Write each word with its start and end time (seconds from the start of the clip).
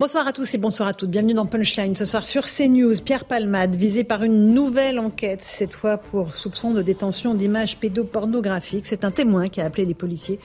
Bonsoir 0.00 0.28
à 0.28 0.32
tous 0.32 0.54
et 0.54 0.58
bonsoir 0.58 0.88
à 0.88 0.94
toutes. 0.94 1.10
Bienvenue 1.10 1.34
dans 1.34 1.44
Punchline. 1.44 1.96
Ce 1.96 2.04
soir 2.04 2.24
sur 2.24 2.44
CNews, 2.46 3.02
Pierre 3.04 3.24
Palmade, 3.24 3.74
visé 3.74 4.04
par 4.04 4.22
une 4.22 4.54
nouvelle 4.54 5.00
enquête, 5.00 5.42
cette 5.42 5.72
fois 5.72 5.96
pour 5.98 6.36
soupçon 6.36 6.70
de 6.70 6.82
détention 6.82 7.34
d'images 7.34 7.78
pédopornographiques. 7.78 8.86
C'est 8.86 9.02
un 9.02 9.10
témoin 9.10 9.48
qui 9.48 9.60
a 9.60 9.64
appelé 9.64 9.84
les 9.84 9.94
policiers 9.94 10.38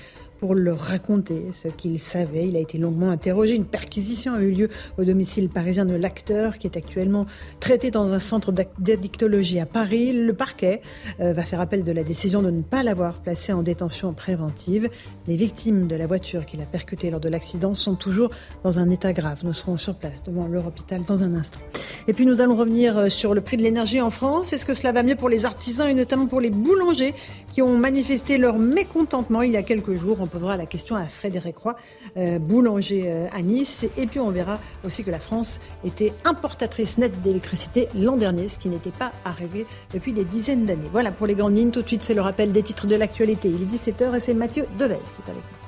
pour 0.44 0.56
leur 0.56 0.78
raconter 0.78 1.54
ce 1.54 1.70
qu'il 1.70 1.98
savait. 2.00 2.50
Il 2.50 2.58
a 2.58 2.60
été 2.60 2.78
longuement 2.78 3.12
interrogé. 3.12 3.56
Une 3.56 3.64
perquisition 3.64 4.34
a 4.34 4.42
eu 4.42 4.52
lieu 4.52 4.70
au 4.98 5.06
domicile 5.06 5.48
parisien 5.48 5.86
de 5.86 5.96
l'acteur 5.96 6.58
qui 6.58 6.68
est 6.68 6.76
actuellement 6.76 7.28
traité 7.62 7.92
dans 7.92 8.12
un 8.12 8.20
centre 8.20 8.52
d'addictologie 8.52 9.62
à 9.62 9.66
Paris. 9.66 10.12
Le 10.12 10.34
parquet 10.34 10.82
euh, 11.22 11.32
va 11.32 11.44
faire 11.44 11.62
appel 11.62 11.86
de 11.86 11.94
la 11.94 12.04
décision 12.04 12.42
de 12.42 12.50
ne 12.50 12.62
pas 12.62 12.84
l'avoir 12.84 13.22
placé 13.22 13.54
en 13.54 13.64
détention 13.64 14.12
préventive. 14.12 14.90
Les 15.30 15.38
victimes 15.38 15.88
de 15.88 15.96
la 15.96 16.08
voiture 16.08 16.46
qu'il 16.46 16.60
a 16.60 16.66
percutée 16.66 17.10
lors 17.10 17.22
de 17.22 17.30
l'accident 17.30 17.74
sont 17.74 17.96
toujours 17.96 18.30
dans 18.66 18.80
un 18.80 18.90
état 18.90 19.14
grave. 19.14 19.44
Nous 19.46 19.54
serons 19.54 19.78
sur 19.78 19.96
place 19.96 20.24
devant 20.24 20.48
leur 20.48 20.68
hôpital 20.68 21.04
dans 21.08 21.24
un 21.24 21.36
instant. 21.36 21.62
Et 22.10 22.12
puis 22.12 22.26
nous 22.26 22.42
allons 22.42 22.58
revenir 22.58 22.98
euh, 22.98 23.08
sur 23.08 23.34
le 23.34 23.40
prix 23.40 23.56
de 23.56 23.64
l'énergie 23.64 24.02
en 24.02 24.10
France. 24.10 24.52
Est-ce 24.52 24.66
que 24.66 24.74
cela 24.74 24.92
va 24.92 25.04
mieux 25.04 25.16
pour 25.16 25.30
les 25.30 25.46
artisans 25.46 25.88
et 25.88 25.94
notamment 25.94 26.28
pour 26.28 26.42
les 26.42 26.50
boulangers 26.50 27.14
qui 27.54 27.62
ont 27.62 27.78
manifesté 27.78 28.38
leur 28.38 28.60
mécontentement 28.60 29.42
il 29.42 29.54
y 29.54 29.58
a 29.58 29.64
quelques 29.64 29.94
jours 29.94 30.20
posera 30.34 30.58
la 30.58 30.66
question 30.66 30.96
à 30.96 31.06
Frédéric 31.06 31.58
Roy, 31.58 31.76
euh, 32.18 32.40
boulanger 32.40 33.04
euh, 33.06 33.28
à 33.32 33.42
Nice. 33.42 33.86
Et 33.98 34.08
puis 34.08 34.20
on 34.20 34.32
verra 34.32 34.60
aussi 34.86 35.04
que 35.04 35.12
la 35.12 35.20
France 35.20 35.60
était 35.86 36.12
importatrice 36.26 36.98
nette 36.98 37.22
d'électricité 37.22 37.88
l'an 37.96 38.18
dernier, 38.18 38.50
ce 38.50 38.58
qui 38.58 38.70
n'était 38.70 38.92
pas 38.92 39.12
arrivé 39.26 39.68
depuis 39.94 40.12
des 40.12 40.26
dizaines 40.26 40.66
d'années. 40.66 40.90
Voilà 40.92 41.12
pour 41.12 41.28
les 41.28 41.36
grandes 41.36 41.56
lignes. 41.56 41.72
Tout 41.72 41.84
de 41.84 41.88
suite, 41.88 42.04
c'est 42.04 42.16
le 42.16 42.22
rappel 42.22 42.52
des 42.52 42.64
titres 42.64 42.88
de 42.88 42.96
l'actualité. 42.96 43.50
Il 43.50 43.62
est 43.62 43.78
17h 43.78 44.16
et 44.16 44.20
c'est 44.20 44.34
Mathieu 44.34 44.66
Devez 44.80 44.96
qui 44.96 45.22
est 45.28 45.32
avec 45.32 45.44
nous. 45.44 45.63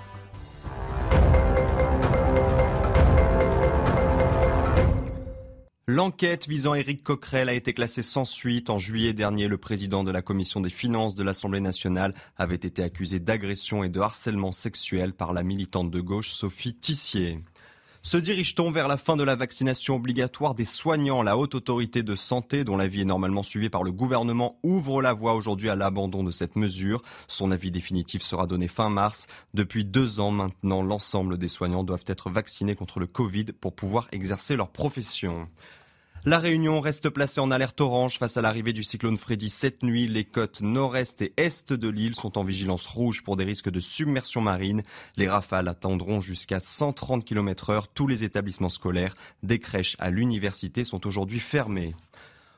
L'enquête 5.88 6.48
visant 6.48 6.74
Éric 6.74 7.04
Coquerel 7.04 7.48
a 7.48 7.54
été 7.54 7.72
classée 7.72 8.02
sans 8.02 8.26
suite. 8.26 8.72
En 8.72 8.80
juillet 8.80 9.14
dernier, 9.14 9.48
le 9.48 9.60
président 9.60 10.04
de 10.04 10.10
la 10.10 10.24
commission 10.24 10.60
des 10.60 10.72
finances 10.72 11.14
de 11.14 11.22
l'Assemblée 11.22 11.60
nationale 11.60 12.16
avait 12.38 12.56
été 12.56 12.82
accusé 12.82 13.20
d'agression 13.20 13.84
et 13.84 13.90
de 13.90 14.00
harcèlement 14.00 14.52
sexuel 14.52 15.14
par 15.14 15.32
la 15.32 15.44
militante 15.44 15.92
de 15.92 16.02
gauche 16.02 16.32
Sophie 16.32 16.74
Tissier. 16.74 17.38
Se 18.02 18.18
dirige-t-on 18.18 18.70
vers 18.70 18.88
la 18.88 18.98
fin 18.98 19.16
de 19.16 19.24
la 19.24 19.36
vaccination 19.36 19.96
obligatoire 19.96 20.54
des 20.54 20.64
soignants? 20.64 21.24
La 21.24 21.38
haute 21.38 21.56
autorité 21.56 22.04
de 22.04 22.16
santé, 22.16 22.64
dont 22.64 22.78
l'avis 22.78 23.02
est 23.02 23.06
normalement 23.06 23.42
suivi 23.42 23.70
par 23.70 23.82
le 23.82 23.92
gouvernement, 23.92 24.60
ouvre 24.62 25.02
la 25.02 25.12
voie 25.12 25.34
aujourd'hui 25.34 25.72
à 25.72 25.76
l'abandon 25.76 26.24
de 26.24 26.30
cette 26.30 26.56
mesure. 26.56 27.02
Son 27.28 27.50
avis 27.50 27.72
définitif 27.72 28.22
sera 28.22 28.46
donné 28.46 28.68
fin 28.68 28.90
mars. 28.90 29.26
Depuis 29.56 29.86
deux 29.86 30.20
ans 30.20 30.30
maintenant, 30.30 30.84
l'ensemble 30.84 31.40
des 31.40 31.48
soignants 31.48 31.84
doivent 31.84 32.06
être 32.06 32.30
vaccinés 32.30 32.76
contre 32.76 33.00
le 33.00 33.08
Covid 33.08 33.46
pour 33.60 33.76
pouvoir 33.76 34.08
exercer 34.12 34.56
leur 34.56 34.70
profession. 34.70 35.48
La 36.28 36.40
Réunion 36.40 36.82
reste 36.82 37.12
placée 37.12 37.40
en 37.40 37.52
alerte 37.52 37.80
orange 37.80 38.18
face 38.18 38.36
à 38.36 38.42
l'arrivée 38.42 38.74
du 38.74 38.84
cyclone 38.84 39.16
Freddy 39.16 39.48
cette 39.48 39.84
nuit. 39.84 40.08
Les 40.08 40.26
côtes 40.26 40.62
nord-est 40.62 41.22
et 41.22 41.34
est 41.38 41.72
de 41.72 41.88
l'île 41.88 42.16
sont 42.16 42.40
en 42.40 42.44
vigilance 42.44 42.88
rouge 42.88 43.22
pour 43.22 43.36
des 43.36 43.44
risques 43.44 43.70
de 43.70 43.80
submersion 43.80 44.42
marine. 44.42 44.82
Les 45.18 45.30
rafales 45.30 45.68
atteindront 45.68 46.22
jusqu'à 46.22 46.60
130 46.60 47.26
km 47.26 47.70
heure. 47.70 47.88
Tous 47.90 48.08
les 48.08 48.24
établissements 48.24 48.70
scolaires, 48.70 49.14
des 49.44 49.60
crèches 49.60 49.96
à 50.00 50.10
l'université 50.10 50.84
sont 50.84 51.06
aujourd'hui 51.06 51.40
fermés. 51.40 51.94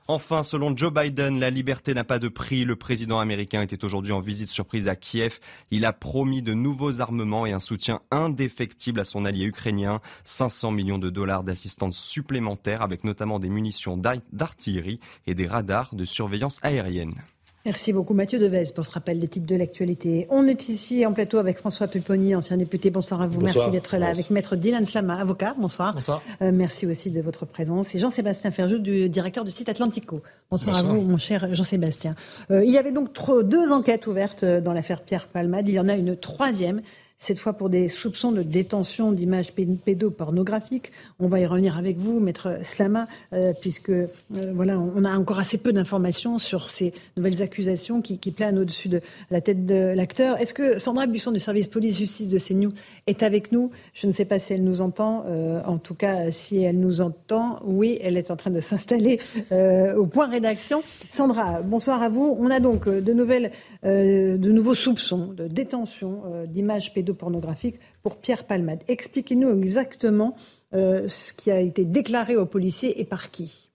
Enfin, 0.09 0.44
selon 0.44 0.75
Joe 0.75 0.94
Biden, 0.94 1.38
la 1.38 1.50
liberté 1.50 1.94
n'a 1.94 2.06
pas 2.06 2.18
de 2.18 2.29
prix. 2.29 2.63
Le 2.63 2.78
président 2.78 3.19
américain 3.19 3.62
était 3.62 3.84
aujourd'hui 3.84 4.13
en 4.13 4.22
visite 4.22 4.47
surprise 4.47 4.88
à 4.88 4.95
Kiev. 4.95 5.40
Il 5.69 5.84
a 5.84 5.91
promis 5.91 6.41
de 6.41 6.53
nouveaux 6.53 7.01
armements 7.01 7.45
et 7.45 7.51
un 7.51 7.59
soutien 7.59 8.00
indéfectible 8.09 9.01
à 9.01 9.03
son 9.03 9.25
allié 9.25 9.44
ukrainien. 9.44 10.00
500 10.23 10.72
millions 10.72 10.97
de 10.97 11.09
dollars 11.09 11.44
d'assistance 11.44 11.97
supplémentaire 11.97 12.84
avec 12.84 13.03
notamment 13.03 13.38
des 13.38 13.50
munitions 13.50 13.97
d'artillerie 14.31 15.01
et 15.25 15.35
des 15.35 15.46
radars 15.46 15.94
de 15.94 16.06
surveillance 16.06 16.59
aérienne. 16.63 17.16
Merci 17.67 17.91
beaucoup 17.91 18.13
Mathieu 18.13 18.39
Devez 18.39 18.63
pour 18.73 18.85
ce 18.85 18.91
rappel 18.91 19.19
des 19.19 19.28
titres 19.28 19.45
de 19.45 19.55
l'actualité. 19.57 20.25
On 20.29 20.47
est 20.47 20.69
ici 20.69 21.05
en 21.05 21.11
plateau 21.11 21.38
avec 21.38 21.57
François 21.57 21.89
Pupponi, 21.89 22.33
ancien 22.33 22.55
député. 22.55 22.91
Bonsoir 22.91 23.22
à 23.22 23.28
vous. 23.28 23.41
Merci 23.41 23.69
d'être 23.72 23.97
là. 23.97 24.07
Avec 24.07 24.29
Maître 24.29 24.55
Dylan 24.55 24.85
Slama, 24.85 25.19
avocat. 25.19 25.53
Bonsoir. 25.59 25.94
Bonsoir. 25.94 26.22
Euh, 26.41 26.51
merci 26.53 26.85
aussi 26.85 27.11
de 27.11 27.19
votre 27.19 27.45
présence. 27.45 27.94
Et 27.94 28.00
Jean-Sébastien 28.00 28.51
Ferjou, 28.51 28.78
du 28.78 29.09
directeur 29.09 29.44
du 29.44 29.51
site 29.51 29.67
Atlantico. 29.67 30.22
Bonsoir, 30.50 30.78
à 30.78 30.81
vous, 30.81 31.01
mon 31.01 31.17
cher 31.17 31.53
Jean-Sébastien. 31.53 32.16
Euh, 32.51 32.63
il 32.63 32.72
y 32.72 32.78
avait 32.78 32.94
donc 32.94 33.09
deux 33.44 33.73
enquêtes 33.73 34.07
ouvertes 34.07 34.44
euh, 34.44 34.61
dans 34.61 34.72
l'affaire 34.72 35.01
Pierre 35.01 35.28
Palmade. 35.28 35.67
Il 35.67 35.73
y 35.73 35.79
en 35.81 35.89
a 35.89 35.95
une 35.97 36.16
troisième 36.16 36.81
cette 37.19 37.39
fois 37.39 37.53
pour 37.53 37.69
des 37.69 37.89
soupçons 37.89 38.31
de 38.31 38.44
détention 38.44 39.11
d'images 39.11 39.53
pédopornographiques. 39.53 40.91
On 41.19 41.28
va 41.28 41.39
y 41.39 41.45
revenir 41.45 41.78
avec 41.78 41.97
vous, 41.97 42.19
maître 42.19 42.59
Slama, 42.61 43.07
euh, 43.33 43.53
puisque 43.59 43.89
euh, 43.89 44.07
voilà, 44.53 44.79
on 44.79 45.03
a 45.03 45.17
encore 45.17 45.39
assez 45.39 45.57
peu 45.57 45.73
d'informations 45.73 46.38
sur 46.38 46.69
ces 46.69 46.94
nouvelles 47.16 47.41
accusations 47.41 48.01
qui, 48.01 48.19
qui 48.19 48.31
planent 48.31 48.59
au-dessus 48.59 48.88
de 48.89 49.01
la 49.31 49.41
tête 49.41 49.66
de 49.66 49.94
l'acteur. 49.95 50.39
Est-ce 50.39 50.53
que 50.53 50.78
Sandra 50.78 51.07
Buisson 51.07 51.31
du 51.31 51.39
service 51.39 51.67
police-justice 51.67 52.28
de 52.28 52.38
CNews 52.38 52.73
est 53.07 53.23
avec 53.23 53.51
nous? 53.51 53.72
Je 53.94 54.05
ne 54.05 54.11
sais 54.11 54.25
pas 54.25 54.38
si 54.38 54.53
elle 54.53 54.63
nous 54.63 54.81
entend. 54.81 55.23
Euh, 55.28 55.61
en 55.66 55.79
tout 55.79 55.95
cas, 55.95 56.29
si 56.31 56.61
elle 56.61 56.79
nous 56.79 57.01
entend, 57.01 57.59
oui, 57.66 57.97
elle 58.03 58.17
est 58.17 58.29
en 58.29 58.35
train 58.35 58.51
de 58.51 58.61
s'installer 58.61 59.19
au 59.51 60.05
point 60.05 60.28
rédaction. 60.28 60.84
Sandra, 61.09 61.61
bonsoir 61.61 62.01
à 62.01 62.09
vous. 62.09 62.38
On 62.39 62.49
a 62.51 62.59
donc 62.59 62.88
de 62.88 63.13
nouvelles, 63.13 63.51
de 63.84 64.51
nouveaux 64.51 64.75
soupçons 64.75 65.34
de 65.34 65.47
détention 65.47 66.22
d'images 66.47 66.94
pédopornographiques 66.94 67.06
pornographique 67.13 67.79
pour 68.03 68.18
Pierre 68.18 68.45
Palmade. 68.45 68.84
Expliquez-nous 68.88 69.50
exactement 69.50 70.35
euh, 70.73 71.07
ce 71.09 71.34
qui 71.34 71.51
a 71.51 71.59
été 71.59 71.85
déclaré 71.85 72.35
aux 72.35 72.45
policiers 72.45 73.00
et 73.00 73.06
par 73.06 73.31
qui. 73.31 73.66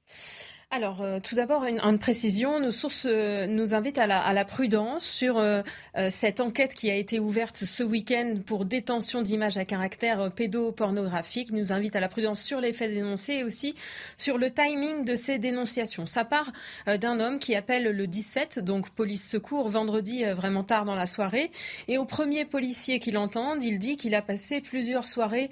Alors, 0.74 1.02
euh, 1.02 1.20
tout 1.20 1.34
d'abord, 1.34 1.66
une, 1.66 1.98
précision. 1.98 2.58
Nos 2.58 2.70
sources 2.70 3.06
euh, 3.06 3.46
nous 3.46 3.74
invitent 3.74 3.98
à 3.98 4.06
la, 4.06 4.44
prudence 4.46 5.04
sur 5.04 5.36
euh, 5.36 5.62
cette 6.08 6.40
enquête 6.40 6.72
qui 6.72 6.90
a 6.90 6.94
été 6.94 7.20
ouverte 7.20 7.58
ce 7.58 7.82
week-end 7.82 8.36
pour 8.46 8.64
détention 8.64 9.20
d'images 9.20 9.58
à 9.58 9.66
caractère 9.66 10.32
pédopornographique. 10.32 11.52
Nous 11.52 11.74
invite 11.74 11.94
à 11.94 12.00
la 12.00 12.08
prudence 12.08 12.40
sur 12.40 12.58
les 12.58 12.72
faits 12.72 12.90
dénoncés 12.90 13.34
et 13.34 13.44
aussi 13.44 13.74
sur 14.16 14.38
le 14.38 14.50
timing 14.50 15.04
de 15.04 15.14
ces 15.14 15.38
dénonciations. 15.38 16.06
Ça 16.06 16.24
part 16.24 16.50
d'un 16.86 17.20
homme 17.20 17.38
qui 17.38 17.54
appelle 17.54 17.84
le 17.84 18.06
17, 18.06 18.60
donc 18.60 18.88
police 18.88 19.28
secours, 19.28 19.68
vendredi 19.68 20.24
vraiment 20.24 20.64
tard 20.64 20.86
dans 20.86 20.94
la 20.94 21.06
soirée. 21.06 21.50
Et 21.86 21.98
au 21.98 22.06
premier 22.06 22.46
policier 22.46 22.98
qui 22.98 23.10
l'entend, 23.10 23.60
il 23.60 23.78
dit 23.78 23.96
qu'il 23.96 24.14
a 24.14 24.22
passé 24.22 24.62
plusieurs 24.62 25.06
soirées 25.06 25.50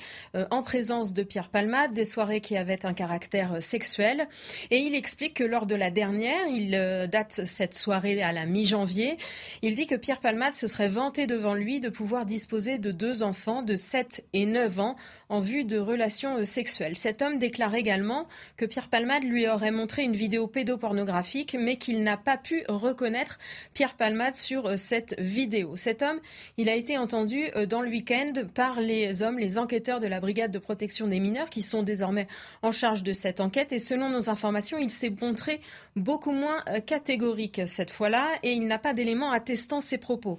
en 0.50 0.62
présence 0.62 1.12
de 1.12 1.22
Pierre 1.22 1.50
Palmade, 1.50 1.92
des 1.92 2.06
soirées 2.06 2.40
qui 2.40 2.56
avaient 2.56 2.86
un 2.86 2.94
caractère 2.94 3.62
sexuel. 3.62 4.26
Et 4.70 4.78
il 4.78 4.94
explique 5.10 5.34
que 5.34 5.44
lors 5.44 5.66
de 5.66 5.74
la 5.74 5.90
dernière, 5.90 6.46
il 6.46 6.72
euh, 6.76 7.08
date 7.08 7.40
cette 7.44 7.74
soirée 7.74 8.22
à 8.22 8.32
la 8.32 8.46
mi-janvier, 8.46 9.16
il 9.60 9.74
dit 9.74 9.88
que 9.88 9.96
Pierre 9.96 10.20
Palmade 10.20 10.54
se 10.54 10.68
serait 10.68 10.88
vanté 10.88 11.26
devant 11.26 11.54
lui 11.54 11.80
de 11.80 11.88
pouvoir 11.88 12.24
disposer 12.24 12.78
de 12.78 12.92
deux 12.92 13.24
enfants 13.24 13.64
de 13.64 13.74
7 13.74 14.24
et 14.34 14.46
9 14.46 14.78
ans 14.78 14.96
en 15.28 15.40
vue 15.40 15.64
de 15.64 15.78
relations 15.78 16.36
euh, 16.36 16.44
sexuelles. 16.44 16.96
Cet 16.96 17.22
homme 17.22 17.38
déclare 17.38 17.74
également 17.74 18.28
que 18.56 18.64
Pierre 18.66 18.88
Palmade 18.88 19.24
lui 19.24 19.48
aurait 19.48 19.72
montré 19.72 20.04
une 20.04 20.14
vidéo 20.14 20.46
pédopornographique, 20.46 21.56
mais 21.58 21.76
qu'il 21.76 22.04
n'a 22.04 22.16
pas 22.16 22.36
pu 22.36 22.62
reconnaître 22.68 23.40
Pierre 23.74 23.94
Palmade 23.94 24.36
sur 24.36 24.66
euh, 24.66 24.76
cette 24.76 25.18
vidéo. 25.18 25.74
Cet 25.74 26.02
homme, 26.02 26.20
il 26.56 26.68
a 26.68 26.76
été 26.76 26.98
entendu 26.98 27.50
dans 27.68 27.82
le 27.82 27.88
week-end 27.88 28.32
par 28.54 28.80
les 28.80 29.24
hommes, 29.24 29.40
les 29.40 29.58
enquêteurs 29.58 29.98
de 29.98 30.06
la 30.06 30.20
brigade 30.20 30.52
de 30.52 30.60
protection 30.60 31.08
des 31.08 31.18
mineurs 31.18 31.50
qui 31.50 31.62
sont 31.62 31.82
désormais 31.82 32.28
en 32.62 32.70
charge 32.70 33.02
de 33.02 33.12
cette 33.12 33.40
enquête. 33.40 33.72
Et 33.72 33.80
selon 33.80 34.08
nos 34.08 34.30
informations, 34.30 34.78
il 34.78 34.90
s'est 35.00 35.14
montré 35.20 35.60
beaucoup 35.96 36.32
moins 36.32 36.62
euh, 36.68 36.80
catégorique 36.80 37.62
cette 37.66 37.90
fois-là 37.90 38.28
et 38.42 38.52
il 38.52 38.66
n'a 38.66 38.78
pas 38.78 38.92
d'éléments 38.92 39.30
attestant 39.30 39.80
ses 39.80 39.98
propos. 39.98 40.38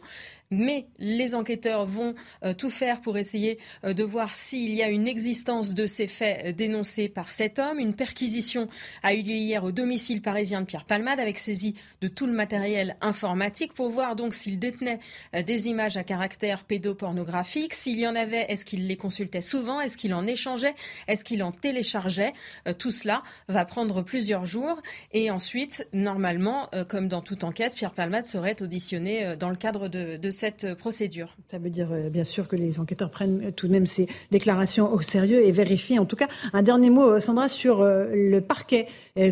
Mais 0.51 0.86
les 1.00 1.33
enquêteurs 1.33 1.86
vont 1.86 2.13
tout 2.57 2.69
faire 2.69 3.01
pour 3.01 3.18
essayer 3.18 3.57
de 3.83 4.03
voir 4.03 4.36
s'il 4.36 4.74
y 4.74 4.83
a 4.83 4.89
une 4.89 5.07
existence 5.07 5.74
de 5.74 5.86
ces 5.86 6.07
faits 6.07 6.56
dénoncés 6.56 7.09
par 7.09 7.31
cet 7.31 7.57
homme. 7.57 7.80
Une 7.80 7.95
perquisition 7.95 8.68
a 9.01 9.13
eu 9.13 9.21
lieu 9.21 9.36
hier 9.36 9.63
au 9.63 9.71
domicile 9.71 10.21
parisien 10.21 10.62
de 10.62 10.65
Pierre 10.65 10.86
Palmade 10.86 11.19
avec 11.19 11.39
saisie 11.39 11.75
de 12.01 12.07
tout 12.07 12.27
le 12.27 12.33
matériel 12.33 12.98
informatique 13.01 13.74
pour 13.74 13.89
voir 13.89 14.15
donc 14.15 14.36
s'il 14.36 14.59
détenait 14.59 15.00
des 15.33 15.68
images 15.68 15.98
à 15.98 16.03
caractère 16.03 16.63
pédopornographique. 16.63 17.74
S'il 17.74 18.00
y 18.00 18.07
en 18.07 18.15
avait, 18.15 18.45
est-ce 18.50 18.65
qu'il 18.65 18.88
les 18.88 18.97
consultait 18.97 19.42
souvent? 19.42 19.80
Est-ce 19.80 19.97
qu'il 19.97 20.13
en 20.13 20.27
échangeait? 20.27 20.75
Est-ce 21.07 21.24
qu'il 21.24 21.44
en 21.44 21.51
téléchargeait? 21.51 22.33
Tout 22.77 22.92
cela 22.92 23.24
va 23.47 23.65
prendre 23.65 24.01
plusieurs 24.01 24.45
jours 24.45 24.81
et 25.13 25.31
ensuite, 25.31 25.88
normalement, 25.94 26.69
comme 26.89 27.07
dans 27.07 27.21
toute 27.21 27.44
enquête, 27.44 27.75
Pierre 27.75 27.94
Palmade 27.94 28.25
serait 28.25 28.62
auditionné 28.62 29.36
dans 29.38 29.50
le 29.50 29.56
cadre 29.56 29.88
de, 29.88 30.18
de 30.18 30.30
cette 30.42 30.74
procédure. 30.74 31.36
Ça 31.52 31.60
veut 31.60 31.70
dire 31.70 31.90
bien 32.12 32.24
sûr 32.24 32.48
que 32.48 32.56
les 32.56 32.80
enquêteurs 32.80 33.12
prennent 33.12 33.52
tout 33.52 33.68
de 33.68 33.72
même 33.72 33.86
ces 33.86 34.08
déclarations 34.32 34.92
au 34.92 35.00
sérieux 35.02 35.46
et 35.46 35.52
vérifient. 35.52 36.00
En 36.00 36.06
tout 36.06 36.16
cas, 36.16 36.28
un 36.54 36.64
dernier 36.64 36.90
mot, 36.90 37.20
Sandra, 37.20 37.48
sur 37.48 37.84
le 37.84 38.40
parquet 38.40 38.88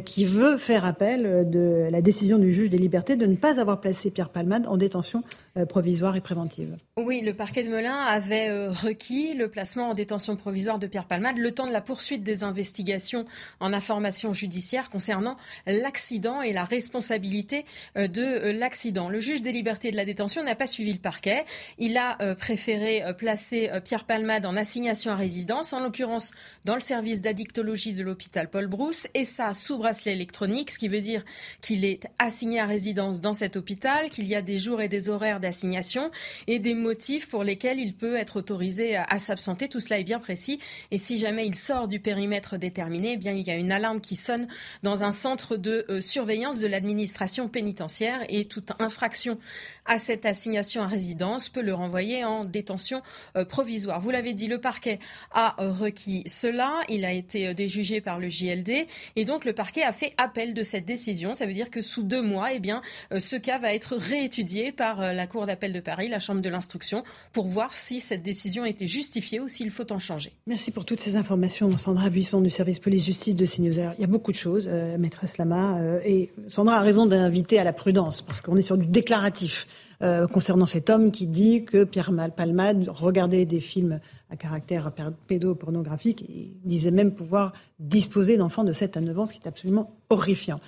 qui 0.06 0.26
veut 0.26 0.60
faire 0.60 0.86
appel 0.86 1.50
de 1.50 1.88
la 1.90 2.02
décision 2.04 2.38
du 2.38 2.54
juge 2.54 2.70
des 2.70 2.78
libertés 2.78 3.16
de 3.16 3.26
ne 3.26 3.36
pas 3.36 3.60
avoir 3.60 3.82
placé 3.82 4.12
Pierre 4.12 4.30
Palmade 4.30 4.68
en 4.68 4.78
détention 4.78 5.24
provisoire 5.68 6.16
et 6.16 6.22
préventive. 6.22 6.78
Oui, 6.98 7.22
le 7.22 7.34
parquet 7.34 7.64
de 7.64 7.70
Melun 7.70 7.96
avait 7.96 8.68
requis 8.68 9.34
le 9.34 9.50
placement 9.50 9.90
en 9.90 9.94
détention 9.94 10.36
provisoire 10.36 10.80
de 10.80 10.88
Pierre 10.88 11.06
Palmade 11.06 11.38
le 11.38 11.52
temps 11.52 11.68
de 11.68 11.72
la 11.72 11.82
poursuite 11.82 12.24
des 12.24 12.44
investigations 12.44 13.26
en 13.60 13.74
information 13.74 14.34
judiciaire 14.34 14.90
concernant 14.90 15.36
l'accident 15.66 16.42
et 16.42 16.54
la 16.54 16.64
responsabilité 16.64 17.66
de 17.96 18.52
l'accident. 18.52 19.10
Le 19.10 19.22
juge 19.22 19.42
des 19.42 19.52
libertés 19.52 19.92
de 19.92 19.96
la 19.96 20.06
détention 20.06 20.44
n'a 20.44 20.56
pas 20.56 20.68
suivi 20.68 20.94
le 20.94 21.00
parquet. 21.00 21.46
Il 21.78 21.98
a 21.98 22.18
préféré 22.36 23.04
placer 23.18 23.70
Pierre 23.84 24.06
Palmade 24.06 24.46
en 24.46 24.56
assignation 24.56 25.12
à 25.12 25.16
résidence, 25.16 25.74
en 25.74 25.82
l'occurrence 25.82 26.32
dans 26.66 26.76
le 26.76 26.82
service 26.82 27.22
d'addictologie 27.22 27.94
de 27.94 28.04
l'hôpital 28.04 28.50
Paul 28.50 28.68
Brousse, 28.68 29.08
et 29.14 29.24
ça 29.24 29.54
sous 29.54 29.78
bracelet 29.78 30.14
électronique, 30.14 30.72
ce 30.72 30.80
qui 30.80 30.88
veut 30.88 31.02
dire 31.02 31.24
qu'il 31.62 31.86
est 31.86 32.08
assigné 32.20 32.60
à 32.60 32.66
résidence 32.66 33.20
dans 33.20 33.34
cet 33.34 33.56
hôpital, 33.56 34.10
qu'il 34.10 34.28
y 34.28 34.36
a 34.36 34.42
des 34.42 34.58
jours 34.58 34.82
et 34.82 34.88
des 34.88 35.10
horaires 35.10 35.39
d'assignation 35.40 36.12
et 36.48 36.60
des 36.60 36.74
motifs 36.74 37.30
pour 37.30 37.44
lesquels 37.44 37.80
il 37.80 37.96
peut 37.96 38.16
être 38.16 38.38
autorisé 38.38 38.96
à 38.96 39.20
s'absenter. 39.20 39.68
Tout 39.68 39.80
cela 39.80 40.00
est 40.00 40.04
bien 40.04 40.20
précis. 40.20 40.60
Et 40.92 40.98
si 40.98 41.18
jamais 41.18 41.46
il 41.46 41.56
sort 41.56 41.88
du 41.88 42.00
périmètre 42.00 42.58
déterminé, 42.58 43.14
eh 43.14 43.18
bien 43.18 43.34
il 43.34 43.48
y 43.48 43.52
a 43.52 43.56
une 43.56 43.72
alarme 43.72 44.02
qui 44.02 44.16
sonne 44.16 44.48
dans 44.84 45.04
un 45.04 45.12
centre 45.12 45.58
de 45.58 45.86
surveillance 46.02 46.60
de 46.60 46.68
l'administration 46.68 47.48
pénitentiaire 47.48 48.22
et 48.30 48.46
toute 48.46 48.72
infraction 48.80 49.40
à 49.86 49.98
cette 49.98 50.26
assignation 50.26 50.82
à 50.82 50.88
résidence 50.88 51.50
peut 51.50 51.62
le 51.62 51.74
renvoyer 51.74 52.24
en 52.24 52.46
détention 52.46 53.02
provisoire. 53.48 54.00
Vous 54.00 54.12
l'avez 54.12 54.34
dit, 54.34 54.48
le 54.48 54.60
parquet 54.60 55.00
a 55.32 55.56
requis 55.58 56.24
cela. 56.28 56.74
Il 56.90 57.06
a 57.06 57.12
été 57.12 57.54
déjugé 57.54 58.02
par 58.02 58.20
le 58.20 58.30
JLD 58.30 58.88
et 59.16 59.26
donc 59.26 59.46
le 59.46 59.54
parquet 59.54 59.84
a 59.84 59.92
fait 59.92 60.14
appel 60.18 60.54
de 60.54 60.64
cette 60.64 60.86
décision. 60.86 61.34
Ça 61.34 61.46
veut 61.46 61.54
dire 61.54 61.70
que 61.70 61.82
sous 61.82 62.04
deux 62.04 62.22
mois, 62.22 62.54
eh 62.54 62.60
bien, 62.60 62.82
ce 63.18 63.36
cas 63.36 63.58
va 63.58 63.74
être 63.74 63.96
réétudié 63.96 64.72
par 64.72 65.14
la 65.14 65.28
Cour 65.30 65.46
d'appel 65.46 65.72
de 65.72 65.80
Paris, 65.80 66.10
la 66.10 66.20
Chambre 66.20 66.42
de 66.42 66.50
l'instruction, 66.50 67.04
pour 67.32 67.46
voir 67.46 67.76
si 67.76 68.02
cette 68.02 68.22
décision 68.22 68.66
était 68.66 68.88
justifiée 68.88 69.40
ou 69.40 69.48
s'il 69.48 69.70
faut 69.70 69.90
en 69.94 70.00
changer. 70.00 70.34
Merci 70.48 70.72
pour 70.72 70.84
toutes 70.84 71.00
ces 71.00 71.16
informations, 71.16 71.78
Sandra 71.78 72.10
Buisson 72.10 72.42
du 72.42 72.50
service 72.50 72.80
police-justice 72.80 73.36
de 73.36 73.46
CNews. 73.46 73.80
il 73.98 74.02
y 74.02 74.04
a 74.04 74.08
beaucoup 74.08 74.32
de 74.32 74.38
choses, 74.38 74.68
euh, 74.68 74.98
maîtresse 74.98 75.38
Lama, 75.38 75.78
euh, 75.80 76.02
et 76.04 76.32
Sandra 76.48 76.78
a 76.78 76.82
raison 76.82 77.06
d'inviter 77.06 77.60
à 77.60 77.64
la 77.64 77.72
prudence, 77.72 78.22
parce 78.22 78.42
qu'on 78.42 78.58
est 78.58 78.62
sur 78.62 78.78
du 78.78 78.88
déclaratif 78.88 79.68
euh, 80.02 80.28
concernant 80.28 80.66
cet 80.66 80.90
homme 80.90 81.12
qui 81.12 81.28
dit 81.28 81.66
que 81.66 81.84
Pierre 81.84 82.12
Palmade 82.36 82.88
regardait 82.88 83.46
des 83.46 83.60
films 83.60 84.00
à 84.30 84.38
caractère 84.38 84.92
pédopornographique 85.28 86.24
et 86.30 86.54
disait 86.64 86.92
même 86.92 87.14
pouvoir 87.14 87.54
disposer 87.80 88.38
d'enfants 88.38 88.64
de 88.64 88.72
7 88.72 88.96
à 88.96 89.02
9 89.02 89.20
ans, 89.20 89.26
ce 89.26 89.34
qui 89.34 89.40
est 89.44 89.48
absolument 89.48 89.92
horrifiant. 90.10 90.60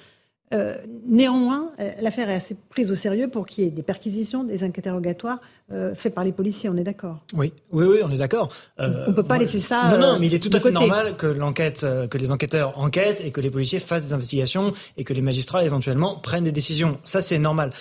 Euh, 0.53 0.75
néanmoins, 1.05 1.71
euh, 1.79 1.91
l'affaire 2.01 2.29
est 2.29 2.35
assez 2.35 2.55
prise 2.69 2.91
au 2.91 2.95
sérieux 2.95 3.29
pour 3.29 3.45
qu'il 3.45 3.63
y 3.63 3.67
ait 3.67 3.71
des 3.71 3.83
perquisitions, 3.83 4.43
des 4.43 4.63
interrogatoires 4.63 5.39
euh, 5.71 5.95
faits 5.95 6.13
par 6.13 6.23
les 6.23 6.31
policiers. 6.31 6.69
On 6.69 6.75
est 6.77 6.83
d'accord 6.83 7.19
Oui, 7.33 7.53
oui, 7.71 7.85
oui, 7.85 7.99
on 8.03 8.09
est 8.09 8.17
d'accord. 8.17 8.49
Euh, 8.79 9.05
on 9.07 9.13
peut 9.13 9.23
pas 9.23 9.37
laisser 9.37 9.59
ça. 9.59 9.97
Non, 9.97 9.99
non, 9.99 10.19
mais 10.19 10.27
il 10.27 10.33
est 10.33 10.39
tout 10.39 10.55
à 10.55 10.59
fait 10.59 10.71
normal 10.71 11.15
que 11.17 11.27
l'enquête, 11.27 11.85
que 12.09 12.17
les 12.17 12.31
enquêteurs 12.31 12.77
enquêtent 12.77 13.21
et 13.21 13.31
que 13.31 13.41
les 13.41 13.49
policiers 13.49 13.79
fassent 13.79 14.07
des 14.07 14.13
investigations 14.13 14.73
et 14.97 15.03
que 15.03 15.13
les 15.13 15.21
magistrats 15.21 15.63
éventuellement 15.63 16.19
prennent 16.19 16.43
des 16.43 16.51
décisions. 16.51 16.99
Ça, 17.03 17.21
c'est 17.21 17.39
normal. 17.39 17.71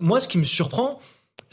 moi, 0.00 0.20
ce 0.20 0.28
qui 0.28 0.38
me 0.38 0.44
surprend, 0.44 0.98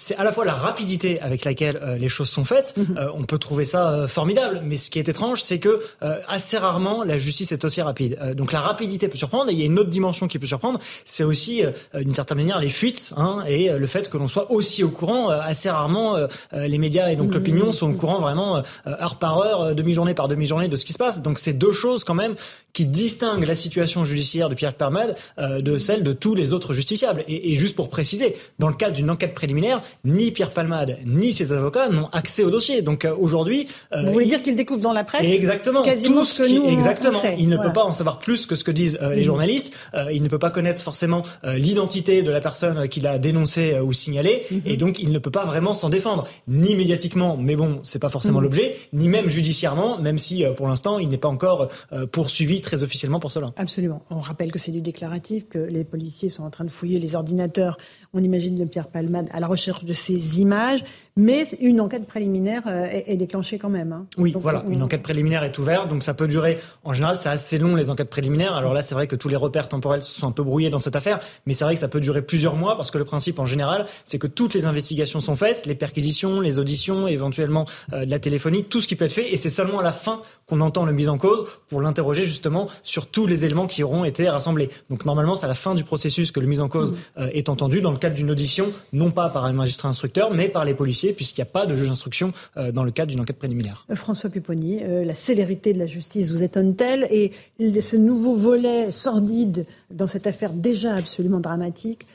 c'est 0.02 0.16
à 0.16 0.24
la 0.24 0.32
fois 0.32 0.46
la 0.46 0.56
rapidité 0.56 1.22
avec 1.22 1.46
laquelle 1.46 1.80
euh, 1.84 1.96
les 1.96 2.10
choses 2.10 2.30
sont 2.30 2.44
faites. 2.44 2.74
Mhm. 2.76 2.98
Euh, 2.98 3.10
on 3.14 3.24
peut 3.24 3.38
trouver 3.38 3.66
ça 3.66 3.92
euh, 3.92 4.08
formidable, 4.08 4.62
mais 4.64 4.76
ce 4.76 4.90
qui 4.90 4.98
est 4.98 5.08
étrange, 5.08 5.44
c'est 5.44 5.60
que 5.60 5.80
assez 6.28 6.58
rarement 6.58 7.04
la 7.04 7.18
justice 7.18 7.52
est 7.52 7.64
aussi 7.64 7.82
rapide. 7.82 8.18
donc 8.36 8.52
la 8.52 8.62
rapidité 8.62 9.08
peut 9.08 9.18
surprendre. 9.18 9.52
Et 9.52 9.54
il 9.54 9.60
y 9.60 9.62
a 9.62 9.66
une 9.66 9.78
autre 9.78 9.90
dimension 9.90 10.28
qui 10.28 10.40
peut 10.40 10.48
surprendre, 10.48 10.80
c'est 11.06 11.24
aussi 11.24 11.64
d'une 11.94 12.14
certaine 12.14 12.38
manière 12.38 12.60
les 12.60 12.70
fuites 12.70 13.14
hein, 13.18 13.44
et 13.48 13.70
le 13.70 13.88
fait 13.88 14.10
que 14.10 14.18
l'on 14.18 14.28
soit 14.28 14.52
aussi 14.52 14.84
au 14.84 14.90
courant. 14.90 15.30
assez 15.30 15.70
rarement, 15.70 16.18
les 16.54 16.78
médias 16.78 17.10
et 17.10 17.16
donc 17.16 17.28
mhm. 17.28 17.34
l'opinion 17.34 17.72
sont 17.72 17.92
au 17.92 17.94
courant 17.94 18.20
vraiment 18.20 18.64
heure 18.88 19.16
par 19.18 19.38
heure, 19.40 19.76
demi-journée 19.76 20.14
par 20.14 20.28
demi-journée 20.28 20.68
de 20.68 20.76
ce 20.76 20.86
qui 20.86 20.94
se 20.94 20.98
passe. 20.98 21.22
Donc 21.22 21.38
c'est 21.40 21.54
deux 21.54 21.74
choses 21.74 22.04
quand 22.04 22.16
même 22.16 22.36
qui 22.74 22.88
distinguent 22.88 23.46
la 23.46 23.56
situation 23.56 24.06
judiciaire 24.06 24.50
de 24.50 24.56
Pierre 24.56 24.74
Permade 24.74 25.16
de 25.38 25.78
celle 25.78 26.04
de 26.04 26.14
tous 26.14 26.36
les 26.36 26.54
autres 26.54 26.74
justiciables. 26.74 27.24
Et, 27.28 27.52
et 27.52 27.56
juste 27.56 27.76
pour 27.76 27.90
préciser, 27.90 28.36
dans 28.60 28.70
le 28.70 28.76
cadre 28.76 28.96
d'une 28.96 29.10
enquête 29.10 29.34
préliminaire, 29.34 29.82
ni 30.06 30.32
Pierre 30.32 30.52
Palmade 30.52 30.98
ni 31.06 31.32
ses 31.32 31.52
avocats 31.52 31.90
n'ont 31.90 32.08
accès 32.12 32.44
au 32.44 32.50
dossier. 32.50 32.82
Donc 32.82 33.06
euh, 33.06 33.16
aujourd'hui, 33.18 33.68
euh, 33.94 34.04
vous 34.04 34.14
voulez 34.14 34.26
dire 34.26 34.44
qu'il 34.44 34.56
découvre 34.56 34.80
dans 34.80 34.94
la 34.94 35.04
presse 35.04 35.28
exactement 35.28 35.84
quasiment 35.84 36.26
ce 36.26 36.44
que 36.44 36.54
nous 36.54 36.70
exactement. 36.70 37.18
On 37.24 37.36
il 37.38 37.50
ne 37.50 37.58
peut 37.58 37.74
pas 37.74 37.84
en 37.84 37.94
savoir 37.94 38.20
plus 38.20 38.46
que 38.46 38.56
ce 38.56 38.64
que 38.64 38.72
disent 38.72 38.98
euh, 39.02 39.14
les 39.14 39.22
mmh. 39.22 39.26
journalistes. 39.26 39.74
il 40.12 40.24
ne 40.24 40.28
peut 40.28 40.40
pas 40.40 40.50
connaître 40.50 40.82
forcément 40.82 41.24
l'identité 41.44 42.24
de 42.24 42.32
la 42.32 42.42
personne 42.42 42.88
qu'il 42.88 43.08
a 43.08 43.18
dénoncée 43.18 43.80
ou 43.80 43.94
signalée, 43.94 44.46
mmh. 44.50 44.56
et 44.66 44.78
donc 44.78 45.00
il 45.00 45.12
ne 45.12 45.20
peut 45.20 45.32
pas 45.32 45.46
vraiment 45.46 45.74
s'en 45.74 45.90
défendre, 45.90 46.28
ni 46.48 46.76
médiatiquement, 46.76 47.38
mais 47.38 47.56
bon, 47.56 47.80
c'est 47.84 48.00
pas 48.00 48.10
forcément 48.10 48.40
mmh. 48.40 48.44
l'objet, 48.44 48.76
ni 48.94 49.08
même 49.08 49.30
judiciairement, 49.30 50.00
même 50.00 50.18
si 50.18 50.44
pour 50.58 50.68
l'instant 50.68 51.00
il 51.00 51.10
n'est 51.10 51.18
pas 51.18 51.28
encore 51.28 51.70
poursuivi 52.12 52.62
très 52.62 52.84
officiellement 52.84 53.20
pour 53.20 53.32
cela. 53.32 53.52
Absolument. 53.58 54.04
On 54.10 54.20
rappelle 54.20 54.52
que 54.52 54.60
c'est 54.60 54.72
du 54.72 54.82
déclaratif, 54.82 55.48
que 55.50 55.60
les 55.60 55.84
policiers 55.84 56.30
sont 56.30 56.44
en 56.44 56.50
train 56.50 56.66
de 56.66 56.70
fouiller 56.70 57.00
les 57.00 57.16
ordinateurs 57.16 57.78
on 58.14 58.24
imagine 58.24 58.68
Pierre 58.68 58.90
Palmade 58.90 59.30
à 59.32 59.40
la 59.40 59.48
recherche 59.48 59.86
de 59.86 59.94
ces 59.94 60.42
images. 60.42 60.84
Mais 61.18 61.46
une 61.60 61.82
enquête 61.82 62.08
préliminaire 62.08 62.64
euh, 62.68 62.88
est, 62.90 63.18
déclenchée 63.18 63.58
quand 63.58 63.70
même. 63.70 63.92
Hein. 63.92 64.06
Oui, 64.18 64.34
voilà, 64.40 64.64
une 64.70 64.82
enquête 64.82 65.04
préliminaire 65.04 65.44
est 65.44 65.58
ouverte, 65.58 65.90
donc 65.90 66.04
ça 66.04 66.14
peut 66.14 66.28
durer. 66.28 66.60
En 66.86 66.94
général, 66.94 67.18
c'est 67.18 67.28
assez 67.28 67.58
long 67.58 67.76
les 67.76 67.90
enquêtes 67.90 68.10
préliminaires. 68.10 68.56
Alors 68.56 68.74
là, 68.74 68.82
c'est 68.82 68.96
vrai 68.96 69.08
que 69.08 69.18
tous 69.18 69.28
les 69.28 69.36
repères 69.36 69.68
temporels 69.68 70.04
sont 70.04 70.28
un 70.28 70.32
peu 70.32 70.44
brouillés 70.44 70.70
dans 70.70 70.80
cette 70.80 70.96
affaire, 70.96 71.20
mais 71.46 71.54
c'est 71.54 71.66
vrai 71.66 71.74
que 71.74 71.82
ça 71.82 71.90
peut 71.90 72.00
durer 72.00 72.22
plusieurs 72.22 72.56
mois 72.56 72.78
parce 72.78 72.92
que 72.92 72.98
le 72.98 73.04
principe 73.04 73.40
en 73.40 73.46
général, 73.46 73.88
c'est 74.06 74.20
que 74.20 74.28
toutes 74.28 74.54
les 74.54 74.66
investigations 74.66 75.20
sont 75.20 75.36
faites, 75.36 75.66
les 75.66 75.76
perquisitions, 75.76 76.40
les 76.40 76.60
auditions, 76.60 77.08
éventuellement 77.08 77.66
euh, 77.92 78.06
de 78.06 78.10
la 78.10 78.20
téléphonie, 78.20 78.64
tout 78.64 78.80
ce 78.80 78.88
qui 78.88 78.96
peut 78.96 79.06
être 79.06 79.12
fait, 79.12 79.34
et 79.34 79.38
c'est 79.38 79.50
seulement 79.50 79.80
à 79.80 79.84
la 79.84 79.92
fin 79.92 80.22
qu'on 80.46 80.62
entend 80.62 80.86
le 80.86 80.94
mise 80.94 81.10
en 81.10 81.18
cause 81.18 81.46
pour 81.68 81.82
l'interroger 81.82 82.24
justement 82.24 82.68
sur 82.84 83.08
tous 83.08 83.28
les 83.28 83.44
éléments 83.44 83.68
qui 83.68 83.84
auront 83.84 84.06
été 84.06 84.30
rassemblés. 84.30 84.70
Donc 84.90 85.04
normalement, 85.04 85.36
c'est 85.36 85.46
à 85.46 85.50
la 85.50 85.56
fin 85.56 85.76
du 85.76 85.84
processus 85.84 86.32
que 86.32 86.40
le 86.40 86.48
mise 86.48 86.62
en 86.62 86.70
cause 86.70 86.92
mmh. 86.92 86.96
euh, 87.18 87.30
est 87.34 87.50
entendu 87.50 87.82
dans 87.82 87.92
le 87.92 87.98
cadre 87.98 88.16
d'une 88.16 88.32
audition, 88.32 88.72
non 88.94 89.12
pas 89.12 89.28
par 89.28 89.44
un 89.44 89.52
magistrat 89.52 89.90
instructeur, 89.90 90.32
mais 90.32 90.48
par 90.48 90.64
les 90.64 90.74
policiers 90.74 91.01
puisqu'il 91.08 91.42
n'y 91.42 91.48
a 91.48 91.52
pas 91.52 91.66
de 91.66 91.76
juge 91.76 91.88
d'instruction 91.88 92.32
euh, 92.58 92.72
dans 92.72 92.84
le 92.84 92.92
cadre 92.92 93.10
d'une 93.10 93.20
enquête 93.20 93.38
préliminaire. 93.38 93.86
Euh, 93.90 93.96
François 93.96 94.30
Pupponi, 94.30 94.80
euh, 94.84 95.04
la 95.04 95.14
célérité 95.14 95.74
de 95.74 95.80
la 95.80 95.88
justice 95.88 96.32
vous 96.32 96.44
étonne-t-elle 96.44 97.08
Et 97.12 97.32
ce 97.60 97.96
nouveau 97.96 98.36
volet 98.36 98.92
sordide 98.92 99.66
dans 99.90 100.08
cette 100.08 100.28
affaire 100.28 100.54
déjà 100.54 100.96
absolument 100.96 101.40
dramatique 101.40 102.06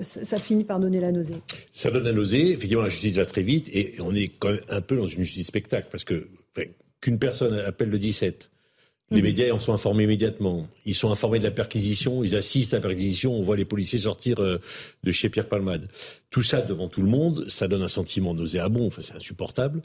ça, 0.00 0.40
finit 0.40 0.64
par 0.64 0.80
donner 0.80 1.00
la 1.00 1.12
nausée? 1.12 1.34
Ça 1.70 1.90
donne 1.90 2.04
la 2.04 2.12
nausée. 2.12 2.52
Effectivement, 2.52 2.82
la 2.82 2.88
justice 2.88 3.16
va 3.16 3.26
très 3.26 3.42
vite 3.42 3.68
et 3.70 3.94
on 4.00 4.14
est 4.14 4.28
quand 4.28 4.50
même 4.50 4.62
un 4.70 4.80
peu 4.80 4.96
dans 4.96 5.06
une 5.06 5.22
justice 5.22 5.46
spectacle 5.46 5.88
parce 5.90 6.02
que 6.02 6.28
qu'une 7.02 7.18
personne 7.18 7.54
appelle 7.54 7.90
le 7.90 7.98
17, 7.98 8.50
les 9.10 9.18
mhm. 9.18 9.24
médias 9.24 9.52
en 9.52 9.60
sont 9.60 9.72
informés 9.72 10.04
immédiatement. 10.04 10.66
Ils 10.84 10.94
sont 10.94 11.10
informés 11.10 11.38
de 11.38 11.44
la 11.44 11.50
perquisition, 11.52 12.24
ils 12.24 12.34
assistent 12.34 12.74
à 12.74 12.78
la 12.78 12.82
perquisition, 12.82 13.34
on 13.34 13.42
voit 13.42 13.56
les 13.56 13.64
policiers 13.64 14.00
sortir 14.00 14.40
euh, 14.40 14.60
de 15.04 15.12
chez 15.12 15.28
Pierre 15.28 15.48
Palmade. 15.48 15.88
Tout 16.30 16.42
ça 16.42 16.60
devant 16.60 16.88
tout 16.88 17.02
le 17.02 17.08
monde, 17.08 17.48
ça 17.48 17.68
donne 17.68 17.82
un 17.82 17.88
sentiment 17.88 18.34
nauséabond, 18.34 18.86
enfin, 18.86 19.02
c'est 19.02 19.14
insupportable. 19.14 19.82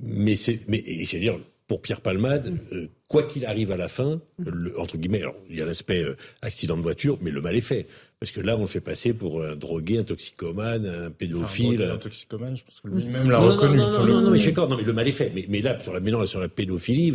Mais 0.00 0.36
c'est, 0.36 0.60
mais, 0.68 0.82
c'est-à-dire, 1.04 1.38
pour 1.66 1.82
Pierre 1.82 2.00
Palmade, 2.00 2.58
euh, 2.72 2.88
quoi 3.12 3.24
qu'il 3.24 3.44
arrive 3.44 3.70
à 3.70 3.76
la 3.76 3.88
fin, 3.88 4.22
le, 4.38 4.80
entre 4.80 4.96
guillemets, 4.96 5.20
alors, 5.20 5.36
il 5.50 5.56
y 5.56 5.60
a 5.60 5.66
l'aspect 5.66 6.02
euh, 6.02 6.16
accident 6.40 6.78
de 6.78 6.82
voiture, 6.82 7.18
mais 7.20 7.30
le 7.30 7.42
mal 7.42 7.54
est 7.54 7.60
fait. 7.60 7.86
Parce 8.18 8.30
que 8.30 8.40
là, 8.40 8.56
on 8.56 8.60
le 8.60 8.66
fait 8.68 8.80
passer 8.80 9.12
pour 9.12 9.42
un 9.42 9.56
drogué, 9.56 9.98
un 9.98 10.04
toxicomane, 10.04 10.86
un 10.86 11.10
pédophile. 11.10 11.82
un 11.82 11.96
toxicomane, 11.96 12.56
je 12.56 12.62
pense 12.64 12.80
que 12.80 12.88
lui-même 12.88 13.28
l'a 13.28 13.38
reconnu. 13.38 13.76
Non, 13.76 13.90
non, 13.90 14.06
non, 14.06 14.20
non, 14.20 14.30
mais 14.30 14.38
je 14.38 14.44
suis 14.44 14.52
d'accord. 14.52 14.68
Non, 14.68 14.76
mais 14.76 14.84
le 14.84 14.92
mal 14.92 15.08
est 15.08 15.12
fait. 15.12 15.32
Mais, 15.34 15.44
mais 15.48 15.60
là, 15.60 15.78
sur 15.80 15.92
la, 15.92 15.98
mais 15.98 16.12
sur 16.24 16.40
la 16.40 16.48
pédophilie, 16.48 17.12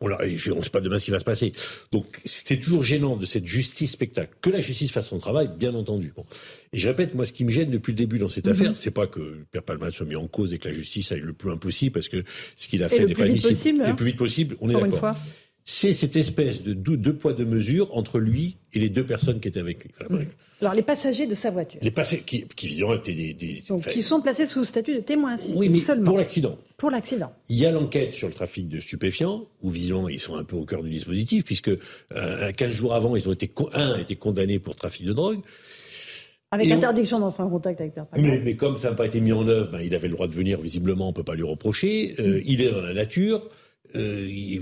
on 0.00 0.08
ne 0.08 0.36
sait 0.36 0.70
pas 0.70 0.80
demain 0.80 0.98
ce 0.98 1.04
qui 1.04 1.10
va 1.12 1.20
se 1.20 1.24
passer. 1.24 1.52
Donc, 1.92 2.06
c'est 2.24 2.58
toujours 2.58 2.82
gênant 2.82 3.16
de 3.16 3.24
cette 3.24 3.46
justice 3.46 3.92
spectacle. 3.92 4.34
Que 4.40 4.50
la 4.50 4.58
justice 4.58 4.90
fasse 4.90 5.06
son 5.06 5.18
travail, 5.18 5.48
bien 5.56 5.76
entendu. 5.76 6.12
Bon. 6.14 6.26
Et 6.72 6.78
je 6.80 6.88
répète, 6.88 7.14
moi, 7.14 7.24
ce 7.24 7.32
qui 7.32 7.44
me 7.44 7.50
gêne 7.50 7.70
depuis 7.70 7.92
le 7.92 7.96
début 7.96 8.18
dans 8.18 8.28
cette 8.28 8.46
mm-hmm. 8.46 8.50
affaire, 8.50 8.72
c'est 8.76 8.90
pas 8.90 9.06
que 9.06 9.36
Pierre 9.52 9.62
Palmade 9.62 9.92
soit 9.92 10.06
mis 10.06 10.16
en 10.16 10.26
cause 10.26 10.52
et 10.54 10.58
que 10.58 10.66
la 10.66 10.74
justice 10.74 11.12
aille 11.12 11.20
le 11.20 11.34
plus 11.34 11.52
impossible, 11.52 11.92
parce 11.92 12.08
que 12.08 12.24
ce 12.56 12.66
qu'il 12.66 12.82
a 12.82 12.88
fait 12.88 13.06
n'est 13.06 13.14
pas 13.14 13.26
admissible. 13.26 13.84
Le 13.86 13.94
plus 13.94 14.06
vite 14.06 14.18
possible, 14.18 14.56
on 14.60 14.68
est 14.68 14.72
d'accord 14.72 15.14
c'est 15.70 15.92
cette 15.92 16.16
espèce 16.16 16.62
de 16.62 16.72
deux, 16.72 17.12
poids 17.12 17.34
deux 17.34 17.44
mesures 17.44 17.94
entre 17.94 18.18
lui 18.18 18.56
et 18.72 18.78
les 18.78 18.88
deux 18.88 19.04
personnes 19.04 19.38
qui 19.38 19.48
étaient 19.48 19.60
avec 19.60 19.84
lui. 19.84 19.90
Alors 20.62 20.72
les 20.72 20.80
passagers 20.80 21.26
de 21.26 21.34
sa 21.34 21.50
voiture. 21.50 21.78
Les 21.82 21.90
passagers 21.90 22.22
qui, 22.22 22.46
qui 22.56 22.66
évidemment 22.68 22.94
étaient 22.94 23.12
des, 23.12 23.62
qui 23.92 24.02
sont 24.02 24.22
placés 24.22 24.46
sous 24.46 24.64
statut 24.64 24.94
de 24.94 25.00
témoins 25.00 25.34
assistés 25.34 25.58
oui, 25.58 25.68
mais 25.68 25.76
seulement. 25.76 26.06
Pour 26.06 26.16
l'accident. 26.16 26.56
Pour 26.78 26.90
l'accident. 26.90 27.30
Il 27.50 27.58
y 27.58 27.66
a 27.66 27.70
l'enquête 27.70 28.14
sur 28.14 28.28
le 28.28 28.32
trafic 28.32 28.66
de 28.66 28.80
stupéfiants 28.80 29.44
où 29.60 29.68
visiblement 29.68 30.08
ils 30.08 30.18
sont 30.18 30.36
un 30.36 30.44
peu 30.44 30.56
au 30.56 30.64
cœur 30.64 30.82
du 30.82 30.88
dispositif 30.88 31.44
puisque 31.44 31.68
euh, 32.14 32.50
15 32.50 32.70
jours 32.72 32.94
avant 32.94 33.14
ils 33.14 33.28
ont 33.28 33.32
été 33.34 33.52
un 33.74 33.98
été 33.98 34.16
condamnés 34.16 34.58
pour 34.58 34.74
trafic 34.74 35.04
de 35.04 35.12
drogue. 35.12 35.40
Avec 36.50 36.70
interdiction 36.70 37.20
d'entrer 37.20 37.42
en 37.42 37.50
contact 37.50 37.78
avec 37.82 37.92
Pierre 37.92 38.06
mais, 38.16 38.40
mais, 38.42 38.56
comme 38.56 38.78
ça 38.78 38.88
n'a 38.88 38.96
pas 38.96 39.04
été 39.04 39.20
mis 39.20 39.32
en 39.32 39.46
œuvre, 39.46 39.70
ben, 39.70 39.82
il 39.82 39.94
avait 39.94 40.08
le 40.08 40.14
droit 40.14 40.28
de 40.28 40.32
venir, 40.32 40.58
visiblement, 40.58 41.04
on 41.04 41.10
ne 41.10 41.14
peut 41.14 41.22
pas 41.22 41.34
lui 41.34 41.42
reprocher. 41.42 42.14
Euh, 42.18 42.38
mm. 42.38 42.42
Il 42.46 42.62
est 42.62 42.70
dans 42.70 42.80
la 42.80 42.94
nature. 42.94 43.50
Euh, 43.94 44.60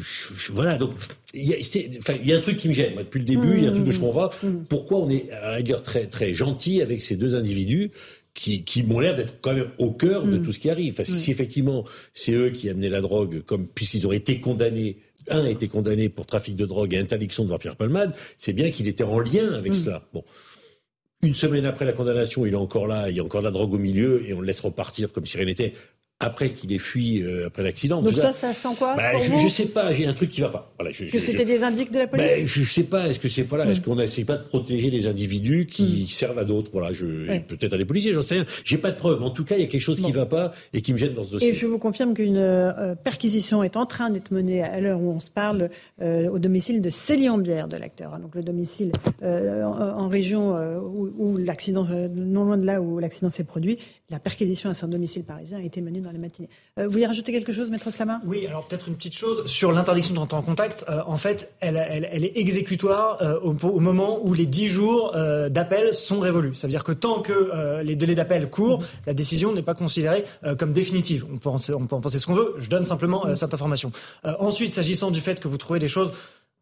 voilà, 0.50 0.78
donc 0.78 0.92
il 1.34 1.44
y, 1.44 2.32
a, 2.32 2.36
un 2.36 2.40
truc 2.40 2.56
qui 2.56 2.68
me 2.68 2.72
gêne. 2.72 2.94
Moi, 2.94 3.02
depuis 3.02 3.18
le 3.18 3.24
début, 3.24 3.54
il 3.56 3.64
y 3.64 3.66
a 3.66 3.70
un 3.70 3.72
truc 3.72 3.86
que 3.86 3.90
je 3.90 4.00
comprends 4.00 4.28
pas. 4.28 4.36
Pourquoi 4.68 4.98
on 4.98 5.10
est 5.10 5.30
à 5.30 5.50
la 5.50 5.56
rigueur 5.56 5.82
très 5.82 6.06
très 6.06 6.32
gentil 6.32 6.80
avec 6.80 7.02
ces 7.02 7.16
deux 7.16 7.34
individus 7.34 7.90
qui, 8.34 8.62
qui 8.64 8.82
m'ont 8.82 9.00
l'air 9.00 9.14
d'être 9.14 9.40
quand 9.40 9.54
même 9.54 9.70
au 9.78 9.90
cœur 9.90 10.24
de 10.24 10.38
mm. 10.38 10.42
tout 10.42 10.52
ce 10.52 10.58
qui 10.58 10.70
arrive. 10.70 10.94
Parce 10.94 11.10
que 11.10 11.16
si 11.16 11.30
effectivement 11.30 11.84
c'est 12.14 12.32
eux 12.32 12.50
qui 12.50 12.68
amenaient 12.68 12.88
la 12.88 13.00
drogue, 13.00 13.42
comme 13.42 13.66
puisqu'ils 13.66 14.06
ont 14.06 14.12
été 14.12 14.40
condamnés 14.40 14.98
un 15.28 15.44
a 15.44 15.50
été 15.50 15.68
condamné 15.68 16.08
pour 16.08 16.26
trafic 16.26 16.56
de 16.56 16.66
drogue 16.66 16.94
et 16.94 16.98
interdiction 16.98 17.42
de 17.42 17.48
voir 17.48 17.58
Pierre 17.58 17.76
Palmade, 17.76 18.14
c'est 18.38 18.52
bien 18.52 18.70
qu'il 18.70 18.86
était 18.86 19.04
en 19.04 19.18
lien 19.18 19.52
avec 19.54 19.74
cela. 19.74 20.02
Bon. 20.12 20.24
Une 21.22 21.34
semaine 21.34 21.66
après 21.66 21.84
la 21.84 21.92
condamnation, 21.92 22.46
il 22.46 22.52
est 22.52 22.56
encore 22.56 22.86
là, 22.86 23.10
il 23.10 23.16
y 23.16 23.20
a 23.20 23.24
encore 23.24 23.40
de 23.40 23.46
la 23.46 23.50
drogue 23.50 23.74
au 23.74 23.78
milieu 23.78 24.24
et 24.28 24.34
on 24.34 24.40
le 24.40 24.46
laisse 24.46 24.60
repartir 24.60 25.10
comme 25.10 25.26
si 25.26 25.36
rien 25.36 25.46
n'était 25.46 25.72
après 26.18 26.52
qu'il 26.52 26.72
ait 26.72 26.78
fui 26.78 27.22
euh, 27.22 27.48
après 27.48 27.62
l'accident. 27.62 28.00
Donc 28.00 28.14
ça, 28.14 28.32
ça 28.32 28.54
sent 28.54 28.74
quoi 28.78 28.96
bah, 28.96 29.18
je, 29.18 29.34
je, 29.36 29.48
sais 29.48 29.66
pas, 29.66 29.92
j'ai 29.92 30.06
un 30.06 30.14
truc 30.14 30.30
qui 30.30 30.40
va 30.40 30.48
pas. 30.48 30.72
Voilà, 30.78 30.90
je, 30.90 31.04
que 31.04 31.18
c'était 31.18 31.44
des 31.44 31.62
indices 31.62 31.90
de 31.90 31.98
la 31.98 32.06
police. 32.06 32.26
Bah, 32.26 32.46
je 32.46 32.62
sais 32.62 32.84
pas, 32.84 33.08
est-ce 33.08 33.18
que 33.18 33.28
c'est 33.28 33.44
pas 33.44 33.58
là, 33.58 33.66
est-ce 33.66 33.82
qu'on 33.82 33.96
n'essaie 33.96 34.24
pas 34.24 34.38
de 34.38 34.44
protéger 34.44 34.88
les 34.90 35.06
individus 35.06 35.66
qui 35.66 36.04
mm. 36.04 36.08
servent 36.08 36.38
à 36.38 36.44
d'autres 36.44 36.70
Voilà, 36.72 36.92
je 36.92 37.06
peut-être 37.40 37.74
à 37.74 37.78
des 37.78 37.84
policiers, 37.84 38.14
j'en 38.14 38.22
sais 38.22 38.36
rien. 38.36 38.46
J'ai 38.64 38.78
pas 38.78 38.92
de 38.92 38.96
preuves. 38.96 39.22
En 39.22 39.28
tout 39.28 39.44
cas, 39.44 39.56
il 39.56 39.60
y 39.60 39.64
a 39.64 39.66
quelque 39.66 39.80
chose 39.80 40.00
qui 40.00 40.10
va 40.10 40.24
pas 40.24 40.52
et 40.72 40.80
qui 40.80 40.94
me 40.94 40.98
gêne 40.98 41.12
dans 41.12 41.24
ce 41.24 41.32
dossier. 41.32 41.50
Et 41.50 41.54
je 41.54 41.66
vous 41.66 41.78
confirme 41.78 42.14
qu'une 42.14 42.38
euh, 42.38 42.94
perquisition 42.94 43.62
est 43.62 43.76
en 43.76 43.84
train 43.84 44.08
d'être 44.08 44.30
menée 44.30 44.62
à 44.62 44.80
l'heure 44.80 45.00
où 45.00 45.10
on 45.10 45.20
se 45.20 45.30
parle 45.30 45.68
euh, 46.00 46.30
au 46.30 46.38
domicile 46.38 46.80
de 46.80 46.88
Céline 46.88 47.42
Bière 47.42 47.68
de 47.68 47.76
l'acteur. 47.76 48.18
Donc 48.18 48.34
le 48.34 48.42
domicile 48.42 48.92
en, 49.22 50.08
région 50.08 50.54
où, 50.80 51.12
où 51.18 51.36
l'accident, 51.36 51.84
non 52.14 52.44
loin 52.44 52.56
de 52.56 52.64
là 52.64 52.80
où 52.80 52.98
l'accident 52.98 53.28
s'est 53.28 53.44
produit, 53.44 53.78
la 54.08 54.20
perquisition 54.20 54.70
à 54.70 54.74
son 54.74 54.86
domicile 54.86 55.24
parisien 55.24 55.58
a 55.58 55.62
été 55.62 55.80
menée 55.80 56.00
dans 56.00 56.12
la 56.12 56.18
matinée. 56.18 56.48
Euh, 56.78 56.86
vous 56.86 56.92
voulez 56.92 57.06
rajouter 57.06 57.32
quelque 57.32 57.52
chose, 57.52 57.70
Maître 57.70 57.90
Slama? 57.90 58.20
Oui, 58.24 58.46
alors 58.46 58.66
peut-être 58.66 58.88
une 58.88 58.94
petite 58.94 59.16
chose 59.16 59.46
sur 59.46 59.72
l'interdiction 59.72 60.14
d'entrer 60.14 60.38
en 60.38 60.42
contact. 60.42 60.84
Euh, 60.88 61.02
en 61.06 61.16
fait, 61.16 61.52
elle, 61.60 61.76
est 61.76 62.36
exécutoire 62.36 63.20
euh, 63.20 63.40
au, 63.40 63.80
moment 63.80 64.20
où 64.22 64.32
les 64.32 64.46
10 64.46 64.68
jours 64.68 65.12
d'appel 65.48 65.92
sont 65.92 66.20
révolus. 66.20 66.54
Ça 66.54 66.66
veut 66.66 66.70
dire 66.70 66.84
que 66.84 66.92
tant 66.92 67.20
que 67.20 67.82
les 67.82 67.96
délais 67.96 68.14
d'appel 68.14 68.48
courent, 68.48 68.82
la 69.06 69.12
décision 69.12 69.52
n'est 69.52 69.62
pas 69.62 69.74
considérée 69.74 70.24
comme 70.58 70.72
définitive. 70.72 71.26
On 71.32 71.38
peut, 71.38 71.48
en, 71.48 71.58
on 71.74 71.86
peut 71.86 71.96
en 71.96 72.00
penser 72.00 72.18
ce 72.18 72.26
qu'on 72.26 72.34
veut. 72.34 72.54
Je 72.58 72.68
donne 72.68 72.84
simplement 72.84 73.34
cette 73.34 73.54
information. 73.54 73.92
ensuite, 74.24 74.72
s'agissant 74.72 75.10
du 75.10 75.20
fait 75.20 75.40
que 75.40 75.48
vous 75.48 75.56
trouvez 75.56 75.78
des 75.78 75.88
choses 75.88 76.12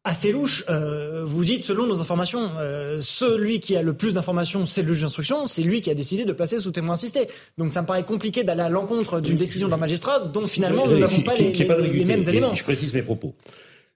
assez 0.05 0.33
louche. 0.33 0.65
Euh, 0.69 1.25
vous 1.25 1.45
dites, 1.45 1.65
selon 1.65 1.87
nos 1.87 2.01
informations, 2.01 2.51
euh, 2.59 2.99
celui 3.01 3.61
qui 3.61 3.75
a 3.75 3.83
le 3.83 3.95
plus 3.95 4.15
d'informations, 4.15 4.67
c'est 4.67 4.83
le 4.83 4.93
juge 4.93 5.03
d'instruction, 5.03 5.47
c'est 5.47 5.63
lui 5.63 5.81
qui 5.81 5.91
a 5.91 5.95
décidé 5.95 6.25
de 6.25 6.33
placer 6.33 6.59
sous 6.59 6.71
témoin 6.71 6.95
assisté. 6.95 7.27
Donc 7.59 7.73
ça 7.73 7.83
me 7.83 7.87
paraît 7.87 8.05
compliqué 8.05 8.45
d'aller 8.45 8.61
à 8.61 8.69
l'encontre 8.69 9.21
d'une 9.21 9.39
décision 9.39 9.69
d'un 9.69 9.79
magistrat 9.79 10.21
dont 10.21 10.47
finalement 10.47 10.87
nous 10.87 10.99
n'avons 10.99 11.23
pas 11.23 11.35
les, 11.35 11.53
les, 11.53 12.05
mêmes 12.05 12.29
éléments. 12.29 12.55
Je 12.55 12.65
précise 12.65 12.93
mes 12.93 13.03
propos 13.03 13.35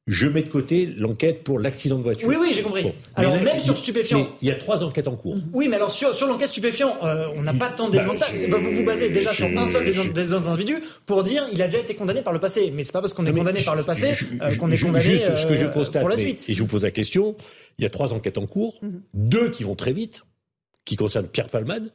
je 0.09 0.27
mets 0.27 0.43
de 0.43 0.49
côté 0.49 0.87
l'enquête 0.97 1.45
pour 1.45 1.61
l'accident 1.61 1.99
de 1.99 2.03
voiture. 2.03 2.29
Oui, 2.29 2.37
oui, 2.41 2.51
j'ai 2.53 2.63
compris. 2.63 2.93
Alors, 3.15 3.41
même 3.41 3.59
sur 3.59 3.77
stupéfiant. 3.77 4.27
Il 4.41 4.49
y 4.49 4.51
a 4.51 4.55
trois 4.55 4.83
enquêtes 4.83 5.07
en 5.07 5.17
cours. 5.17 5.37
Oui, 5.53 5.69
mais 5.69 5.77
alors 5.77 5.91
sur, 5.91 6.15
sur 6.15 6.27
l'enquête 6.27 6.49
stupéfiant, 6.49 6.97
euh, 7.05 7.29
on 7.37 7.43
n'a 7.43 7.53
pas 7.53 7.69
tant 7.69 7.91
d'éléments 7.91 8.15
que 8.15 8.19
ça. 8.19 8.27
Vous 8.33 8.73
vous 8.73 8.85
basez 8.85 9.11
déjà 9.11 9.33
sur 9.33 9.47
un 9.47 9.67
seul 9.67 9.85
des, 10.13 10.33
autres 10.33 10.49
individus 10.49 10.83
pour 11.07 11.23
dire 11.23 11.47
il 11.53 11.61
a 11.63 11.67
déjà 11.67 11.79
été 11.79 11.95
condamné 11.95 12.23
par 12.23 12.33
le 12.33 12.41
passé. 12.41 12.73
Mais 12.75 12.85
c'est 12.85 12.93
pas 12.93 13.01
parce 13.01 13.13
qu'on 13.13 13.27
est 13.27 13.33
condamné 13.33 13.61
par 13.63 13.77
le 13.77 13.83
passé 13.83 14.13
euh, 14.41 14.57
qu'on 14.57 14.71
est 14.71 14.79
condamné 14.79 15.01
juste, 15.01 15.37
ce 15.37 15.47
que 15.47 15.55
je 15.55 15.67
euh, 15.67 15.69
constate, 15.69 16.01
pour 16.01 16.09
la 16.09 16.17
suite. 16.17 16.49
et 16.49 16.55
je 16.55 16.61
vous 16.63 16.69
pose 16.69 16.83
la 16.83 16.91
question 16.91 17.37
il 17.79 17.85
y 17.85 17.87
a 17.87 17.91
trois 17.91 18.13
enquêtes 18.13 18.39
en 18.39 18.47
cours, 18.47 18.79
mhm. 18.83 19.03
deux 19.15 19.51
qui 19.51 19.63
vont 19.63 19.77
très 19.77 19.93
vite, 19.93 20.23
qui 20.85 20.97
concernent 20.97 21.29
Pierre 21.29 21.49
Palmade, 21.49 21.93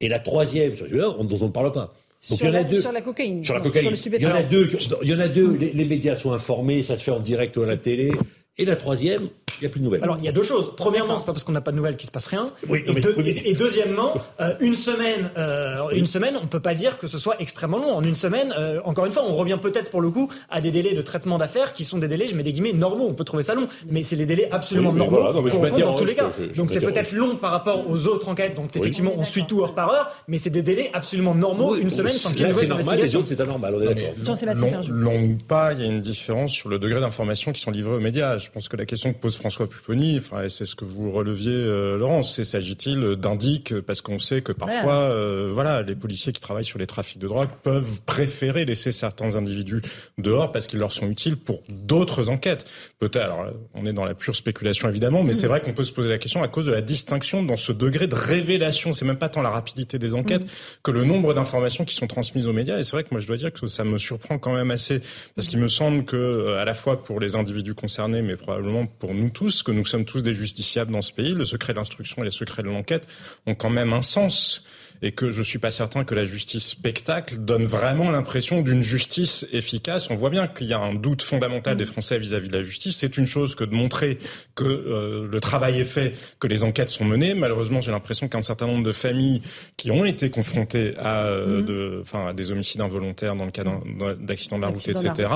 et 0.00 0.08
la 0.08 0.18
troisième, 0.18 0.74
dont 0.74 1.38
on 1.40 1.46
ne 1.46 1.52
parle 1.52 1.70
pas, 1.70 1.94
donc 2.30 2.38
sur 2.38 2.48
il 2.48 2.54
y 2.54 2.56
en 2.56 2.60
a 2.60 2.64
deux. 2.64 2.80
Sur 2.80 2.92
la 2.92 3.00
cocaïne. 3.00 3.44
Sur 3.44 3.54
la 3.54 3.60
cocaïne. 3.60 3.96
il 4.06 4.22
y 4.22 4.26
en 4.26 4.34
a 4.34 4.42
deux. 4.42 4.70
Il 5.02 5.08
y 5.08 5.14
en 5.14 5.18
a 5.18 5.28
deux. 5.28 5.56
Les, 5.56 5.72
les, 5.72 5.84
médias 5.84 6.14
sont 6.14 6.32
informés, 6.32 6.82
ça 6.82 6.96
se 6.96 7.02
fait 7.02 7.10
en 7.10 7.18
direct 7.18 7.56
ou 7.56 7.62
à 7.62 7.66
la 7.66 7.76
télé. 7.76 8.12
Et 8.58 8.66
la 8.66 8.76
troisième, 8.76 9.28
il 9.62 9.66
n'y 9.66 9.66
a 9.66 9.70
plus 9.70 9.80
de 9.80 9.84
nouvelles. 9.84 10.02
Alors, 10.02 10.16
il 10.18 10.24
y 10.24 10.28
a 10.28 10.32
deux 10.32 10.42
choses. 10.42 10.72
Premièrement, 10.76 11.18
c'est 11.18 11.24
pas 11.24 11.32
parce 11.32 11.44
qu'on 11.44 11.52
n'a 11.52 11.60
pas 11.60 11.70
de 11.70 11.76
nouvelles 11.76 11.96
qu'il 11.96 12.06
se 12.06 12.10
passe 12.10 12.26
rien. 12.26 12.50
Oui, 12.68 12.84
et, 12.86 13.54
deuxièmement, 13.54 14.14
euh, 14.40 14.54
une 14.60 14.74
semaine, 14.74 15.30
euh, 15.38 15.88
une 15.90 16.06
semaine, 16.06 16.34
on 16.42 16.46
peut 16.46 16.60
pas 16.60 16.74
dire 16.74 16.98
que 16.98 17.06
ce 17.06 17.18
soit 17.18 17.36
extrêmement 17.40 17.78
long. 17.78 17.94
En 17.94 18.02
une 18.02 18.14
semaine, 18.14 18.52
euh, 18.58 18.80
encore 18.84 19.06
une 19.06 19.12
fois, 19.12 19.22
on 19.26 19.34
revient 19.36 19.58
peut-être 19.60 19.90
pour 19.90 20.00
le 20.00 20.10
coup 20.10 20.30
à 20.50 20.60
des 20.60 20.70
délais 20.70 20.92
de 20.92 21.00
traitement 21.00 21.38
d'affaires 21.38 21.72
qui 21.72 21.84
sont 21.84 21.98
des 21.98 22.08
délais, 22.08 22.26
je 22.26 22.34
mets 22.34 22.42
des 22.42 22.52
guillemets, 22.52 22.72
normaux. 22.72 23.06
On 23.08 23.14
peut 23.14 23.24
trouver 23.24 23.42
ça 23.42 23.54
long, 23.54 23.68
mais 23.90 24.02
c'est 24.02 24.16
les 24.16 24.26
délais 24.26 24.48
absolument 24.50 24.92
normaux 24.92 25.32
dans 25.32 25.94
tous 25.94 26.04
les 26.04 26.14
cas. 26.14 26.30
donc 26.56 26.70
c'est 26.70 26.80
peut-être 26.80 27.12
long 27.12 27.36
par 27.36 27.52
rapport 27.52 27.88
aux 27.88 28.06
autres 28.06 28.28
enquêtes. 28.28 28.54
Donc 28.54 28.76
effectivement, 28.76 29.14
on 29.16 29.24
suit 29.24 29.46
tout 29.46 29.62
heure 29.62 29.74
par 29.74 29.90
heure, 29.90 30.10
mais 30.28 30.38
c'est 30.38 30.50
des 30.50 30.62
délais 30.62 30.90
absolument 30.92 31.34
normaux, 31.34 31.76
une 31.76 31.90
semaine 31.90 32.12
sans 32.12 32.32
qu'il 32.32 32.40
y 32.40 32.50
ait 32.50 32.64
une 32.64 32.72
investigation. 32.72 33.22
C'est 33.24 33.40
anormal, 33.40 33.74
on 33.76 33.80
est 33.80 33.84
d'accord. 33.84 34.82
Long 34.90 35.22
ou 35.22 35.38
pas, 35.48 35.72
il 35.72 35.80
y 35.80 35.84
a 35.84 35.86
une 35.86 36.02
différence 36.02 36.52
sur 36.52 36.68
le 36.68 36.78
degré 36.78 37.00
d'information 37.00 37.52
qui 37.52 37.60
sont 37.60 37.70
livrées 37.70 37.94
aux 37.94 38.00
médias. 38.00 38.41
Je 38.42 38.50
pense 38.50 38.68
que 38.68 38.76
la 38.76 38.86
question 38.86 39.12
que 39.12 39.18
pose 39.18 39.36
François 39.36 39.68
Pupponi, 39.68 40.18
enfin, 40.18 40.48
c'est 40.48 40.64
ce 40.64 40.76
que 40.76 40.84
vous 40.84 41.10
releviez, 41.12 41.52
euh, 41.52 41.96
Laurence, 41.96 42.34
c'est 42.34 42.44
s'agit-il 42.44 43.16
d'indiques 43.16 43.80
parce 43.80 44.00
qu'on 44.00 44.18
sait 44.18 44.42
que 44.42 44.52
parfois, 44.52 44.94
euh, 44.94 45.48
voilà, 45.50 45.82
les 45.82 45.94
policiers 45.94 46.32
qui 46.32 46.40
travaillent 46.40 46.64
sur 46.64 46.78
les 46.78 46.86
trafics 46.86 47.18
de 47.18 47.28
drogue 47.28 47.48
peuvent 47.62 48.02
préférer 48.02 48.64
laisser 48.64 48.92
certains 48.92 49.36
individus 49.36 49.82
dehors 50.18 50.52
parce 50.52 50.66
qu'ils 50.66 50.80
leur 50.80 50.92
sont 50.92 51.08
utiles 51.08 51.36
pour 51.36 51.62
d'autres 51.68 52.28
enquêtes. 52.28 52.66
Peut-être, 52.98 53.24
alors, 53.24 53.46
on 53.74 53.86
est 53.86 53.92
dans 53.92 54.04
la 54.04 54.14
pure 54.14 54.34
spéculation 54.34 54.88
évidemment, 54.88 55.22
mais 55.22 55.32
c'est 55.32 55.46
vrai 55.46 55.60
qu'on 55.60 55.72
peut 55.72 55.84
se 55.84 55.92
poser 55.92 56.08
la 56.08 56.18
question 56.18 56.42
à 56.42 56.48
cause 56.48 56.66
de 56.66 56.72
la 56.72 56.82
distinction 56.82 57.42
dans 57.42 57.56
ce 57.56 57.72
degré 57.72 58.06
de 58.06 58.14
révélation. 58.14 58.92
C'est 58.92 59.04
même 59.04 59.18
pas 59.18 59.28
tant 59.28 59.42
la 59.42 59.50
rapidité 59.50 59.98
des 59.98 60.14
enquêtes 60.14 60.44
que 60.82 60.90
le 60.90 61.04
nombre 61.04 61.34
d'informations 61.34 61.84
qui 61.84 61.94
sont 61.94 62.06
transmises 62.06 62.46
aux 62.46 62.52
médias. 62.52 62.78
Et 62.78 62.84
c'est 62.84 62.92
vrai 62.92 63.04
que 63.04 63.08
moi, 63.12 63.20
je 63.20 63.26
dois 63.26 63.36
dire 63.36 63.52
que 63.52 63.66
ça 63.66 63.84
me 63.84 63.98
surprend 63.98 64.38
quand 64.38 64.54
même 64.54 64.70
assez 64.70 65.00
parce 65.36 65.48
qu'il 65.48 65.58
me 65.58 65.68
semble 65.68 66.04
que, 66.04 66.16
euh, 66.16 66.58
à 66.60 66.64
la 66.64 66.74
fois 66.74 67.02
pour 67.02 67.20
les 67.20 67.36
individus 67.36 67.74
concernés, 67.74 68.22
mais 68.22 68.31
probablement 68.36 68.86
pour 68.86 69.14
nous 69.14 69.30
tous, 69.30 69.62
que 69.62 69.72
nous 69.72 69.84
sommes 69.84 70.04
tous 70.04 70.22
des 70.22 70.34
justiciables 70.34 70.92
dans 70.92 71.02
ce 71.02 71.12
pays. 71.12 71.34
Le 71.34 71.44
secret 71.44 71.72
d'instruction 71.72 72.22
et 72.22 72.24
les 72.24 72.30
secrets 72.30 72.62
de 72.62 72.68
l'enquête 72.68 73.06
ont 73.46 73.54
quand 73.54 73.70
même 73.70 73.92
un 73.92 74.02
sens 74.02 74.64
et 75.02 75.12
que 75.12 75.30
je 75.30 75.42
suis 75.42 75.58
pas 75.58 75.72
certain 75.72 76.04
que 76.04 76.14
la 76.14 76.24
justice 76.24 76.64
spectacle 76.64 77.38
donne 77.38 77.64
vraiment 77.64 78.10
l'impression 78.10 78.62
d'une 78.62 78.82
justice 78.82 79.44
efficace. 79.52 80.08
On 80.10 80.14
voit 80.14 80.30
bien 80.30 80.46
qu'il 80.46 80.68
y 80.68 80.72
a 80.72 80.78
un 80.78 80.94
doute 80.94 81.22
fondamental 81.22 81.76
des 81.76 81.86
Français 81.86 82.18
vis-à-vis 82.18 82.48
de 82.48 82.56
la 82.56 82.62
justice. 82.62 82.96
C'est 82.98 83.18
une 83.18 83.26
chose 83.26 83.56
que 83.56 83.64
de 83.64 83.74
montrer 83.74 84.18
que 84.54 84.64
euh, 84.64 85.28
le 85.30 85.40
travail 85.40 85.80
est 85.80 85.84
fait, 85.84 86.14
que 86.38 86.46
les 86.46 86.62
enquêtes 86.62 86.90
sont 86.90 87.04
menées. 87.04 87.34
Malheureusement, 87.34 87.80
j'ai 87.80 87.90
l'impression 87.90 88.28
qu'un 88.28 88.42
certain 88.42 88.66
nombre 88.66 88.84
de 88.84 88.92
familles 88.92 89.42
qui 89.76 89.90
ont 89.90 90.04
été 90.04 90.30
confrontées 90.30 90.94
à, 90.98 91.26
euh, 91.26 91.60
mmh. 91.60 91.64
de, 91.64 91.98
enfin, 92.02 92.28
à 92.28 92.32
des 92.32 92.52
homicides 92.52 92.80
involontaires 92.80 93.34
dans 93.34 93.44
le 93.44 93.50
cas 93.50 93.64
d'accidents 94.20 94.58
de 94.58 94.62
la 94.62 94.68
route, 94.68 94.88
etc., 94.88 95.28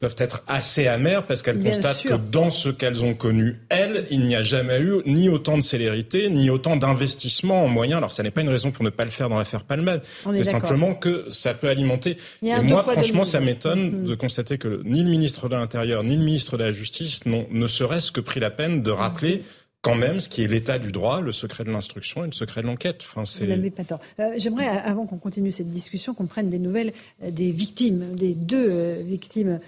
peuvent 0.00 0.16
être 0.18 0.42
assez 0.46 0.86
amères 0.86 1.26
parce 1.26 1.42
qu'elles 1.42 1.62
constatent 1.62 2.02
que 2.02 2.14
dans 2.14 2.48
ce 2.48 2.70
qu'elles 2.70 3.04
ont 3.04 3.14
connu, 3.14 3.60
elles, 3.68 4.06
il 4.10 4.22
n'y 4.22 4.36
a 4.36 4.42
jamais 4.42 4.80
eu 4.80 5.02
ni 5.04 5.28
autant 5.28 5.58
de 5.58 5.62
célérité, 5.62 6.30
ni 6.30 6.48
autant 6.48 6.76
d'investissement 6.76 7.64
en 7.64 7.68
moyens. 7.68 7.98
Alors, 7.98 8.12
ça 8.12 8.22
n'est 8.22 8.30
pas 8.30 8.40
une 8.40 8.48
raison 8.48 8.70
pour 8.70 8.84
ne 8.84 8.90
pas 8.90 9.01
le 9.04 9.10
faire 9.10 9.28
dans 9.28 9.38
l'affaire 9.38 9.64
Palmade. 9.64 10.02
C'est 10.34 10.44
simplement 10.44 10.94
que 10.94 11.26
ça 11.30 11.54
peut 11.54 11.68
alimenter. 11.68 12.16
Et 12.42 12.54
moi, 12.62 12.82
franchement, 12.82 13.24
ça 13.24 13.40
m'étonne 13.40 13.90
mm-hmm. 13.90 14.08
de 14.08 14.14
constater 14.14 14.58
que 14.58 14.82
ni 14.84 15.02
le 15.02 15.10
ministre 15.10 15.48
de 15.48 15.56
l'Intérieur, 15.56 16.04
ni 16.04 16.16
le 16.16 16.24
ministre 16.24 16.56
de 16.56 16.64
la 16.64 16.72
Justice 16.72 17.24
n'ont 17.26 17.46
ne 17.50 17.66
serait-ce 17.66 18.12
que 18.12 18.20
pris 18.20 18.40
la 18.40 18.50
peine 18.50 18.82
de 18.82 18.90
rappeler 18.90 19.42
quand 19.82 19.96
même 19.96 20.20
ce 20.20 20.28
qui 20.28 20.42
est 20.44 20.46
l'état 20.46 20.78
du 20.78 20.92
droit, 20.92 21.20
le 21.20 21.32
secret 21.32 21.64
de 21.64 21.70
l'instruction 21.70 22.22
et 22.22 22.26
le 22.26 22.32
secret 22.32 22.62
de 22.62 22.68
l'enquête. 22.68 23.00
Enfin, 23.02 23.24
c'est... 23.24 23.44
Vous 23.44 23.50
n'avez 23.50 23.70
pas 23.70 23.82
tort. 23.82 23.98
Euh, 24.20 24.34
j'aimerais, 24.36 24.68
avant 24.68 25.06
qu'on 25.06 25.18
continue 25.18 25.50
cette 25.50 25.68
discussion, 25.68 26.14
qu'on 26.14 26.26
prenne 26.26 26.48
des 26.48 26.60
nouvelles 26.60 26.92
euh, 27.22 27.32
des 27.32 27.50
victimes, 27.50 28.14
des 28.14 28.34
deux 28.34 28.66
euh, 28.70 29.02
victimes 29.04 29.60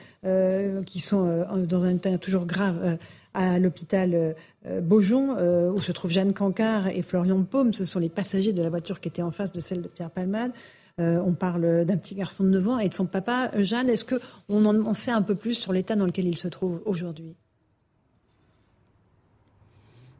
qui 0.86 1.00
sont 1.00 1.44
dans 1.68 1.82
un 1.82 1.96
état 1.96 2.16
toujours 2.16 2.46
grave 2.46 2.96
à 3.34 3.58
l'hôpital 3.58 4.34
Beaujon, 4.82 5.36
où 5.72 5.80
se 5.80 5.92
trouvent 5.92 6.10
Jeanne 6.10 6.32
Cancard 6.32 6.88
et 6.88 7.02
Florian 7.02 7.42
Paume. 7.42 7.72
Ce 7.72 7.84
sont 7.84 7.98
les 7.98 8.08
passagers 8.08 8.52
de 8.52 8.62
la 8.62 8.70
voiture 8.70 9.00
qui 9.00 9.08
étaient 9.08 9.22
en 9.22 9.30
face 9.30 9.52
de 9.52 9.60
celle 9.60 9.82
de 9.82 9.88
Pierre 9.88 10.10
Palmade. 10.10 10.52
on 10.98 11.32
parle 11.32 11.84
d'un 11.84 11.96
petit 11.96 12.14
garçon 12.14 12.44
de 12.44 12.50
9 12.50 12.68
ans 12.68 12.78
et 12.78 12.88
de 12.88 12.94
son 12.94 13.06
papa. 13.06 13.50
Jeanne, 13.58 13.88
est-ce 13.88 14.04
qu'on 14.04 14.64
en 14.64 14.94
sait 14.94 15.10
un 15.10 15.22
peu 15.22 15.34
plus 15.34 15.54
sur 15.54 15.72
l'état 15.72 15.96
dans 15.96 16.06
lequel 16.06 16.28
il 16.28 16.36
se 16.36 16.48
trouve 16.48 16.80
aujourd'hui? 16.84 17.34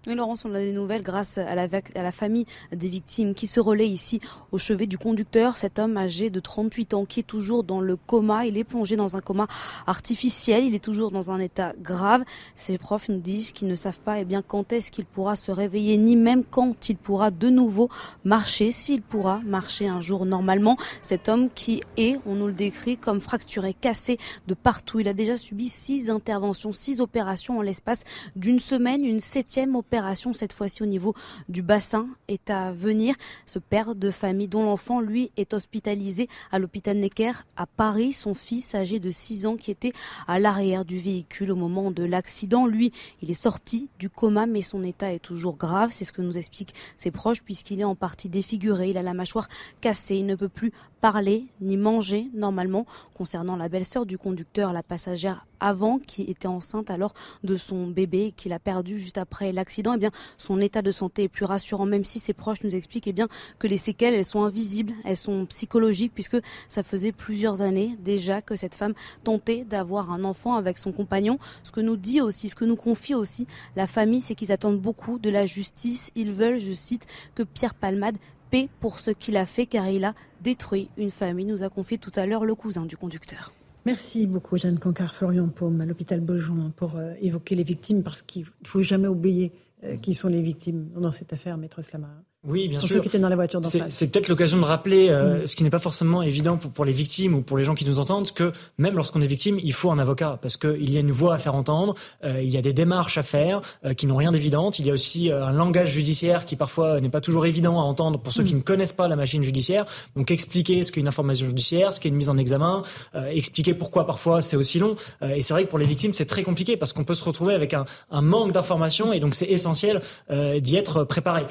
Oui, 0.06 0.14
Laurence, 0.14 0.44
on 0.44 0.54
a 0.54 0.58
des 0.58 0.72
nouvelles 0.72 1.02
grâce 1.02 1.38
à 1.38 1.54
la, 1.54 1.66
à 1.94 2.02
la 2.02 2.10
famille 2.10 2.44
des 2.72 2.90
victimes 2.90 3.32
qui 3.32 3.46
se 3.46 3.58
relaie 3.58 3.88
ici 3.88 4.20
au 4.52 4.58
chevet 4.58 4.86
du 4.86 4.98
conducteur, 4.98 5.56
cet 5.56 5.78
homme 5.78 5.96
âgé 5.96 6.28
de 6.28 6.40
38 6.40 6.92
ans 6.92 7.04
qui 7.06 7.20
est 7.20 7.24
toujours 7.24 7.64
dans 7.64 7.80
le 7.80 7.96
coma. 7.96 8.44
Il 8.44 8.58
est 8.58 8.64
plongé 8.64 8.96
dans 8.96 9.16
un 9.16 9.22
coma 9.22 9.46
artificiel. 9.86 10.64
Il 10.64 10.74
est 10.74 10.84
toujours 10.84 11.10
dans 11.10 11.30
un 11.30 11.38
état 11.38 11.72
grave. 11.80 12.22
Ses 12.54 12.76
profs 12.76 13.08
nous 13.08 13.20
disent 13.20 13.52
qu'ils 13.52 13.68
ne 13.68 13.74
savent 13.74 14.00
pas 14.00 14.18
eh 14.18 14.26
bien, 14.26 14.42
quand 14.42 14.74
est-ce 14.74 14.90
qu'il 14.90 15.06
pourra 15.06 15.36
se 15.36 15.50
réveiller, 15.50 15.96
ni 15.96 16.16
même 16.16 16.44
quand 16.44 16.90
il 16.90 16.96
pourra 16.96 17.30
de 17.30 17.48
nouveau 17.48 17.88
marcher, 18.24 18.72
s'il 18.72 19.00
pourra 19.00 19.40
marcher 19.46 19.88
un 19.88 20.02
jour 20.02 20.26
normalement. 20.26 20.76
Cet 21.00 21.30
homme 21.30 21.48
qui 21.54 21.80
est, 21.96 22.18
on 22.26 22.34
nous 22.34 22.48
le 22.48 22.52
décrit, 22.52 22.98
comme 22.98 23.22
fracturé, 23.22 23.72
cassé 23.72 24.18
de 24.46 24.52
partout. 24.52 25.00
Il 25.00 25.08
a 25.08 25.14
déjà 25.14 25.38
subi 25.38 25.70
six 25.70 26.10
interventions, 26.10 26.72
six 26.72 27.00
opérations 27.00 27.58
en 27.58 27.62
l'espace 27.62 28.04
d'une 28.36 28.60
semaine, 28.60 29.02
une 29.02 29.20
septième 29.20 29.74
opération 29.74 29.93
cette 30.32 30.52
fois-ci 30.52 30.82
au 30.82 30.86
niveau 30.86 31.14
du 31.48 31.62
bassin, 31.62 32.08
est 32.28 32.50
à 32.50 32.72
venir. 32.72 33.14
Ce 33.46 33.58
père 33.58 33.94
de 33.94 34.10
famille 34.10 34.48
dont 34.48 34.64
l'enfant, 34.64 35.00
lui, 35.00 35.30
est 35.36 35.54
hospitalisé 35.54 36.28
à 36.50 36.58
l'hôpital 36.58 36.96
Necker 36.96 37.32
à 37.56 37.66
Paris. 37.66 38.12
Son 38.12 38.34
fils, 38.34 38.74
âgé 38.74 38.98
de 38.98 39.10
6 39.10 39.46
ans, 39.46 39.56
qui 39.56 39.70
était 39.70 39.92
à 40.26 40.38
l'arrière 40.38 40.84
du 40.84 40.98
véhicule 40.98 41.52
au 41.52 41.56
moment 41.56 41.90
de 41.90 42.04
l'accident. 42.04 42.66
Lui, 42.66 42.92
il 43.22 43.30
est 43.30 43.34
sorti 43.34 43.90
du 43.98 44.10
coma, 44.10 44.46
mais 44.46 44.62
son 44.62 44.82
état 44.82 45.12
est 45.12 45.18
toujours 45.18 45.56
grave. 45.56 45.90
C'est 45.92 46.04
ce 46.04 46.12
que 46.12 46.22
nous 46.22 46.36
expliquent 46.36 46.74
ses 46.96 47.10
proches, 47.10 47.42
puisqu'il 47.42 47.80
est 47.80 47.84
en 47.84 47.94
partie 47.94 48.28
défiguré. 48.28 48.90
Il 48.90 48.98
a 48.98 49.02
la 49.02 49.14
mâchoire 49.14 49.48
cassée. 49.80 50.16
Il 50.16 50.26
ne 50.26 50.34
peut 50.34 50.48
plus 50.48 50.72
parler 51.00 51.46
ni 51.60 51.76
manger 51.76 52.30
normalement. 52.34 52.86
Concernant 53.14 53.56
la 53.56 53.68
belle-sœur 53.68 54.06
du 54.06 54.18
conducteur, 54.18 54.72
la 54.72 54.82
passagère 54.82 55.46
avant, 55.64 55.98
qui 55.98 56.22
était 56.22 56.46
enceinte 56.46 56.90
alors 56.90 57.14
de 57.42 57.56
son 57.56 57.86
bébé 57.86 58.34
qu'il 58.36 58.52
a 58.52 58.58
perdu 58.58 58.98
juste 58.98 59.16
après 59.16 59.50
l'accident, 59.50 59.94
eh 59.94 59.98
bien, 59.98 60.10
son 60.36 60.60
état 60.60 60.82
de 60.82 60.92
santé 60.92 61.24
est 61.24 61.28
plus 61.28 61.46
rassurant, 61.46 61.86
même 61.86 62.04
si 62.04 62.18
ses 62.18 62.34
proches 62.34 62.62
nous 62.62 62.74
expliquent 62.74 63.06
eh 63.06 63.12
bien, 63.12 63.28
que 63.58 63.66
les 63.66 63.78
séquelles, 63.78 64.14
elles 64.14 64.26
sont 64.26 64.44
invisibles, 64.44 64.92
elles 65.04 65.16
sont 65.16 65.46
psychologiques, 65.46 66.12
puisque 66.14 66.36
ça 66.68 66.82
faisait 66.82 67.12
plusieurs 67.12 67.62
années 67.62 67.96
déjà 67.98 68.42
que 68.42 68.56
cette 68.56 68.74
femme 68.74 68.92
tentait 69.24 69.64
d'avoir 69.64 70.12
un 70.12 70.24
enfant 70.24 70.54
avec 70.54 70.76
son 70.76 70.92
compagnon. 70.92 71.38
Ce 71.62 71.72
que 71.72 71.80
nous 71.80 71.96
dit 71.96 72.20
aussi, 72.20 72.50
ce 72.50 72.54
que 72.54 72.66
nous 72.66 72.76
confie 72.76 73.14
aussi 73.14 73.46
la 73.74 73.86
famille, 73.86 74.20
c'est 74.20 74.34
qu'ils 74.34 74.52
attendent 74.52 74.80
beaucoup 74.80 75.18
de 75.18 75.30
la 75.30 75.46
justice. 75.46 76.10
Ils 76.14 76.32
veulent, 76.32 76.58
je 76.58 76.72
cite, 76.72 77.06
que 77.34 77.42
Pierre 77.42 77.74
Palmade 77.74 78.18
paie 78.50 78.68
pour 78.80 79.00
ce 79.00 79.10
qu'il 79.10 79.38
a 79.38 79.46
fait, 79.46 79.64
car 79.64 79.88
il 79.88 80.04
a 80.04 80.14
détruit 80.42 80.90
une 80.98 81.10
famille, 81.10 81.46
nous 81.46 81.64
a 81.64 81.70
confié 81.70 81.96
tout 81.96 82.12
à 82.16 82.26
l'heure 82.26 82.44
le 82.44 82.54
cousin 82.54 82.84
du 82.84 82.98
conducteur. 82.98 83.52
Merci 83.86 84.26
beaucoup, 84.26 84.56
Jeanne 84.56 84.78
Cancard, 84.78 85.14
Florian 85.14 85.48
Paume, 85.48 85.78
à 85.82 85.84
l'hôpital 85.84 86.20
Beaujon, 86.20 86.72
pour 86.74 86.96
euh, 86.96 87.12
évoquer 87.20 87.54
les 87.54 87.64
victimes, 87.64 88.02
parce 88.02 88.22
qu'il 88.22 88.46
ne 88.62 88.66
faut 88.66 88.82
jamais 88.82 89.08
oublier 89.08 89.52
euh, 89.84 89.98
qui 89.98 90.14
sont 90.14 90.28
les 90.28 90.40
victimes 90.40 90.88
dans 90.96 91.12
cette 91.12 91.34
affaire, 91.34 91.58
Maître 91.58 91.82
Slama. 91.82 92.08
Oui, 92.46 92.68
bien 92.68 92.78
sûr. 92.78 92.88
Ceux 92.88 93.00
qui 93.00 93.08
étaient 93.08 93.18
dans 93.18 93.30
la 93.30 93.36
voiture 93.36 93.60
C'est 93.88 94.08
peut-être 94.08 94.28
l'occasion 94.28 94.58
de 94.58 94.64
rappeler, 94.64 95.08
euh, 95.08 95.42
mm. 95.42 95.46
ce 95.46 95.56
qui 95.56 95.64
n'est 95.64 95.70
pas 95.70 95.78
forcément 95.78 96.22
évident 96.22 96.58
pour, 96.58 96.70
pour, 96.70 96.84
les 96.84 96.92
victimes 96.92 97.34
ou 97.34 97.40
pour 97.40 97.56
les 97.56 97.64
gens 97.64 97.74
qui 97.74 97.86
nous 97.86 97.98
entendent, 97.98 98.30
que 98.32 98.52
même 98.76 98.94
lorsqu'on 98.94 99.22
est 99.22 99.26
victime, 99.26 99.58
il 99.62 99.72
faut 99.72 99.90
un 99.90 99.98
avocat 99.98 100.38
parce 100.42 100.58
qu'il 100.58 100.90
y 100.90 100.96
a 100.98 101.00
une 101.00 101.10
voix 101.10 101.34
à 101.34 101.38
faire 101.38 101.54
entendre, 101.54 101.94
euh, 102.24 102.42
il 102.42 102.50
y 102.50 102.58
a 102.58 102.62
des 102.62 102.74
démarches 102.74 103.16
à 103.16 103.22
faire 103.22 103.62
euh, 103.84 103.94
qui 103.94 104.06
n'ont 104.06 104.16
rien 104.16 104.30
d'évidente. 104.30 104.78
Il 104.78 104.86
y 104.86 104.90
a 104.90 104.92
aussi 104.92 105.32
un 105.32 105.52
langage 105.52 105.92
judiciaire 105.92 106.44
qui 106.44 106.56
parfois 106.56 107.00
n'est 107.00 107.08
pas 107.08 107.22
toujours 107.22 107.46
évident 107.46 107.80
à 107.80 107.84
entendre 107.84 108.18
pour 108.18 108.32
ceux 108.32 108.44
qui 108.44 108.54
mm. 108.54 108.58
ne 108.58 108.62
connaissent 108.62 108.92
pas 108.92 109.08
la 109.08 109.16
machine 109.16 109.42
judiciaire. 109.42 109.86
Donc 110.14 110.30
expliquer 110.30 110.82
ce 110.82 110.92
qu'est 110.92 111.00
une 111.00 111.08
information 111.08 111.46
judiciaire, 111.46 111.92
ce 111.94 112.00
qu'est 112.00 112.10
une 112.10 112.14
mise 112.16 112.28
en 112.28 112.36
examen, 112.36 112.82
expliquer 113.30 113.74
pourquoi 113.74 114.06
parfois 114.06 114.42
c'est 114.42 114.56
aussi 114.56 114.78
long. 114.78 114.96
et 115.22 115.42
c'est 115.42 115.54
vrai 115.54 115.64
que 115.64 115.70
pour 115.70 115.78
les 115.78 115.86
victimes 115.86 116.12
c'est 116.14 116.24
très 116.26 116.42
compliqué 116.42 116.76
parce 116.76 116.92
qu'on 116.92 117.04
peut 117.04 117.14
se 117.14 117.24
retrouver 117.24 117.54
avec 117.54 117.74
un, 117.74 117.84
un 118.10 118.22
manque 118.22 118.52
d'informations 118.52 119.12
et 119.12 119.20
donc 119.20 119.34
c'est 119.34 119.46
essentiel 119.46 120.02
d'y 120.30 120.76
être 120.76 121.04
préparé. 121.04 121.46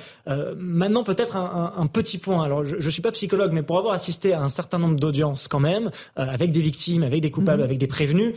Maintenant 0.83 1.03
peut-être 1.03 1.35
un 1.35 1.73
un, 1.75 1.87
petit 1.87 2.17
point. 2.17 2.43
Alors, 2.43 2.65
je, 2.65 2.75
ne 2.75 2.89
suis 2.89 3.01
pas 3.01 3.11
psychologue, 3.11 3.51
mais 3.53 3.63
pour 3.63 3.77
avoir 3.77 3.93
assisté 3.93 4.33
à 4.33 4.41
un 4.41 4.49
certain 4.49 4.79
nombre 4.79 4.99
d'audiences 4.99 5.47
quand 5.47 5.59
même, 5.59 5.91
euh, 6.19 6.25
avec 6.27 6.51
des 6.51 6.61
victimes, 6.61 7.03
avec 7.03 7.21
des 7.21 7.31
coupables, 7.31 7.59
mhm. 7.59 7.65
avec 7.65 7.77
des 7.77 7.87
prévenus, 7.87 8.35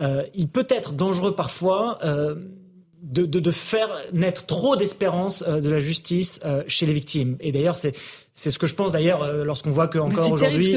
euh, 0.00 0.24
il 0.34 0.48
peut 0.48 0.66
être 0.68 0.92
dangereux 0.92 1.34
parfois. 1.34 1.98
Euh, 2.04 2.34
de, 3.02 3.24
de, 3.24 3.50
faire 3.52 3.88
naître 4.12 4.46
trop 4.46 4.74
d'espérance 4.74 5.44
de 5.44 5.68
la 5.68 5.78
justice 5.78 6.40
chez 6.66 6.86
les 6.86 6.92
victimes. 6.92 7.36
Et 7.38 7.52
d'ailleurs, 7.52 7.76
c'est 7.76 7.92
c'est 8.32 8.50
ce 8.50 8.58
que 8.58 8.66
je 8.66 8.74
pense 8.74 8.90
d'ailleurs 8.90 9.44
lorsqu'on 9.44 9.70
voit 9.70 9.86
que 9.86 9.98
encore 9.98 10.32
aujourd'hui. 10.32 10.76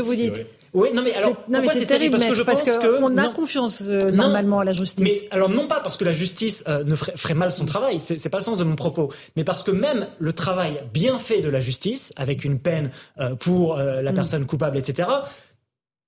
Oui, 0.74 0.90
non 0.94 1.02
mais 1.02 1.14
alors 1.14 1.36
pourquoi 1.36 1.74
c'est 1.74 1.86
terrible? 1.86 2.18
Parce 2.18 2.30
que 2.30 2.34
je 2.34 2.44
pense 2.44 2.64
que 2.64 3.02
on 3.02 3.18
a 3.18 3.30
confiance 3.30 3.82
euh, 3.86 4.12
normalement 4.12 4.60
à 4.60 4.66
la 4.66 4.74
justice. 4.74 5.04
Mais 5.04 5.28
alors 5.32 5.50
non 5.50 5.68
pas 5.68 5.80
parce 5.80 5.98
que 5.98 6.06
la 6.06 6.14
justice 6.14 6.64
euh, 6.68 6.84
ne 6.84 6.96
ferait, 6.96 7.34
mal 7.34 7.52
son 7.52 7.66
travail, 7.66 8.00
c'est 8.00 8.30
pas 8.30 8.40
le 8.40 8.44
sens 8.44 8.58
de 8.58 8.64
mon 8.64 8.76
propos, 8.76 9.10
mais 9.36 9.44
parce 9.44 9.64
que 9.64 9.72
même 9.72 10.08
le 10.20 10.34
travail 10.34 10.82
bien 10.94 11.20
fait 11.20 11.42
de 11.42 11.50
la 11.50 11.60
justice, 11.60 12.12
avec 12.18 12.44
une 12.44 12.60
peine 12.60 12.92
euh, 13.20 13.36
pour 13.36 13.78
la 13.78 14.12
mm. 14.12 14.14
personne 14.14 14.46
coupable, 14.46 14.78
etc 14.78 15.08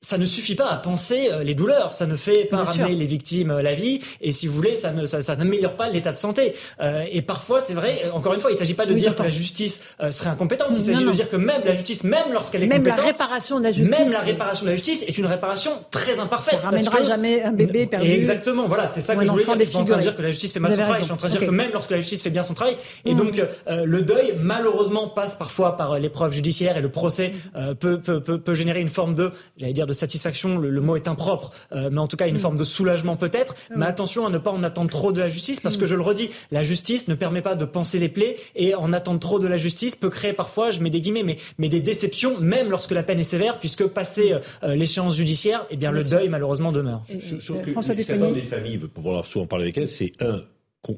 ça 0.03 0.17
ne 0.17 0.25
suffit 0.25 0.55
pas 0.55 0.67
à 0.67 0.77
penser 0.77 1.29
euh, 1.31 1.43
les 1.43 1.53
douleurs, 1.53 1.93
ça 1.93 2.07
ne 2.07 2.15
fait 2.15 2.45
pas 2.45 2.63
ramener 2.63 2.95
les 2.95 3.05
victimes 3.05 3.51
euh, 3.51 3.61
la 3.61 3.75
vie, 3.75 3.99
et 4.19 4.31
si 4.31 4.47
vous 4.47 4.55
voulez, 4.55 4.75
ça 4.75 4.91
ne 4.91 5.05
ça, 5.05 5.21
ça 5.21 5.35
n'améliore 5.35 5.73
pas 5.73 5.89
l'état 5.89 6.11
de 6.11 6.17
santé. 6.17 6.55
Euh, 6.81 7.05
et 7.11 7.21
parfois, 7.21 7.61
c'est 7.61 7.75
vrai, 7.75 8.09
encore 8.11 8.33
une 8.33 8.39
fois, 8.39 8.49
il 8.49 8.55
ne 8.55 8.57
s'agit 8.57 8.73
pas 8.73 8.87
de 8.87 8.95
dire 8.95 9.15
que 9.15 9.21
la 9.21 9.29
justice 9.29 9.83
serait 10.09 10.31
incompétente, 10.31 10.69
il 10.71 10.81
s'agit 10.81 11.05
de 11.05 11.11
dire 11.11 11.29
que 11.29 11.35
même 11.35 11.61
la 11.65 11.75
justice, 11.75 12.03
même 12.03 12.33
lorsqu'elle 12.33 12.63
est 12.63 12.67
même 12.67 12.79
compétente, 12.79 13.19
la 13.19 13.25
réparation 13.25 13.59
de 13.59 13.63
la 13.63 13.71
justice, 13.71 13.99
même 13.99 14.11
la 14.11 14.21
réparation 14.21 14.65
de 14.65 14.71
la 14.71 14.75
justice 14.75 15.03
est 15.07 15.17
une 15.19 15.27
réparation 15.27 15.71
très 15.91 16.17
imparfaite. 16.17 16.61
Ça 16.61 16.69
ramènera 16.69 17.03
jamais 17.03 17.43
un 17.43 17.51
bébé 17.51 17.85
perdu. 17.85 18.09
Exactement, 18.09 18.67
voilà, 18.67 18.87
c'est 18.87 19.01
ça 19.01 19.15
que 19.15 19.23
je 19.23 19.29
voulais 19.29 19.43
dire. 19.43 19.55
Je 19.59 19.65
suis 19.65 19.77
en 19.77 19.83
train 19.83 19.97
de 19.97 20.01
dire 20.01 20.15
que 20.15 20.21
la 20.23 20.31
justice 20.31 20.51
fait 20.51 20.59
mal 20.59 20.71
son 20.71 20.81
travail, 20.81 21.01
je 21.01 21.03
suis 21.05 21.13
en 21.13 21.17
train 21.17 21.27
de 21.27 21.33
dire 21.33 21.45
que 21.45 21.51
même 21.51 21.71
lorsque 21.73 21.91
la 21.91 21.99
justice 21.99 22.23
fait 22.23 22.31
bien 22.31 22.43
son 22.43 22.55
travail, 22.55 22.75
et 23.05 23.13
mm. 23.13 23.17
donc 23.17 23.41
le 23.67 24.01
deuil, 24.01 24.33
malheureusement, 24.39 25.09
passe 25.09 25.35
parfois 25.35 25.77
par 25.77 25.99
l'épreuve 25.99 26.33
judiciaire 26.33 26.75
et 26.75 26.81
le 26.81 26.89
procès 26.89 27.33
peut, 27.79 27.99
peut, 27.99 28.19
peut, 28.19 28.39
peut 28.39 28.55
générer 28.55 28.81
une 28.81 28.89
forme 28.89 29.13
de, 29.13 29.31
j'allais 29.57 29.73
dire, 29.73 29.85
de 29.91 29.95
satisfaction 29.97 30.57
le 30.57 30.81
mot 30.81 30.95
est 30.95 31.07
impropre, 31.07 31.51
euh, 31.73 31.89
mais 31.91 31.99
en 31.99 32.07
tout 32.07 32.17
cas 32.17 32.27
une 32.27 32.35
mm. 32.35 32.39
forme 32.39 32.57
de 32.57 32.63
soulagement 32.63 33.17
peut-être. 33.17 33.55
Mais 33.75 33.85
attention 33.85 34.25
à 34.25 34.29
ne 34.29 34.37
pas 34.37 34.51
en 34.51 34.63
attendre 34.63 34.89
trop 34.89 35.11
de 35.11 35.19
la 35.19 35.29
justice, 35.29 35.59
parce 35.59 35.77
que 35.77 35.83
mm. 35.83 35.87
je 35.87 35.95
le 35.95 36.01
redis, 36.01 36.29
la 36.51 36.63
justice 36.63 37.07
ne 37.07 37.15
permet 37.15 37.41
pas 37.41 37.55
de 37.55 37.65
penser 37.65 37.99
les 37.99 38.09
plaies, 38.09 38.37
et 38.55 38.73
en 38.73 38.93
attendre 38.93 39.19
trop 39.19 39.39
de 39.39 39.47
la 39.47 39.57
justice 39.57 39.95
peut 39.95 40.09
créer 40.09 40.33
parfois, 40.33 40.71
je 40.71 40.79
mets 40.79 40.89
des 40.89 41.01
guillemets, 41.01 41.23
mais, 41.23 41.37
mais 41.57 41.69
des 41.69 41.81
déceptions, 41.81 42.39
même 42.39 42.69
lorsque 42.69 42.91
la 42.91 43.03
peine 43.03 43.19
est 43.19 43.23
sévère, 43.23 43.59
puisque 43.59 43.85
passé 43.87 44.31
euh, 44.31 44.39
euh, 44.63 44.75
l'échéance 44.75 45.15
judiciaire, 45.15 45.65
eh 45.69 45.77
bien 45.77 45.91
le 45.91 46.03
deuil 46.03 46.29
malheureusement 46.29 46.71
demeure. 46.71 47.03
Sauf 47.39 47.61
que 47.61 47.73
ce 47.73 48.03
qu'attendent 48.03 48.35
les 48.35 48.41
familles, 48.41 48.77
pour 48.77 49.07
avoir 49.07 49.25
souvent 49.25 49.45
parlé 49.45 49.65
avec 49.65 49.77
elles, 49.77 49.87
c'est 49.87 50.13
un 50.21 50.41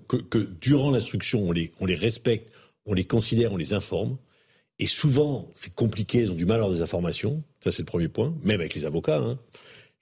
que, 0.08 0.16
que, 0.16 0.38
durant 0.62 0.92
l'instruction 0.92 1.42
on 1.42 1.52
les, 1.52 1.72
on 1.80 1.86
les 1.86 1.96
respecte, 1.96 2.52
on 2.86 2.94
les 2.94 3.04
considère, 3.04 3.52
on 3.52 3.58
les 3.58 3.74
informe. 3.74 4.18
Et 4.80 4.86
souvent, 4.86 5.52
c'est 5.54 5.74
compliqué, 5.74 6.22
ils 6.22 6.32
ont 6.32 6.36
du 6.36 6.46
mal 6.46 6.60
à 6.60 6.64
avoir 6.64 6.72
des 6.72 6.82
informations. 6.82 7.44
Ça, 7.64 7.72
c'est 7.72 7.84
le 7.84 7.86
premier 7.86 8.08
point, 8.08 8.36
même 8.44 8.60
avec 8.60 8.74
les 8.74 8.86
avocats. 8.86 9.18
Hein 9.18 9.40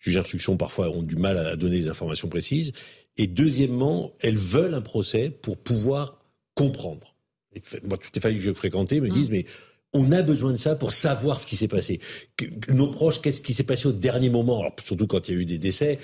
juges 0.02 0.16
d'instruction 0.16 0.58
parfois 0.58 0.90
ont 0.90 1.04
du 1.04 1.16
mal 1.16 1.38
à 1.38 1.56
donner 1.56 1.78
des 1.78 1.88
informations 1.88 2.28
précises. 2.28 2.74
Et 3.18 3.28
deuxièmement, 3.28 4.14
elles 4.20 4.38
veulent 4.38 4.74
un 4.74 4.82
procès 4.82 5.30
pour 5.30 5.58
pouvoir 5.58 6.26
comprendre. 6.56 7.16
moi, 7.84 7.98
toutes 7.98 8.16
les 8.16 8.22
familles 8.22 8.40
que 8.40 8.44
je 8.44 8.54
fréquentais 8.54 9.00
me 9.00 9.10
disent, 9.10 9.30
mmh. 9.30 9.34
mais 9.34 9.46
on 9.94 10.12
a 10.12 10.22
besoin 10.22 10.52
de 10.52 10.58
ça 10.58 10.76
pour 10.76 10.94
savoir 10.94 11.40
ce 11.40 11.46
qui 11.46 11.56
s'est 11.56 11.68
passé. 11.68 12.00
nos 12.70 12.88
proches, 12.88 13.22
qu'est-ce 13.22 13.42
qui 13.42 13.54
s'est 13.54 13.64
passé 13.64 13.88
au 13.88 13.92
dernier 13.92 14.30
moment? 14.30 14.62
Alors, 14.62 14.76
surtout 14.84 15.06
quand 15.06 15.28
il 15.28 15.36
y 15.36 15.38
a 15.38 15.42
eu 15.42 15.46
des 15.46 15.58
décès, 15.58 16.00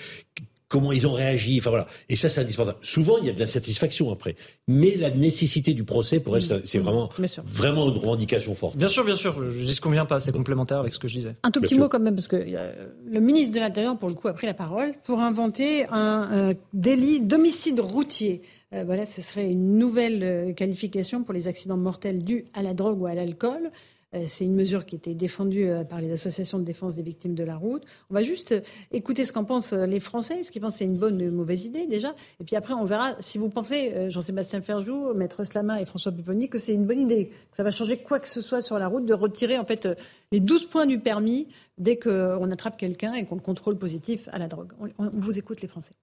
comment 0.69 0.91
ils 0.91 1.07
ont 1.07 1.13
réagi. 1.13 1.57
Enfin 1.59 1.69
voilà. 1.69 1.87
Et 2.09 2.15
ça, 2.15 2.29
c'est 2.29 2.41
indispensable. 2.41 2.77
Souvent, 2.81 3.17
il 3.17 3.25
y 3.25 3.29
a 3.29 3.33
de 3.33 3.39
la 3.39 3.45
satisfaction 3.45 4.11
après, 4.11 4.35
mais 4.67 4.95
la 4.95 5.11
nécessité 5.11 5.73
du 5.73 5.83
procès 5.83 6.19
pour 6.19 6.35
elle, 6.35 6.43
c'est 6.65 6.79
vraiment, 6.79 7.09
vraiment 7.43 7.89
une 7.89 7.97
revendication 7.97 8.55
forte. 8.55 8.77
Bien 8.77 8.89
sûr, 8.89 9.03
bien 9.03 9.15
sûr. 9.15 9.49
Je 9.49 9.65
dis 9.65 9.73
ce 9.73 9.81
qu'on 9.81 9.91
vient 9.91 10.05
pas. 10.05 10.19
C'est 10.19 10.31
complémentaire 10.31 10.79
avec 10.79 10.93
ce 10.93 10.99
que 10.99 11.07
je 11.07 11.15
disais. 11.15 11.35
Un 11.43 11.51
tout 11.51 11.61
petit 11.61 11.75
mot 11.75 11.89
quand 11.89 11.99
même, 11.99 12.15
parce 12.15 12.27
que 12.27 12.35
euh, 12.35 12.87
le 13.09 13.19
ministre 13.19 13.53
de 13.53 13.59
l'Intérieur, 13.59 13.97
pour 13.97 14.09
le 14.09 14.15
coup, 14.15 14.27
a 14.27 14.33
pris 14.33 14.47
la 14.47 14.53
parole 14.53 14.93
pour 15.03 15.19
inventer 15.19 15.85
un, 15.91 16.53
délit 16.73 17.21
d'homicide 17.21 17.79
routier. 17.79 18.41
Euh, 18.73 18.83
voilà, 18.85 19.05
ce 19.05 19.21
serait 19.21 19.49
une 19.49 19.77
nouvelle 19.77 20.23
euh, 20.23 20.53
qualification 20.53 21.23
pour 21.23 21.33
les 21.33 21.47
accidents 21.47 21.77
mortels 21.77 22.23
dus 22.23 22.45
à 22.53 22.61
la 22.61 22.73
drogue 22.73 23.01
ou 23.01 23.05
à 23.05 23.13
l'alcool. 23.13 23.71
Euh, 24.15 24.23
c'est 24.27 24.45
une 24.45 24.55
mesure 24.55 24.85
qui 24.85 24.95
était 24.95 25.13
défendue 25.13 25.69
euh, 25.69 25.83
par 25.83 25.99
les 25.99 26.11
associations 26.11 26.59
de 26.59 26.63
défense 26.63 26.95
des 26.95 27.01
victimes 27.01 27.35
de 27.35 27.43
la 27.43 27.57
route. 27.57 27.83
On 28.09 28.13
va 28.13 28.23
juste 28.23 28.53
euh, 28.53 28.61
écouter 28.91 29.25
ce 29.25 29.33
qu'en 29.33 29.43
pensent 29.43 29.73
les 29.73 29.99
Français, 29.99 30.43
ce 30.43 30.51
qu'ils 30.51 30.61
pensent 30.61 30.77
c'est 30.77 30.85
une 30.85 30.97
bonne 30.97 31.21
ou 31.21 31.25
une 31.25 31.31
mauvaise 31.31 31.65
idée 31.65 31.87
déjà. 31.87 32.15
Et 32.39 32.45
puis 32.45 32.55
après, 32.55 32.73
on 32.73 32.85
verra 32.85 33.15
si 33.19 33.37
vous 33.37 33.49
pensez, 33.49 34.09
Jean-Sébastien 34.09 34.61
Ferjou, 34.61 35.13
Maître 35.13 35.43
Slama 35.43 35.81
et 35.81 35.85
François 35.85 36.13
Pupponi, 36.13 36.47
que 36.49 36.57
c'est 36.57 36.73
une 36.73 36.85
bonne 36.85 36.99
idée, 36.99 37.27
que 37.27 37.57
ça 37.57 37.63
va 37.63 37.71
changer 37.71 37.97
quoi 37.97 38.19
que 38.19 38.27
ce 38.27 38.39
soit 38.39 38.61
sur 38.61 38.79
la 38.79 38.87
route, 38.87 39.05
de 39.05 39.13
retirer 39.13 39.57
en 39.57 39.65
fait 39.65 39.87
les 40.31 40.39
12 40.39 40.67
points 40.67 40.85
du 40.85 40.99
permis 40.99 41.47
dès 41.77 41.97
qu'on 41.97 42.51
attrape 42.51 42.77
quelqu'un 42.77 43.13
et 43.13 43.25
qu'on 43.25 43.35
le 43.35 43.41
contrôle 43.41 43.77
positif 43.77 44.29
à 44.31 44.39
la 44.39 44.47
drogue. 44.47 44.71
On, 44.97 45.09
vous 45.13 45.37
écoute 45.37 45.61
les 45.61 45.67
Français. 45.67 45.93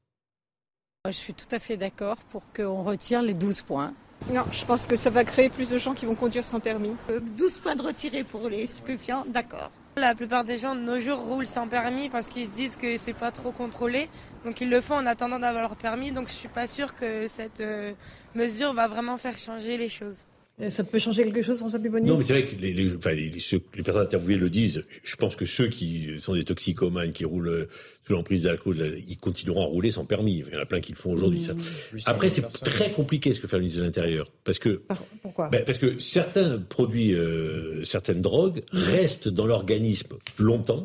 Je 1.07 1.12
suis 1.12 1.35
tout 1.35 1.49
à 1.51 1.59
fait 1.59 1.77
d'accord 1.77 2.17
pour 2.31 2.43
qu'on 2.53 2.83
retire 2.83 3.23
les 3.23 3.35
12 3.35 3.62
points. 3.62 3.95
Non, 4.31 4.45
je 4.53 4.65
pense 4.65 4.87
que 4.87 4.97
ça 4.97 5.11
va 5.11 5.23
créer 5.23 5.51
plus 5.51 5.69
de 5.69 5.77
gens 5.77 5.93
qui 5.93 6.07
vont 6.07 6.15
conduire 6.15 6.45
sans 6.45 6.59
permis. 6.59 6.97
12 7.09 7.57
euh, 7.59 7.63
points 7.63 7.77
de 7.77 7.83
retirés 7.83 8.25
pour 8.25 8.49
les 8.49 8.67
stupéfiants, 8.67 9.25
d'accord. 9.29 9.71
La 9.97 10.15
plupart 10.15 10.45
des 10.45 10.57
gens 10.57 10.75
de 10.75 10.81
nos 10.81 10.99
jours 10.99 11.19
roulent 11.19 11.47
sans 11.47 11.69
permis 11.69 12.09
parce 12.09 12.29
qu'ils 12.29 12.47
se 12.47 12.53
disent 12.53 12.77
que 12.77 12.97
c'est 12.97 13.13
pas 13.13 13.31
trop 13.31 13.53
contrôlé. 13.53 14.09
Donc 14.45 14.61
ils 14.63 14.71
le 14.71 14.81
font 14.81 14.95
en 14.95 15.07
attendant 15.07 15.39
d'avoir 15.39 15.63
leur 15.63 15.77
permis. 15.77 16.11
Donc 16.11 16.29
je 16.29 16.33
suis 16.33 16.49
pas 16.49 16.67
sûre 16.67 16.95
que 16.95 17.29
cette 17.29 17.61
euh, 17.61 17.93
mesure 18.35 18.73
va 18.73 18.89
vraiment 18.89 19.19
faire 19.19 19.39
changer 19.39 19.77
les 19.77 19.91
choses. 19.91 20.25
Ça 20.69 20.85
peut 20.85 21.01
changer 21.01 21.25
quelque 21.25 21.43
chose, 21.43 21.59
François 21.59 21.81
Pupponi 21.81 22.09
Non, 22.09 22.17
mais 22.17 22.23
c'est 22.23 22.33
vrai 22.33 22.45
que 22.45 22.55
les, 22.55 22.73
les, 22.73 22.95
enfin, 22.95 23.11
les, 23.11 23.29
les, 23.29 23.83
personnes 23.83 24.03
interviewées 24.03 24.37
le 24.37 24.49
disent. 24.49 24.85
Je 25.03 25.17
pense 25.17 25.35
que 25.35 25.47
ceux 25.47 25.67
qui 25.67 26.11
sont 26.19 26.35
des 26.35 26.45
toxicomanes, 26.45 27.11
qui 27.11 27.25
roulent 27.25 27.49
euh, 27.49 27.69
sous 28.07 28.12
l'emprise 28.12 28.45
d'alcool, 28.45 29.03
ils 29.09 29.17
continueront 29.17 29.62
à 29.62 29.67
rouler 29.67 29.90
sans 29.90 30.05
permis. 30.05 30.45
Il 30.47 30.55
y 30.55 30.57
en 30.57 30.62
a 30.62 30.64
plein 30.64 30.81
qui 30.81 30.93
le 30.93 30.97
font 30.97 31.11
aujourd'hui. 31.12 31.40
Mmh. 31.40 31.99
Après, 32.07 32.29
c'est 32.29 32.49
très 32.49 32.93
compliqué 32.93 33.35
ce 33.35 33.40
que 33.40 33.49
fait 33.49 33.57
le 33.57 33.62
ministre 33.62 33.81
de 33.81 33.85
l'Intérieur. 33.85 34.31
Parce 34.45 34.61
que, 34.61 34.83
Pourquoi? 35.23 35.49
ben, 35.49 35.64
Parce 35.64 35.79
que 35.79 35.99
certains 35.99 36.61
produits, 36.61 37.17
euh, 37.17 37.83
certaines 37.83 38.23
drogues 38.23 38.62
restent 38.73 39.29
dans 39.29 39.47
l'organisme 39.47 40.14
longtemps. 40.38 40.85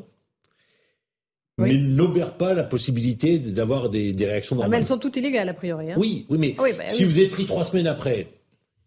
mais 1.60 1.78
n'obèrent 1.78 2.38
pas 2.38 2.56
la 2.56 2.64
possibilité 2.64 3.38
d'avoir 3.38 3.92
des, 3.92 4.14
des 4.14 4.26
réactions 4.26 4.56
normales. 4.56 4.72
Ah, 4.74 4.78
mais 4.78 4.82
elles 4.82 4.88
sont 4.88 4.98
toutes 4.98 5.18
illégales, 5.18 5.50
a 5.50 5.54
priori. 5.54 5.92
Hein. 5.92 5.96
Oui, 5.96 6.26
oui, 6.30 6.40
mais 6.40 6.56
bah 6.58 6.88
si 6.88 7.04
vous 7.04 7.20
êtes 7.20 7.30
pris 7.30 7.46
trois 7.46 7.66
semaines 7.66 7.86
après, 7.86 8.39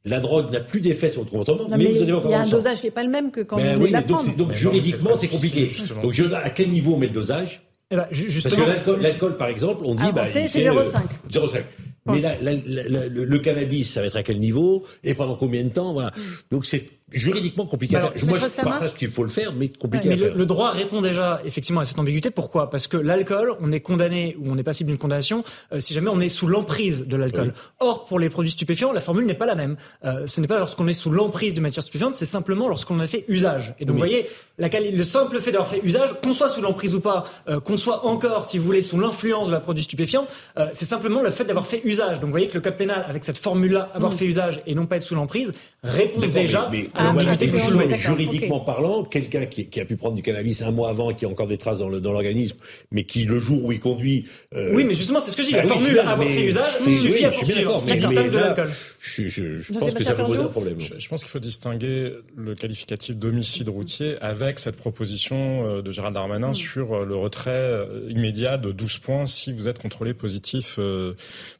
la 0.04 0.20
drogue 0.20 0.52
n'a 0.52 0.60
plus 0.60 0.80
d'effet 0.80 1.08
sur 1.08 1.20
votre 1.20 1.30
comportement, 1.30 1.68
mais, 1.76 1.86
vous 1.86 2.02
avez 2.02 2.12
encore 2.12 2.30
Il 2.30 2.32
y 2.32 2.34
a 2.34 2.40
un 2.40 2.48
dosage 2.48 2.80
qui 2.80 2.86
n'est 2.86 2.90
pas 2.90 3.04
le 3.04 3.10
même 3.10 3.30
que 3.30 3.40
quand 3.40 3.56
ben 3.56 3.76
vous 3.76 3.84
oui, 3.84 3.90
la 3.90 4.02
donc, 4.02 4.36
donc 4.36 4.52
juridiquement, 4.52 5.16
c'est 5.16 5.28
compliqué. 5.28 5.70
Donc, 6.02 6.12
je, 6.12 6.24
à 6.32 6.50
quel 6.50 6.70
niveau 6.70 6.94
on 6.94 6.98
met 6.98 7.06
le 7.06 7.12
dosage 7.12 7.62
eh 7.90 7.96
ben, 7.96 8.06
justement... 8.10 8.64
Parce 8.64 8.80
que 8.80 8.90
l'alcool, 8.92 9.36
par 9.36 9.48
exemple, 9.48 9.82
on 9.84 9.94
dit... 9.94 10.02
Ah, 10.06 10.12
bah, 10.12 10.26
c'est 10.26 10.46
0,5. 10.46 10.92
0,5. 11.30 11.62
Mais 12.06 12.20
la, 12.20 12.40
la, 12.40 12.52
la, 12.54 13.06
le, 13.06 13.24
le, 13.24 13.38
cannabis, 13.38 13.92
ça 13.92 14.00
va 14.00 14.06
être 14.06 14.16
à 14.16 14.22
quel 14.22 14.40
niveau? 14.40 14.82
Et 15.04 15.14
pendant 15.14 15.36
combien 15.36 15.62
de 15.62 15.68
temps? 15.68 15.92
Voilà. 15.92 16.08
Mm. 16.08 16.20
Donc 16.50 16.64
c'est 16.64 16.88
juridiquement 17.12 17.66
compliqué 17.66 17.96
à 17.96 18.00
faire. 18.00 18.12
Moi, 18.28 18.38
je 18.38 18.62
partage 18.62 18.94
qu'il 18.94 19.10
faut 19.10 19.22
le 19.22 19.30
faire, 19.30 19.52
mais 19.52 19.68
compliqué 19.68 20.12
à 20.12 20.16
faire. 20.16 20.36
Le, 20.36 20.46
droit 20.46 20.70
répond 20.70 21.00
déjà 21.00 21.40
effectivement 21.44 21.80
à 21.80 21.84
cette 21.84 21.98
ambiguïté. 21.98 22.30
Pourquoi? 22.30 22.70
Parce 22.70 22.88
que 22.88 22.96
l'alcool, 22.96 23.54
on 23.60 23.72
est 23.72 23.80
condamné 23.80 24.36
ou 24.38 24.50
on 24.50 24.58
est 24.58 24.62
passible 24.62 24.88
d'une 24.88 24.98
condamnation 24.98 25.44
euh, 25.72 25.80
si 25.80 25.94
jamais 25.94 26.10
on 26.10 26.20
est 26.20 26.28
sous 26.28 26.46
l'emprise 26.46 27.06
de 27.06 27.16
l'alcool. 27.16 27.54
Or, 27.80 28.04
pour 28.04 28.18
les 28.18 28.30
produits 28.30 28.50
stupéfiants, 28.50 28.92
la 28.92 29.00
formule 29.00 29.26
n'est 29.26 29.34
pas 29.34 29.46
la 29.46 29.54
même. 29.54 29.76
Euh, 30.04 30.26
ce 30.26 30.40
n'est 30.40 30.46
pas 30.46 30.58
lorsqu'on 30.58 30.88
est 30.88 30.94
sous 30.94 31.10
l'emprise 31.10 31.54
de 31.54 31.60
matière 31.60 31.82
stupéfiante, 31.82 32.14
c'est 32.14 32.26
simplement 32.26 32.68
lorsqu'on 32.68 32.96
en 32.96 33.00
a 33.00 33.06
fait 33.06 33.24
usage. 33.28 33.74
Et 33.78 33.84
donc, 33.84 33.94
vous 33.94 34.00
voyez, 34.00 34.28
la, 34.58 34.68
le 34.68 35.04
simple 35.04 35.40
fait 35.40 35.52
d'avoir 35.52 35.68
fait 35.68 35.80
usage, 35.82 36.20
qu'on 36.22 36.32
soit 36.32 36.48
sous 36.48 36.60
l'emprise 36.60 36.94
ou 36.94 37.00
pas, 37.00 37.24
euh, 37.48 37.60
qu'on 37.60 37.76
soit 37.76 38.06
encore, 38.06 38.44
si 38.44 38.58
vous 38.58 38.64
voulez, 38.64 38.82
sous 38.82 38.98
l'influence 38.98 39.48
de 39.48 39.52
la 39.52 39.60
produit 39.60 39.84
stupéfiant, 39.84 40.26
c'est 40.72 40.84
simplement 40.84 41.22
le 41.22 41.30
fait 41.30 41.44
d'avoir 41.44 41.66
fait 41.66 41.80
usage. 41.84 42.20
Donc, 42.20 42.26
vous 42.26 42.30
voyez 42.30 42.48
que 42.48 42.54
le 42.54 42.60
code 42.60 42.76
pénal, 42.76 43.04
avec 43.08 43.24
cette 43.24 43.38
formule-là, 43.38 43.90
avoir 43.94 44.14
fait 44.14 44.24
usage 44.24 44.60
et 44.66 44.74
non 44.74 44.86
pas 44.86 44.96
être 44.96 45.02
sous 45.02 45.14
l'emprise, 45.14 45.52
répond 45.82 46.26
déjà 46.26 46.70
à 46.94 47.01
vous 47.10 47.96
juridiquement 47.96 48.60
parlant, 48.60 49.04
quelqu'un 49.04 49.46
qui, 49.46 49.66
qui, 49.66 49.80
a 49.80 49.84
pu 49.84 49.96
prendre 49.96 50.14
du 50.14 50.22
cannabis 50.22 50.62
un 50.62 50.70
mois 50.70 50.90
avant 50.90 51.10
et 51.10 51.14
qui 51.14 51.24
a 51.24 51.28
encore 51.28 51.46
des 51.46 51.58
traces 51.58 51.78
dans 51.78 51.88
l'organisme, 51.88 52.56
mais 52.90 53.04
qui 53.04 53.24
le 53.24 53.38
jour 53.38 53.64
où 53.64 53.72
il 53.72 53.80
conduit. 53.80 54.24
Euh... 54.54 54.74
Oui, 54.74 54.84
mais 54.84 54.94
justement, 54.94 55.20
c'est 55.20 55.30
ce 55.30 55.36
que 55.36 55.42
je 55.42 55.48
dis. 55.48 55.54
la 55.54 55.62
bah 55.62 55.68
formule 55.68 55.98
avoir 55.98 56.28
fait 56.28 56.44
usage 56.44 56.78
suffit 56.98 57.24
à 57.24 57.30
poursuivre, 57.30 57.78
ce 57.78 57.84
qui 57.84 57.96
distingue 57.96 58.30
de 58.30 58.38
l'alcool. 58.38 58.70
Je, 59.04 59.26
je, 59.26 59.58
je 59.58 59.72
pense 59.72 59.94
que 59.94 60.04
ça 60.04 60.14
peut 60.14 60.22
poser 60.22 60.42
un 60.42 60.44
problème. 60.44 60.78
Je, 60.78 61.08
pense 61.08 61.22
qu'il 61.22 61.30
faut 61.30 61.40
distinguer 61.40 62.14
le 62.36 62.54
qualificatif 62.54 63.16
d'homicide 63.16 63.68
routier 63.68 64.16
avec 64.20 64.60
cette 64.60 64.76
proposition 64.76 65.66
euh, 65.66 65.82
de 65.82 65.90
Gérald 65.90 66.14
Darmanin 66.14 66.50
mm. 66.50 66.54
sur 66.54 66.92
euh, 66.92 67.04
le 67.04 67.16
retrait 67.16 67.50
euh, 67.50 68.06
immédiat 68.08 68.58
de 68.58 68.70
12 68.70 68.98
points 68.98 69.26
si 69.26 69.52
vous 69.52 69.66
êtes 69.66 69.80
contrôlé 69.80 70.14
positif. 70.14 70.78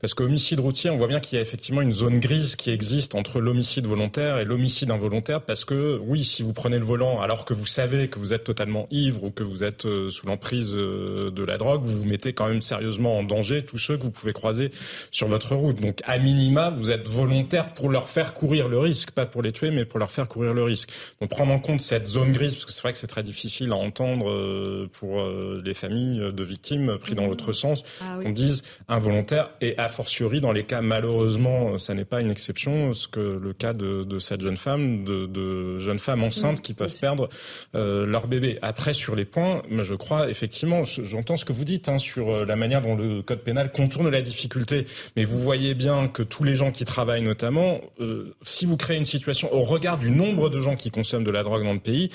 Parce 0.00 0.14
qu'homicide 0.14 0.61
routier, 0.61 0.90
on 0.90 0.96
voit 0.96 1.09
bien 1.09 1.18
qu'il 1.18 1.35
y 1.37 1.38
a 1.40 1.42
effectivement 1.42 1.81
une 1.81 1.92
zone 1.92 2.20
grise 2.20 2.55
qui 2.55 2.70
existe 2.70 3.16
entre 3.16 3.40
l'homicide 3.40 3.87
volontaire 3.87 4.38
et 4.38 4.44
l'homicide 4.44 4.92
involontaire 4.92 5.42
parce 5.42 5.64
que 5.64 5.98
oui, 6.00 6.22
si 6.22 6.44
vous 6.44 6.52
prenez 6.52 6.78
le 6.78 6.85
volant 6.85 7.20
alors 7.20 7.44
que 7.44 7.55
vous 7.55 7.66
savez 7.66 8.07
que 8.07 8.20
vous 8.20 8.33
êtes 8.33 8.44
totalement 8.44 8.87
ivre 8.92 9.24
ou 9.24 9.31
que 9.33 9.42
vous 9.42 9.64
êtes 9.64 9.83
sous 9.83 10.26
l'emprise 10.26 10.72
de 10.72 11.44
la 11.44 11.59
drogue, 11.59 11.83
vous 11.83 11.98
vous 11.98 12.05
mettez 12.05 12.35
quand 12.35 12.46
même 12.46 12.62
sérieusement 12.62 13.18
en 13.18 13.24
danger 13.24 13.62
tous 13.64 13.78
ceux 13.78 13.96
que 13.96 14.05
vous 14.05 14.12
pouvez 14.12 14.33
croiser 14.33 14.70
sur 15.11 15.26
votre 15.26 15.57
route. 15.57 15.81
Donc, 15.81 15.98
à 16.05 16.18
minima, 16.18 16.70
vous 16.70 16.92
êtes 16.92 17.09
volontaire 17.09 17.31
pour 17.74 17.90
leur 17.90 18.08
faire 18.08 18.34
courir 18.34 18.68
le 18.68 18.78
risque, 18.78 19.10
pas 19.10 19.26
pour 19.26 19.42
les 19.42 19.52
tuer, 19.52 19.70
mais 19.70 19.84
pour 19.84 19.98
leur 19.98 20.10
faire 20.10 20.28
courir 20.28 20.54
le 20.54 20.62
risque. 20.62 20.90
Donc, 21.20 21.30
prendre 21.30 21.52
en 21.52 21.58
compte 21.58 21.80
cette 21.80 22.06
zone 22.06 22.32
grise, 22.32 22.54
parce 22.54 22.64
que 22.64 22.72
c'est 22.72 22.82
vrai 22.82 22.92
que 22.92 22.98
c'est 22.98 23.06
très 23.06 23.22
difficile 23.22 23.72
à 23.72 23.76
entendre 23.76 24.28
euh, 24.28 24.88
pour 24.92 25.22
les 25.64 25.74
familles 25.74 26.32
de 26.32 26.42
victimes 26.42 26.98
pris 26.98 27.14
dans 27.14 27.24
mmh. 27.24 27.28
l'autre 27.28 27.52
sens, 27.52 27.84
ah 28.00 28.18
on 28.24 28.30
dise 28.30 28.62
involontaire 28.88 29.50
et 29.60 29.76
a 29.78 29.88
fortiori 29.88 30.40
dans 30.40 30.52
les 30.52 30.64
cas 30.64 30.82
malheureusement, 30.82 31.78
ça 31.78 31.94
n'est 31.94 32.04
pas 32.04 32.20
une 32.20 32.30
exception, 32.30 32.94
ce 32.94 33.08
que 33.08 33.20
le 33.20 33.52
cas 33.52 33.72
de, 33.72 34.02
de 34.04 34.18
cette 34.18 34.40
jeune 34.40 34.56
femme, 34.56 35.04
de, 35.04 35.26
de 35.26 35.78
jeunes 35.78 35.98
femmes 35.98 36.22
enceintes 36.22 36.60
qui 36.60 36.74
peuvent 36.74 36.98
perdre 36.98 37.28
euh, 37.74 38.06
leur 38.06 38.26
bébé. 38.26 38.58
Après, 38.62 38.92
sur 38.92 39.14
les 39.14 39.24
points, 39.24 39.62
je 39.70 39.94
crois 39.94 40.28
effectivement, 40.28 40.84
j'entends 40.84 41.36
ce 41.36 41.44
que 41.44 41.52
vous 41.52 41.64
dites 41.64 41.88
hein, 41.88 41.98
sur 41.98 42.30
euh, 42.30 42.44
la 42.44 42.56
manière 42.56 42.82
dont 42.82 42.96
le 42.96 43.22
code 43.22 43.40
pénal 43.40 43.72
contourne 43.72 44.08
la 44.08 44.22
difficulté, 44.22 44.86
mais 45.16 45.24
vous 45.24 45.40
voyez 45.40 45.74
bien 45.74 46.08
que 46.08 46.22
tous 46.22 46.44
les 46.44 46.56
gens 46.56 46.70
qui 46.72 46.84
travaillent 46.84 47.21
notamment, 47.22 47.80
euh, 48.00 48.35
si 48.42 48.66
vous 48.66 48.76
créez 48.76 48.96
une 48.96 49.04
situation 49.04 49.52
au 49.54 49.62
regard 49.62 49.98
du 49.98 50.11
nombre 50.11 50.50
de 50.50 50.61
gens 50.61 50.76
qui 50.76 50.90
consomment 50.90 51.24
de 51.24 51.30
la 51.30 51.42
drogue 51.42 51.64
dans 51.64 51.72
le 51.72 51.78
pays, 51.78 52.11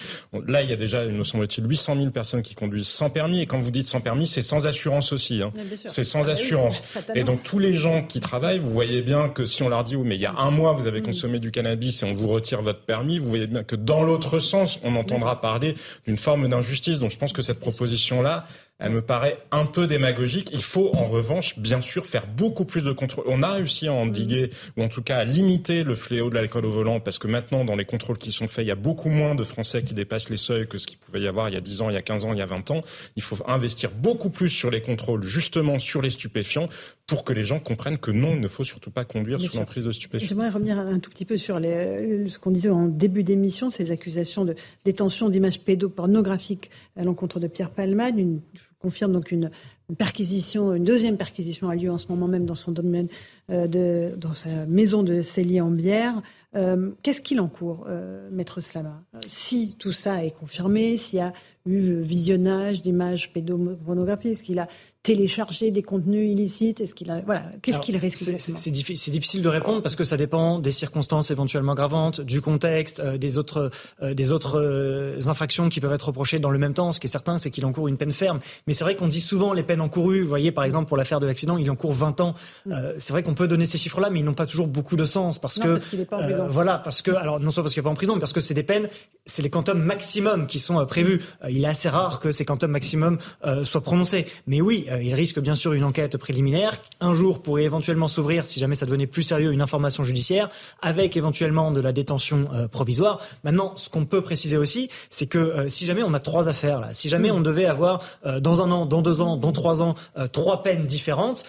là 0.48 0.62
il 0.62 0.70
y 0.70 0.74
a 0.74 0.76
déjà, 0.76 1.06
il 1.06 1.13
me 1.13 1.24
semble-t-il, 1.24 1.67
800 1.67 1.96
000 1.96 2.10
personnes 2.12 2.41
qui 2.41 2.56
conduisent 2.56 2.88
sans 2.88 3.10
permis, 3.10 3.41
et 3.41 3.46
quand 3.46 3.60
vous 3.60 3.72
dites 3.72 3.88
sans 3.88 4.02
permis, 4.02 4.28
c'est 4.28 4.41
sans 4.41 4.67
assurance 4.67 5.12
aussi. 5.12 5.41
Hein. 5.41 5.52
C'est 5.86 6.04
sans 6.04 6.30
ah 6.30 6.34
assurance. 6.34 6.82
et 7.15 7.24
donc 7.24 7.43
tous 7.43 7.60
les 7.60 7.74
gens 7.74 8.04
qui 8.04 8.20
travaillent, 8.20 8.60
vous 8.60 8.72
voyez 8.72 9.02
bien 9.02 9.30
que 9.30 9.46
si 9.46 9.63
on 9.63 9.70
leur 9.70 9.84
dit, 9.84 9.96
oui, 9.96 10.08
mais 10.08 10.15
il 10.15 10.22
y 10.22 10.26
a 10.26 10.36
un 10.38 10.52
mois, 10.52 10.74
vous 10.74 10.88
avez 10.88 11.02
mm. 11.02 11.06
consommé 11.06 11.39
du 11.39 11.52
cannabis 11.52 12.04
et 12.04 12.06
on 12.06 12.13
vous 12.13 12.28
retire 12.28 12.62
votre 12.62 12.82
permis, 12.82 13.20
vous 13.20 13.30
voyez 13.30 13.48
bien 13.48 13.63
que 13.63 13.76
dans 13.76 14.04
l'autre 14.04 14.39
sens, 14.39 14.80
on 14.84 14.96
entendra 14.96 15.41
parler 15.41 15.76
d'une 16.06 16.17
forme 16.17 16.48
d'injustice. 16.48 17.00
Donc 17.00 17.12
je 17.12 17.17
pense 17.17 17.34
que 17.34 17.41
cette 17.41 17.60
proposition-là, 17.60 18.46
elle 18.80 18.92
me 18.92 19.02
paraît 19.02 19.40
un 19.52 19.66
peu 19.66 19.88
démagogique. 19.88 20.50
Il 20.54 20.62
faut 20.62 20.92
en 20.96 21.06
revanche, 21.06 21.58
bien 21.58 21.82
sûr, 21.82 22.06
faire 22.06 22.28
beaucoup 22.28 22.66
plus 22.66 22.84
de 22.84 22.92
contrôles. 22.92 23.26
On 23.28 23.42
a 23.42 23.54
réussi 23.54 23.88
à 23.88 23.94
endiguer, 23.94 24.52
ou 24.78 24.84
en 24.84 24.90
tout 24.90 25.02
cas 25.02 25.18
à 25.18 25.24
limiter 25.24 25.84
le 25.84 25.96
fléau 25.96 26.30
de 26.30 26.36
l'alcool 26.36 26.66
au 26.66 26.72
volant, 26.72 27.00
parce 27.00 27.18
que 27.18 27.28
maintenant, 27.28 27.66
dans 27.66 27.76
les 27.76 27.86
contrôles 27.86 28.20
qui 28.20 28.32
sont 28.32 28.48
faits, 28.48 28.66
il 28.66 28.68
y 28.68 28.72
a 28.72 28.76
beaucoup 28.76 29.10
moins 29.10 29.34
de 29.34 29.44
Français 29.44 29.82
qui 29.84 29.96
dépassent 29.96 30.30
les 30.30 30.38
seuils 30.38 30.68
que 30.68 30.78
ce 30.78 30.86
qu'il 30.86 31.00
pouvait 31.00 31.22
y 31.22 31.28
avoir 31.28 31.50
il 31.50 31.56
y 31.56 31.58
a 31.58 31.62
10 31.62 31.82
ans, 31.82 31.90
il 31.90 31.94
y 31.94 31.98
a 31.98 32.04
15 32.04 32.26
ans, 32.26 32.34
il 32.34 32.40
y 32.40 32.42
a 32.42 32.46
20 32.46 32.72
ans. 32.72 32.82
Il 33.16 33.24
faut 33.24 33.38
investir 33.48 33.90
beaucoup 33.92 34.30
plus 34.30 34.50
sur 34.50 34.70
les 34.70 34.82
contrôles, 34.82 35.24
justement 35.24 35.80
sur 35.80 36.02
les 36.04 36.12
stupéfiants, 36.12 36.70
pour 37.08 37.24
que 37.24 37.34
les 37.34 37.46
gens 37.46 37.60
comprennent 37.60 37.98
que 37.98 38.12
non, 38.12 38.34
il 38.34 38.42
ne 38.42 38.48
faut 38.48 38.63
surtout 38.63 38.92
pas 38.92 39.06
conduire 39.06 39.42
sous 39.42 39.58
l'emprise 39.58 39.86
de 39.86 39.92
stupéfiants. 39.92 40.28
J'aimerais 40.28 40.50
revenir 40.50 40.78
un 40.78 41.00
tout 41.00 41.10
petit 41.10 41.26
peu 41.26 41.38
sur 41.38 41.60
les, 41.60 42.28
ce 42.28 42.38
qu'on 42.38 42.52
disait 42.52 42.70
en 42.70 42.86
début 42.86 43.24
d'émission, 43.24 43.72
ces 43.72 43.92
accusations 43.92 44.46
de 44.46 44.56
détention 44.86 45.30
d'images 45.30 45.60
pédopornographiques 45.62 46.70
à 46.96 47.04
l'encontre 47.04 47.40
de 47.40 47.48
Pierre 47.48 47.72
Palmade, 47.72 48.20
une 48.20 48.42
confirme 48.80 49.12
donc 49.13 49.32
une, 49.32 49.52
perquisition, 49.98 50.74
une 50.74 50.84
deuxième 50.84 51.18
perquisition 51.18 51.70
a 51.70 51.76
lieu 51.76 51.90
en 51.92 51.98
ce 51.98 52.08
moment 52.10 52.28
même 52.28 52.46
dans 52.46 52.56
son 52.56 52.72
domaine, 52.72 53.08
euh, 53.50 54.16
dans 54.16 54.34
sa 54.34 54.66
maison 54.66 55.04
de 55.04 55.22
Célie-en-Bière. 55.22 56.22
Euh, 56.56 56.92
qu'est-ce 57.04 57.22
qu'il 57.22 57.40
encourt, 57.40 57.86
euh, 57.88 58.30
Maître 58.32 58.62
Slama? 58.62 59.04
Si 59.26 59.76
tout 59.78 59.94
ça 59.94 60.24
est 60.24 60.32
confirmé, 60.32 60.98
s'il 60.98 61.20
y 61.20 61.22
a 61.22 61.34
eu 61.66 62.02
visionnage 62.02 62.82
d'images 62.82 63.34
pédopornographiques, 63.34 64.32
est-ce 64.32 64.44
qu'il 64.44 64.60
a 64.60 64.68
télécharger 65.08 65.72
des 65.72 65.84
contenus 65.84 66.34
illicites 66.34 66.82
Est-ce 66.82 66.93
qu'il 66.93 67.10
a 67.10 67.22
voilà 67.22 67.43
Qu'est-ce 67.62 67.80
qu'il 67.80 67.96
risque 67.96 68.30
C'est 68.39 68.72
difficile 68.72 69.41
de 69.41 69.48
répondre 69.48 69.82
parce 69.82 69.96
que 69.96 70.04
ça 70.04 70.17
dépend 70.17 70.60
des 70.60 70.72
circonstances 70.72 71.32
éventuellement 71.32 71.76
gravantes, 71.76 72.20
du 72.20 72.41
contexte, 72.41 73.00
euh, 73.00 73.17
des 73.17 73.38
autres 73.38 73.72
euh, 74.04 74.13
des 74.13 74.34
autres 74.34 74.60
euh, 74.60 75.17
infractions 75.28 75.70
qui 75.70 75.80
peuvent 75.80 75.93
être 75.93 76.08
reprochées 76.08 76.39
dans 76.39 76.50
le 76.50 76.60
même 76.60 76.74
temps. 76.74 76.91
Ce 76.91 77.00
qui 77.00 77.08
est 77.08 77.10
certain, 77.10 77.38
c'est 77.38 77.52
qu'il 77.52 77.65
encourt 77.65 77.88
une 77.88 77.96
peine 77.96 78.12
ferme. 78.12 78.41
Mais 78.67 78.74
c'est 78.74 78.84
vrai 78.84 78.96
qu'on 78.98 79.08
dit 79.08 79.22
souvent 79.22 79.54
les 79.54 79.63
peines 79.63 79.80
encourues. 79.80 80.24
Vous 80.24 80.28
voyez, 80.28 80.52
par 80.52 80.65
exemple, 80.65 80.89
pour 80.89 80.98
l'affaire 80.98 81.22
de 81.22 81.26
l'accident, 81.26 81.58
il 81.58 81.72
encourt 81.72 81.93
20 81.93 82.20
ans. 82.20 82.36
Mm. 82.65 82.76
c'est 82.98 83.13
vrai 83.13 83.24
qu'on 83.24 83.34
peut 83.34 83.48
donner 83.48 83.65
ces 83.65 83.78
chiffres-là, 83.78 84.10
mais 84.10 84.20
ils 84.20 84.26
n'ont 84.26 84.34
pas 84.34 84.46
toujours 84.46 84.67
beaucoup 84.67 84.98
de 84.98 85.06
sens 85.06 85.39
parce 85.39 85.58
que 85.58 85.67
parce 85.70 85.86
qu'il 85.86 86.06
pas 86.06 86.17
en 86.17 86.24
prison. 86.24 86.48
voilà, 86.50 86.80
parce 86.80 87.02
que 87.02 87.12
alors 87.12 87.39
non 87.39 87.52
seulement 87.52 87.63
parce 87.63 87.74
qu'il 87.74 87.82
n'est 87.82 87.89
pas 87.89 87.91
en 87.91 87.96
prison, 87.96 88.15
mais 88.15 88.20
parce 88.20 88.34
que 88.34 88.41
c'est 88.41 88.54
des 88.54 88.63
peines, 88.63 88.89
c'est 89.26 89.41
les 89.41 89.50
quantums 89.50 89.82
maximum 89.82 90.48
qui 90.48 90.60
sont 90.60 90.86
prévus. 90.86 91.22
Il 91.50 91.63
est 91.63 91.67
assez 91.67 91.88
rare 91.88 92.20
que 92.20 92.34
ces 92.34 92.43
quantum 92.43 92.72
maximum 92.72 93.20
soient 93.63 93.82
prononcés. 93.82 94.26
Mais 94.48 94.60
oui, 94.60 94.88
il 95.02 95.14
risque 95.14 95.40
bien 95.40 95.56
sûr 95.56 95.74
une 95.74 95.84
enquête 95.84 96.18
préliminaire. 96.18 96.82
Un 97.00 97.14
jour 97.14 97.42
pourrait 97.42 97.64
éventuellement 97.64 98.08
s'ouvrir, 98.08 98.46
si 98.46 98.60
jamais 98.60 98.76
ça 98.76 98.86
devenait 98.86 99.08
plus 99.08 99.24
sérieux, 99.24 99.52
une 99.52 99.62
information 99.62 100.04
judiciaire, 100.04 100.50
avec 100.82 101.18
éventuellement 101.18 101.72
de 101.72 101.82
la 101.82 101.92
détention 101.92 102.50
euh, 102.54 102.68
provisoire. 102.68 103.20
Maintenant, 103.44 103.74
ce 103.76 103.90
qu'on 103.90 104.06
peut 104.06 104.22
préciser 104.22 104.58
aussi, 104.58 104.90
c'est 105.10 105.28
que 105.28 105.68
si 105.70 105.86
jamais 105.86 106.04
on 106.04 106.14
a 106.14 106.20
trois 106.20 106.48
affaires, 106.48 106.82
là, 106.82 106.90
si 106.92 107.10
jamais 107.10 107.32
on 107.32 107.42
devait 107.42 107.66
avoir 107.66 108.04
dans 108.40 108.62
un 108.62 108.72
an, 108.72 108.86
dans 108.86 109.02
deux 109.02 109.22
ans, 109.22 109.38
dans 109.38 109.52
trois 109.52 109.82
ans, 109.82 109.96
trois 110.32 110.64
peines 110.64 110.86
différentes, 110.86 111.44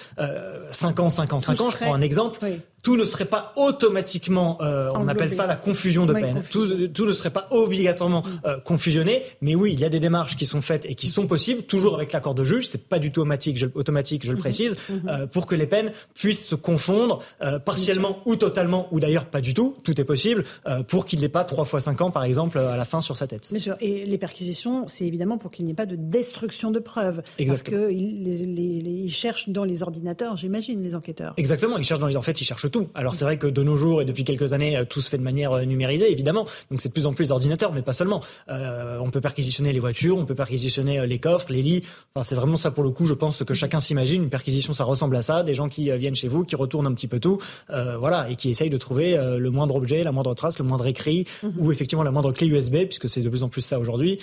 cinq 0.71 1.01
ans, 1.01 1.11
cinq 1.11 1.33
ans, 1.33 1.41
cinq 1.41 1.61
ans, 1.61 1.71
je 1.71 1.77
prends 1.77 1.95
un 1.95 2.01
exemple 2.01 2.39
tout 2.83 2.97
ne 2.97 3.05
serait 3.05 3.25
pas 3.25 3.53
automatiquement, 3.57 4.59
euh, 4.61 4.91
on 4.95 5.09
appelle 5.09 5.33
ça 5.33 5.47
la 5.47 5.57
confusion 5.57 6.07
de 6.07 6.15
peine. 6.15 6.43
Tout, 6.51 6.67
ne 7.07 7.13
serait 7.13 7.31
pas 7.31 7.49
obligatoirement 7.51 8.23
mm. 8.23 8.41
euh, 8.47 8.61
confusionné, 8.61 9.23
mais 9.41 9.55
oui, 9.55 9.73
il 9.73 9.81
y 9.81 9.85
a 9.85 9.89
des 9.89 10.01
démarches 10.01 10.37
qui 10.37 10.47
sont 10.47 10.61
faites 10.61 10.87
et 10.87 10.95
qui 10.95 11.07
sont 11.07 11.27
possibles, 11.27 11.63
toujours 11.63 11.95
avec 11.95 12.13
l'accord 12.13 12.35
de 12.35 12.45
juge. 12.45 12.69
C'est 12.69 12.89
pas 12.89 12.99
du 12.99 13.11
tout 13.11 13.21
automatique, 13.21 13.57
je, 13.57 13.67
automatique, 13.75 14.25
je 14.25 14.33
le 14.33 14.39
mm-hmm. 14.39 14.41
précise, 14.41 14.75
mm-hmm. 14.75 15.09
Euh, 15.09 15.27
pour 15.27 15.47
que 15.47 15.55
les 15.55 15.67
peines 15.67 15.93
puissent 16.15 16.47
se 16.47 16.55
confondre 16.55 17.21
partiellement 17.65 18.21
ou 18.27 18.37
totalement, 18.37 18.89
ou 18.91 19.01
d'ailleurs 19.01 19.27
pas 19.27 19.41
du 19.41 19.55
tout. 19.55 19.77
Tout 19.85 20.01
est 20.01 20.05
possible 20.05 20.45
pour 20.89 21.07
qu'il 21.07 21.21
n'ait 21.21 21.29
pas 21.29 21.45
trois 21.45 21.65
fois 21.65 21.81
cinq 21.81 22.01
ans, 22.01 22.11
par 22.11 22.25
exemple, 22.25 22.59
à 22.59 22.77
la 22.77 22.85
fin 22.85 23.01
sur 23.01 23.17
sa 23.17 23.27
tête. 23.27 23.49
Bien 23.51 23.61
sûr. 23.61 23.77
Et 23.81 24.05
les 24.05 24.19
perquisitions, 24.19 24.87
c'est 24.89 25.05
évidemment 25.05 25.39
pour 25.39 25.51
qu'il 25.51 25.65
n'y 25.65 25.73
ait 25.73 25.75
pas 25.75 25.87
de 25.87 25.97
destruction 25.97 26.71
de 26.71 26.79
preuves, 26.79 27.23
Exactement. 27.39 27.83
parce 27.83 27.93
qu'ils 27.93 29.13
cherchent 29.13 29.49
dans 29.49 29.65
les 29.65 29.83
ordinateurs, 29.83 30.37
j'imagine, 30.37 30.83
les 30.83 30.95
enquêteurs. 30.95 31.35
Exactement. 31.37 31.79
Ils 31.79 31.85
cherchent 31.85 32.01
dans 32.01 32.07
les. 32.07 32.17
En 32.17 32.23
fait, 32.23 32.41
ils 32.41 32.45
cherchent 32.45 32.68
tout. 32.69 32.89
Alors 32.95 33.15
c'est 33.15 33.25
vrai 33.25 33.39
que 33.39 33.47
de 33.47 33.63
nos 33.63 33.77
jours 33.77 34.03
et 34.03 34.05
depuis 34.05 34.25
quelques 34.25 34.53
années, 34.53 34.77
euh, 34.77 34.85
tout 34.85 35.01
se 35.01 35.09
fait 35.09 35.19
de 35.19 35.23
manière 35.23 35.53
euh, 35.53 35.65
numérisée, 35.65 36.11
évidemment. 36.11 36.45
Donc 36.71 36.81
c'est 36.81 36.89
de 36.89 36.93
plus 36.93 37.07
en 37.07 37.13
plus 37.13 37.29
d'ordinateurs, 37.29 37.73
mais 37.73 37.83
pas 37.83 37.93
seulement. 37.93 38.23
Euh, 38.49 38.99
on 39.01 39.11
peut 39.11 39.21
perquisitionner 39.21 39.73
les 39.73 39.81
voitures, 39.81 40.17
on 40.19 40.25
peut 40.25 40.35
perquisitionner 40.35 41.07
les 41.07 41.19
coffres, 41.19 41.47
les 41.51 41.63
lits. 41.63 41.83
Enfin, 42.15 42.25
c'est 42.25 42.35
vraiment 42.35 42.57
ça 42.57 42.71
pour 42.71 42.85
le 42.85 42.91
coup. 42.91 43.07
Je 43.07 43.15
pense 43.15 43.45
que 43.45 43.55
chacun 43.55 43.81
s'imagine 43.81 44.23
une 44.23 44.31
perquisition, 44.31 44.73
ça 44.73 44.85
ressemble 44.85 45.17
à 45.17 45.23
ça. 45.23 45.43
Des 45.43 45.55
gens 45.55 45.69
qui 45.69 45.91
viennent 45.97 46.15
chez 46.15 46.29
vous, 46.29 46.45
qui 46.45 46.57
retournent 46.57 46.87
un 46.87 46.95
petit 46.95 47.07
peu 47.07 47.21
tout, 47.21 47.39
voilà, 47.69 48.29
et 48.31 48.37
qui 48.37 48.51
essayent 48.51 48.71
de 48.71 48.77
trouver 48.77 49.17
le 49.17 49.51
moindre 49.51 49.77
objet, 49.77 50.03
la 50.03 50.13
moindre 50.13 50.35
trace, 50.35 50.59
le 50.59 50.65
moindre 50.65 50.87
écrit, 50.87 51.27
mhm. 51.43 51.53
ou 51.59 51.73
effectivement 51.73 52.03
la 52.03 52.11
moindre 52.11 52.33
clé 52.33 52.47
USB, 52.47 52.85
puisque 52.85 53.09
c'est 53.09 53.21
de 53.21 53.29
plus 53.29 53.43
en 53.43 53.49
plus 53.49 53.63
ça 53.63 53.79
aujourd'hui, 53.79 54.19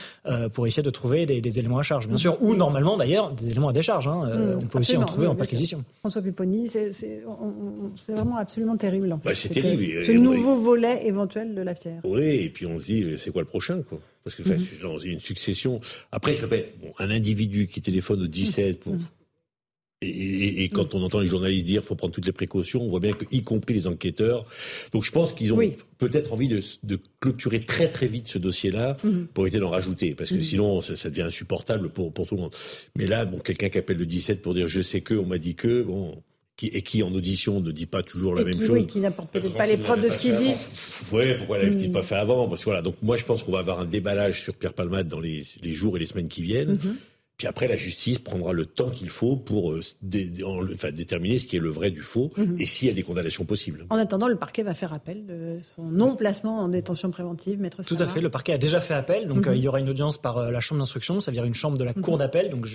pour 0.54 0.68
essayer 0.68 0.84
de 0.84 0.90
trouver 0.90 1.26
des, 1.26 1.60
éléments 1.60 1.78
à 1.78 1.84
charge, 1.84 2.08
bien 2.08 2.18
sûr, 2.18 2.38
ou 2.42 2.56
normalement 2.56 2.98
d'ailleurs 2.98 3.32
des 3.32 3.50
éléments 3.50 3.70
à 3.70 3.74
décharge. 3.74 4.08
Hein. 4.08 4.26
Mhm. 4.26 4.60
on 4.64 4.68
peut 4.68 4.80
aussi 4.80 4.98
en 4.98 5.06
trouver 5.06 5.28
en 5.28 5.36
perquisition. 5.36 5.84
François 6.02 6.22
Pupponi, 6.22 6.70
c'est 6.70 7.24
vraiment 8.10 8.35
absolument 8.38 8.78
terrible. 8.78 9.12
En 9.12 9.20
fait. 9.20 9.30
Bah, 9.30 9.34
c'est 9.34 9.50
terrible. 9.50 10.06
Ce 10.06 10.12
nouveau 10.12 10.56
volet 10.56 11.06
éventuel 11.06 11.56
de 11.56 11.62
la 11.62 11.76
fière. 11.76 12.02
Oui, 12.04 12.24
et 12.24 12.50
puis 12.50 12.66
on 12.66 12.78
se 12.78 12.86
dit, 12.86 13.18
c'est 13.18 13.32
quoi 13.32 13.42
le 13.42 13.48
prochain 13.48 13.82
quoi? 13.82 14.00
Parce 14.24 14.36
que 14.36 14.44
mm 14.44 14.56
-hmm. 14.56 15.00
c'est 15.00 15.08
une 15.08 15.20
succession. 15.20 15.80
Après, 16.12 16.36
je 16.36 16.42
répète, 16.42 16.76
un 17.00 17.12
individu 17.12 17.68
qui 17.68 17.82
téléphone 17.82 18.24
au 18.24 18.28
17 18.28 18.80
pour. 18.80 18.94
Mhm. 18.94 19.02
Et, 20.02 20.70
quand 20.70 20.94
on 20.94 21.02
entend 21.04 21.20
les 21.20 21.28
journalistes 21.28 21.66
dire 21.66 21.82
qu'il 21.82 21.88
faut 21.88 21.96
prendre 21.96 22.14
toutes 22.14 22.26
les 22.26 22.32
précautions, 22.32 22.82
on 22.82 22.88
voit 22.88 23.00
bien 23.00 23.14
que, 23.14 23.26
y 23.32 23.44
compris 23.44 23.74
les 23.74 23.88
enquêteurs. 23.88 24.46
Donc 24.92 25.04
je 25.04 25.12
pense 25.12 25.34
qu'ils 25.34 25.54
ont 25.54 25.62
peut-être 25.98 26.34
envie 26.34 26.48
de, 26.48 26.62
de, 26.84 27.00
clôturer 27.20 27.62
très 27.62 27.90
très 27.90 28.08
vite 28.08 28.28
ce 28.28 28.38
dossier-là 28.38 28.98
mhm. 29.04 29.28
pour 29.34 29.46
éviter 29.46 29.60
d'en 29.60 29.70
rajouter, 29.70 30.14
parce 30.14 30.30
que 30.30 30.36
mhm. 30.36 30.42
sinon 30.42 30.82
ça, 30.82 30.96
ça, 30.96 31.10
devient 31.10 31.24
insupportable 31.24 31.90
pour, 31.90 32.14
pour 32.14 32.28
tout 32.28 32.36
le 32.36 32.42
monde. 32.42 32.56
Mais 32.96 33.08
là, 33.08 33.26
bon, 33.26 33.40
quelqu'un 33.40 33.70
qui 33.70 33.78
appelle 33.78 33.98
le 33.98 34.06
17 34.06 34.42
pour 34.42 34.54
dire 34.54 34.68
je 34.68 34.82
sais 34.82 35.02
que, 35.02 35.14
on 35.14 35.26
m'a 35.26 35.38
dit 35.38 35.56
que, 35.56 35.82
bon, 35.84 36.22
qui, 36.58 36.68
et 36.68 36.82
qui 36.82 37.04
en 37.04 37.14
audition 37.14 37.60
ne 37.60 37.72
dit 37.72 37.86
pas 37.86 38.04
toujours 38.04 38.34
la 38.34 38.44
même 38.44 38.60
chose. 38.60 38.70
Oui, 38.70 38.88
qui 38.88 39.00
n'apporte 39.00 39.30
peut-être 39.32 39.56
pas 39.56 39.66
les 39.66 39.78
preuves 39.78 40.02
de 40.02 40.08
ce 40.08 40.18
qu'il 40.18 40.36
dit. 40.38 40.54
Oui, 41.12 41.36
pourquoi 41.38 41.58
l'avait-il 41.58 41.92
pas 41.92 42.02
fait 42.02 42.16
avant? 42.16 42.48
Parce 42.48 42.62
que 42.62 42.66
voilà, 42.66 42.82
donc 42.82 42.96
moi 43.02 43.18
je 43.18 43.26
pense 43.26 43.44
qu'on 43.44 43.52
va 43.52 43.60
avoir 43.60 43.80
un 43.80 43.86
déballage 43.86 44.42
sur 44.42 44.56
Pierre 44.56 44.74
Palmade 44.74 45.08
dans 45.08 45.20
les, 45.20 45.44
les 45.62 45.74
jours 45.74 45.98
et 45.98 46.00
les 46.00 46.06
semaines 46.06 46.30
qui 46.30 46.42
viennent. 46.42 46.74
Mhm. 46.74 46.96
Puis 47.38 47.48
après, 47.48 47.68
la 47.68 47.76
justice 47.76 48.20
prendra 48.20 48.54
le 48.54 48.66
temps 48.66 48.90
qu'il 48.90 49.10
faut 49.10 49.36
pour 49.36 49.74
euh, 49.74 49.82
enfin, 50.74 50.92
déterminer 50.92 51.38
ce 51.38 51.46
qui 51.46 51.58
est 51.58 51.60
le 51.60 51.70
vrai 51.70 51.92
du 51.92 52.02
faux 52.02 52.32
mhm. 52.38 52.56
et 52.60 52.66
s'il 52.66 52.88
y 52.88 52.92
a 52.92 52.94
des 52.94 53.04
condamnations 53.04 53.44
possibles. 53.44 53.86
En 53.90 53.98
attendant, 53.98 54.30
le 54.30 54.38
parquet 54.38 54.64
va 54.64 54.74
faire 54.74 54.94
appel 54.94 55.26
de 55.26 55.58
son 55.60 55.84
non-placement 55.84 56.60
en 56.60 56.70
détention 56.70 57.12
préventive, 57.12 57.60
maître 57.60 57.84
Tout 57.84 57.98
à 58.00 58.08
fait. 58.08 58.22
Le 58.22 58.30
parquet 58.30 58.54
a 58.54 58.58
déjà 58.58 58.80
fait 58.80 58.94
appel. 58.94 59.28
Donc, 59.28 59.48
mhm. 59.48 59.50
euh, 59.50 59.56
il 59.58 59.62
y 59.62 59.68
aura 59.68 59.82
une 59.82 59.90
audience 59.90 60.18
par 60.18 60.38
euh, 60.38 60.52
la 60.52 60.62
chambre 60.62 60.80
d'instruction, 60.80 61.20
ça 61.20 61.32
veut 61.32 61.36
dire 61.36 61.44
une 61.44 61.54
chambre 61.54 61.78
de 61.78 61.84
la 61.84 61.94
cour 61.94 62.18
d'appel, 62.18 62.50
donc 62.50 62.68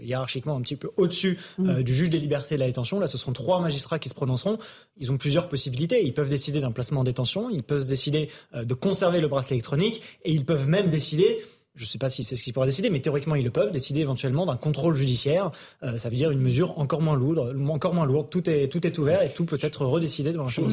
hiérarchiquement 0.00 0.56
un 0.56 0.62
petit 0.62 0.76
peu 0.76 0.90
au-dessus 0.96 1.38
du 1.58 1.92
juge 1.92 2.10
des 2.10 2.18
libertés 2.18 2.54
et 2.54 2.58
de 2.58 2.62
la 2.62 2.66
détention. 2.66 2.98
Là, 2.98 3.06
ce 3.06 3.18
seront 3.18 3.32
trois 3.32 3.60
magistrats 3.60 3.98
qui 3.98 4.08
se 4.08 4.14
prononceront. 4.14 4.58
Ils 4.96 5.12
ont 5.12 5.16
plusieurs 5.16 5.48
possibilités. 5.48 6.04
Ils 6.04 6.14
peuvent 6.14 6.28
décider 6.28 6.60
d'un 6.60 6.72
placement 6.72 7.00
en 7.00 7.04
détention, 7.04 7.50
ils 7.50 7.62
peuvent 7.62 7.86
décider 7.86 8.30
de 8.54 8.74
conserver 8.74 9.20
le 9.20 9.28
bracelet 9.28 9.56
électronique 9.56 10.02
et 10.24 10.32
ils 10.32 10.44
peuvent 10.44 10.68
même 10.68 10.90
décider 10.90 11.40
je 11.78 11.84
ne 11.84 11.88
sais 11.88 11.98
pas 11.98 12.10
si 12.10 12.24
c'est 12.24 12.36
ce 12.36 12.42
qu'ils 12.42 12.52
pourraient 12.52 12.66
décider, 12.66 12.90
mais 12.90 13.00
théoriquement 13.00 13.36
ils 13.36 13.44
le 13.44 13.50
peuvent, 13.50 13.70
décider 13.70 14.00
éventuellement 14.00 14.46
d'un 14.46 14.56
contrôle 14.56 14.96
judiciaire. 14.96 15.52
Euh, 15.82 15.96
ça 15.96 16.08
veut 16.08 16.16
dire 16.16 16.30
une 16.30 16.40
mesure 16.40 16.78
encore 16.78 17.00
moins 17.00 17.16
lourde, 17.16 17.56
encore 17.68 17.94
moins 17.94 18.04
lourde. 18.04 18.28
Tout 18.30 18.50
est 18.50 18.68
tout 18.68 18.84
est 18.86 18.98
ouvert 18.98 19.22
et 19.22 19.30
tout 19.30 19.44
peut 19.44 19.58
être 19.60 19.86
redécidé 19.86 20.32
devant 20.32 20.44
la 20.44 20.50
Chambre 20.50 20.70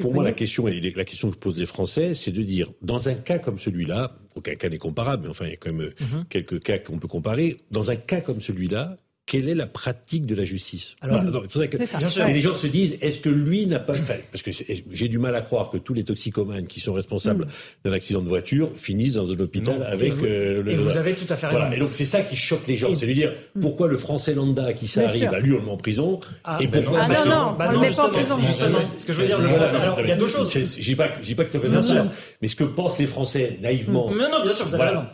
Pour 0.00 0.12
moi, 0.12 0.24
la 0.24 0.32
question 0.32 0.66
et 0.68 0.80
la 0.80 1.04
question 1.04 1.30
que 1.30 1.36
posent 1.36 1.58
les 1.58 1.66
Français, 1.66 2.14
c'est 2.14 2.32
de 2.32 2.42
dire 2.42 2.72
dans 2.82 3.08
un 3.08 3.14
cas 3.14 3.38
comme 3.38 3.58
celui-là, 3.58 4.16
aucun 4.34 4.54
cas 4.54 4.68
n'est 4.68 4.78
comparable, 4.78 5.24
mais 5.24 5.28
enfin 5.28 5.46
il 5.46 5.50
y 5.50 5.54
a 5.54 5.56
quand 5.56 5.72
même 5.72 5.92
mhm. 6.00 6.24
quelques 6.28 6.60
cas 6.62 6.78
qu'on 6.78 6.98
peut 6.98 7.08
comparer. 7.08 7.56
Dans 7.70 7.90
un 7.90 7.96
cas 7.96 8.20
comme 8.20 8.40
celui-là, 8.40 8.96
quelle 9.26 9.48
est 9.48 9.54
la 9.56 9.66
pratique 9.66 10.24
de 10.24 10.36
la 10.36 10.44
justice 10.44 10.94
Alors, 11.00 11.20
Et 11.20 12.32
les 12.32 12.40
gens 12.40 12.54
se 12.54 12.68
disent, 12.68 12.96
est-ce 13.00 13.18
que 13.18 13.28
lui 13.28 13.66
n'a 13.66 13.80
pas... 13.80 13.94
parce 14.30 14.42
que 14.42 14.52
j'ai 14.92 15.08
du 15.08 15.18
mal 15.18 15.34
à 15.34 15.40
croire 15.40 15.68
que 15.68 15.78
tous 15.78 15.94
les 15.94 16.04
toxicomanes 16.04 16.68
qui 16.68 16.78
sont 16.78 16.92
responsables 16.92 17.46
mm. 17.46 17.48
d'un 17.84 17.92
accident 17.92 18.22
de 18.22 18.28
voiture 18.28 18.70
finissent 18.76 19.14
dans 19.14 19.32
un 19.32 19.40
hôpital 19.40 19.82
avec... 19.82 20.06
Et 20.06 20.10
vous, 20.10 20.24
euh, 20.24 20.62
le, 20.62 20.70
et 20.70 20.76
vous 20.76 20.96
avez 20.96 21.14
tout 21.14 21.30
à 21.32 21.36
fait 21.36 21.48
raison. 21.48 21.72
Et 21.72 21.78
donc 21.78 21.88
c'est 21.92 22.04
ça 22.04 22.22
qui 22.22 22.36
choque 22.36 22.68
les 22.68 22.76
gens, 22.76 22.94
c'est 22.94 23.06
de 23.06 23.12
dire, 23.12 23.34
mm. 23.56 23.60
pourquoi 23.60 23.88
le 23.88 23.96
français 23.96 24.32
lambda 24.32 24.72
qui 24.74 24.86
ça 24.86 25.08
arrive, 25.08 25.24
à 25.34 25.40
lui 25.40 25.52
on 25.54 25.58
le 25.58 25.64
met 25.64 25.72
en 25.72 25.76
prison, 25.76 26.20
ah, 26.44 26.58
et 26.60 26.68
pourquoi... 26.68 27.00
Ah 27.02 27.08
non, 27.08 27.24
non, 27.24 27.56
bah, 27.58 27.66
on 27.68 27.72
le 27.72 27.78
met 27.80 27.90
pas 27.90 28.06
en 28.06 28.10
prison. 28.10 28.38
Justement, 28.38 28.78
ce 28.96 29.04
que 29.04 29.12
je 29.12 29.20
veux 29.20 29.26
dire, 29.26 29.40
le 29.40 29.48
français... 29.48 29.76
Alors, 29.76 30.00
il 30.00 30.08
y 30.08 30.12
a 30.12 30.16
deux 30.16 30.28
choses. 30.28 30.52
Je 30.52 30.80
dis 30.80 30.94
pas, 30.94 31.08
dis 31.20 31.34
pas 31.34 31.42
que 31.42 31.50
ça 31.50 31.58
fait 31.58 31.68
ça, 31.68 32.10
mais 32.40 32.46
ce 32.46 32.54
que 32.54 32.64
pensent 32.64 32.98
les 32.98 33.06
Français 33.06 33.58
naïvement... 33.60 34.08
Non, 34.08 34.30
non, 34.30 34.42
bien 34.42 34.52
sûr, 34.52 34.68
vous 34.68 34.74
avez 34.76 34.84
raison. 34.84 35.04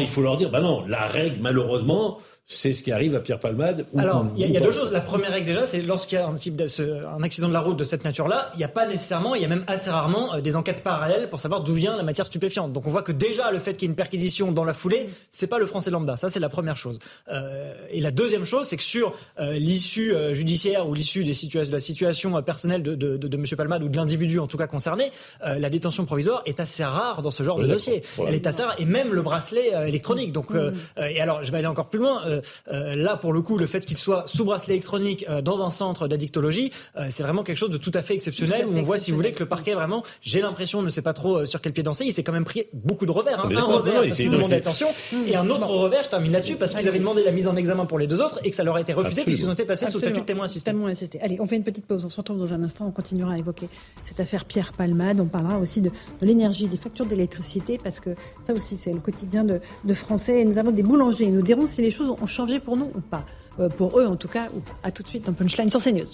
Il 0.00 0.08
faut 0.08 0.22
leur 0.22 0.38
dire, 0.38 0.50
bah 0.50 0.62
non, 0.62 0.86
la 0.86 1.06
règle, 1.06 1.36
malheureusement 1.42 2.18
c'est 2.50 2.72
ce 2.72 2.82
qui 2.82 2.92
arrive 2.92 3.14
à 3.14 3.20
Pierre 3.20 3.38
Palmade. 3.38 3.84
Alors, 3.98 4.26
il 4.34 4.50
y, 4.50 4.56
a 4.56 4.60
deux 4.60 4.70
choses. 4.70 4.90
La 4.90 5.02
première 5.02 5.30
règle 5.30 5.44
déjà, 5.44 5.66
c'est 5.66 5.82
lorsqu'il 5.82 6.18
y 6.18 6.20
a 6.22 6.26
un, 6.26 6.32
type 6.32 6.56
de, 6.56 6.66
un 7.06 7.22
accident 7.22 7.46
de 7.46 7.52
la 7.52 7.60
route 7.60 7.76
de 7.78 7.84
cette 7.84 8.04
nature-là, 8.04 8.52
il 8.54 8.58
n'y 8.58 8.64
a 8.64 8.68
pas 8.68 8.86
nécessairement, 8.86 9.34
il 9.34 9.42
y 9.42 9.44
a 9.44 9.48
même 9.48 9.64
assez 9.66 9.90
rarement 9.90 10.34
euh, 10.34 10.40
des 10.40 10.56
enquêtes 10.56 10.82
parallèles 10.82 11.28
pour 11.28 11.40
savoir 11.40 11.60
d'où 11.60 11.74
vient 11.74 11.94
la 11.94 12.02
matière 12.02 12.24
stupéfiante. 12.24 12.72
Donc 12.72 12.86
on 12.86 12.90
voit 12.90 13.02
que 13.02 13.12
déjà 13.12 13.50
le 13.50 13.58
fait 13.58 13.74
qu'il 13.74 13.82
y 13.82 13.84
ait 13.84 13.90
une 13.90 13.96
perquisition 13.96 14.50
dans 14.50 14.64
la 14.64 14.72
foulée, 14.72 15.10
c'est 15.30 15.46
pas 15.46 15.58
le 15.58 15.66
français 15.66 15.90
lambda. 15.90 16.16
Ça, 16.16 16.30
c'est 16.30 16.40
la 16.40 16.48
première 16.48 16.78
chose. 16.78 16.98
Euh, 17.30 17.74
et 17.90 18.00
la 18.00 18.10
deuxième 18.10 18.46
chose, 18.46 18.66
c'est 18.66 18.78
que 18.78 18.82
sur 18.82 19.14
euh, 19.38 19.52
l'issue 19.52 20.14
euh, 20.14 20.32
judiciaire 20.32 20.88
ou 20.88 20.94
l'issue 20.94 21.24
des 21.24 21.34
situations, 21.34 21.70
de 21.70 21.76
la 21.76 21.80
situation 21.80 22.42
personnelle 22.42 22.82
de, 22.82 22.94
de, 22.94 23.18
de, 23.18 23.28
de 23.28 23.36
M. 23.36 23.44
Palmade 23.58 23.82
ou 23.82 23.90
de 23.90 23.96
l'individu 23.96 24.38
en 24.38 24.46
tout 24.46 24.56
cas 24.56 24.66
concerné, 24.66 25.12
la 25.44 25.68
détention 25.68 26.06
provisoire 26.06 26.42
est 26.46 26.60
assez 26.60 26.82
rare 26.82 27.20
dans 27.20 27.30
ce 27.30 27.42
genre 27.42 27.58
de 27.58 27.66
dossier. 27.66 28.02
Elle 28.26 28.34
est 28.34 28.46
assez 28.46 28.62
rare 28.62 28.74
et 28.78 28.86
même 28.86 29.12
le 29.12 29.20
bracelet 29.20 29.72
électronique. 29.86 30.32
Donc, 30.32 30.50
mmh. 30.50 30.72
et 31.10 31.20
alors, 31.20 31.44
je 31.44 31.52
vais 31.52 31.58
aller 31.58 31.66
encore 31.66 31.90
plus 31.90 31.98
loin 31.98 32.22
euh, 32.37 32.37
là, 32.70 33.16
pour 33.16 33.32
le 33.32 33.42
coup, 33.42 33.58
le 33.58 33.66
fait 33.66 33.84
qu'il 33.84 33.96
soit 33.96 34.24
sous 34.26 34.44
bracelet 34.44 34.74
électronique 34.74 35.24
euh, 35.28 35.42
dans 35.42 35.62
un 35.62 35.70
centre 35.70 36.08
d'addictologie, 36.08 36.70
euh, 36.96 37.08
c'est 37.10 37.22
vraiment 37.22 37.42
quelque 37.42 37.56
chose 37.56 37.70
de 37.70 37.78
tout 37.78 37.90
à 37.94 38.02
fait 38.02 38.14
exceptionnel. 38.14 38.66
où 38.66 38.76
on 38.76 38.82
voit, 38.82 38.98
si 38.98 39.10
vous 39.10 39.16
voulez, 39.16 39.32
que 39.32 39.40
le 39.40 39.48
parquet 39.48 39.74
vraiment, 39.74 40.04
j'ai 40.22 40.40
l'impression, 40.40 40.82
ne 40.82 40.90
sait 40.90 41.02
pas 41.02 41.12
trop 41.12 41.46
sur 41.46 41.60
quel 41.60 41.72
pied 41.72 41.82
danser. 41.82 42.04
Il 42.04 42.12
s'est 42.12 42.22
quand 42.22 42.32
même 42.32 42.44
pris 42.44 42.66
beaucoup 42.72 43.06
de 43.06 43.10
revers. 43.10 43.40
Hein. 43.40 43.48
Un 43.54 43.62
revers 43.62 44.02
parce 44.02 44.16
qu'ils 44.16 44.30
demandaient 44.30 44.56
attention, 44.56 44.88
et 45.26 45.36
un 45.36 45.48
autre 45.50 45.66
revers. 45.66 46.04
Je 46.04 46.10
termine 46.10 46.32
là-dessus 46.32 46.56
parce 46.56 46.74
qu'ils 46.74 46.88
avaient 46.88 46.98
demandé 46.98 47.24
la 47.24 47.32
mise 47.32 47.48
en 47.48 47.56
examen 47.56 47.86
pour 47.86 47.98
les 47.98 48.06
deux 48.06 48.20
autres 48.20 48.38
et 48.44 48.50
que 48.50 48.56
ça 48.56 48.62
leur 48.62 48.76
a 48.76 48.80
été 48.80 48.92
refusé 48.92 49.24
puisqu'ils 49.24 49.48
ont 49.48 49.52
été 49.52 49.64
passés 49.64 49.86
sous 49.86 49.98
statut 49.98 50.20
de 50.20 50.26
témoin 50.26 50.44
assisté. 50.44 51.20
Allez, 51.20 51.38
on 51.40 51.46
fait 51.46 51.56
une 51.56 51.64
petite 51.64 51.86
pause. 51.86 52.04
On 52.04 52.10
se 52.10 52.16
retrouve 52.16 52.38
dans 52.38 52.54
un 52.54 52.62
instant. 52.62 52.86
On 52.86 52.90
continuera 52.90 53.32
à 53.34 53.38
évoquer 53.38 53.68
cette 54.06 54.20
affaire 54.20 54.44
Pierre 54.44 54.72
Palmade. 54.72 55.20
On 55.20 55.26
parlera 55.26 55.58
aussi 55.58 55.80
de, 55.80 55.90
l'énergie, 56.22 56.66
des 56.66 56.76
factures 56.76 57.06
d'électricité 57.06 57.78
parce 57.82 58.00
que 58.00 58.10
ça 58.46 58.52
aussi, 58.52 58.76
c'est 58.76 58.92
le 58.92 59.00
quotidien 59.00 59.44
de, 59.44 59.60
de 59.84 59.94
Français. 59.94 60.40
Et 60.40 60.44
nous 60.44 60.58
avons 60.58 60.70
des 60.70 60.82
boulangers. 60.82 61.26
Nous 61.26 61.42
dirons 61.42 61.66
si 61.66 61.82
les 61.82 61.90
choses 61.90 62.08
ont 62.08 62.26
changé 62.28 62.60
pour 62.60 62.76
nous 62.76 62.90
ou 62.94 63.00
pas. 63.00 63.24
Euh, 63.60 63.68
pour 63.68 63.98
eux 63.98 64.06
en 64.06 64.16
tout 64.16 64.28
cas. 64.28 64.48
À 64.82 64.90
tout 64.90 65.02
de 65.02 65.08
suite 65.08 65.26
dans 65.26 65.32
Punchline 65.32 65.70
sur 65.70 65.82
CNews. 65.82 66.06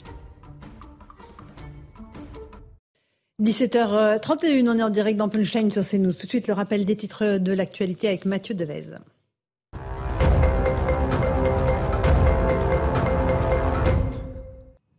17h31, 3.42 4.68
on 4.68 4.78
est 4.78 4.82
en 4.82 4.90
direct 4.90 5.18
dans 5.18 5.28
Punchline 5.28 5.70
sur 5.72 5.82
CNews. 5.82 6.12
Tout 6.12 6.26
de 6.26 6.30
suite, 6.30 6.46
le 6.46 6.54
rappel 6.54 6.84
des 6.84 6.96
titres 6.96 7.38
de 7.38 7.52
l'actualité 7.52 8.08
avec 8.08 8.24
Mathieu 8.24 8.54
Devez. 8.54 8.84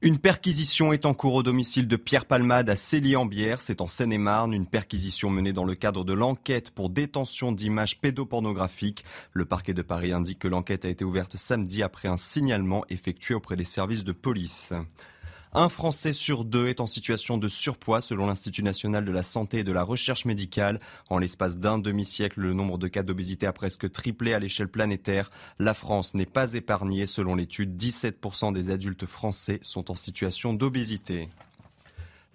Une 0.05 0.19
perquisition 0.19 0.93
est 0.93 1.07
en 1.07 1.15
cours 1.15 1.33
au 1.33 1.41
domicile 1.41 1.87
de 1.87 1.95
Pierre 1.95 2.27
Palmade 2.27 2.69
à 2.69 2.75
Célie-en-Bière, 2.75 3.59
c'est 3.59 3.81
en 3.81 3.87
Seine-et-Marne, 3.87 4.53
une 4.53 4.67
perquisition 4.67 5.31
menée 5.31 5.51
dans 5.51 5.65
le 5.65 5.73
cadre 5.73 6.03
de 6.03 6.13
l'enquête 6.13 6.69
pour 6.69 6.91
détention 6.91 7.51
d'images 7.51 7.99
pédopornographiques. 7.99 9.03
Le 9.33 9.45
parquet 9.45 9.73
de 9.73 9.81
Paris 9.81 10.11
indique 10.11 10.37
que 10.37 10.47
l'enquête 10.47 10.85
a 10.85 10.89
été 10.89 11.03
ouverte 11.03 11.37
samedi 11.37 11.81
après 11.81 12.07
un 12.07 12.17
signalement 12.17 12.85
effectué 12.91 13.33
auprès 13.33 13.55
des 13.55 13.65
services 13.65 14.03
de 14.03 14.11
police. 14.11 14.73
Un 15.57 15.69
Français 15.69 16.11
sur 16.11 16.43
deux 16.43 16.67
est 16.67 16.81
en 16.81 16.85
situation 16.85 17.37
de 17.37 17.47
surpoids 17.47 18.01
selon 18.01 18.27
l'Institut 18.27 18.61
national 18.61 19.05
de 19.05 19.11
la 19.13 19.23
santé 19.23 19.59
et 19.59 19.63
de 19.63 19.71
la 19.71 19.83
recherche 19.83 20.25
médicale. 20.25 20.81
En 21.09 21.17
l'espace 21.17 21.57
d'un 21.57 21.77
demi-siècle, 21.79 22.41
le 22.41 22.51
nombre 22.51 22.77
de 22.77 22.89
cas 22.89 23.03
d'obésité 23.03 23.45
a 23.45 23.53
presque 23.53 23.89
triplé 23.89 24.33
à 24.33 24.39
l'échelle 24.39 24.67
planétaire. 24.67 25.29
La 25.57 25.73
France 25.73 26.13
n'est 26.13 26.25
pas 26.25 26.55
épargnée. 26.55 27.05
Selon 27.05 27.35
l'étude, 27.35 27.81
17% 27.81 28.51
des 28.51 28.69
adultes 28.69 29.05
français 29.05 29.59
sont 29.61 29.91
en 29.91 29.95
situation 29.95 30.53
d'obésité. 30.53 31.29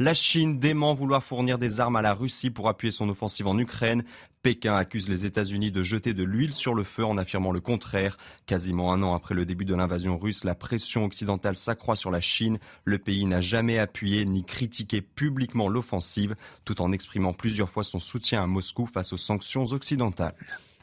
La 0.02 0.14
Chine 0.14 0.58
dément 0.58 0.94
vouloir 0.94 1.22
fournir 1.22 1.58
des 1.58 1.78
armes 1.78 1.96
à 1.96 2.00
la 2.00 2.14
Russie 2.14 2.48
pour 2.48 2.70
appuyer 2.70 2.90
son 2.90 3.10
offensive 3.10 3.46
en 3.46 3.58
Ukraine. 3.58 4.02
Pékin 4.40 4.74
accuse 4.74 5.10
les 5.10 5.26
États-Unis 5.26 5.72
de 5.72 5.82
jeter 5.82 6.14
de 6.14 6.24
l'huile 6.24 6.54
sur 6.54 6.74
le 6.74 6.84
feu 6.84 7.04
en 7.04 7.18
affirmant 7.18 7.52
le 7.52 7.60
contraire. 7.60 8.16
Quasiment 8.46 8.94
un 8.94 9.02
an 9.02 9.14
après 9.14 9.34
le 9.34 9.44
début 9.44 9.66
de 9.66 9.74
l'invasion 9.74 10.16
russe, 10.16 10.42
la 10.42 10.54
pression 10.54 11.04
occidentale 11.04 11.54
s'accroît 11.54 11.96
sur 11.96 12.10
la 12.10 12.22
Chine. 12.22 12.58
Le 12.86 12.96
pays 12.96 13.26
n'a 13.26 13.42
jamais 13.42 13.78
appuyé 13.78 14.24
ni 14.24 14.42
critiqué 14.42 15.02
publiquement 15.02 15.68
l'offensive, 15.68 16.34
tout 16.64 16.80
en 16.80 16.92
exprimant 16.92 17.34
plusieurs 17.34 17.68
fois 17.68 17.84
son 17.84 17.98
soutien 17.98 18.42
à 18.42 18.46
Moscou 18.46 18.86
face 18.86 19.12
aux 19.12 19.18
sanctions 19.18 19.64
occidentales. 19.64 20.34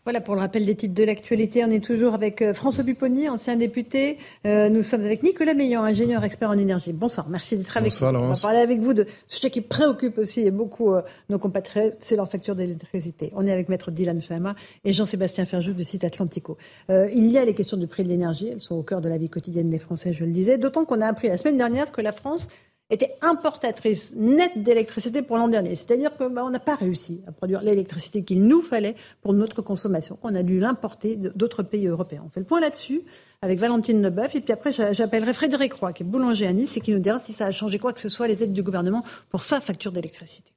Voilà 0.07 0.21
pour 0.21 0.35
le 0.35 0.39
rappel 0.39 0.65
des 0.65 0.73
titres 0.73 0.93
de 0.93 1.03
l'actualité. 1.03 1.65
On 1.65 1.69
est 1.69 1.83
toujours 1.83 2.13
avec 2.13 2.41
euh, 2.41 2.53
François 2.53 2.85
Bupponi, 2.85 3.27
ancien 3.27 3.57
député. 3.57 4.17
Euh, 4.45 4.69
nous 4.69 4.81
sommes 4.81 5.01
avec 5.01 5.21
Nicolas 5.21 5.53
Meillan, 5.53 5.83
ingénieur 5.83 6.23
expert 6.23 6.49
en 6.49 6.57
énergie. 6.57 6.93
Bonsoir, 6.93 7.27
merci 7.27 7.57
d'être 7.57 7.75
avec 7.75 7.91
nous. 7.91 8.07
On 8.07 8.29
va 8.29 8.35
parler 8.41 8.59
avec 8.59 8.79
vous 8.79 8.93
de 8.93 9.05
ce 9.27 9.35
sujet 9.35 9.49
qui 9.49 9.59
préoccupe 9.59 10.17
aussi 10.17 10.49
beaucoup 10.49 10.93
euh, 10.93 11.01
nos 11.27 11.39
compatriotes, 11.39 11.97
c'est 11.99 12.15
leur 12.15 12.31
facture 12.31 12.55
d'électricité. 12.55 13.33
On 13.35 13.45
est 13.45 13.51
avec 13.51 13.67
Maître 13.67 13.91
Dylan 13.91 14.21
Fama 14.21 14.55
et 14.85 14.93
Jean-Sébastien 14.93 15.45
Ferjou 15.45 15.73
du 15.73 15.83
site 15.83 16.05
Atlantico. 16.05 16.55
il 16.87 17.27
y 17.29 17.37
a 17.37 17.43
les 17.43 17.53
questions 17.53 17.75
du 17.75 17.87
prix 17.87 18.05
de 18.05 18.07
l'énergie, 18.07 18.47
elles 18.47 18.61
sont 18.61 18.75
au 18.75 18.83
cœur 18.83 19.01
de 19.01 19.09
la 19.09 19.17
vie 19.17 19.27
quotidienne 19.27 19.67
des 19.67 19.77
Français, 19.77 20.13
je 20.13 20.23
le 20.23 20.31
disais. 20.31 20.57
D'autant 20.57 20.85
qu'on 20.85 21.01
a 21.01 21.07
appris 21.07 21.27
la 21.27 21.35
semaine 21.35 21.57
dernière 21.57 21.91
que 21.91 21.99
la 21.99 22.13
France 22.13 22.47
était 22.89 23.13
importatrice 23.21 24.11
nette 24.15 24.63
d'électricité 24.63 25.21
pour 25.21 25.37
l'an 25.37 25.49
dernier. 25.49 25.75
C'est-à-dire 25.75 26.13
qu'on 26.15 26.29
bah, 26.29 26.49
n'a 26.49 26.59
pas 26.59 26.75
réussi 26.75 27.21
à 27.27 27.31
produire 27.31 27.61
l'électricité 27.61 28.23
qu'il 28.23 28.43
nous 28.43 28.61
fallait 28.61 28.95
pour 29.21 29.33
notre 29.33 29.61
consommation. 29.61 30.17
On 30.23 30.33
a 30.35 30.43
dû 30.43 30.59
l'importer 30.59 31.17
d'autres 31.17 31.63
pays 31.63 31.87
européens. 31.87 32.23
On 32.25 32.29
fait 32.29 32.39
le 32.39 32.45
point 32.45 32.61
là-dessus 32.61 33.01
avec 33.41 33.59
Valentine 33.59 34.01
Leboeuf. 34.01 34.35
Et 34.35 34.41
puis 34.41 34.53
après, 34.53 34.71
j'appellerai 34.71 35.33
Frédéric 35.33 35.73
Roy, 35.73 35.91
qui 35.91 36.03
est 36.03 36.05
boulanger 36.05 36.47
à 36.47 36.53
Nice, 36.53 36.77
et 36.77 36.81
qui 36.81 36.93
nous 36.93 36.99
dira 36.99 37.19
si 37.19 37.33
ça 37.33 37.45
a 37.47 37.51
changé 37.51 37.77
quoi 37.77 37.91
que 37.91 37.99
ce 37.99 38.09
soit 38.09 38.27
les 38.27 38.43
aides 38.43 38.53
du 38.53 38.63
gouvernement 38.63 39.03
pour 39.29 39.41
sa 39.41 39.59
facture 39.59 39.91
d'électricité. 39.91 40.53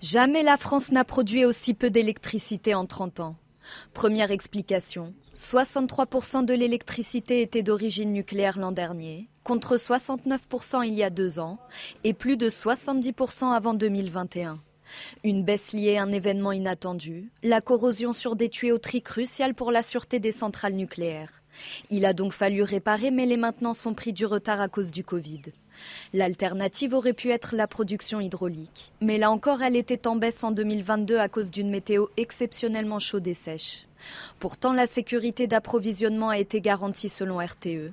Jamais 0.00 0.42
la 0.42 0.56
France 0.56 0.92
n'a 0.92 1.04
produit 1.04 1.44
aussi 1.44 1.74
peu 1.74 1.90
d'électricité 1.90 2.74
en 2.74 2.86
30 2.86 3.20
ans. 3.20 3.36
Première 3.94 4.30
explication, 4.30 5.14
63% 5.34 6.44
de 6.44 6.54
l'électricité 6.54 7.42
était 7.42 7.64
d'origine 7.64 8.12
nucléaire 8.12 8.58
l'an 8.58 8.70
dernier, 8.70 9.28
contre 9.46 9.76
69% 9.76 10.84
il 10.84 10.94
y 10.94 11.04
a 11.04 11.08
deux 11.08 11.38
ans 11.38 11.60
et 12.02 12.14
plus 12.14 12.36
de 12.36 12.50
70% 12.50 13.52
avant 13.52 13.74
2021. 13.74 14.58
Une 15.22 15.44
baisse 15.44 15.72
liée 15.72 15.98
à 15.98 16.02
un 16.02 16.10
événement 16.10 16.50
inattendu, 16.50 17.30
la 17.44 17.60
corrosion 17.60 18.12
sur 18.12 18.34
des 18.34 18.48
tuyauteries 18.48 19.02
cruciales 19.02 19.54
pour 19.54 19.70
la 19.70 19.84
sûreté 19.84 20.18
des 20.18 20.32
centrales 20.32 20.72
nucléaires. 20.72 21.42
Il 21.90 22.06
a 22.06 22.12
donc 22.12 22.32
fallu 22.32 22.64
réparer, 22.64 23.12
mais 23.12 23.24
les 23.24 23.36
maintenances 23.36 23.86
ont 23.86 23.94
pris 23.94 24.12
du 24.12 24.26
retard 24.26 24.60
à 24.60 24.66
cause 24.66 24.90
du 24.90 25.04
Covid. 25.04 25.42
L'alternative 26.12 26.94
aurait 26.94 27.12
pu 27.12 27.30
être 27.30 27.54
la 27.54 27.66
production 27.66 28.20
hydraulique, 28.20 28.92
mais 29.00 29.18
là 29.18 29.30
encore, 29.30 29.62
elle 29.62 29.76
était 29.76 30.06
en 30.06 30.16
baisse 30.16 30.44
en 30.44 30.50
2022 30.50 31.18
à 31.18 31.28
cause 31.28 31.50
d'une 31.50 31.70
météo 31.70 32.06
exceptionnellement 32.16 32.98
chaude 32.98 33.26
et 33.26 33.34
sèche. 33.34 33.86
Pourtant, 34.38 34.72
la 34.72 34.86
sécurité 34.86 35.46
d'approvisionnement 35.46 36.30
a 36.30 36.38
été 36.38 36.60
garantie 36.60 37.08
selon 37.08 37.38
RTE. 37.38 37.92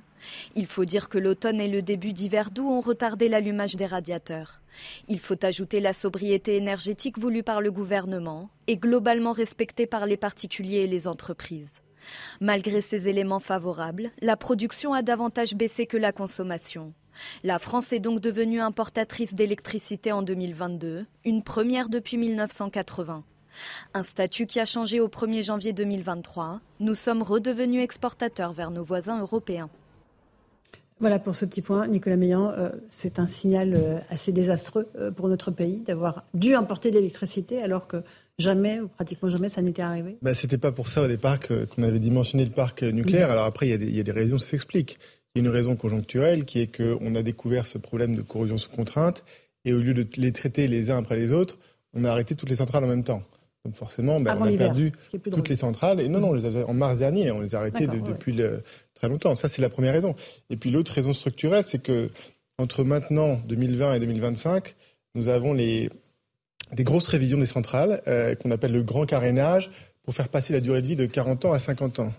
Il 0.54 0.66
faut 0.66 0.84
dire 0.84 1.08
que 1.08 1.18
l'automne 1.18 1.60
et 1.60 1.68
le 1.68 1.82
début 1.82 2.12
d'hiver 2.12 2.50
doux 2.50 2.68
ont 2.68 2.80
retardé 2.80 3.28
l'allumage 3.28 3.76
des 3.76 3.86
radiateurs. 3.86 4.60
Il 5.08 5.18
faut 5.18 5.44
ajouter 5.44 5.80
la 5.80 5.92
sobriété 5.92 6.56
énergétique 6.56 7.18
voulue 7.18 7.42
par 7.42 7.60
le 7.60 7.70
gouvernement 7.70 8.50
et 8.66 8.76
globalement 8.76 9.32
respectée 9.32 9.86
par 9.86 10.06
les 10.06 10.16
particuliers 10.16 10.78
et 10.78 10.86
les 10.86 11.06
entreprises. 11.06 11.80
Malgré 12.40 12.80
ces 12.80 13.08
éléments 13.08 13.40
favorables, 13.40 14.10
la 14.20 14.36
production 14.36 14.92
a 14.92 15.02
davantage 15.02 15.54
baissé 15.54 15.86
que 15.86 15.96
la 15.96 16.12
consommation. 16.12 16.92
La 17.42 17.58
France 17.58 17.92
est 17.92 18.00
donc 18.00 18.20
devenue 18.20 18.60
importatrice 18.60 19.34
d'électricité 19.34 20.12
en 20.12 20.22
2022, 20.22 21.06
une 21.24 21.42
première 21.42 21.88
depuis 21.88 22.16
1980. 22.16 23.24
Un 23.94 24.02
statut 24.02 24.46
qui 24.46 24.60
a 24.60 24.64
changé 24.64 25.00
au 25.00 25.08
1er 25.08 25.44
janvier 25.44 25.72
2023. 25.72 26.60
Nous 26.80 26.94
sommes 26.94 27.22
redevenus 27.22 27.82
exportateurs 27.82 28.52
vers 28.52 28.70
nos 28.70 28.82
voisins 28.82 29.20
européens. 29.20 29.70
Voilà 31.00 31.18
pour 31.18 31.34
ce 31.34 31.44
petit 31.44 31.60
point, 31.60 31.86
Nicolas 31.88 32.16
Meillan. 32.16 32.52
Euh, 32.52 32.70
c'est 32.86 33.18
un 33.18 33.26
signal 33.26 33.74
euh, 33.74 33.98
assez 34.10 34.32
désastreux 34.32 34.88
euh, 34.96 35.10
pour 35.10 35.28
notre 35.28 35.50
pays 35.50 35.82
d'avoir 35.86 36.24
dû 36.34 36.54
importer 36.54 36.90
de 36.90 36.96
l'électricité 36.96 37.60
alors 37.60 37.88
que 37.88 38.02
jamais, 38.38 38.80
ou 38.80 38.88
pratiquement 38.88 39.28
jamais, 39.28 39.48
ça 39.48 39.60
n'était 39.60 39.82
arrivé. 39.82 40.16
Bah, 40.22 40.34
C'était 40.34 40.58
pas 40.58 40.72
pour 40.72 40.88
ça 40.88 41.02
au 41.02 41.08
départ 41.08 41.38
qu'on 41.40 41.82
avait 41.82 41.98
dimensionné 41.98 42.44
le 42.44 42.52
parc 42.52 42.82
nucléaire. 42.82 43.30
Alors 43.30 43.44
après, 43.44 43.68
il 43.68 43.82
y, 43.82 43.96
y, 43.96 44.00
a 44.00 44.02
des 44.04 44.12
raisons, 44.12 44.38
ça 44.38 44.46
s'explique. 44.46 44.98
Il 45.34 45.42
y 45.42 45.44
a 45.44 45.48
une 45.48 45.52
raison 45.52 45.74
conjoncturelle 45.74 46.44
qui 46.44 46.60
est 46.60 46.68
qu'on 46.68 47.14
a 47.16 47.22
découvert 47.22 47.66
ce 47.66 47.78
problème 47.78 48.14
de 48.14 48.22
corrosion 48.22 48.56
sous 48.56 48.70
contrainte 48.70 49.24
et 49.64 49.72
au 49.72 49.80
lieu 49.80 49.94
de 49.94 50.06
les 50.16 50.32
traiter 50.32 50.68
les 50.68 50.90
uns 50.90 50.98
après 50.98 51.16
les 51.16 51.32
autres, 51.32 51.58
on 51.92 52.04
a 52.04 52.10
arrêté 52.10 52.34
toutes 52.34 52.50
les 52.50 52.56
centrales 52.56 52.84
en 52.84 52.88
même 52.88 53.04
temps. 53.04 53.22
Donc 53.64 53.76
forcément, 53.76 54.20
ben, 54.20 54.36
on 54.38 54.44
a 54.44 54.56
perdu 54.56 54.92
toutes 55.32 55.48
les 55.48 55.56
centrales. 55.56 56.00
Et 56.00 56.08
non, 56.08 56.20
non, 56.20 56.38
en 56.68 56.74
mars 56.74 56.98
dernier, 56.98 57.30
on 57.30 57.40
les 57.40 57.54
a 57.54 57.58
arrêtées 57.58 57.86
depuis 57.86 58.38
très 58.94 59.08
longtemps. 59.08 59.34
Ça, 59.36 59.48
c'est 59.48 59.62
la 59.62 59.70
première 59.70 59.94
raison. 59.94 60.14
Et 60.50 60.56
puis 60.56 60.70
l'autre 60.70 60.92
raison 60.92 61.12
structurelle, 61.12 61.64
c'est 61.66 61.82
que 61.82 62.10
entre 62.58 62.84
maintenant, 62.84 63.40
2020 63.48 63.94
et 63.94 64.00
2025, 64.00 64.76
nous 65.14 65.28
avons 65.28 65.52
les, 65.52 65.90
des 66.72 66.84
grosses 66.84 67.08
révisions 67.08 67.38
des 67.38 67.46
centrales 67.46 68.02
euh, 68.06 68.34
qu'on 68.34 68.50
appelle 68.50 68.72
le 68.72 68.82
grand 68.82 69.06
carénage 69.06 69.70
pour 70.02 70.14
faire 70.14 70.28
passer 70.28 70.52
la 70.52 70.60
durée 70.60 70.82
de 70.82 70.86
vie 70.86 70.96
de 70.96 71.06
40 71.06 71.46
ans 71.46 71.52
à 71.52 71.58
50 71.58 72.00
ans. 72.00 72.12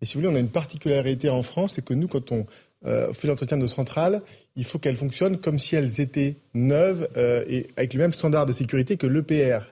Et 0.00 0.04
si 0.04 0.14
vous 0.14 0.20
voulez, 0.20 0.32
on 0.32 0.36
a 0.36 0.40
une 0.40 0.50
particularité 0.50 1.30
en 1.30 1.42
France, 1.42 1.72
c'est 1.74 1.84
que 1.84 1.94
nous, 1.94 2.08
quand 2.08 2.32
on 2.32 2.46
euh, 2.84 3.12
fait 3.12 3.26
l'entretien 3.26 3.56
de 3.56 3.62
nos 3.62 3.68
centrales, 3.68 4.22
il 4.54 4.64
faut 4.64 4.78
qu'elles 4.78 4.96
fonctionnent 4.96 5.38
comme 5.38 5.58
si 5.58 5.74
elles 5.74 6.00
étaient 6.00 6.36
neuves 6.54 7.08
euh, 7.16 7.44
et 7.48 7.68
avec 7.76 7.94
le 7.94 8.00
même 8.00 8.12
standard 8.12 8.46
de 8.46 8.52
sécurité 8.52 8.96
que 8.96 9.06
l'EPR. 9.06 9.64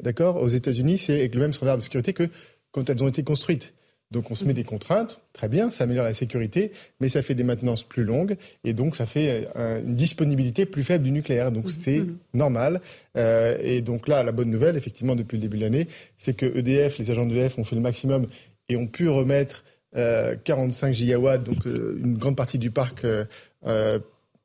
D'accord? 0.00 0.42
Aux 0.42 0.48
États-Unis, 0.48 0.98
c'est 0.98 1.14
avec 1.14 1.34
le 1.34 1.40
même 1.40 1.52
standard 1.52 1.76
de 1.76 1.82
sécurité 1.82 2.12
que 2.12 2.28
quand 2.72 2.90
elles 2.90 3.02
ont 3.02 3.08
été 3.08 3.22
construites. 3.22 3.72
Donc 4.10 4.30
on 4.30 4.34
se 4.34 4.44
met 4.44 4.52
des 4.52 4.64
contraintes, 4.64 5.18
très 5.32 5.48
bien, 5.48 5.70
ça 5.70 5.84
améliore 5.84 6.04
la 6.04 6.12
sécurité, 6.14 6.72
mais 7.00 7.08
ça 7.08 7.22
fait 7.22 7.34
des 7.34 7.42
maintenances 7.42 7.82
plus 7.82 8.04
longues 8.04 8.36
et 8.62 8.72
donc 8.72 8.94
ça 8.94 9.06
fait 9.06 9.48
euh, 9.56 9.80
une 9.80 9.96
disponibilité 9.96 10.66
plus 10.66 10.82
faible 10.82 11.04
du 11.04 11.10
nucléaire. 11.10 11.50
Donc 11.50 11.70
c'est 11.70 12.04
normal. 12.34 12.80
et 13.16 13.80
donc 13.80 14.06
là, 14.06 14.22
la 14.22 14.32
bonne 14.32 14.50
nouvelle, 14.50 14.76
effectivement, 14.76 15.16
depuis 15.16 15.36
le 15.36 15.42
début 15.42 15.56
de 15.56 15.62
l'année, 15.62 15.88
c'est 16.18 16.36
que 16.36 16.46
EDF, 16.46 16.98
les 16.98 17.10
agents 17.10 17.26
d'EDF 17.26 17.58
ont 17.58 17.64
fait 17.64 17.76
le 17.76 17.82
maximum 17.82 18.26
et 18.68 18.76
ont 18.76 18.86
pu 18.86 19.08
remettre 19.08 19.64
45 19.94 20.88
euh, 20.88 20.92
gigawatts, 20.92 21.44
donc 21.44 21.66
euh, 21.66 22.00
une 22.02 22.18
grande 22.18 22.36
partie 22.36 22.58
du 22.58 22.70
parc 22.70 23.04
euh, 23.04 23.98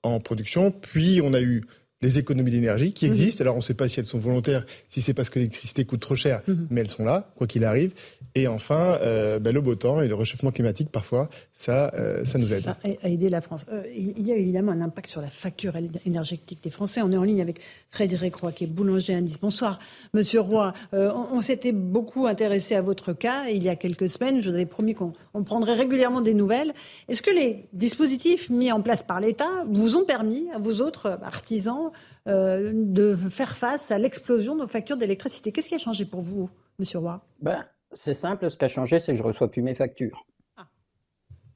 en 0.03 0.19
production. 0.19 0.71
Puis 0.71 1.21
on 1.23 1.33
a 1.33 1.41
eu 1.41 1.65
les 2.01 2.17
économies 2.17 2.51
d'énergie 2.51 2.93
qui 2.93 3.05
mhm. 3.05 3.11
existent. 3.11 3.41
Alors 3.41 3.55
on 3.55 3.59
ne 3.59 3.63
sait 3.63 3.73
pas 3.73 3.87
si 3.87 3.99
elles 3.99 4.05
sont 4.05 4.19
volontaires, 4.19 4.65
si 4.89 5.01
c'est 5.01 5.13
parce 5.13 5.29
que 5.29 5.39
l'électricité 5.39 5.83
coûte 5.83 5.99
trop 5.99 6.15
cher, 6.15 6.41
mhm. 6.47 6.67
mais 6.69 6.81
elles 6.81 6.89
sont 6.89 7.03
là, 7.03 7.31
quoi 7.35 7.47
qu'il 7.47 7.65
arrive. 7.65 7.91
Et 8.35 8.47
enfin, 8.47 8.99
euh, 9.01 9.39
ben, 9.39 9.53
le 9.53 9.59
beau 9.59 9.75
temps 9.75 10.01
et 10.01 10.07
le 10.07 10.15
réchauffement 10.15 10.51
climatique, 10.51 10.89
parfois, 10.91 11.29
ça, 11.51 11.91
euh, 11.95 12.23
ça 12.25 12.37
nous 12.37 12.53
aide. 12.53 12.61
Ça 12.61 12.77
a 12.83 13.09
aidé 13.09 13.29
la 13.29 13.41
France. 13.41 13.65
Euh, 13.71 13.83
il 13.93 14.25
y 14.25 14.31
a 14.31 14.35
évidemment 14.35 14.71
un 14.71 14.81
impact 14.81 15.09
sur 15.09 15.21
la 15.21 15.29
facture 15.29 15.73
énergétique 16.05 16.59
des 16.63 16.69
Français. 16.69 17.01
On 17.01 17.11
est 17.11 17.17
en 17.17 17.23
ligne 17.23 17.41
avec 17.41 17.59
Frédéric 17.91 18.35
Roy, 18.35 18.51
qui 18.51 18.63
est 18.63 18.67
boulanger 18.67 19.15
à 19.15 19.21
Nice. 19.21 19.39
Bonsoir, 19.41 19.79
Monsieur 20.13 20.41
Roy. 20.41 20.73
on, 20.93 21.41
s'était 21.41 21.71
beaucoup 21.71 22.27
intéressé 22.27 22.75
à 22.75 22.81
votre 22.81 23.13
cas 23.13 23.47
il 23.47 23.63
y 23.63 23.69
a 23.69 23.75
quelques 23.75 24.09
semaines. 24.09 24.41
Je 24.41 24.49
vous 24.49 24.55
avais 24.55 24.65
promis 24.65 24.93
qu'on 24.93 25.13
prendrait 25.43 25.73
régulièrement 25.73 26.21
des 26.21 26.33
nouvelles. 26.33 26.73
Est-ce 27.07 27.21
que 27.21 27.31
les 27.31 27.65
dispositifs 27.73 28.49
mis 28.49 28.71
en 28.71 28.81
place 28.81 29.03
par 29.03 29.19
l'État 29.19 29.65
vous 29.67 29.97
ont 29.97 30.05
permis, 30.05 30.47
à 30.53 30.59
vous 30.59 30.81
autres 30.81 31.19
artisans, 31.23 31.88
de 32.25 33.15
faire 33.29 33.55
face 33.55 33.91
à 33.91 33.97
l'explosion 33.97 34.55
de 34.55 34.61
nos 34.61 34.67
factures 34.67 34.97
d'électricité 34.97 35.51
Qu'est-ce 35.51 35.69
qui 35.69 35.75
a 35.75 35.79
changé 35.79 36.05
pour 36.05 36.21
vous, 36.21 36.49
Monsieur 36.77 36.99
Roy? 36.99 37.21
Ben, 37.41 37.65
c'est 37.93 38.13
simple, 38.13 38.49
ce 38.49 38.57
qui 38.57 38.65
a 38.65 38.69
changé, 38.69 38.99
c'est 38.99 39.13
que 39.13 39.17
je 39.17 39.23
ne 39.23 39.27
reçois 39.27 39.49
plus 39.49 39.61
mes 39.61 39.75
factures. 39.75 40.25
Ah. 40.57 40.67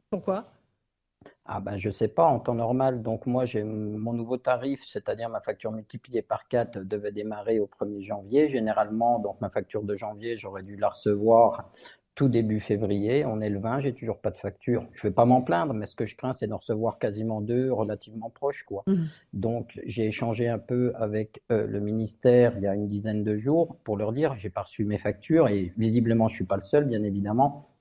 Pourquoi? 0.10 0.54
Ah 1.46 1.60
ben 1.60 1.78
je 1.78 1.90
sais 1.90 2.08
pas 2.08 2.26
en 2.26 2.40
temps 2.40 2.56
normal. 2.56 3.02
Donc 3.02 3.26
moi 3.26 3.46
j'ai 3.46 3.64
mon 3.64 4.14
nouveau 4.14 4.38
tarif, 4.38 4.82
c'est-à-dire 4.88 5.30
ma 5.30 5.42
facture 5.42 5.72
multipliée 5.72 6.22
par 6.22 6.48
4 6.48 6.80
devait 6.80 7.12
démarrer 7.12 7.60
au 7.60 7.68
1er 7.68 8.02
janvier. 8.02 8.50
Généralement, 8.50 9.20
donc 9.20 9.42
ma 9.42 9.50
facture 9.50 9.84
de 9.84 9.96
janvier, 9.98 10.38
j'aurais 10.38 10.64
dû 10.64 10.78
la 10.78 10.90
recevoir 10.90 11.70
tout 12.16 12.30
début 12.30 12.60
février. 12.60 13.26
On 13.26 13.42
est 13.42 13.50
le 13.50 13.60
20, 13.60 13.82
j'ai 13.82 13.94
toujours 13.94 14.20
pas 14.20 14.32
de 14.32 14.38
facture. 14.38 14.86
Je 14.94 15.08
vais 15.08 15.14
pas 15.14 15.26
m'en 15.26 15.42
plaindre, 15.42 15.74
mais 15.74 15.88
ce 15.88 15.96
que 15.96 16.06
je 16.06 16.16
crains, 16.16 16.34
c'est 16.34 16.48
de 16.48 16.54
recevoir 16.54 17.00
quasiment 17.00 17.42
deux 17.42 17.72
relativement 17.72 18.30
proches, 18.30 18.64
quoi. 18.68 18.84
Mmh. 18.88 19.04
Donc, 19.34 19.80
j'ai 19.86 20.08
échangé 20.08 20.48
un 20.48 20.60
peu 20.60 20.94
avec 20.96 21.42
euh, 21.52 21.66
le 21.66 21.80
ministère 21.80 22.54
il 22.58 22.64
y 22.64 22.68
a 22.68 22.76
une 22.76 22.88
dizaine 22.88 23.24
de 23.24 23.38
jours 23.38 23.78
pour 23.84 23.98
leur 23.98 24.14
dire, 24.14 24.36
j'ai 24.38 24.50
pas 24.50 24.62
reçu 24.62 24.86
mes 24.86 24.98
factures 24.98 25.48
et 25.48 25.74
visiblement, 25.78 26.28
je 26.28 26.36
suis 26.36 26.46
pas 26.46 26.58
le 26.58 26.62
seul, 26.62 26.86
bien 26.86 27.04
évidemment. 27.04 27.73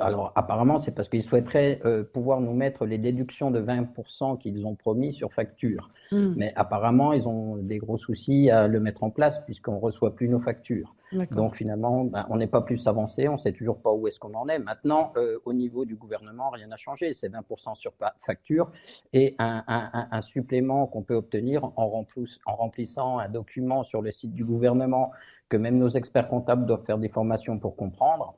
Alors 0.00 0.32
apparemment, 0.34 0.78
c'est 0.78 0.92
parce 0.92 1.08
qu'ils 1.08 1.22
souhaiteraient 1.22 1.80
euh, 1.84 2.04
pouvoir 2.04 2.40
nous 2.40 2.52
mettre 2.52 2.84
les 2.84 2.98
déductions 2.98 3.50
de 3.50 3.60
20% 3.60 4.38
qu'ils 4.38 4.66
ont 4.66 4.74
promis 4.74 5.12
sur 5.12 5.32
facture. 5.32 5.90
Hmm. 6.10 6.34
Mais 6.36 6.52
apparemment, 6.56 7.12
ils 7.12 7.26
ont 7.26 7.56
des 7.56 7.78
gros 7.78 7.98
soucis 7.98 8.50
à 8.50 8.68
le 8.68 8.80
mettre 8.80 9.02
en 9.02 9.10
place 9.10 9.40
puisqu'on 9.44 9.74
ne 9.74 9.80
reçoit 9.80 10.14
plus 10.14 10.28
nos 10.28 10.40
factures. 10.40 10.94
Donc 11.30 11.56
finalement, 11.56 12.04
ben, 12.04 12.26
on 12.28 12.36
n'est 12.36 12.48
pas 12.48 12.60
plus 12.60 12.86
avancé, 12.86 13.28
on 13.28 13.34
ne 13.34 13.38
sait 13.38 13.52
toujours 13.52 13.78
pas 13.78 13.90
où 13.92 14.06
est-ce 14.06 14.18
qu'on 14.18 14.34
en 14.34 14.46
est. 14.48 14.58
Maintenant, 14.58 15.12
euh, 15.16 15.38
au 15.46 15.54
niveau 15.54 15.86
du 15.86 15.96
gouvernement, 15.96 16.50
rien 16.50 16.66
n'a 16.66 16.76
changé. 16.76 17.14
C'est 17.14 17.30
20% 17.30 17.76
sur 17.76 17.92
facture 18.26 18.70
et 19.14 19.34
un, 19.38 19.64
un, 19.66 20.08
un 20.10 20.20
supplément 20.20 20.86
qu'on 20.86 21.02
peut 21.02 21.14
obtenir 21.14 21.64
en, 21.64 22.04
en 22.46 22.56
remplissant 22.56 23.18
un 23.18 23.28
document 23.30 23.84
sur 23.84 24.02
le 24.02 24.12
site 24.12 24.34
du 24.34 24.44
gouvernement 24.44 25.12
que 25.48 25.56
même 25.56 25.78
nos 25.78 25.88
experts 25.88 26.28
comptables 26.28 26.66
doivent 26.66 26.84
faire 26.84 26.98
des 26.98 27.08
formations 27.08 27.58
pour 27.58 27.74
comprendre 27.74 28.34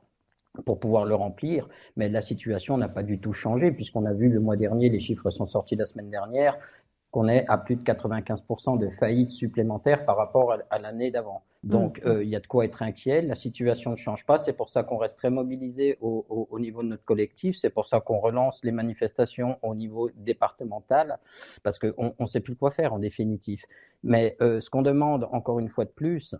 pour 0.65 0.79
pouvoir 0.79 1.05
le 1.05 1.15
remplir, 1.15 1.69
mais 1.95 2.09
la 2.09 2.21
situation 2.21 2.77
n'a 2.77 2.89
pas 2.89 3.03
du 3.03 3.19
tout 3.19 3.33
changé 3.33 3.71
puisqu'on 3.71 4.05
a 4.05 4.13
vu 4.13 4.29
le 4.29 4.39
mois 4.39 4.57
dernier, 4.57 4.89
les 4.89 4.99
chiffres 4.99 5.29
sont 5.31 5.47
sortis 5.47 5.75
la 5.75 5.85
semaine 5.85 6.09
dernière, 6.09 6.57
qu'on 7.11 7.27
est 7.27 7.45
à 7.47 7.57
plus 7.57 7.75
de 7.75 7.83
95% 7.83 8.79
de 8.79 8.89
faillites 8.91 9.31
supplémentaires 9.31 10.05
par 10.05 10.15
rapport 10.15 10.57
à, 10.69 10.79
l'année 10.79 11.11
d'avant. 11.11 11.43
Donc, 11.63 12.01
mm. 12.03 12.07
euh, 12.07 12.23
il 12.23 12.29
y 12.29 12.35
a 12.35 12.39
de 12.39 12.47
quoi 12.47 12.63
être 12.65 12.81
inquiet. 12.81 13.21
La 13.21 13.35
situation 13.35 13.91
ne 13.91 13.97
change 13.97 14.25
pas. 14.25 14.39
C'est 14.39 14.53
pour 14.53 14.69
ça 14.69 14.83
qu'on 14.83 14.97
reste 14.97 15.17
très 15.17 15.29
mobilisé 15.29 15.97
au, 15.99 16.25
au, 16.29 16.59
niveau 16.59 16.81
de 16.81 16.87
notre 16.87 17.03
collectif. 17.03 17.57
C'est 17.59 17.69
pour 17.69 17.87
ça 17.87 17.99
qu'on 17.99 18.19
relance 18.19 18.63
les 18.63 18.71
manifestations 18.71 19.57
au 19.61 19.75
niveau 19.75 20.09
départemental, 20.15 21.19
parce 21.63 21.79
qu'on 21.79 22.15
ne 22.17 22.27
sait 22.27 22.39
plus 22.39 22.55
quoi 22.55 22.71
faire 22.71 22.93
en 22.93 22.99
définitif. 22.99 23.61
Mais 24.03 24.37
euh, 24.41 24.61
ce 24.61 24.69
qu'on 24.69 24.81
demande, 24.81 25.27
encore 25.33 25.59
une 25.59 25.69
fois 25.69 25.83
de 25.85 25.91
plus, 25.91 26.35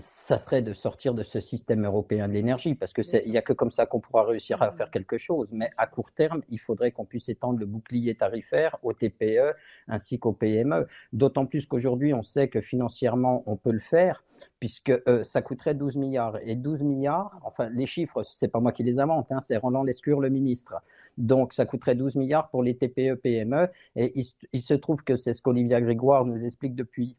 ça 0.00 0.38
serait 0.38 0.62
de 0.62 0.72
sortir 0.74 1.14
de 1.14 1.22
ce 1.22 1.40
système 1.40 1.84
européen 1.84 2.26
de 2.26 2.32
l'énergie, 2.32 2.74
parce 2.74 2.92
que 2.92 3.02
il 3.24 3.30
n'y 3.30 3.38
a 3.38 3.42
que 3.42 3.52
comme 3.52 3.70
ça 3.70 3.86
qu'on 3.86 4.00
pourra 4.00 4.24
réussir 4.24 4.60
à 4.60 4.72
faire 4.72 4.90
quelque 4.90 5.18
chose. 5.18 5.48
Mais 5.52 5.70
à 5.76 5.86
court 5.86 6.10
terme, 6.10 6.42
il 6.48 6.58
faudrait 6.58 6.90
qu'on 6.90 7.04
puisse 7.04 7.28
étendre 7.28 7.60
le 7.60 7.66
bouclier 7.66 8.16
tarifaire 8.16 8.76
aux 8.82 8.92
TPE 8.92 9.54
ainsi 9.86 10.18
qu'aux 10.18 10.32
PME. 10.32 10.88
D'autant 11.12 11.46
plus 11.46 11.66
qu'aujourd'hui, 11.66 12.12
on 12.12 12.24
sait 12.24 12.48
que 12.48 12.60
financièrement, 12.60 13.44
on 13.46 13.56
peut 13.56 13.70
le 13.70 13.78
faire, 13.78 14.24
puisque 14.58 14.90
euh, 14.90 15.22
ça 15.22 15.42
coûterait 15.42 15.74
12 15.74 15.94
milliards. 15.94 16.38
Et 16.42 16.56
12 16.56 16.82
milliards, 16.82 17.38
enfin, 17.44 17.68
les 17.68 17.86
chiffres, 17.86 18.24
c'est 18.34 18.48
pas 18.48 18.58
moi 18.58 18.72
qui 18.72 18.82
les 18.82 18.98
invente, 18.98 19.30
hein, 19.30 19.40
c'est 19.42 19.56
Roland 19.56 19.84
Lescure, 19.84 20.20
le 20.20 20.28
ministre. 20.28 20.74
Donc, 21.18 21.52
ça 21.52 21.66
coûterait 21.66 21.94
12 21.94 22.16
milliards 22.16 22.48
pour 22.50 22.64
les 22.64 22.76
TPE, 22.76 23.14
PME. 23.14 23.68
Et 23.94 24.12
il, 24.18 24.26
il 24.52 24.60
se 24.60 24.74
trouve 24.74 25.04
que 25.04 25.16
c'est 25.16 25.34
ce 25.34 25.42
qu'Olivia 25.42 25.80
Grégoire 25.80 26.24
nous 26.24 26.44
explique 26.44 26.74
depuis 26.74 27.16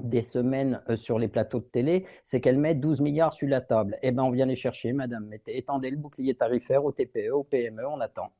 des 0.00 0.22
semaines 0.22 0.80
euh, 0.88 0.96
sur 0.96 1.18
les 1.18 1.28
plateaux 1.28 1.60
de 1.60 1.64
télé, 1.64 2.06
c'est 2.24 2.40
qu'elle 2.40 2.58
met 2.58 2.74
12 2.74 3.00
milliards 3.00 3.34
sur 3.34 3.48
la 3.48 3.60
table. 3.60 3.98
Eh 4.02 4.10
bien, 4.10 4.24
on 4.24 4.30
vient 4.30 4.46
les 4.46 4.56
chercher, 4.56 4.92
madame. 4.92 5.26
Mettez, 5.26 5.56
étendez 5.58 5.90
le 5.90 5.96
bouclier 5.96 6.34
tarifaire 6.34 6.84
aux 6.84 6.92
TPE, 6.92 7.30
aux 7.32 7.44
PME, 7.44 7.86
on 7.86 8.00
attend. 8.00 8.30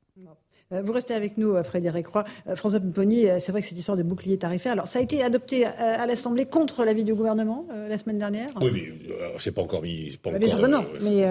Euh, 0.73 0.81
vous 0.83 0.93
restez 0.93 1.13
avec 1.13 1.37
nous, 1.37 1.55
euh, 1.55 1.63
Frédéric 1.63 2.07
Roy. 2.07 2.25
François 2.55 2.81
Pupponi, 2.81 3.27
c'est 3.39 3.53
vrai 3.53 3.61
que 3.61 3.69
cette 3.69 3.77
histoire 3.77 3.99
de 3.99 4.03
bouclier 4.03 4.39
tarifaire, 4.39 4.73
alors 4.73 4.89
ça 4.89 4.99
a 4.99 5.03
été 5.03 5.23
adopté 5.23 5.67
à 5.67 6.07
l'Assemblée 6.07 6.47
contre 6.47 6.85
l'avis 6.85 7.05
du 7.05 7.15
gouvernement 7.15 7.67
la 7.71 7.99
semaine 7.99 8.19
dernière? 8.19 8.51
Oui, 8.61 8.71
mais 8.73 9.15
c'est 9.39 9.53
pas 9.53 9.63
encore 9.63 9.83
mis. 9.83 10.17
Pas 10.23 10.39
bien 10.39 10.49
sûr 10.49 10.61
que 10.61 10.67
non, 10.67 10.87
mais 11.03 11.25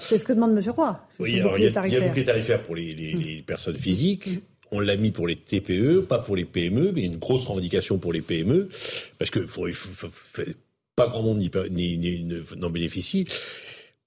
c'est 0.00 0.18
ce 0.18 0.24
que 0.24 0.32
demande 0.32 0.52
M. 0.52 0.70
Roy. 0.70 1.00
Oui, 1.20 1.32
il 1.32 1.38
y, 1.38 1.40
a, 1.40 1.44
le 1.44 2.08
bouclier 2.08 2.24
tarifaire 2.24 2.62
pour 2.62 2.74
les, 2.74 2.94
les 2.94 3.42
personnes 3.46 3.76
physiques. 3.76 4.42
On 4.72 4.80
l'a 4.80 4.96
mis 4.96 5.10
pour 5.10 5.26
les 5.26 5.36
TPE, 5.36 6.00
pas 6.08 6.18
pour 6.18 6.36
les 6.36 6.44
PME, 6.44 6.92
mais 6.92 7.02
une 7.02 7.16
grosse 7.16 7.44
revendication 7.44 7.98
pour 7.98 8.12
les 8.12 8.20
PME, 8.20 8.68
parce 9.18 9.30
que 9.30 9.44
faut, 9.46 9.66
pas 10.96 11.08
grand 11.08 11.22
monde 11.22 11.42
n'en 12.56 12.70
bénéficie 12.70 13.26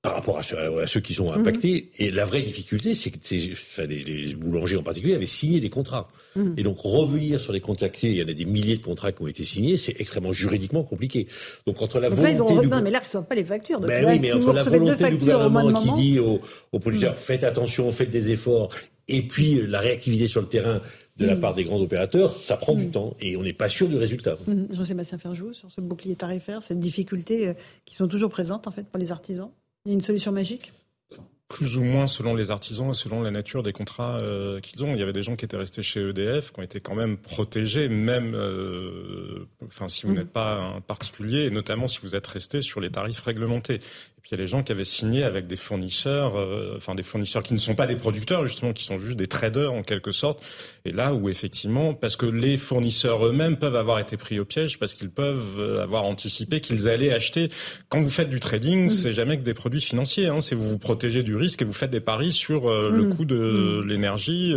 par 0.04 0.16
rapport 0.16 0.38
à 0.38 0.44
ceux, 0.86 1.00
qui 1.00 1.14
sont 1.14 1.32
impactés. 1.32 1.90
Mhm. 1.98 2.06
Et 2.06 2.12
la 2.12 2.26
vraie 2.26 2.42
difficulté, 2.42 2.94
c'est 2.94 3.10
que 3.10 3.82
les, 3.84 4.36
boulangers 4.36 4.76
en 4.76 4.84
particulier 4.84 5.16
avaient 5.16 5.26
signé 5.26 5.62
des 5.62 5.70
contrats. 5.70 6.10
Mhm. 6.36 6.56
Et 6.58 6.64
donc 6.64 6.78
revenir 6.82 7.40
sur 7.40 7.54
les 7.54 7.62
contrats 7.62 7.88
il 8.04 8.12
y 8.12 8.22
en 8.22 8.28
a 8.28 8.34
des 8.34 8.44
milliers 8.44 8.76
de 8.76 8.84
contrats 8.84 9.14
qui 9.14 9.22
ont 9.22 9.28
été 9.28 9.46
signés, 9.46 9.78
c'est 9.78 9.96
extrêmement 10.02 10.34
juridiquement 10.34 10.84
compliqué. 10.84 11.28
Donc 11.66 11.82
entre 11.82 12.02
la 12.02 12.10
volonté 12.10 12.54
du... 12.54 12.68
mais 12.68 12.92
là, 12.92 13.02
ils 13.14 13.18
ne 13.18 13.22
pas 13.24 13.36
les 13.36 13.46
factures. 13.46 13.80
ben 13.80 14.06
oui, 14.06 14.20
mais 14.22 14.34
entre 14.34 14.52
la 14.52 14.64
volonté 14.64 15.10
du 15.10 15.18
gouvernement 15.18 15.82
qui 15.82 15.94
dit 15.94 16.20
aux, 16.20 16.42
aux 16.74 16.80
producteurs, 16.80 17.14
mhm. 17.14 17.18
faites 17.18 17.46
attention, 17.46 17.90
faites 17.94 18.12
des 18.12 18.30
efforts, 18.30 18.72
et 19.08 19.22
puis 19.22 19.60
euh, 19.60 19.66
la 19.66 19.80
réactivité 19.80 20.28
sur 20.28 20.42
le 20.42 20.48
terrain 20.48 20.82
de 21.18 21.26
la 21.28 21.36
part 21.36 21.54
des 21.54 21.64
grands 21.64 21.80
opérateurs, 21.80 22.34
ça 22.34 22.58
prend 22.58 22.74
du 22.74 22.90
temps 22.90 23.16
et 23.22 23.38
on 23.38 23.44
n'est 23.44 23.54
pas 23.54 23.68
sûr 23.68 23.88
du 23.88 23.96
résultat. 23.98 24.36
Jean-Sébastien 24.72 25.20
Ferjou, 25.20 25.54
sur 25.54 25.70
ce 25.70 25.80
bouclier 25.80 26.16
tarifaire, 26.16 26.64
ces 26.64 26.76
difficultés 26.76 27.50
euh, 27.50 27.54
qui 27.86 27.96
sont 27.96 28.08
toujours 28.08 28.32
présentes 28.32 28.68
en 28.68 28.72
fait 28.72 28.88
pour 28.88 29.00
les 29.00 29.12
artisans, 29.12 29.52
il 29.86 29.90
y 29.90 29.92
a 29.92 29.96
une 29.96 30.02
solution 30.02 30.32
magique? 30.32 30.74
Plus 31.50 31.78
ou 31.78 31.84
moins 31.84 32.08
selon 32.08 32.34
les 32.34 32.50
artisans 32.50 32.90
et 32.90 32.94
selon 32.94 33.22
la 33.22 33.30
nature 33.30 33.62
des 33.62 33.74
contrats 33.74 34.18
euh, 34.18 34.60
qu'ils 34.60 34.84
ont. 34.84 34.94
Il 34.94 35.00
y 35.00 35.04
avait 35.04 35.14
des 35.14 35.22
gens 35.22 35.36
qui 35.36 35.46
étaient 35.46 35.58
restés 35.58 35.84
chez 35.84 36.00
EDF, 36.00 36.52
qui 36.52 36.60
ont 36.60 36.64
été 36.64 36.80
quand 36.80 36.96
même 36.96 37.18
protégés, 37.18 37.90
même 37.90 38.36
enfin 39.64 39.88
si 39.88 40.08
vous 40.08 40.14
n'êtes 40.14 40.32
pas 40.32 40.56
un 40.56 40.82
particulier, 40.82 41.46
et 41.46 41.50
notamment 41.52 41.88
si 41.88 42.00
vous 42.02 42.16
êtes 42.16 42.26
resté 42.26 42.62
sur 42.64 42.80
les 42.80 42.90
tarifs 42.90 43.22
réglementés 43.22 43.82
puis 44.24 44.32
il 44.32 44.38
y 44.38 44.40
a 44.40 44.42
les 44.42 44.48
gens 44.48 44.64
qui 44.64 44.72
avaient 44.72 44.86
signé 44.86 45.26
avec 45.26 45.48
des 45.48 45.58
fournisseurs, 45.58 46.38
euh, 46.38 46.76
enfin 46.78 46.96
des 46.96 47.04
fournisseurs 47.04 47.44
qui 47.44 47.54
ne 47.54 47.60
sont 47.60 47.76
pas 47.76 47.88
des 47.88 47.98
producteurs 47.98 48.46
justement, 48.48 48.72
qui 48.72 48.86
sont 48.86 48.98
juste 48.98 49.18
des 49.18 49.28
traders 49.28 49.74
en 49.74 49.84
quelque 49.84 50.14
sorte. 50.14 50.42
Et 50.86 50.92
là 50.92 51.14
où 51.14 51.28
effectivement, 51.28 51.94
parce 51.94 52.16
que 52.16 52.26
les 52.26 52.56
fournisseurs 52.56 53.26
eux-mêmes 53.26 53.58
peuvent 53.58 53.76
avoir 53.76 54.00
été 54.00 54.16
pris 54.16 54.40
au 54.40 54.46
piège, 54.46 54.80
parce 54.80 54.94
qu'ils 54.94 55.10
peuvent 55.10 55.60
euh, 55.60 55.84
avoir 55.84 56.06
anticipé 56.06 56.62
qu'ils 56.62 56.88
allaient 56.88 57.12
acheter. 57.12 57.50
Quand 57.90 58.02
vous 58.02 58.10
faites 58.10 58.30
du 58.30 58.40
trading, 58.40 58.90
c'est 58.90 59.12
jamais 59.12 59.38
que 59.38 59.44
des 59.44 59.54
produits 59.54 59.82
financiers. 59.82 60.28
Hein, 60.28 60.40
c'est 60.40 60.56
vous 60.56 60.70
vous 60.70 60.80
protégez 60.80 61.22
du 61.22 61.36
risque 61.36 61.62
et 61.62 61.66
vous 61.66 61.74
faites 61.74 61.92
des 61.92 62.00
paris 62.00 62.32
sur 62.32 62.72
euh, 62.72 62.92
le 62.92 63.10
coût 63.10 63.26
de 63.26 63.84
l'énergie 63.86 64.56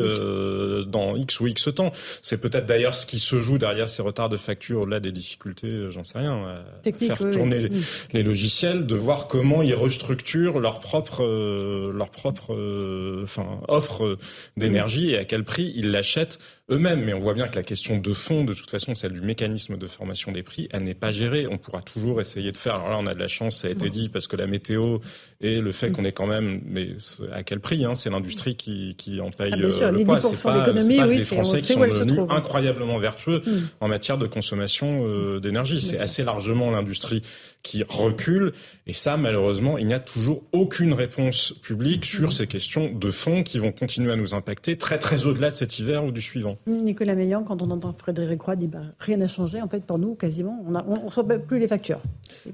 dans 0.87 1.17
X 1.17 1.41
ou 1.41 1.49
X 1.49 1.71
temps. 1.75 1.91
C'est 2.23 2.41
peut-être 2.41 2.67
d'ailleurs 2.67 2.95
ce 2.95 3.05
qui 3.05 3.19
se 3.19 3.41
joue 3.41 3.59
derrière 3.59 3.89
ces 3.89 4.01
retards 4.01 4.29
de 4.29 4.37
facture, 4.37 4.83
au-delà 4.83 5.01
des 5.01 5.11
difficultés, 5.11 5.87
j'en 5.91 6.05
sais 6.05 6.19
rien, 6.19 6.63
à 6.85 6.93
faire 6.93 7.19
tourner 7.33 7.69
les 8.13 8.23
logiciels, 8.23 8.87
de 8.87 8.95
voir 8.95 9.27
comment 9.27 9.56
ils 9.63 9.75
restructurent 9.75 10.59
leur 10.59 10.81
propre, 10.81 11.25
euh, 11.25 11.93
leur 11.93 12.11
propre, 12.11 12.55
euh, 12.55 13.25
offre 13.69 14.19
d'énergie 14.57 15.13
et 15.13 15.19
à 15.19 15.25
quel 15.25 15.45
prix 15.45 15.73
ils 15.77 15.91
l'achètent 15.91 16.39
eux-mêmes. 16.71 17.05
Mais 17.05 17.15
on 17.15 17.21
voit 17.21 17.35
bien 17.35 17.49
que 17.49 17.57
la 17.57 17.63
question 17.63 17.99
de 17.99 18.13
fond, 18.13 18.45
de 18.45 18.55
toute 18.55 18.71
façon, 18.71 18.95
celle 18.95 19.13
du 19.13 19.21
mécanisme 19.21 19.77
de 19.77 19.87
formation 19.87 20.33
des 20.33 20.43
prix, 20.43 20.69
elle 20.73 20.83
n'est 20.83 20.95
pas 20.95 21.11
gérée. 21.11 21.47
On 21.51 21.59
pourra 21.59 21.83
toujours 21.83 22.21
essayer 22.21 22.53
de 22.53 22.57
faire. 22.57 22.77
Alors 22.77 22.91
là, 22.91 22.99
on 22.99 23.07
a 23.07 23.15
de 23.15 23.21
la 23.21 23.29
chance, 23.29 23.59
ça 23.59 23.69
a 23.69 23.71
été 23.71 23.91
dit, 23.91 24.09
parce 24.09 24.27
que 24.27 24.37
la 24.37 24.47
météo 24.47 24.99
et 25.41 25.61
le 25.61 25.73
fait 25.73 25.91
qu'on 25.91 26.05
est 26.05 26.13
quand 26.13 26.27
même, 26.27 26.61
mais 26.65 26.89
à 27.33 27.43
quel 27.43 27.61
prix 27.61 27.85
hein, 27.85 27.95
C'est 27.95 28.11
l'industrie 28.11 28.57
qui, 28.57 28.95
qui 28.97 29.21
en 29.21 29.31
paye 29.31 29.53
ah, 29.55 29.59
euh, 29.59 29.91
le 29.91 30.05
poids. 30.05 30.21
C'est 30.21 30.43
pas, 30.43 30.65
pas 30.65 30.73
les 30.73 31.21
Français 31.21 31.59
qui 31.59 31.73
sont 31.73 31.81
devenus 31.81 32.21
incroyablement 32.31 32.99
vertueux 32.99 33.43
mm. 33.45 33.51
en 33.81 33.89
matière 33.89 34.19
de 34.19 34.27
consommation 34.27 35.39
d'énergie. 35.39 35.81
C'est 35.81 35.99
assez 35.99 36.25
largement 36.25 36.71
l'industrie 36.71 37.23
qui 37.67 37.85
recule. 37.89 38.53
Et 38.87 38.93
ça, 38.93 39.17
malheureusement, 39.17 39.77
il 39.77 39.87
n'y 39.89 39.95
a 39.95 40.01
toujours 40.01 40.45
aucune 40.53 40.93
réponse 40.93 41.53
publique 41.63 42.05
sur 42.05 42.33
ces 42.33 42.47
questions 42.47 42.93
de 42.93 43.11
fond 43.11 43.43
qui 43.43 43.59
vont 43.59 43.73
continuer 43.73 44.13
à 44.13 44.17
nous 44.17 44.35
impacter 44.35 44.79
très 44.79 44.99
très 44.99 45.27
au-delà 45.27 45.51
de 45.51 45.57
cet 45.57 45.79
hiver 45.79 46.05
ou 46.05 46.13
du 46.13 46.23
suivant. 46.23 46.56
Nicolas 46.67 47.15
Meillan, 47.15 47.43
quand 47.43 47.63
on 47.63 47.71
entend 47.71 47.95
Frédéric 47.97 48.43
Roy 48.43 48.57
dire 48.57 48.69
bah, 48.69 48.83
rien 48.99 49.17
n'a 49.17 49.29
changé, 49.29 49.61
en 49.61 49.69
fait, 49.69 49.85
pour 49.85 49.99
nous, 49.99 50.15
quasiment, 50.15 50.65
on 50.67 50.71
ne 50.71 50.79
on, 50.79 51.07
reçoit 51.07 51.25
plus 51.25 51.59
les 51.59 51.69
factures. 51.69 52.01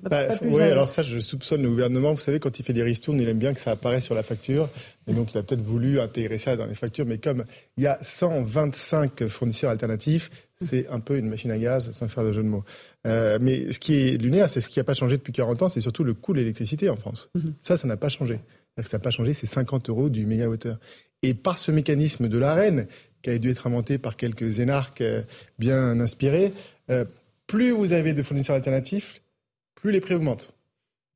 Bah, 0.02 0.26
oui, 0.42 0.60
alors 0.60 0.88
ça, 0.88 1.02
je 1.02 1.18
soupçonne 1.18 1.62
le 1.62 1.68
gouvernement. 1.68 2.12
Vous 2.12 2.20
savez, 2.20 2.40
quand 2.40 2.58
il 2.58 2.64
fait 2.64 2.72
des 2.72 2.82
ristournes, 2.82 3.20
il 3.20 3.28
aime 3.28 3.38
bien 3.38 3.54
que 3.54 3.60
ça 3.60 3.72
apparaisse 3.72 4.04
sur 4.04 4.14
la 4.14 4.22
facture. 4.22 4.68
Et 5.06 5.12
donc, 5.12 5.32
il 5.34 5.38
a 5.38 5.42
peut-être 5.42 5.62
voulu 5.62 6.00
intégrer 6.00 6.38
ça 6.38 6.56
dans 6.56 6.66
les 6.66 6.74
factures. 6.74 7.06
Mais 7.06 7.18
comme 7.18 7.44
il 7.76 7.84
y 7.84 7.86
a 7.86 7.98
125 8.02 9.26
fournisseurs 9.26 9.70
alternatifs, 9.70 10.30
c'est 10.56 10.88
un 10.88 11.00
peu 11.00 11.18
une 11.18 11.28
machine 11.28 11.50
à 11.50 11.58
gaz, 11.58 11.90
sans 11.90 12.08
faire 12.08 12.24
de 12.24 12.32
jeu 12.32 12.42
de 12.42 12.48
mots. 12.48 12.64
Euh, 13.06 13.38
mais 13.40 13.72
ce 13.72 13.78
qui 13.78 13.94
est 13.94 14.16
lunaire, 14.16 14.48
c'est 14.48 14.60
ce 14.60 14.68
qui 14.68 14.78
n'a 14.78 14.84
pas 14.84 14.94
changé 14.94 15.16
depuis 15.16 15.32
40 15.32 15.62
ans, 15.62 15.68
c'est 15.68 15.80
surtout 15.80 16.04
le 16.04 16.14
coût 16.14 16.32
de 16.32 16.38
l'électricité 16.38 16.88
en 16.88 16.96
France. 16.96 17.28
Mhm. 17.34 17.54
Ça, 17.60 17.76
ça 17.76 17.86
n'a 17.88 17.96
pas 17.96 18.08
changé. 18.08 18.40
Ça 18.76 18.96
n'a 18.96 19.02
pas 19.02 19.10
changé, 19.10 19.34
c'est 19.34 19.46
50 19.46 19.90
euros 19.90 20.08
du 20.08 20.24
mégawattheure. 20.24 20.78
Et 21.22 21.34
par 21.34 21.58
ce 21.58 21.70
mécanisme 21.70 22.28
de 22.28 22.38
l'arène, 22.38 22.86
qui 23.22 23.30
a 23.30 23.38
dû 23.38 23.50
être 23.50 23.66
inventé 23.66 23.98
par 23.98 24.16
quelques 24.16 24.58
énarques 24.58 25.00
euh, 25.00 25.22
bien 25.58 26.00
inspirés, 26.00 26.52
euh, 26.90 27.04
plus 27.46 27.70
vous 27.70 27.92
avez 27.92 28.14
de 28.14 28.22
fournisseurs 28.22 28.56
alternatifs, 28.56 29.22
plus 29.74 29.92
les 29.92 30.00
prix 30.00 30.14
augmentent. 30.14 30.52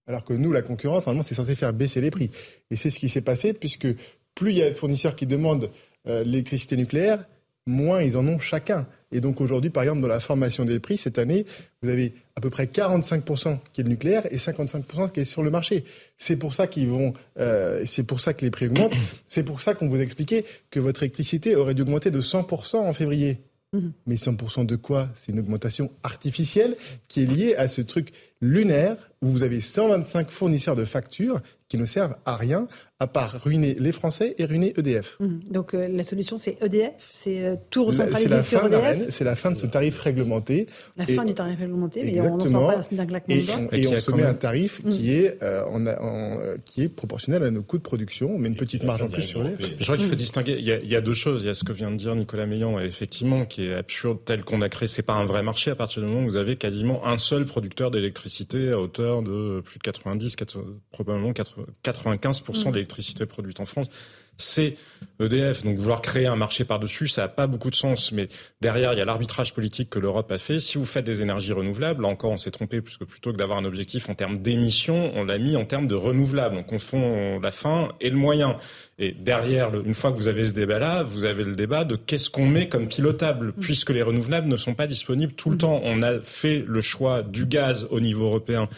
Alors 0.06 0.24
que 0.24 0.32
nous, 0.32 0.52
la 0.52 0.62
concurrence, 0.62 1.06
normalement, 1.06 1.26
c'est 1.26 1.34
censé 1.34 1.54
faire 1.54 1.72
baisser 1.72 2.00
les 2.00 2.10
prix. 2.10 2.30
Et 2.70 2.76
c'est 2.76 2.90
ce 2.90 2.98
qui 2.98 3.08
s'est 3.08 3.22
passé, 3.22 3.52
puisque 3.52 3.88
plus 4.34 4.52
il 4.52 4.58
y 4.58 4.62
a 4.62 4.70
de 4.70 4.74
fournisseurs 4.74 5.16
qui 5.16 5.26
demandent 5.26 5.70
l'électricité 6.04 6.76
nucléaire, 6.76 7.26
moins 7.66 8.02
ils 8.02 8.16
en 8.16 8.24
ont 8.28 8.38
chacun. 8.38 8.86
Et 9.16 9.20
donc 9.20 9.40
aujourd'hui, 9.40 9.70
par 9.70 9.82
exemple, 9.82 10.02
dans 10.02 10.08
la 10.08 10.20
formation 10.20 10.66
des 10.66 10.78
prix, 10.78 10.98
cette 10.98 11.18
année, 11.18 11.46
vous 11.80 11.88
avez 11.88 12.12
à 12.36 12.42
peu 12.42 12.50
près 12.50 12.66
45% 12.66 13.58
qui 13.72 13.80
est 13.80 13.84
le 13.84 13.88
nucléaire 13.88 14.30
et 14.30 14.36
55% 14.36 15.10
qui 15.10 15.20
est 15.20 15.24
sur 15.24 15.42
le 15.42 15.48
marché. 15.48 15.84
C'est 16.18 16.36
pour 16.36 16.52
ça 16.52 16.66
qu'ils 16.66 16.88
vont, 16.88 17.14
euh, 17.38 17.82
c'est 17.86 18.02
pour 18.02 18.20
ça 18.20 18.34
que 18.34 18.44
les 18.44 18.50
prix 18.50 18.66
augmentent. 18.66 18.92
C'est 19.26 19.42
pour 19.42 19.62
ça 19.62 19.74
qu'on 19.74 19.88
vous 19.88 20.00
expliquait 20.00 20.44
que 20.70 20.80
votre 20.80 21.02
électricité 21.02 21.56
aurait 21.56 21.72
dû 21.72 21.82
augmenter 21.82 22.10
de 22.10 22.20
100% 22.20 22.76
en 22.76 22.92
février. 22.92 23.38
Mhm. 23.72 23.92
Mais 24.06 24.16
100% 24.16 24.66
de 24.66 24.76
quoi? 24.76 25.08
C'est 25.14 25.32
une 25.32 25.40
augmentation 25.40 25.90
artificielle 26.02 26.76
qui 27.08 27.22
est 27.22 27.26
liée 27.26 27.54
à 27.56 27.68
ce 27.68 27.80
truc 27.80 28.12
lunaire 28.42 28.96
où 29.22 29.28
vous 29.28 29.42
avez 29.42 29.62
125 29.62 30.30
fournisseurs 30.30 30.76
de 30.76 30.84
factures 30.84 31.40
qui 31.68 31.78
ne 31.78 31.86
servent 31.86 32.16
à 32.26 32.36
rien, 32.36 32.68
à 32.98 33.06
part 33.06 33.42
ruiner 33.42 33.76
les 33.78 33.92
Français 33.92 34.34
et 34.38 34.46
ruiner 34.46 34.72
EDF. 34.78 35.18
Mmh. 35.20 35.38
Donc 35.50 35.74
euh, 35.74 35.86
la 35.86 36.02
solution, 36.02 36.38
c'est 36.38 36.56
EDF 36.62 36.94
C'est 37.12 37.44
euh, 37.44 37.56
tout 37.68 37.84
recentraliser 37.84 38.28
la 38.28 38.42
sur 38.42 38.64
EDF 38.64 39.10
C'est 39.10 39.24
la 39.24 39.36
fin 39.36 39.50
de 39.50 39.58
ce 39.58 39.66
tarif 39.66 39.98
réglementé. 39.98 40.66
La 40.96 41.04
fin 41.04 41.24
du 41.24 41.34
tarif 41.34 41.58
réglementé, 41.58 42.02
mais 42.04 42.20
on 42.22 42.38
n'en 42.38 42.50
sort 42.50 42.72
pas 42.72 42.82
d'un 42.90 43.04
claquement 43.04 43.34
et, 43.34 43.40
de 43.42 43.76
Et, 43.76 43.86
on 43.86 44.00
se 44.00 44.12
met 44.12 44.22
un 44.22 44.34
tarif 44.34 44.82
mmh. 44.82 44.88
qui, 44.88 45.12
est, 45.12 45.42
euh, 45.42 45.64
en, 45.66 46.56
qui 46.64 46.84
est 46.84 46.88
proportionnel 46.88 47.42
à 47.42 47.50
nos 47.50 47.62
coûts 47.62 47.76
de 47.76 47.82
production. 47.82 48.34
On 48.34 48.38
met 48.38 48.48
une 48.48 48.56
petite 48.56 48.84
marge 48.84 49.02
en 49.02 49.08
plus 49.08 49.22
sur 49.22 49.46
EDF. 49.46 49.74
Je 49.78 49.84
crois 49.84 49.98
qu'il 49.98 50.06
faut 50.06 50.14
mmh. 50.14 50.16
distinguer. 50.16 50.56
Il 50.58 50.64
y, 50.64 50.72
a, 50.72 50.78
il 50.78 50.88
y, 50.88 50.96
a, 50.96 51.02
deux 51.02 51.14
choses. 51.14 51.42
Il 51.42 51.46
y 51.46 51.50
a 51.50 51.54
ce 51.54 51.64
que 51.64 51.72
vient 51.72 51.90
de 51.90 51.96
dire 51.96 52.16
Nicolas 52.16 52.46
Meillan, 52.46 52.78
effectivement, 52.80 53.44
qui 53.44 53.66
est 53.66 53.74
absurde, 53.74 54.20
tel 54.24 54.42
qu'on 54.42 54.62
a 54.62 54.70
créé. 54.70 54.88
C'est 54.88 55.02
pas 55.02 55.14
un 55.14 55.24
vrai 55.24 55.42
marché 55.42 55.70
à 55.70 55.74
partir 55.74 56.02
du 56.02 56.08
moment 56.08 56.22
où 56.22 56.30
vous 56.30 56.36
avez 56.36 56.56
quasiment 56.56 57.06
un 57.06 57.18
seul 57.18 57.44
producteur 57.44 57.90
d'électricité 57.90 58.70
à 58.70 58.80
hauteur 58.80 59.22
de 59.22 59.60
plus 59.62 59.78
de 59.78 59.82
90, 59.82 60.36
80, 60.36 60.64
probablement 60.92 61.32
95% 61.32 62.72
d'électricité 62.72 62.85
produite 63.26 63.60
en 63.60 63.66
France, 63.66 63.88
c'est 64.36 64.76
EDF. 65.20 65.64
Donc 65.64 65.78
vouloir 65.78 66.00
créer 66.02 66.26
un 66.26 66.36
marché 66.36 66.64
par-dessus, 66.64 67.08
ça 67.08 67.22
n'a 67.22 67.28
pas 67.28 67.46
beaucoup 67.46 67.70
de 67.70 67.74
sens. 67.74 68.12
Mais 68.12 68.28
derrière, 68.60 68.92
il 68.92 68.98
y 68.98 69.02
a 69.02 69.04
l'arbitrage 69.04 69.54
politique 69.54 69.90
que 69.90 69.98
l'Europe 69.98 70.30
a 70.32 70.38
fait. 70.38 70.60
Si 70.60 70.78
vous 70.78 70.84
faites 70.84 71.04
des 71.04 71.22
énergies 71.22 71.52
renouvelables, 71.52 72.02
là 72.02 72.08
encore, 72.08 72.32
on 72.32 72.36
s'est 72.36 72.50
trompé, 72.50 72.80
puisque 72.80 73.04
plutôt 73.04 73.32
que 73.32 73.36
d'avoir 73.36 73.58
un 73.58 73.64
objectif 73.64 74.08
en 74.08 74.14
termes 74.14 74.38
d'émissions, 74.38 75.12
on 75.14 75.24
l'a 75.24 75.38
mis 75.38 75.56
en 75.56 75.64
termes 75.64 75.88
de 75.88 75.94
renouvelables. 75.94 76.56
On 76.56 76.62
confond 76.62 77.40
la 77.40 77.50
fin 77.50 77.92
et 78.00 78.10
le 78.10 78.16
moyen. 78.16 78.56
Et 78.98 79.12
derrière, 79.12 79.74
une 79.74 79.94
fois 79.94 80.10
que 80.10 80.16
vous 80.16 80.28
avez 80.28 80.44
ce 80.44 80.52
débat-là, 80.52 81.02
vous 81.02 81.26
avez 81.26 81.44
le 81.44 81.54
débat 81.54 81.84
de 81.84 81.96
qu'est-ce 81.96 82.30
qu'on 82.30 82.46
met 82.46 82.68
comme 82.68 82.88
pilotable, 82.88 83.52
puisque 83.52 83.90
les 83.90 84.02
renouvelables 84.02 84.48
ne 84.48 84.56
sont 84.56 84.74
pas 84.74 84.86
disponibles 84.86 85.32
tout 85.32 85.50
le 85.50 85.58
temps. 85.58 85.80
On 85.84 86.02
a 86.02 86.20
fait 86.20 86.64
le 86.66 86.80
choix 86.80 87.22
du 87.22 87.46
gaz 87.46 87.86
au 87.90 88.00
niveau 88.00 88.24
européen 88.24 88.68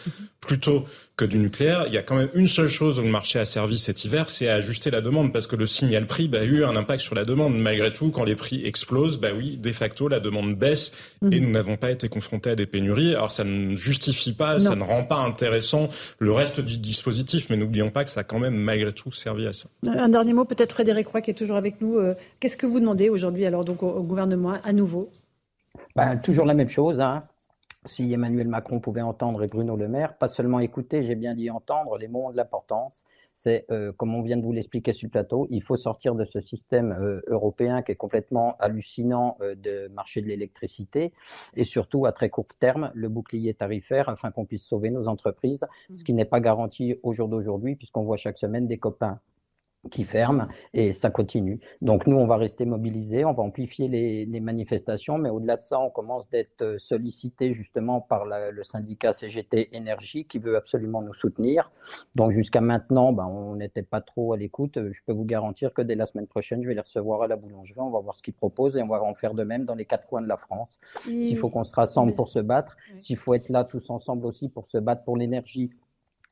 plutôt 0.41 0.85
que 1.15 1.25
du 1.25 1.37
nucléaire. 1.37 1.83
Il 1.87 1.93
y 1.93 1.97
a 1.97 2.01
quand 2.01 2.15
même 2.15 2.29
une 2.33 2.47
seule 2.47 2.69
chose 2.69 2.97
où 2.97 3.01
le 3.01 3.09
marché 3.09 3.39
a 3.39 3.45
servi 3.45 3.77
cet 3.77 4.05
hiver, 4.05 4.29
c'est 4.29 4.47
à 4.47 4.55
ajuster 4.55 4.89
la 4.89 5.01
demande, 5.01 5.33
parce 5.33 5.47
que 5.47 5.57
le 5.57 5.67
signal 5.67 6.07
prix 6.07 6.28
bah, 6.29 6.39
a 6.39 6.43
eu 6.43 6.63
un 6.63 6.75
impact 6.75 7.01
sur 7.01 7.15
la 7.15 7.25
demande. 7.25 7.57
Malgré 7.57 7.91
tout, 7.91 8.11
quand 8.11 8.23
les 8.23 8.35
prix 8.35 8.65
explosent, 8.65 9.19
bah 9.19 9.29
oui, 9.35 9.57
de 9.57 9.71
facto, 9.71 10.07
la 10.07 10.19
demande 10.19 10.55
baisse, 10.55 10.93
et 11.31 11.39
nous 11.39 11.51
n'avons 11.51 11.77
pas 11.77 11.91
été 11.91 12.09
confrontés 12.09 12.51
à 12.51 12.55
des 12.55 12.65
pénuries. 12.65 13.15
Alors 13.15 13.31
ça 13.31 13.43
ne 13.43 13.75
justifie 13.75 14.33
pas, 14.33 14.59
ça 14.59 14.75
ne 14.75 14.83
rend 14.83 15.03
pas 15.03 15.17
intéressant 15.17 15.89
le 16.19 16.31
reste 16.31 16.59
du 16.59 16.79
dispositif, 16.79 17.49
mais 17.49 17.57
n'oublions 17.57 17.89
pas 17.89 18.03
que 18.03 18.09
ça 18.09 18.21
a 18.21 18.23
quand 18.23 18.39
même 18.39 18.55
malgré 18.55 18.93
tout 18.93 19.11
servi 19.11 19.47
à 19.47 19.53
ça. 19.53 19.69
Un 19.85 20.09
dernier 20.09 20.33
mot, 20.33 20.45
peut-être 20.45 20.73
Frédéric 20.73 21.07
Roy 21.07 21.21
qui 21.21 21.31
est 21.31 21.35
toujours 21.35 21.57
avec 21.57 21.81
nous. 21.81 21.97
Euh, 21.97 22.15
qu'est-ce 22.39 22.57
que 22.57 22.65
vous 22.65 22.79
demandez 22.79 23.09
aujourd'hui 23.09 23.45
alors 23.45 23.65
donc 23.65 23.83
au, 23.83 24.03
gouvernement 24.03 24.53
à 24.63 24.73
nouveau? 24.73 25.09
Ben, 25.95 26.17
Toujours 26.17 26.45
la 26.45 26.53
même 26.53 26.69
chose. 26.69 26.99
Hein. 26.99 27.23
Si 27.85 28.11
Emmanuel 28.11 28.47
Macron 28.47 28.79
pouvait 28.79 29.01
entendre 29.01 29.43
et 29.43 29.47
Bruno 29.47 29.75
Le 29.75 29.87
Maire, 29.87 30.17
pas 30.17 30.27
seulement 30.27 30.59
écouter, 30.59 31.03
j'ai 31.03 31.15
bien 31.15 31.33
dit 31.33 31.49
entendre, 31.49 31.97
les 31.97 32.07
mots 32.07 32.27
ont 32.27 32.31
de 32.31 32.37
l'importance. 32.37 33.05
C'est, 33.41 33.65
euh, 33.71 33.93
comme 33.93 34.13
on 34.15 34.21
vient 34.21 34.35
de 34.35 34.43
vous 34.43 34.51
l'expliquer 34.51 34.91
sur 34.91 35.05
le 35.05 35.11
plateau, 35.11 35.47
il 35.49 35.63
faut 35.63 35.77
sortir 35.77 36.13
de 36.13 36.25
ce 36.25 36.41
système 36.41 36.91
euh, 36.91 37.21
européen 37.27 37.81
qui 37.81 37.93
est 37.93 37.95
complètement 37.95 38.57
hallucinant 38.59 39.37
de 39.39 39.87
marché 39.87 40.21
de 40.21 40.27
l'électricité. 40.27 41.13
Et 41.55 41.63
surtout 41.63 42.05
à 42.05 42.11
très 42.11 42.29
court 42.29 42.47
terme 42.59 42.91
le 42.93 43.07
bouclier 43.07 43.53
tarifaire 43.53 44.09
afin 44.09 44.31
qu'on 44.31 44.45
puisse 44.45 44.65
sauver 44.65 44.89
nos 44.89 45.07
entreprises, 45.07 45.65
ce 45.93 46.03
qui 46.03 46.13
n'est 46.13 46.25
pas 46.25 46.41
garanti 46.41 46.95
au 47.01 47.13
jour 47.13 47.29
d'aujourd'hui 47.29 47.77
puisqu'on 47.77 48.03
voit 48.03 48.17
chaque 48.17 48.37
semaine 48.37 48.67
des 48.67 48.77
copains 48.77 49.21
qui 49.91 50.03
ferme 50.03 50.49
et 50.73 50.91
ça 50.91 51.09
continue. 51.09 51.59
Donc 51.81 52.05
nous, 52.05 52.17
on 52.17 52.27
va 52.27 52.35
rester 52.35 52.65
mobilisés, 52.65 53.23
on 53.23 53.33
va 53.33 53.43
amplifier 53.43 53.87
les, 53.87 54.25
les 54.25 54.39
manifestations, 54.41 55.17
mais 55.17 55.29
au-delà 55.29 55.55
de 55.55 55.61
ça, 55.61 55.79
on 55.79 55.89
commence 55.89 56.29
d'être 56.29 56.75
sollicité 56.79 57.53
justement 57.53 58.01
par 58.01 58.25
la, 58.25 58.51
le 58.51 58.63
syndicat 58.63 59.13
CGT 59.13 59.75
Énergie 59.75 60.25
qui 60.25 60.37
veut 60.37 60.57
absolument 60.57 61.01
nous 61.01 61.13
soutenir. 61.13 61.71
Donc 62.15 62.31
jusqu'à 62.31 62.61
maintenant, 62.61 63.13
ben, 63.13 63.25
on 63.25 63.55
n'était 63.55 63.83
pas 63.83 64.01
trop 64.01 64.33
à 64.33 64.37
l'écoute. 64.37 64.77
Je 64.91 64.99
peux 65.05 65.13
vous 65.13 65.25
garantir 65.25 65.73
que 65.73 65.81
dès 65.81 65.95
la 65.95 66.05
semaine 66.05 66.27
prochaine, 66.27 66.61
je 66.61 66.67
vais 66.67 66.75
les 66.75 66.81
recevoir 66.81 67.21
à 67.21 67.27
la 67.27 67.37
boulangerie, 67.37 67.79
on 67.79 67.89
va 67.89 67.99
voir 67.99 68.15
ce 68.15 68.23
qu'ils 68.23 68.33
proposent 68.33 68.75
et 68.75 68.83
on 68.83 68.87
va 68.87 69.01
en 69.01 69.15
faire 69.15 69.33
de 69.33 69.43
même 69.43 69.65
dans 69.65 69.75
les 69.75 69.85
quatre 69.85 70.07
coins 70.07 70.21
de 70.21 70.27
la 70.27 70.37
France. 70.37 70.79
S'il 71.03 71.37
faut 71.37 71.49
qu'on 71.49 71.63
se 71.63 71.73
rassemble 71.73 72.13
pour 72.15 72.27
se 72.27 72.39
battre, 72.39 72.75
s'il 72.99 73.17
faut 73.17 73.33
être 73.33 73.49
là 73.49 73.63
tous 73.63 73.89
ensemble 73.89 74.25
aussi 74.25 74.49
pour 74.49 74.67
se 74.69 74.77
battre 74.77 75.03
pour 75.03 75.15
l'énergie, 75.15 75.71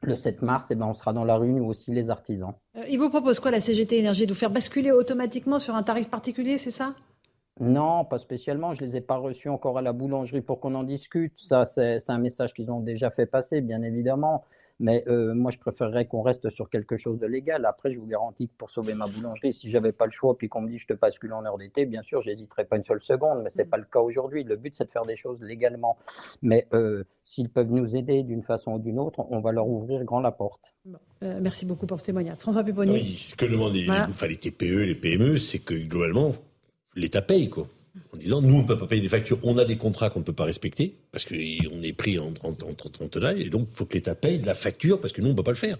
le 0.01 0.15
7 0.15 0.41
mars, 0.41 0.67
eh 0.69 0.75
ben, 0.75 0.85
on 0.85 0.93
sera 0.93 1.13
dans 1.13 1.25
la 1.25 1.37
rue, 1.37 1.53
nous 1.53 1.65
aussi, 1.65 1.91
les 1.91 2.09
artisans. 2.09 2.53
Euh, 2.75 2.83
il 2.89 2.99
vous 2.99 3.09
propose 3.09 3.39
quoi, 3.39 3.51
la 3.51 3.61
CGT 3.61 3.97
Énergie 3.97 4.25
De 4.25 4.33
vous 4.33 4.39
faire 4.39 4.51
basculer 4.51 4.91
automatiquement 4.91 5.59
sur 5.59 5.75
un 5.75 5.83
tarif 5.83 6.09
particulier, 6.09 6.57
c'est 6.57 6.71
ça? 6.71 6.93
Non, 7.59 8.05
pas 8.05 8.19
spécialement. 8.19 8.73
Je 8.73 8.83
ne 8.83 8.89
les 8.89 8.97
ai 8.97 9.01
pas 9.01 9.17
reçus 9.17 9.49
encore 9.49 9.77
à 9.79 9.81
la 9.81 9.93
boulangerie 9.93 10.41
pour 10.41 10.59
qu'on 10.59 10.75
en 10.75 10.83
discute. 10.83 11.33
Ça, 11.37 11.65
c'est 11.65 11.99
un 12.07 12.19
message 12.19 12.53
qu'ils 12.53 12.69
ont 12.69 12.81
déjà 12.81 13.09
fait 13.09 13.25
passer, 13.25 13.61
bien 13.61 13.81
évidemment. 13.81 14.43
Mais 14.79 15.03
euh, 15.07 15.33
moi, 15.33 15.51
je 15.51 15.57
préférerais 15.57 16.05
qu'on 16.05 16.21
reste 16.21 16.49
sur 16.49 16.69
quelque 16.69 16.97
chose 16.97 17.17
de 17.17 17.25
légal. 17.25 17.65
Après, 17.65 17.91
je 17.91 17.99
vous 17.99 18.05
garantis 18.05 18.47
que 18.47 18.53
pour 18.57 18.69
sauver 18.69 18.93
ma 18.93 19.07
boulangerie, 19.07 19.53
si 19.53 19.71
j'avais 19.71 19.91
pas 19.91 20.05
le 20.05 20.11
choix, 20.11 20.37
puis 20.37 20.49
qu'on 20.49 20.61
me 20.61 20.69
dit 20.69 20.77
je 20.77 20.87
te 20.87 20.93
bascule 20.93 21.33
en 21.33 21.43
heure 21.45 21.57
d'été, 21.57 21.85
bien 21.85 22.03
sûr, 22.03 22.21
j'hésiterais 22.21 22.65
pas 22.65 22.77
une 22.77 22.83
seule 22.83 23.01
seconde. 23.01 23.41
Mais 23.43 23.49
c'est 23.49 23.65
mm. 23.65 23.69
pas 23.69 23.77
le 23.77 23.85
cas 23.85 23.99
aujourd'hui. 23.99 24.43
Le 24.43 24.55
but, 24.55 24.75
c'est 24.75 24.85
de 24.85 24.91
faire 24.91 25.05
des 25.05 25.15
choses 25.15 25.41
légalement. 25.41 25.97
Mais 26.41 26.67
euh, 26.73 27.03
s'ils 27.23 27.49
peuvent 27.49 27.71
nous 27.71 27.95
aider 27.95 28.23
d'une 28.23 28.43
façon 28.43 28.73
ou 28.73 28.79
d'une 28.79 28.99
autre, 28.99 29.25
on 29.29 29.39
va 29.39 29.51
leur 29.51 29.67
ouvrir 29.67 30.03
grand 30.03 30.19
la 30.19 30.31
porte. 30.31 30.75
Euh, 31.23 31.39
merci 31.41 31.65
beaucoup 31.65 31.87
pour 31.87 31.99
ce 31.99 32.05
témoignage. 32.05 32.37
François 32.37 32.63
Pupponi. 32.63 32.91
Oui, 32.91 33.15
ce 33.17 33.35
que 33.35 33.45
demandent 33.45 33.73
les, 33.73 33.87
les 34.27 34.37
TPE, 34.37 34.85
les 34.85 34.95
PME, 34.95 35.37
c'est 35.37 35.59
que 35.59 35.73
globalement, 35.73 36.31
l'État 36.95 37.23
paye, 37.23 37.49
quoi 37.49 37.67
en 38.13 38.17
disant 38.17 38.41
nous 38.41 38.55
on 38.55 38.61
ne 38.61 38.67
peut 38.67 38.77
pas 38.77 38.87
payer 38.87 39.01
des 39.01 39.09
factures, 39.09 39.39
on 39.43 39.57
a 39.57 39.65
des 39.65 39.77
contrats 39.77 40.09
qu'on 40.09 40.19
ne 40.19 40.25
peut 40.25 40.33
pas 40.33 40.45
respecter 40.45 40.95
parce 41.11 41.25
qu'on 41.25 41.35
est 41.83 41.93
pris 41.93 42.19
en, 42.19 42.33
en, 42.43 42.49
en, 42.49 43.37
et 43.37 43.49
donc 43.49 43.67
il 43.71 43.77
faut 43.77 43.85
que 43.85 43.93
l'État 43.93 44.15
paye 44.15 44.39
de 44.39 44.45
la 44.45 44.53
facture 44.53 44.99
parce 44.99 45.13
que 45.13 45.21
nous 45.21 45.27
on 45.27 45.31
ne 45.31 45.35
peut 45.35 45.43
pas 45.43 45.51
le 45.51 45.57
faire. 45.57 45.77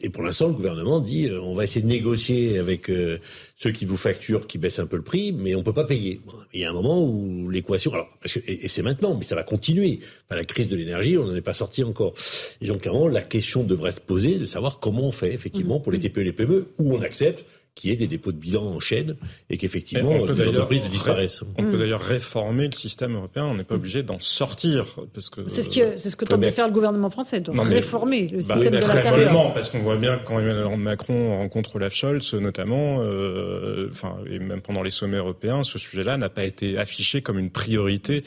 Et 0.00 0.08
pour 0.08 0.22
l'instant 0.22 0.48
le 0.48 0.54
gouvernement 0.54 1.00
dit 1.00 1.28
euh, 1.28 1.40
on 1.40 1.54
va 1.54 1.64
essayer 1.64 1.82
de 1.82 1.86
négocier 1.86 2.58
avec 2.58 2.90
euh, 2.90 3.18
ceux 3.56 3.70
qui 3.70 3.84
vous 3.84 3.96
facturent, 3.96 4.46
qui 4.46 4.58
baissent 4.58 4.78
un 4.78 4.86
peu 4.86 4.96
le 4.96 5.02
prix, 5.02 5.32
mais 5.32 5.54
on 5.54 5.58
ne 5.58 5.64
peut 5.64 5.72
pas 5.72 5.84
payer. 5.84 6.20
Il 6.52 6.60
y 6.60 6.64
a 6.64 6.70
un 6.70 6.72
moment 6.72 7.04
où 7.04 7.48
l'équation, 7.48 7.92
alors 7.92 8.08
parce 8.20 8.34
que, 8.34 8.40
et, 8.46 8.68
c'est 8.68 8.82
maintenant, 8.82 9.14
mais 9.14 9.22
ça 9.22 9.34
va 9.36 9.44
continuer. 9.44 10.00
Enfin, 10.26 10.36
la 10.36 10.44
crise 10.44 10.68
de 10.68 10.76
l'énergie, 10.76 11.16
on 11.16 11.26
n'en 11.26 11.34
est 11.34 11.40
pas 11.42 11.52
sorti 11.52 11.84
encore. 11.84 12.14
Et 12.60 12.66
donc 12.66 12.86
à 12.86 12.90
un 12.90 12.92
moment 12.92 13.08
la 13.08 13.22
question 13.22 13.62
devrait 13.62 13.92
se 13.92 14.00
poser 14.00 14.38
de 14.38 14.44
savoir 14.44 14.80
comment 14.80 15.06
on 15.06 15.12
fait 15.12 15.32
effectivement 15.32 15.80
pour 15.80 15.92
les 15.92 15.98
TPE 15.98 16.18
et 16.18 16.24
les 16.24 16.32
PME 16.32 16.68
où 16.78 16.94
on 16.94 17.02
accepte 17.02 17.44
qu'il 17.74 17.90
y 17.90 17.92
ait 17.94 17.96
des 17.96 18.06
dépôts 18.06 18.32
de 18.32 18.36
bilan 18.36 18.64
en 18.64 18.80
chaîne 18.80 19.16
et 19.48 19.56
qu'effectivement 19.56 20.12
les 20.26 20.48
entreprises 20.48 20.88
disparaissent. 20.90 21.42
On 21.56 21.62
peut 21.62 21.78
d'ailleurs 21.78 22.02
réformer 22.02 22.66
le 22.66 22.72
système 22.72 23.14
européen, 23.14 23.44
on 23.44 23.54
n'est 23.54 23.64
pas 23.64 23.76
obligé 23.76 24.02
d'en 24.02 24.20
sortir. 24.20 24.86
parce 25.14 25.30
que 25.30 25.48
C'est 25.48 25.62
ce, 25.62 25.70
que 25.70 25.96
c'est 25.96 26.10
ce 26.10 26.16
que 26.16 26.24
tente 26.26 26.40
de 26.40 26.50
faire 26.50 26.66
le 26.66 26.74
gouvernement 26.74 27.08
français, 27.08 27.40
de 27.40 27.50
réformer 27.50 28.28
le 28.28 28.38
bah, 28.38 28.56
système 28.56 28.72
de 28.72 28.86
la 28.86 29.02
carrière. 29.02 29.54
parce 29.54 29.70
qu'on 29.70 29.80
voit 29.80 29.96
bien 29.96 30.20
quand 30.22 30.38
Emmanuel 30.38 30.76
Macron 30.76 31.38
rencontre 31.38 31.76
Olaf 31.76 31.94
Scholz 31.94 32.34
notamment, 32.34 32.98
euh, 33.00 33.88
enfin, 33.90 34.16
et 34.28 34.38
même 34.38 34.60
pendant 34.60 34.82
les 34.82 34.90
sommets 34.90 35.16
européens, 35.16 35.64
ce 35.64 35.78
sujet-là 35.78 36.18
n'a 36.18 36.28
pas 36.28 36.44
été 36.44 36.76
affiché 36.76 37.22
comme 37.22 37.38
une 37.38 37.50
priorité 37.50 38.22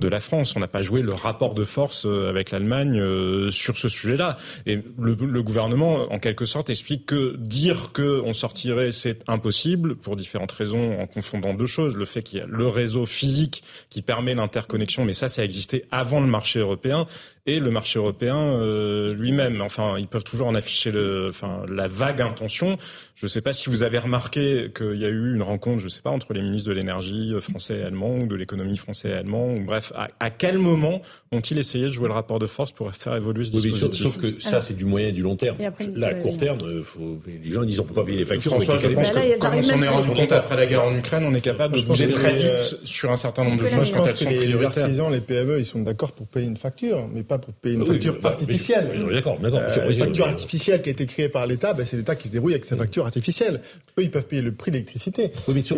de 0.00 0.08
la 0.08 0.18
France. 0.18 0.54
On 0.56 0.60
n'a 0.60 0.68
pas 0.68 0.82
joué 0.82 1.02
le 1.02 1.12
rapport 1.12 1.54
de 1.54 1.64
force 1.64 2.06
euh, 2.06 2.28
avec 2.28 2.50
l'Allemagne 2.50 2.98
euh, 2.98 3.50
sur 3.50 3.78
ce 3.78 3.88
sujet-là. 3.88 4.36
Et 4.66 4.80
le, 4.98 5.14
le, 5.14 5.42
gouvernement, 5.42 6.12
en 6.12 6.18
quelque 6.18 6.44
sorte, 6.44 6.70
explique 6.70 7.06
que 7.06 7.36
dire 7.36 7.92
qu'on 7.92 8.32
sortirait, 8.32 8.90
c'est 8.90 9.22
impossible 9.28 9.96
pour 9.96 10.16
différentes 10.16 10.52
raisons, 10.52 10.98
en 10.98 11.06
confondant 11.06 11.54
deux 11.54 11.66
choses. 11.66 11.96
Le 11.96 12.04
fait 12.04 12.22
qu'il 12.22 12.38
y 12.40 12.42
a 12.42 12.46
le 12.46 12.66
réseau 12.66 13.06
physique 13.06 13.62
qui 13.90 14.02
permet 14.02 14.34
l'interconnexion, 14.34 15.04
mais 15.04 15.12
ça, 15.12 15.28
ça 15.28 15.42
a 15.42 15.44
existé 15.44 15.84
avant 15.90 16.20
le 16.20 16.26
marché 16.26 16.58
européen, 16.58 17.06
et 17.46 17.58
le 17.58 17.70
marché 17.70 17.98
européen 17.98 18.36
euh, 18.36 19.14
lui-même. 19.14 19.60
Enfin, 19.60 19.96
ils 19.98 20.06
peuvent 20.06 20.24
toujours 20.24 20.46
en 20.46 20.54
afficher 20.54 20.90
le, 20.90 21.28
enfin, 21.30 21.62
la 21.68 21.88
vague 21.88 22.20
intention. 22.20 22.76
Je 23.14 23.26
ne 23.26 23.28
sais 23.28 23.40
pas 23.42 23.52
si 23.52 23.68
vous 23.68 23.82
avez 23.82 23.98
remarqué 23.98 24.70
qu'il 24.74 24.96
y 24.96 25.04
a 25.04 25.08
eu 25.08 25.34
une 25.34 25.42
rencontre, 25.42 25.78
je 25.78 25.84
ne 25.84 25.90
sais 25.90 26.00
pas, 26.00 26.10
entre 26.10 26.32
les 26.32 26.40
ministres 26.40 26.68
de 26.68 26.74
l'énergie 26.74 27.34
français 27.40 27.78
et 27.78 27.82
allemand 27.82 28.16
ou 28.16 28.26
de 28.26 28.34
l'économie 28.34 28.76
français 28.76 29.10
et 29.10 29.12
allemand. 29.12 29.52
Ou 29.52 29.64
bref, 29.64 29.92
à, 29.94 30.30
quel 30.30 30.58
moment 30.58 31.02
ont-ils 31.32 31.58
essayé 31.58 31.84
de 31.84 31.90
jouer 31.90 32.08
le 32.08 32.14
rapport 32.14 32.38
de 32.38 32.46
force 32.46 32.72
pour 32.72 32.94
faire 32.94 33.14
évoluer 33.14 33.44
ce 33.44 33.50
dispositif 33.50 34.02
Sauf 34.02 34.18
que 34.18 34.40
ça, 34.40 34.60
c'est 34.60 34.74
du 34.74 34.84
moyen 34.84 35.08
et 35.08 35.12
du 35.12 35.22
long 35.22 35.36
terme. 35.36 35.56
Là, 35.94 36.08
à 36.08 36.14
court 36.14 36.38
terme, 36.38 36.58
euh, 36.62 36.82
faut, 36.82 37.20
les 37.26 37.50
gens 37.50 37.62
disent 37.64 37.80
on 37.80 37.84
peut 37.84 37.94
pas 37.94 38.04
payer 38.04 38.18
les 38.18 38.24
factures. 38.24 38.52
François, 38.52 38.78
je 38.78 38.88
pense 38.88 39.10
que 39.10 39.38
comme 39.38 39.54
on 39.54 39.62
s'en 39.62 39.82
est 39.82 39.88
rendu 39.88 40.10
compte 40.10 40.32
après 40.32 40.56
la 40.56 40.66
guerre 40.66 40.84
en 40.84 40.94
Ukraine, 40.94 41.24
on 41.24 41.34
est 41.34 41.40
capable 41.40 41.76
de 41.76 41.86
bouger 41.86 42.08
très 42.08 42.32
vite 42.32 42.80
sur 42.84 43.10
un 43.10 43.16
certain 43.16 43.44
nombre 43.44 43.62
de 43.62 43.68
choses 43.68 43.92
quand 43.92 44.04
elles 44.04 44.16
sont 44.16 44.24
prioritaires. 44.24 44.70
Les 44.70 44.82
artisans, 44.82 45.12
les 45.12 45.20
PME, 45.20 45.58
ils 45.58 45.66
sont 45.66 45.80
d'accord 45.80 46.12
pour 46.12 46.26
payer 46.26 46.46
une 46.46 46.56
facture, 46.56 47.08
mais 47.12 47.22
pas 47.30 47.38
pour 47.38 47.54
payer 47.54 47.76
une 47.76 47.86
facture 47.86 48.18
artificielle. 48.24 49.06
D'accord, 49.12 49.38
d'accord. 49.38 49.62
Une 49.88 49.94
facture 49.94 50.26
artificielle 50.26 50.82
qui 50.82 50.88
a 50.88 50.92
été 50.92 51.06
créée 51.06 51.28
par 51.28 51.46
l'État, 51.46 51.74
ben, 51.74 51.86
c'est 51.86 51.96
l'État 51.96 52.16
qui 52.16 52.26
se 52.26 52.32
débrouille 52.32 52.54
avec 52.54 52.64
sa 52.64 52.76
facture 52.76 53.06
artificielle. 53.06 53.60
Eux, 53.98 54.02
ils 54.02 54.10
peuvent 54.10 54.26
payer 54.26 54.42
le 54.42 54.52
prix 54.52 54.72
de 54.72 54.76
l'électricité. 54.76 55.30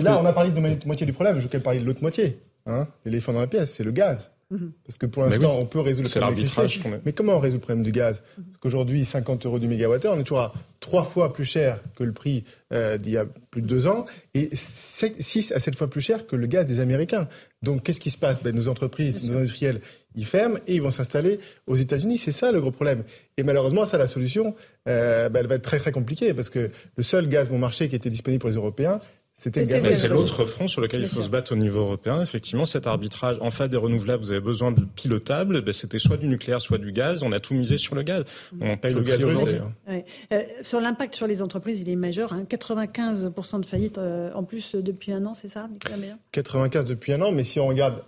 là, 0.02 0.18
on 0.20 0.24
a 0.24 0.32
parlé 0.32 0.50
de 0.50 0.86
moitié 0.86 1.04
du 1.04 1.12
problème, 1.12 1.40
je 1.40 1.46
voulais 1.46 1.60
parler 1.60 1.80
de 1.80 1.84
l'autre 1.84 2.00
moitié. 2.00 2.38
Hein 2.66 2.88
L'éléphant 3.04 3.34
dans 3.34 3.40
la 3.40 3.46
pièce, 3.46 3.74
c'est 3.74 3.84
le 3.84 3.90
gaz. 3.90 4.30
Mhm. 4.52 4.72
Parce 4.84 4.98
que 4.98 5.06
pour 5.06 5.24
l'instant, 5.24 5.56
on 5.58 5.64
peut 5.64 5.80
résoudre 5.80 6.08
le 6.08 6.20
problème 6.20 6.36
l'arbitrage 6.36 6.80
Mais 7.06 7.12
comment 7.12 7.36
on 7.36 7.40
résout 7.40 7.56
le 7.56 7.60
problème 7.60 7.82
du 7.82 7.90
gaz 7.90 8.22
Parce 8.36 8.58
qu'aujourd'hui, 8.58 9.04
50 9.04 9.46
euros 9.46 9.58
du 9.58 9.66
mégawattheure, 9.66 10.14
on 10.14 10.20
est 10.20 10.24
toujours 10.24 10.40
à 10.40 10.52
trois 10.78 11.04
fois 11.04 11.32
plus 11.32 11.46
cher 11.46 11.80
que 11.96 12.04
le 12.04 12.12
prix 12.12 12.44
euh, 12.74 12.98
d'il 12.98 13.12
y 13.12 13.16
a 13.16 13.24
plus 13.50 13.62
de 13.62 13.66
deux 13.66 13.86
ans 13.86 14.04
et 14.34 14.50
6 14.52 15.52
à 15.52 15.58
7 15.58 15.74
fois 15.74 15.88
plus 15.88 16.02
cher 16.02 16.26
que 16.26 16.36
le 16.36 16.46
gaz 16.46 16.66
des 16.66 16.80
Américains. 16.80 17.28
Donc 17.62 17.82
qu'est-ce 17.82 18.00
qui 18.00 18.10
se 18.10 18.18
passe? 18.18 18.42
Ben, 18.42 18.54
Nos 18.54 18.68
entreprises, 18.68 19.24
nos 19.24 19.38
industriels, 19.38 19.80
ils 20.14 20.26
ferment 20.26 20.58
et 20.66 20.74
ils 20.74 20.82
vont 20.82 20.90
s'installer 20.90 21.38
aux 21.66 21.76
États-Unis. 21.76 22.18
C'est 22.18 22.32
ça 22.32 22.52
le 22.52 22.60
gros 22.60 22.72
problème. 22.72 23.04
Et 23.38 23.44
malheureusement, 23.44 23.86
ça, 23.86 23.96
la 23.96 24.08
solution, 24.08 24.54
euh, 24.86 25.30
ben, 25.30 25.40
elle 25.40 25.46
va 25.46 25.54
être 25.54 25.62
très 25.62 25.78
très 25.78 25.92
compliquée 25.92 26.34
parce 26.34 26.50
que 26.50 26.68
le 26.96 27.02
seul 27.02 27.26
gaz 27.26 27.48
bon 27.48 27.58
marché 27.58 27.88
qui 27.88 27.96
était 27.96 28.10
disponible 28.10 28.40
pour 28.40 28.50
les 28.50 28.56
Européens, 28.56 29.00
c'était 29.34 29.90
C'est 29.90 30.08
l'autre 30.08 30.44
front 30.44 30.68
sur 30.68 30.80
lequel 30.80 31.00
il 31.00 31.08
faut 31.08 31.22
se 31.22 31.30
battre 31.30 31.52
au 31.52 31.56
niveau 31.56 31.80
européen. 31.80 32.22
Effectivement, 32.22 32.66
cet 32.66 32.86
arbitrage, 32.86 33.38
en 33.40 33.50
fait 33.50 33.68
des 33.68 33.76
renouvelables, 33.76 34.22
vous 34.22 34.30
avez 34.30 34.40
besoin 34.40 34.72
de 34.72 34.84
pilotable. 34.84 35.62
Ben, 35.62 35.72
c'était 35.72 35.98
soit 35.98 36.16
du 36.16 36.28
nucléaire, 36.28 36.60
soit 36.60 36.78
du 36.78 36.92
gaz. 36.92 37.22
On 37.22 37.32
a 37.32 37.40
tout 37.40 37.54
misé 37.54 37.76
sur 37.76 37.94
le 37.94 38.02
gaz. 38.02 38.24
On 38.60 38.76
paye 38.76 38.94
le, 38.94 39.00
gaz 39.00 39.24
aujourd'hui. 39.24 39.56
Euh, 39.88 40.42
sur 40.62 40.80
l'impact 40.80 41.14
sur 41.14 41.26
les 41.26 41.42
entreprises, 41.42 41.80
il 41.80 41.88
est 41.88 41.96
majeur. 41.96 42.34
95% 42.34 43.56
hein. 43.56 43.58
de 43.58 43.66
faillites 43.66 43.98
euh, 43.98 44.30
en 44.34 44.44
plus 44.44 44.74
depuis 44.74 45.12
un 45.12 45.24
an, 45.26 45.34
c'est 45.34 45.48
ça, 45.48 45.68
95 46.32 46.84
depuis 46.84 47.12
un 47.12 47.22
an, 47.22 47.32
mais 47.32 47.44
si 47.44 47.58
on 47.58 47.66
regarde 47.66 48.04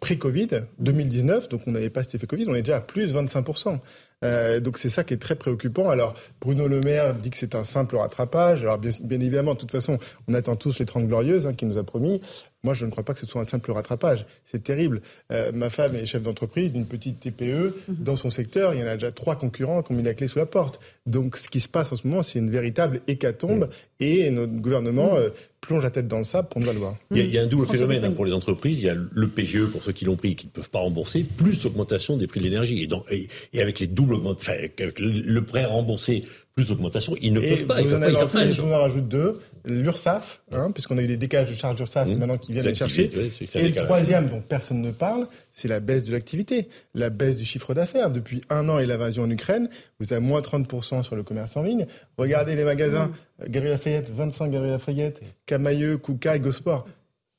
pré-Covid, 0.00 0.48
2019, 0.80 1.48
donc 1.48 1.62
on 1.66 1.70
n'avait 1.70 1.90
pas 1.90 2.02
cet 2.02 2.16
effet 2.16 2.26
Covid, 2.26 2.46
on 2.48 2.54
est 2.54 2.62
déjà 2.62 2.76
à 2.76 2.80
plus 2.80 3.14
25%. 3.14 3.78
Euh, 4.24 4.60
donc 4.60 4.78
c'est 4.78 4.90
ça 4.90 5.02
qui 5.02 5.14
est 5.14 5.18
très 5.18 5.34
préoccupant. 5.34 5.88
Alors 5.88 6.14
Bruno 6.40 6.68
Le 6.68 6.80
Maire 6.80 7.14
dit 7.14 7.30
que 7.30 7.38
c'est 7.38 7.54
un 7.54 7.64
simple 7.64 7.96
rattrapage. 7.96 8.62
Alors 8.62 8.78
bien, 8.78 8.92
évidemment, 9.10 9.54
de 9.54 9.58
toute 9.58 9.72
façon, 9.72 9.98
on 10.28 10.34
attend 10.34 10.56
tous 10.56 10.78
les 10.78 10.86
30 10.86 11.06
glorieuses 11.06 11.46
hein, 11.46 11.54
qu'il 11.54 11.68
nous 11.68 11.78
a 11.78 11.84
promis. 11.84 12.20
Moi, 12.64 12.74
je 12.74 12.84
ne 12.84 12.90
crois 12.90 13.02
pas 13.02 13.12
que 13.12 13.18
ce 13.18 13.26
soit 13.26 13.40
un 13.40 13.44
simple 13.44 13.72
rattrapage. 13.72 14.24
C'est 14.44 14.62
terrible. 14.62 15.02
Euh, 15.32 15.50
ma 15.52 15.68
femme 15.68 15.96
est 15.96 16.06
chef 16.06 16.22
d'entreprise 16.22 16.70
d'une 16.70 16.86
petite 16.86 17.18
TPE. 17.18 17.74
Mhm. 17.88 17.96
Dans 17.98 18.14
son 18.14 18.30
secteur, 18.30 18.72
il 18.72 18.80
y 18.80 18.82
en 18.84 18.86
a 18.86 18.94
déjà 18.94 19.10
trois 19.10 19.36
concurrents 19.36 19.82
qui 19.82 19.92
ont 19.92 19.96
mis 19.96 20.04
la 20.04 20.14
clé 20.14 20.28
sous 20.28 20.38
la 20.38 20.46
porte. 20.46 20.78
Donc, 21.04 21.36
ce 21.36 21.48
qui 21.48 21.58
se 21.58 21.68
passe 21.68 21.92
en 21.92 21.96
ce 21.96 22.06
moment, 22.06 22.22
c'est 22.22 22.38
une 22.38 22.50
véritable 22.50 23.00
hécatombe. 23.08 23.68
Et 23.98 24.30
notre 24.30 24.52
gouvernement 24.52 25.16
euh, 25.16 25.30
plonge 25.60 25.82
la 25.82 25.90
tête 25.90 26.06
dans 26.06 26.18
le 26.18 26.24
sable 26.24 26.48
pour 26.48 26.60
ne 26.60 26.66
pas 26.66 26.72
le 26.72 26.78
voir. 26.78 26.96
Il 27.10 27.26
y 27.26 27.38
a, 27.38 27.42
un 27.42 27.46
double 27.46 27.66
phénomène 27.66 28.04
hein, 28.04 28.12
pour 28.12 28.26
les 28.26 28.32
entreprises. 28.32 28.80
Il 28.80 28.86
y 28.86 28.90
a 28.90 28.94
le 28.94 29.28
PGE 29.28 29.66
pour 29.66 29.82
ceux 29.82 29.92
qui 29.92 30.04
l'ont 30.04 30.16
pris 30.16 30.36
qui 30.36 30.46
ne 30.46 30.52
peuvent 30.52 30.70
pas 30.70 30.80
rembourser, 30.80 31.24
plus 31.24 31.62
l'augmentation 31.64 32.16
des 32.16 32.28
prix 32.28 32.38
de 32.38 32.44
l'énergie. 32.44 32.88
Et, 33.10 33.28
et, 33.52 33.60
avec 33.60 33.80
les 33.80 33.88
doubles 33.88 34.16
enfin, 34.24 34.54
le 34.78 35.40
prêt 35.40 35.64
remboursé 35.64 36.22
plus 36.54 36.68
d'augmentation, 36.68 37.16
ils 37.20 37.32
ne 37.32 37.40
peuvent 37.40 37.66
pas. 37.66 37.80
Vous 37.80 37.94
en 37.94 38.02
avez 38.02 38.16
en 38.16 38.26
vous 38.26 38.72
en 38.72 38.78
rajoute 38.78 39.08
deux. 39.08 39.40
L'URSSAF, 39.64 40.42
hein, 40.52 40.70
puisqu'on 40.72 40.98
a 40.98 41.02
eu 41.02 41.06
des 41.06 41.16
décages 41.16 41.48
de 41.48 41.54
charges 41.54 41.76
d'URSSAF 41.76 42.08
mmh. 42.08 42.16
maintenant 42.16 42.38
qui 42.38 42.52
viennent 42.52 42.64
les 42.64 42.74
chercher. 42.74 43.10
et 43.54 43.68
le 43.68 43.74
troisième 43.74 44.28
dont 44.28 44.40
personne 44.40 44.80
ne 44.80 44.90
parle, 44.90 45.28
c'est 45.52 45.68
la 45.68 45.80
baisse 45.80 46.04
de 46.04 46.12
l'activité, 46.12 46.68
la 46.94 47.10
baisse 47.10 47.36
du 47.36 47.44
chiffre 47.44 47.72
d'affaires. 47.72 48.10
Depuis 48.10 48.40
un 48.50 48.68
an 48.68 48.78
et 48.78 48.86
l'invasion 48.86 49.22
en 49.22 49.30
Ukraine, 49.30 49.68
vous 50.00 50.12
avez 50.12 50.20
moins 50.20 50.40
30% 50.40 51.04
sur 51.04 51.14
le 51.14 51.22
commerce 51.22 51.56
en 51.56 51.62
ligne. 51.62 51.86
Regardez 52.18 52.56
les 52.56 52.64
magasins, 52.64 53.12
mmh. 53.40 53.48
Galerie 53.50 53.70
Lafayette, 53.70 54.10
25 54.10 54.50
Galerie 54.50 54.70
Lafayette, 54.70 55.22
Camailleux, 55.46 55.96
Kouka, 55.96 56.38
Gosport. 56.38 56.86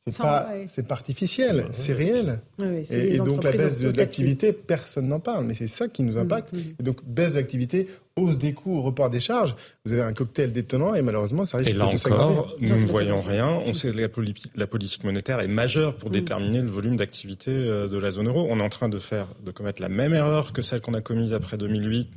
C'est 0.05 0.17
pas, 0.17 0.49
c'est 0.67 0.91
artificiel, 0.91 1.67
c'est 1.71 1.93
réel. 1.93 2.41
et, 2.91 3.19
donc 3.19 3.41
la 3.41 3.53
baisse 3.53 3.79
de, 3.79 3.89
l'activité, 3.89 4.51
personne 4.51 5.07
n'en 5.07 5.21
parle, 5.21 5.45
mais 5.45 5.53
c'est 5.53 5.67
ça 5.67 5.87
qui 5.87 6.03
nous 6.03 6.15
mmh, 6.15 6.21
impacte. 6.21 6.53
Et 6.77 6.83
donc 6.83 6.97
baisse 7.05 7.31
de 7.31 7.37
l'activité, 7.37 7.87
hausse 8.15 8.37
des 8.37 8.53
coûts, 8.53 8.81
report 8.81 9.09
des 9.09 9.19
charges, 9.19 9.55
vous 9.85 9.93
avez 9.93 10.03
un 10.03 10.13
cocktail 10.13 10.51
détonnant 10.51 10.93
et 10.93 11.01
malheureusement 11.01 11.45
ça 11.45 11.57
risque 11.57 11.71
et 11.71 11.73
là 11.73 11.87
encore, 11.87 12.55
nous 12.59 12.69
ne 12.69 12.85
voyons 12.85 13.21
rien. 13.21 13.47
On 13.65 13.73
sait 13.73 13.91
que 13.91 13.97
la, 14.55 14.67
politique 14.67 15.03
monétaire 15.03 15.39
est 15.39 15.47
majeure 15.47 15.95
pour 15.95 16.09
mm. 16.09 16.13
déterminer 16.13 16.61
le 16.61 16.69
volume 16.69 16.95
d'activité 16.95 17.49
euh, 17.51 17.87
de 17.87 17.97
la 17.97 18.11
zone 18.11 18.27
euro. 18.27 18.45
On 18.49 18.59
est 18.59 18.63
en 18.63 18.69
train 18.69 18.87
de 18.87 18.99
faire, 18.99 19.27
de 19.43 19.49
commettre 19.49 19.81
la 19.81 19.89
même 19.89 20.13
erreur 20.13 20.53
que 20.53 20.61
celle 20.61 20.81
qu'on 20.81 20.93
a 20.93 21.01
commise 21.01 21.33
après 21.33 21.57
2008 21.57 22.11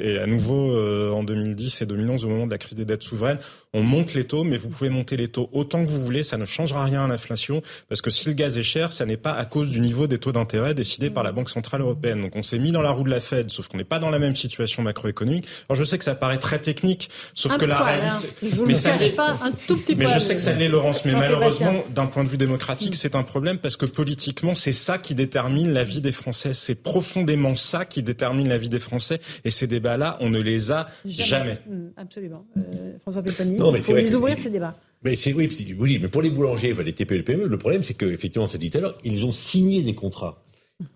et 0.00 0.18
à 0.18 0.26
nouveau 0.26 0.74
euh, 0.76 1.12
en 1.12 1.24
2010 1.24 1.80
et 1.80 1.86
2011 1.86 2.26
au 2.26 2.28
moment 2.28 2.46
de 2.46 2.50
la 2.50 2.58
crise 2.58 2.76
des 2.76 2.84
dettes 2.84 3.02
souveraines. 3.02 3.38
On 3.72 3.82
monte 3.82 4.14
les 4.14 4.24
taux, 4.24 4.44
mais 4.44 4.58
vous 4.58 4.68
pouvez 4.68 4.90
monter 4.90 5.16
les 5.16 5.28
taux 5.28 5.48
autant 5.52 5.84
que 5.84 5.90
vous 5.90 6.04
voulez, 6.04 6.22
ça 6.22 6.36
ne 6.36 6.44
changera 6.44 6.84
rien 6.84 7.04
à 7.04 7.08
l'inflation 7.08 7.62
parce 7.88 8.02
que 8.02 8.10
si 8.10 8.28
le 8.28 8.34
gaz 8.34 8.58
est 8.58 8.62
cher, 8.62 8.92
ça 8.92 9.06
n'est 9.06 9.16
pas 9.16 9.32
à 9.32 9.46
cause 9.46 9.70
du 9.70 9.80
niveau 9.80 10.06
des 10.06 10.18
taux 10.18 10.32
d'intérêt 10.32 10.74
décidés 10.74 11.10
par 11.10 11.22
la 11.22 11.32
Banque 11.32 11.48
centrale 11.48 11.80
européenne. 11.80 12.20
Donc 12.20 12.36
on 12.36 12.42
s'est 12.42 12.58
mis 12.58 12.70
dans 12.70 12.82
la 12.82 12.90
roue 12.90 13.04
de 13.04 13.10
la 13.10 13.20
Fed, 13.20 13.50
sauf 13.50 13.68
qu'on 13.68 13.78
n'est 13.78 13.84
pas 13.84 13.98
dans 13.98 14.10
la 14.10 14.18
même 14.18 14.36
situation 14.36 14.82
macroéconomique. 14.82 15.37
Alors 15.68 15.76
je 15.76 15.84
sais 15.84 15.98
que 15.98 16.04
ça 16.04 16.14
paraît 16.14 16.38
très 16.38 16.58
technique, 16.58 17.10
sauf 17.34 17.56
que 17.58 17.64
la 17.64 17.80
réalité. 17.80 18.28
Je 18.42 18.62
mais 18.62 18.74
ça 18.74 18.92
pas 19.16 19.38
un 19.42 19.52
tout 19.52 19.76
petit 19.76 19.94
Mais 19.94 20.06
je 20.06 20.18
sais 20.18 20.34
que 20.34 20.40
ça 20.40 20.52
l'est, 20.52 20.68
Laurence. 20.68 21.04
Mais 21.04 21.12
malheureusement, 21.12 21.84
d'un 21.94 22.06
point 22.06 22.24
de 22.24 22.28
vue 22.28 22.36
démocratique, 22.36 22.94
c'est 22.94 23.16
un 23.16 23.22
problème 23.22 23.58
parce 23.58 23.76
que 23.76 23.86
politiquement, 23.86 24.54
c'est 24.54 24.72
ça 24.72 24.98
qui 24.98 25.14
détermine 25.14 25.72
la 25.72 25.84
vie 25.84 26.00
des 26.00 26.12
Français. 26.12 26.54
C'est 26.54 26.74
profondément 26.74 27.56
ça 27.56 27.84
qui 27.84 28.02
détermine 28.02 28.48
la 28.48 28.58
vie 28.58 28.68
des 28.68 28.78
Français. 28.78 29.20
Et 29.44 29.50
ces 29.50 29.66
débats-là, 29.66 30.18
on 30.20 30.30
ne 30.30 30.40
les 30.40 30.72
a 30.72 30.86
jamais. 31.04 31.58
Mmh, 31.66 31.88
absolument. 31.96 32.44
Euh, 32.56 32.92
François 33.02 33.22
Péponi, 33.22 33.56
il 33.56 33.82
faut 33.82 33.94
les 33.94 34.14
ouvrir 34.14 34.38
ces 34.38 34.50
débats. 34.50 34.76
Mais 35.02 35.14
c'est 35.14 35.32
oui, 35.32 35.48
oui, 35.78 35.98
mais 36.02 36.08
pour 36.08 36.22
les 36.22 36.30
boulangers, 36.30 36.74
les 36.74 36.92
TPE 36.92 37.12
et 37.12 37.16
les 37.18 37.22
PME, 37.22 37.46
le 37.46 37.58
problème 37.58 37.84
c'est 37.84 37.94
que 37.94 38.06
effectivement, 38.06 38.46
ça 38.48 38.58
dit 38.58 38.70
tout 38.70 38.78
à 38.78 38.80
l'heure, 38.80 38.98
ils 39.04 39.24
ont 39.24 39.30
signé 39.30 39.82
des 39.82 39.94
contrats. 39.94 40.42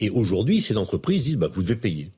Et 0.01 0.11
aujourd'hui, 0.11 0.61
ces 0.61 0.77
entreprises 0.77 1.25
disent 1.25 1.37
bah 1.37 1.49
vous 1.53 1.63
devez 1.63 1.77
payer. 1.77 2.09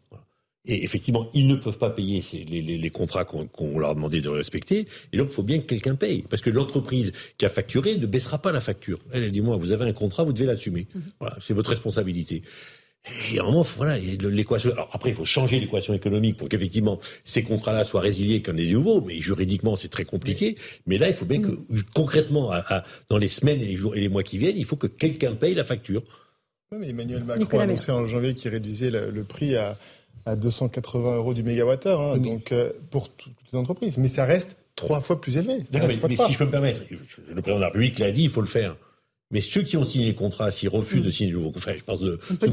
Et 0.66 0.82
effectivement, 0.82 1.28
ils 1.34 1.46
ne 1.46 1.56
peuvent 1.56 1.76
pas 1.76 1.90
payer 1.90 2.22
les, 2.48 2.90
contrats 2.90 3.24
qu'on 3.24 3.78
leur 3.78 3.90
a 3.90 3.94
demandé 3.94 4.22
de 4.22 4.30
respecter. 4.30 4.86
Et 5.12 5.18
donc, 5.18 5.28
il 5.28 5.34
faut 5.34 5.42
bien 5.42 5.58
que 5.58 5.66
quelqu'un 5.66 5.94
paye. 5.94 6.22
Parce 6.22 6.40
que 6.40 6.48
l'entreprise 6.48 7.12
qui 7.36 7.44
a 7.44 7.50
facturé 7.50 7.98
ne 7.98 8.06
baissera 8.06 8.38
pas 8.38 8.50
la 8.50 8.60
facture. 8.60 8.98
Elle, 9.12 9.24
elle 9.24 9.30
dit, 9.30 9.42
moi, 9.42 9.56
vous 9.56 9.72
avez 9.72 9.84
un 9.84 9.92
contrat, 9.92 10.24
vous 10.24 10.32
devez 10.32 10.46
l'assumer. 10.46 10.86
Mhm. 10.94 11.02
Voilà, 11.20 11.36
c'est 11.40 11.52
votre 11.52 11.70
responsabilité. 11.70 12.42
Et 13.34 13.38
à 13.38 13.42
un 13.42 13.46
moment, 13.46 13.60
voilà, 13.76 13.98
l'équation. 13.98 14.72
Alors 14.72 14.88
après, 14.94 15.10
il 15.10 15.14
faut 15.14 15.26
changer 15.26 15.60
l'équation 15.60 15.92
économique 15.92 16.38
pour 16.38 16.48
qu'effectivement 16.48 16.98
ces 17.24 17.42
contrats-là 17.42 17.84
soient 17.84 18.00
résiliés 18.00 18.40
comme 18.40 18.56
des 18.56 18.70
nouveaux. 18.70 19.02
Mais 19.02 19.18
juridiquement, 19.20 19.74
c'est 19.74 19.90
très 19.90 20.06
compliqué. 20.06 20.56
Mais 20.86 20.96
là, 20.96 21.08
il 21.08 21.14
faut 21.14 21.26
bien 21.26 21.42
que 21.42 21.50
mhm. 21.50 21.82
concrètement, 21.94 22.52
dans 23.10 23.18
les 23.18 23.28
semaines 23.28 23.60
et 23.60 23.66
les 23.66 23.76
jours 23.76 23.94
et 23.96 24.00
les 24.00 24.08
mois 24.08 24.22
qui 24.22 24.38
viennent, 24.38 24.56
il 24.56 24.64
faut 24.64 24.76
que 24.76 24.86
quelqu'un 24.86 25.34
paye 25.34 25.52
la 25.52 25.64
facture. 25.64 26.02
mais 26.72 26.88
Emmanuel 26.88 27.24
Macron 27.24 27.58
a 27.58 27.64
annoncé 27.64 27.92
en 27.92 28.06
janvier 28.06 28.32
qu'il 28.32 28.50
réduisait 28.50 28.90
le 28.90 29.24
prix 29.24 29.56
à 29.56 29.76
à 30.26 30.36
280 30.36 31.16
euros 31.16 31.34
du 31.34 31.42
mégawattheure, 31.42 32.00
hein, 32.00 32.18
donc 32.18 32.52
euh, 32.52 32.72
pour 32.90 33.10
toutes 33.10 33.34
les 33.52 33.58
entreprises. 33.58 33.98
Mais 33.98 34.08
ça 34.08 34.24
reste 34.24 34.56
trois 34.76 35.00
fois 35.00 35.20
plus 35.20 35.36
élevé. 35.36 35.64
mais, 35.72 36.16
si 36.16 36.32
je 36.32 36.38
peux 36.38 36.46
me 36.46 36.50
permettre, 36.50 36.80
le 36.90 37.42
président 37.42 37.56
de 37.56 37.60
la 37.60 37.66
République 37.66 37.98
l'a 37.98 38.10
dit, 38.10 38.24
il 38.24 38.30
faut 38.30 38.40
le 38.40 38.46
faire. 38.46 38.76
Mais 39.30 39.40
ceux 39.40 39.62
qui 39.62 39.76
ont 39.76 39.82
signé 39.82 40.06
les 40.06 40.14
contrats, 40.14 40.50
s'ils 40.50 40.68
refusent 40.68 41.02
de 41.02 41.10
signer 41.10 41.32
de 41.32 41.36
nouveaux 41.36 41.50
contrats, 41.50 41.76
je 41.76 41.82
pense 41.82 41.98
de, 41.98 42.10
veut, 42.10 42.18
hein, 42.30 42.44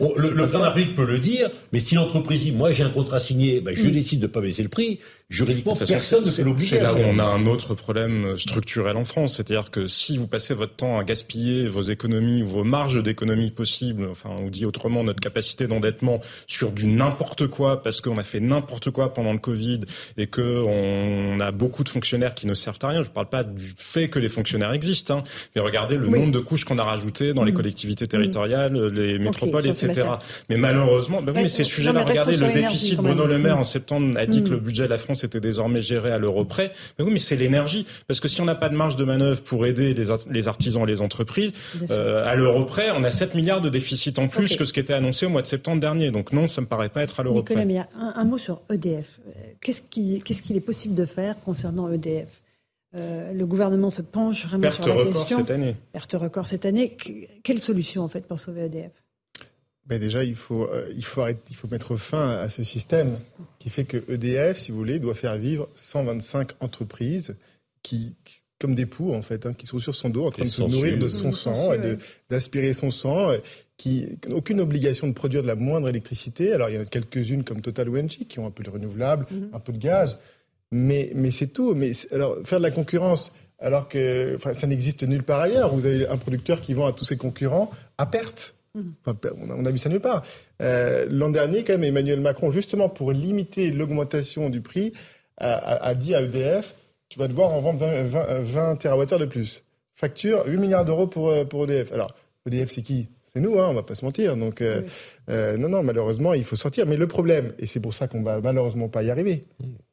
le, 0.00 0.30
le 0.30 0.36
président 0.36 0.58
de 0.58 0.64
la 0.64 0.70
République 0.70 0.94
peut 0.94 1.06
le 1.06 1.18
dire, 1.18 1.50
mais 1.72 1.80
si 1.80 1.94
l'entreprise 1.94 2.42
dit, 2.42 2.52
moi 2.52 2.70
j'ai 2.70 2.84
un 2.84 2.90
contrat 2.90 3.18
signé, 3.18 3.60
ben, 3.60 3.74
je 3.74 3.88
mm. 3.88 3.90
décide 3.90 4.20
de 4.20 4.26
ne 4.26 4.32
pas 4.32 4.40
baisser 4.40 4.62
le 4.62 4.68
prix, 4.68 5.00
juridiquement, 5.30 5.74
personne 5.76 6.24
ne 6.24 6.30
peut 6.30 6.42
l'obliger. 6.42 6.76
C'est 6.76 6.82
là 6.82 6.94
où 6.94 6.98
on 6.98 7.18
a 7.18 7.24
un 7.24 7.46
autre 7.46 7.74
problème 7.74 8.36
structurel 8.36 8.96
en 8.96 9.04
France. 9.04 9.36
C'est-à-dire 9.36 9.70
que 9.70 9.86
si 9.86 10.16
vous 10.16 10.26
passez 10.26 10.54
votre 10.54 10.74
temps 10.74 10.98
à 10.98 11.04
gaspiller 11.04 11.66
vos 11.66 11.82
économies 11.82 12.42
ou 12.42 12.46
vos 12.46 12.64
marges 12.64 13.02
d'économie 13.02 13.50
possibles, 13.50 14.08
enfin, 14.10 14.30
on 14.38 14.48
dit 14.48 14.64
autrement 14.64 15.04
notre 15.04 15.20
capacité 15.20 15.66
d'endettement 15.66 16.20
sur 16.46 16.72
du 16.72 16.86
n'importe 16.86 17.46
quoi 17.46 17.82
parce 17.82 18.00
qu'on 18.00 18.16
a 18.16 18.22
fait 18.22 18.40
n'importe 18.40 18.90
quoi 18.90 19.12
pendant 19.12 19.32
le 19.32 19.38
Covid 19.38 19.80
et 20.16 20.28
que 20.28 20.64
on 20.66 21.40
a 21.40 21.52
beaucoup 21.52 21.84
de 21.84 21.90
fonctionnaires 21.90 22.34
qui 22.34 22.46
ne 22.46 22.54
servent 22.54 22.78
à 22.82 22.88
rien. 22.88 23.02
Je 23.02 23.08
ne 23.08 23.14
parle 23.14 23.28
pas 23.28 23.44
du 23.44 23.74
fait 23.76 24.08
que 24.08 24.18
les 24.18 24.30
fonctionnaires 24.30 24.72
existent, 24.72 25.18
hein, 25.18 25.24
mais 25.54 25.60
regardez 25.60 25.96
le 25.96 26.08
nombre 26.08 26.32
de 26.32 26.38
couches 26.38 26.64
qu'on 26.64 26.78
a 26.78 26.84
rajouté 26.84 27.34
dans 27.34 27.44
les 27.44 27.52
mm. 27.52 27.56
collectivités 27.56 28.04
mm. 28.06 28.08
territoriales, 28.08 28.86
les 28.86 29.18
métropoles, 29.18 29.66
etc. 29.66 30.04
Mais 30.48 30.56
malheureusement, 30.56 31.20
ben 31.20 31.32
oui, 31.36 31.42
mais 31.42 31.48
ces 31.48 31.64
sujets-là, 31.64 32.02
regardez 32.02 32.36
le 32.36 32.50
déficit. 32.52 32.96
Bruno 32.96 33.26
Le 33.26 33.38
Maire 33.38 33.58
en 33.58 33.64
septembre 33.64 34.16
a 34.16 34.24
dit 34.24 34.42
que 34.42 34.50
le 34.50 34.58
budget 34.58 34.84
de 34.84 34.88
la 34.88 34.98
France 34.98 35.17
c'était 35.18 35.40
désormais 35.40 35.80
géré 35.80 36.10
à 36.10 36.18
l'euro 36.18 36.44
près. 36.44 36.72
Mais 36.98 37.04
oui, 37.04 37.12
mais 37.12 37.18
c'est 37.18 37.36
l'énergie. 37.36 37.86
Parce 38.06 38.20
que 38.20 38.28
si 38.28 38.40
on 38.40 38.44
n'a 38.44 38.54
pas 38.54 38.68
de 38.68 38.76
marge 38.76 38.96
de 38.96 39.04
manœuvre 39.04 39.42
pour 39.42 39.66
aider 39.66 39.94
les, 39.94 40.48
artisans 40.48 40.82
et 40.84 40.86
les 40.86 41.02
entreprises, 41.02 41.52
euh, 41.90 42.26
à 42.26 42.34
l'euro 42.34 42.64
près, 42.64 42.90
on 42.90 43.04
a 43.04 43.10
7 43.10 43.34
milliards 43.34 43.60
de 43.60 43.68
déficit 43.68 44.18
en 44.18 44.28
plus 44.28 44.56
que 44.56 44.64
ce 44.64 44.72
qui 44.72 44.80
était 44.80 44.94
annoncé 44.94 45.26
au 45.26 45.30
mois 45.30 45.42
de 45.42 45.46
septembre 45.46 45.80
dernier. 45.80 46.10
Donc 46.10 46.32
non, 46.32 46.48
ça 46.48 46.60
me 46.60 46.66
paraît 46.66 46.88
pas 46.88 47.02
être 47.02 47.20
à 47.20 47.22
l'euro 47.22 47.42
près. 47.42 47.56
Un, 47.56 48.12
un, 48.14 48.24
mot 48.24 48.38
sur 48.38 48.62
EDF. 48.72 49.20
Euh, 49.28 49.30
qu'est-ce 49.60 49.82
qu'il 49.82 50.56
est 50.56 50.60
possible 50.60 50.94
de 50.94 51.04
faire 51.04 51.34
concernant 51.44 51.90
EDF 51.90 52.28
euh, 52.94 53.32
le 53.34 53.44
gouvernement 53.44 53.90
se 53.90 54.00
penche 54.00 54.46
vraiment 54.46 54.70
sur 54.70 54.86
la 54.86 54.94
record 54.94 55.28
cette 55.28 55.50
année. 55.50 55.76
Perte 55.92 56.14
record 56.14 56.46
cette 56.46 56.64
année. 56.64 56.96
Quelle 57.42 57.60
solution 57.60 58.02
en 58.02 58.08
fait 58.08 58.26
pour 58.26 58.38
sauver 58.38 58.64
EDF 58.64 58.92
ben 59.88 59.98
déjà, 59.98 60.22
il 60.22 60.34
faut, 60.34 60.64
euh, 60.64 60.92
il, 60.94 61.04
faut 61.04 61.22
arrêter, 61.22 61.40
il 61.50 61.56
faut 61.56 61.68
mettre 61.68 61.96
fin 61.96 62.30
à 62.38 62.50
ce 62.50 62.62
système 62.62 63.18
qui 63.58 63.70
fait 63.70 63.84
que 63.84 64.04
EDF, 64.12 64.58
si 64.58 64.70
vous 64.70 64.78
voulez, 64.78 64.98
doit 64.98 65.14
faire 65.14 65.36
vivre 65.38 65.68
125 65.76 66.52
entreprises 66.60 67.34
qui, 67.82 68.14
comme 68.58 68.74
des 68.74 68.84
poux, 68.84 69.14
en 69.14 69.22
fait, 69.22 69.46
hein, 69.46 69.52
qui 69.54 69.66
sont 69.66 69.78
sur 69.78 69.94
son 69.94 70.10
dos 70.10 70.26
en 70.26 70.30
train 70.30 70.44
de 70.44 70.50
se 70.50 70.62
nourrir 70.62 70.98
de 70.98 71.08
son 71.08 71.32
sang 71.32 71.72
et 71.72 71.96
d'aspirer 72.28 72.74
son 72.74 72.90
sang, 72.90 73.30
euh, 73.30 73.38
qui 73.78 74.06
n'ont 74.28 74.36
aucune 74.36 74.60
obligation 74.60 75.06
de 75.06 75.12
produire 75.12 75.42
de 75.42 75.46
la 75.46 75.54
moindre 75.54 75.88
électricité. 75.88 76.52
Alors, 76.52 76.68
il 76.68 76.74
y 76.74 76.78
en 76.78 76.82
a 76.82 76.84
quelques-unes 76.84 77.44
comme 77.44 77.62
Total 77.62 77.88
ou 77.88 77.96
Engie 77.96 78.26
qui 78.26 78.40
ont 78.40 78.46
un 78.46 78.50
peu 78.50 78.62
de 78.62 78.70
renouvelable, 78.70 79.26
mhm. 79.30 79.50
un 79.54 79.60
peu 79.60 79.72
de 79.72 79.78
gaz, 79.78 80.18
mais, 80.70 81.12
mais 81.14 81.30
c'est 81.30 81.46
tout. 81.46 81.74
Mais 81.74 81.92
alors, 82.12 82.36
faire 82.44 82.58
de 82.58 82.64
la 82.64 82.70
concurrence 82.70 83.32
alors 83.58 83.88
que 83.88 84.36
ça 84.52 84.66
n'existe 84.66 85.02
nulle 85.02 85.22
part 85.22 85.40
ailleurs. 85.40 85.74
Vous 85.74 85.86
avez 85.86 86.06
un 86.06 86.16
producteur 86.18 86.60
qui 86.60 86.74
vend 86.74 86.86
à 86.86 86.92
tous 86.92 87.04
ses 87.04 87.16
concurrents 87.16 87.70
à 87.96 88.04
perte. 88.06 88.54
Mhm. 88.78 89.50
on 89.56 89.64
a 89.64 89.70
vu 89.70 89.78
ça 89.78 89.88
nulle 89.88 90.00
part. 90.00 90.24
Euh, 90.62 91.06
l'an 91.10 91.30
dernier, 91.30 91.64
quand 91.64 91.74
même, 91.74 91.84
Emmanuel 91.84 92.20
Macron, 92.20 92.50
justement 92.50 92.88
pour 92.88 93.12
limiter 93.12 93.70
l'augmentation 93.70 94.50
du 94.50 94.60
prix, 94.60 94.92
a, 95.38 95.94
dit 95.94 96.14
à 96.14 96.22
EDF, 96.22 96.74
tu 97.08 97.18
vas 97.18 97.28
devoir 97.28 97.52
en 97.52 97.60
vendre 97.60 97.78
20, 97.78 98.40
20, 98.40 98.76
TWh 98.76 99.18
de 99.18 99.24
plus. 99.24 99.64
Facture 99.94 100.44
8 100.46 100.58
milliards 100.58 100.84
d'euros 100.84 101.06
pour, 101.06 101.30
euh, 101.30 101.44
pour 101.44 101.64
EDF. 101.64 101.92
Alors, 101.92 102.14
EDF, 102.46 102.72
c'est 102.72 102.82
qui? 102.82 103.08
C'est 103.32 103.40
nous, 103.40 103.60
hein, 103.60 103.68
on 103.70 103.74
va 103.74 103.82
pas 103.82 103.94
se 103.94 104.04
mentir. 104.04 104.36
Donc, 104.36 104.60
euh, 104.60 104.82
non, 105.28 105.68
non, 105.68 105.82
malheureusement, 105.82 106.34
il 106.34 106.44
faut 106.44 106.56
sortir. 106.56 106.86
Mais 106.86 106.96
le 106.96 107.06
problème, 107.06 107.52
et 107.58 107.66
c'est 107.66 107.80
pour 107.80 107.94
ça 107.94 108.08
qu'on 108.08 108.22
va 108.22 108.40
malheureusement 108.40 108.88
pas 108.88 109.02
y 109.02 109.10
arriver, 109.10 109.44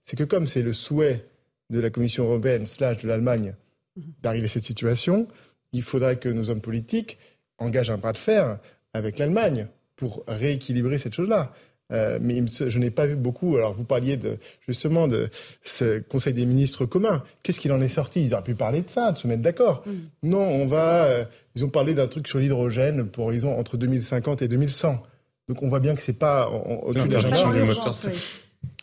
c'est 0.02 0.16
que 0.16 0.24
comme 0.24 0.48
c'est 0.48 0.62
le 0.62 0.74
souhait 0.74 1.26
de 1.70 1.80
la 1.80 1.90
Commission 1.90 2.26
européenne 2.26 2.68
slash 2.68 3.04
de 3.04 3.08
l'Allemagne 3.08 3.56
mhm. 3.98 4.04
d'arriver 4.22 4.46
à 4.46 4.50
cette 4.50 4.66
situation, 4.66 5.28
il 5.74 5.84
faudrait 5.84 6.18
que 6.18 6.30
nos 6.30 6.50
hommes 6.50 6.62
politiques 6.62 7.18
engagent 7.58 7.92
un 7.92 7.98
bras 7.98 8.14
de 8.14 8.18
fer 8.18 8.60
avec 8.96 9.20
l'Allemagne 9.20 9.68
pour 9.96 10.24
rééquilibrer 10.28 10.98
cette 10.98 11.14
chose-là. 11.14 11.52
Euh, 11.92 12.18
mais 12.20 12.42
je 12.48 12.80
n'ai 12.80 12.90
pas 12.90 13.06
vu 13.06 13.16
beaucoup. 13.16 13.58
Alors, 13.58 13.74
vous 13.74 13.86
parliez 13.86 14.18
de, 14.18 14.38
justement 14.68 15.08
de 15.08 15.30
ce 15.62 16.00
Conseil 16.00 16.34
des 16.34 16.46
ministres 16.46 16.86
commun. 16.86 17.24
Qu'est-ce 17.44 17.60
qu'il 17.60 17.72
en 17.72 17.82
est 17.82 17.90
sorti? 17.90 18.24
Ils 18.24 18.34
auraient 18.34 18.44
pu 18.44 18.56
parler 18.56 18.82
de 18.82 18.90
ça, 18.90 19.12
de 19.12 19.18
se 19.18 19.28
mettre 19.28 19.44
d'accord. 19.44 19.84
Mm. 19.86 19.92
Non, 20.30 20.44
on 20.44 20.66
va. 20.66 21.06
Euh, 21.06 21.26
ils 21.56 21.64
ont 21.64 21.70
parlé 21.70 21.94
d'un 21.94 22.08
truc 22.08 22.28
sur 22.28 22.40
l'hydrogène 22.40 23.08
pour 23.08 23.26
horizon 23.26 23.58
entre 23.60 23.78
2050 23.78 24.42
et 24.42 24.48
2100. 24.48 25.04
Donc, 25.48 25.62
on 25.62 25.70
voit 25.70 25.80
bien 25.80 25.94
que 25.94 26.02
c'est 26.02 26.14
pas 26.14 26.50
au-dessus 26.50 27.08
de 27.08 27.14
l'interdiction 27.14 27.52
du 27.52 27.64
moteur. 27.64 27.96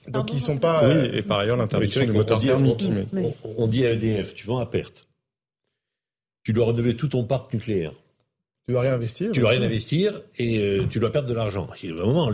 Donc, 0.06 0.32
ils 0.32 0.40
sont 0.40 0.58
pas. 0.58 0.88
Oui, 0.88 1.10
et 1.12 1.22
par 1.22 1.40
ailleurs, 1.40 1.56
l'interdiction 1.56 2.04
du 2.04 2.12
moteur 2.12 2.40
thermique. 2.40 2.88
On, 3.12 3.34
on 3.58 3.66
dit 3.66 3.84
à 3.84 3.92
EDF, 3.92 4.32
tu 4.34 4.46
vends 4.46 4.58
à 4.58 4.66
perte. 4.66 5.08
Tu 6.44 6.52
dois 6.52 6.66
renouveler 6.66 6.94
tout 6.94 7.08
ton 7.08 7.24
parc 7.24 7.52
nucléaire. 7.52 7.92
Tu 8.68 8.72
dois 8.72 8.82
réinvestir. 8.82 9.32
Tu 9.32 9.40
dois 9.40 9.50
rien 9.50 9.62
investir 9.62 10.20
et 10.38 10.58
euh, 10.58 10.86
tu 10.88 11.00
dois 11.00 11.10
perdre 11.10 11.28
de 11.28 11.34
l'argent. 11.34 11.68
moment, 11.96 12.32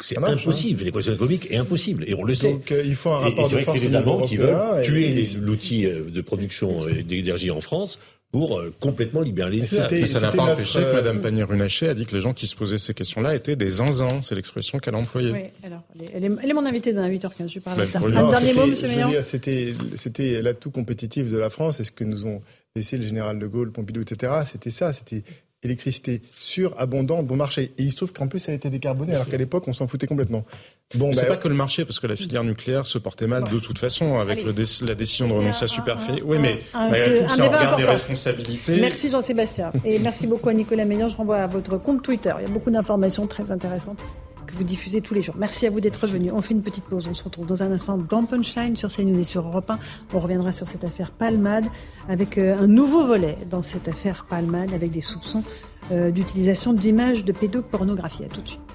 c'est 0.00 0.18
hein. 0.18 0.24
impossible. 0.24 0.82
L'équation 0.82 1.12
économique 1.12 1.46
est 1.52 1.56
impossible 1.56 2.04
et 2.08 2.14
on 2.14 2.24
le 2.24 2.34
sait. 2.34 2.50
Donc 2.50 2.72
euh, 2.72 2.82
il 2.84 2.96
faut 2.96 3.10
un 3.10 3.18
rapport 3.20 3.44
et, 3.44 3.48
c'est 3.48 3.54
vrai 3.54 3.64
que 3.64 3.70
c'est 3.70 3.86
les 3.86 3.94
Allemands 3.94 4.20
qui 4.22 4.38
veulent 4.38 4.82
tuer 4.82 5.22
l'outil 5.40 5.86
euh, 5.86 6.10
de 6.10 6.20
production 6.20 6.84
d'énergie 7.06 7.52
en 7.52 7.60
France 7.60 8.00
pour 8.32 8.60
complètement 8.80 9.20
libéraliser 9.22 9.76
ça. 9.76 9.86
Mais 9.90 10.08
ça 10.08 10.20
n'a 10.20 10.32
pas 10.32 10.52
empêché 10.52 10.80
que 10.80 10.96
Mme 10.96 11.22
Pannier-Runacher 11.22 11.88
a 11.88 11.94
dit 11.94 12.06
que 12.06 12.14
les 12.14 12.20
gens 12.20 12.34
qui 12.34 12.48
se 12.48 12.56
posaient 12.56 12.76
ces 12.76 12.92
questions-là 12.92 13.36
étaient 13.36 13.56
des 13.56 13.70
zinzins. 13.70 14.20
C'est 14.20 14.34
l'expression 14.34 14.80
qu'elle 14.80 14.96
a 14.96 14.98
employée. 14.98 15.30
Oui, 15.30 15.44
alors, 15.62 15.82
elle 15.94 16.24
est, 16.24 16.30
elle 16.42 16.50
est, 16.50 16.54
mon 16.54 16.66
invitée 16.66 16.92
dans 16.92 17.08
8h15. 17.08 17.52
Je 17.52 17.60
parle 17.60 17.80
de 17.82 17.86
ça. 17.86 18.00
Un 18.00 18.30
dernier 18.30 18.52
mot, 18.52 18.64
M. 18.64 18.74
Meillon 18.82 19.12
C'était 19.22 20.42
l'atout 20.42 20.72
compétitif 20.72 21.30
de 21.30 21.38
la 21.38 21.50
France. 21.50 21.78
Est-ce 21.78 21.92
que 21.92 22.04
nous 22.04 22.26
ont 22.26 22.42
laissé 22.76 22.98
le 22.98 23.06
général 23.06 23.38
de 23.38 23.46
Gaulle, 23.46 23.72
Pompidou, 23.72 24.02
etc. 24.02 24.32
C'était 24.44 24.70
ça. 24.70 24.92
C'était 24.92 25.22
électricité 25.62 26.22
sûre, 26.30 26.74
abondante, 26.78 27.26
bon 27.26 27.36
marché. 27.36 27.72
Et 27.78 27.82
il 27.82 27.90
se 27.90 27.96
trouve 27.96 28.12
qu'en 28.12 28.28
plus, 28.28 28.48
elle 28.48 28.54
était 28.54 28.70
décarbonée, 28.70 29.14
alors 29.14 29.28
qu'à 29.28 29.36
l'époque, 29.36 29.66
on 29.66 29.72
s'en 29.72 29.88
foutait 29.88 30.06
complètement. 30.06 30.44
Bon, 30.94 31.12
c'est 31.12 31.22
ben, 31.22 31.28
pas 31.28 31.36
que 31.36 31.48
le 31.48 31.54
marché, 31.54 31.84
parce 31.84 32.00
que 32.00 32.06
la 32.06 32.16
filière 32.16 32.44
nucléaire 32.44 32.86
se 32.86 32.98
portait 32.98 33.26
mal 33.26 33.44
de 33.44 33.58
toute 33.58 33.78
façon, 33.78 34.18
avec 34.18 34.44
le 34.44 34.54
la 34.86 34.94
décision 34.94 35.28
de 35.28 35.32
renoncer 35.32 35.64
à 35.64 35.68
Superfé. 35.68 36.22
Oui, 36.24 36.38
mais 36.40 36.60
un, 36.74 36.90
tout 36.90 37.28
ça, 37.28 37.48
regarde 37.48 37.78
des 37.78 37.84
responsabilités. 37.84 38.80
Merci 38.80 39.10
Jean-Sébastien. 39.10 39.72
Et 39.84 39.98
merci 39.98 40.26
beaucoup 40.26 40.48
à 40.48 40.54
Nicolas 40.54 40.84
Meillon. 40.84 41.08
Je 41.08 41.16
renvoie 41.16 41.38
à 41.38 41.46
votre 41.46 41.76
compte 41.76 42.02
Twitter. 42.02 42.32
Il 42.38 42.46
y 42.46 42.50
a 42.50 42.52
beaucoup 42.52 42.70
d'informations 42.70 43.26
très 43.26 43.50
intéressantes 43.50 44.02
vous 44.58 44.64
diffusez 44.64 45.00
tous 45.00 45.14
les 45.14 45.22
jours. 45.22 45.36
Merci 45.38 45.66
à 45.66 45.70
vous 45.70 45.80
d'être 45.80 46.06
venu. 46.06 46.32
On 46.32 46.42
fait 46.42 46.52
une 46.52 46.62
petite 46.62 46.84
pause. 46.84 47.06
On 47.08 47.14
se 47.14 47.22
retrouve 47.22 47.46
dans 47.46 47.62
un 47.62 47.70
instant 47.70 47.96
dans 47.96 48.24
Punchline 48.24 48.76
sur 48.76 48.92
CNews 48.92 49.18
et 49.18 49.24
sur 49.24 49.46
Europe 49.46 49.70
1. 49.70 49.78
On 50.14 50.18
reviendra 50.18 50.50
sur 50.52 50.66
cette 50.66 50.84
affaire 50.84 51.12
Palmade 51.12 51.66
avec 52.08 52.36
euh, 52.38 52.58
un 52.58 52.66
nouveau 52.66 53.06
volet 53.06 53.38
dans 53.48 53.62
cette 53.62 53.86
affaire 53.86 54.26
Palmade 54.28 54.72
avec 54.72 54.90
des 54.90 55.00
soupçons 55.00 55.44
euh, 55.92 56.10
d'utilisation 56.10 56.72
d'images 56.72 57.24
de 57.24 57.32
pédopornographie. 57.32 58.24
À 58.24 58.28
tout 58.28 58.42
de 58.42 58.48
suite. 58.48 58.67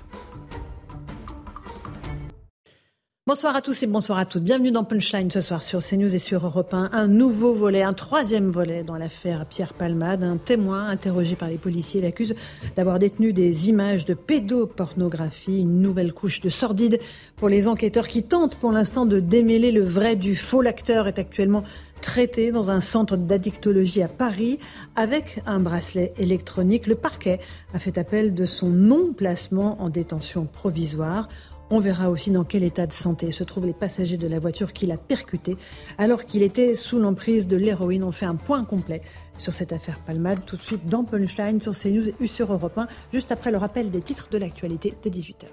Bonsoir 3.25 3.55
à 3.55 3.61
tous 3.61 3.81
et 3.83 3.87
bonsoir 3.87 4.17
à 4.17 4.25
toutes. 4.25 4.43
Bienvenue 4.43 4.71
dans 4.71 4.83
Punchline 4.83 5.31
ce 5.31 5.39
soir 5.39 5.63
sur 5.63 5.79
CNews 5.79 6.13
et 6.13 6.19
sur 6.19 6.45
Europe 6.45 6.73
1. 6.73 6.89
Un 6.91 7.07
nouveau 7.07 7.53
volet, 7.53 7.81
un 7.81 7.93
troisième 7.93 8.51
volet 8.51 8.83
dans 8.83 8.97
l'affaire 8.97 9.45
Pierre 9.45 9.73
Palmade. 9.73 10.23
Un 10.23 10.35
témoin 10.35 10.89
interrogé 10.89 11.37
par 11.37 11.47
les 11.47 11.57
policiers 11.57 12.01
l'accuse 12.01 12.35
d'avoir 12.75 12.99
détenu 12.99 13.31
des 13.31 13.69
images 13.69 14.03
de 14.03 14.13
pédopornographie. 14.13 15.61
Une 15.61 15.79
nouvelle 15.79 16.11
couche 16.11 16.41
de 16.41 16.49
sordide 16.49 16.99
pour 17.37 17.47
les 17.47 17.65
enquêteurs 17.69 18.09
qui 18.09 18.23
tentent 18.23 18.57
pour 18.57 18.73
l'instant 18.73 19.05
de 19.05 19.21
démêler 19.21 19.71
le 19.71 19.85
vrai 19.85 20.17
du 20.17 20.35
faux. 20.35 20.61
L'acteur 20.61 21.07
est 21.07 21.17
actuellement 21.17 21.63
traité 22.01 22.51
dans 22.51 22.69
un 22.69 22.81
centre 22.81 23.15
d'addictologie 23.15 24.03
à 24.03 24.09
Paris 24.09 24.59
avec 24.97 25.41
un 25.45 25.61
bracelet 25.61 26.13
électronique. 26.17 26.87
Le 26.87 26.95
parquet 26.95 27.39
a 27.73 27.79
fait 27.79 27.97
appel 27.97 28.33
de 28.33 28.45
son 28.45 28.67
non-placement 28.67 29.81
en 29.81 29.87
détention 29.87 30.45
provisoire. 30.45 31.29
On 31.69 31.79
verra 31.79 32.09
aussi 32.09 32.29
dans 32.31 32.43
quel 32.43 32.63
état 32.63 32.85
de 32.85 32.93
santé 32.93 33.31
se 33.31 33.43
trouvent 33.43 33.65
les 33.65 33.73
passagers 33.73 34.17
de 34.17 34.27
la 34.27 34.39
voiture 34.39 34.73
qui 34.73 34.85
l'a 34.85 34.97
percuté 34.97 35.57
alors 35.97 36.25
qu'il 36.25 36.43
était 36.43 36.75
sous 36.75 36.99
l'emprise 36.99 37.47
de 37.47 37.57
l'héroïne. 37.57 38.03
On 38.03 38.11
fait 38.11 38.25
un 38.25 38.35
point 38.35 38.63
complet 38.63 39.01
sur 39.37 39.53
cette 39.53 39.73
affaire 39.73 39.99
Palmade 39.99 40.45
tout 40.45 40.57
de 40.57 40.61
suite 40.61 40.85
dans 40.87 41.03
Punchline 41.03 41.61
sur 41.61 41.73
CNews 41.73 42.09
et 42.19 42.27
sur 42.27 42.51
Europe 42.53 42.77
1, 42.77 42.87
juste 43.11 43.31
après 43.31 43.51
le 43.51 43.57
rappel 43.57 43.89
des 43.89 44.01
titres 44.01 44.27
de 44.29 44.37
l'actualité 44.37 44.93
de 45.03 45.09
18h. 45.09 45.47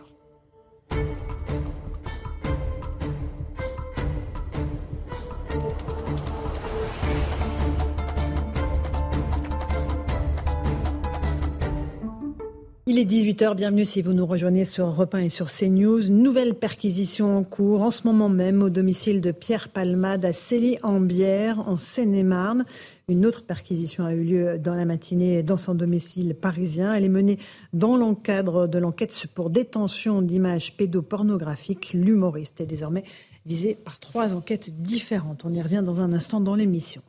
Il 12.93 12.99
est 12.99 13.05
18h, 13.05 13.55
bienvenue 13.55 13.85
si 13.85 14.03
vous 14.03 14.13
nous 14.13 14.27
rejoignez 14.27 14.65
sur 14.65 14.87
Europe 14.87 15.15
1 15.15 15.19
et 15.21 15.29
sur 15.29 15.47
CNews. 15.47 16.09
Nouvelle 16.09 16.57
perquisition 16.57 17.39
en 17.39 17.45
cours 17.45 17.83
en 17.83 17.93
ce 17.93 18.05
moment 18.05 18.29
même 18.29 18.65
au 18.65 18.69
domicile 18.69 19.21
de 19.21 19.31
Pierre 19.31 19.69
Palmade 19.69 20.25
à 20.25 20.33
Célie-en-Bière 20.33 21.61
en 21.69 21.77
Seine-et-Marne. 21.77 22.65
Une 23.07 23.27
autre 23.27 23.45
perquisition 23.45 24.05
a 24.05 24.13
eu 24.13 24.25
lieu 24.25 24.59
dans 24.59 24.75
la 24.75 24.87
matinée 24.87 25.45
dans 25.45 25.57
son 25.57 25.77
domicile 25.77 26.35
parisien. 26.35 26.93
Elle 26.93 27.05
est 27.05 27.09
menée 27.09 27.39
dans 27.73 27.97
l'encadre 27.97 28.67
de 28.67 28.79
l'enquête 28.81 29.15
pour 29.37 29.51
détention 29.51 30.21
d'images 30.21 30.77
pédopornographiques. 30.77 31.93
L'humoriste 31.95 32.61
est 32.61 32.67
désormais 32.67 33.05
visé 33.47 33.77
par 33.77 34.01
trois 34.01 34.35
enquêtes 34.35 34.83
différentes. 34.83 35.45
On 35.45 35.53
y 35.53 35.63
revient 35.63 35.85
dans 35.87 36.01
un 36.01 36.13
instant 36.13 36.41
dans 36.41 36.57
l'émission. 36.57 37.03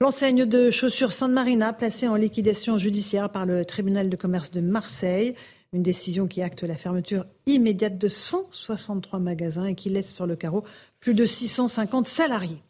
L'enseigne 0.00 0.44
de 0.44 0.70
chaussures 0.70 1.12
San 1.12 1.32
Marina 1.32 1.72
placée 1.72 2.06
en 2.06 2.14
liquidation 2.14 2.78
judiciaire 2.78 3.32
par 3.32 3.46
le 3.46 3.64
tribunal 3.64 4.08
de 4.08 4.14
commerce 4.14 4.52
de 4.52 4.60
Marseille. 4.60 5.34
Une 5.72 5.82
décision 5.82 6.28
qui 6.28 6.40
acte 6.40 6.62
la 6.62 6.76
fermeture 6.76 7.26
immédiate 7.46 7.98
de 7.98 8.06
163 8.06 9.18
magasins 9.18 9.64
et 9.64 9.74
qui 9.74 9.88
laisse 9.88 10.14
sur 10.14 10.28
le 10.28 10.36
carreau 10.36 10.62
plus 11.00 11.14
de 11.14 11.26
650 11.26 12.06
salariés. 12.06 12.62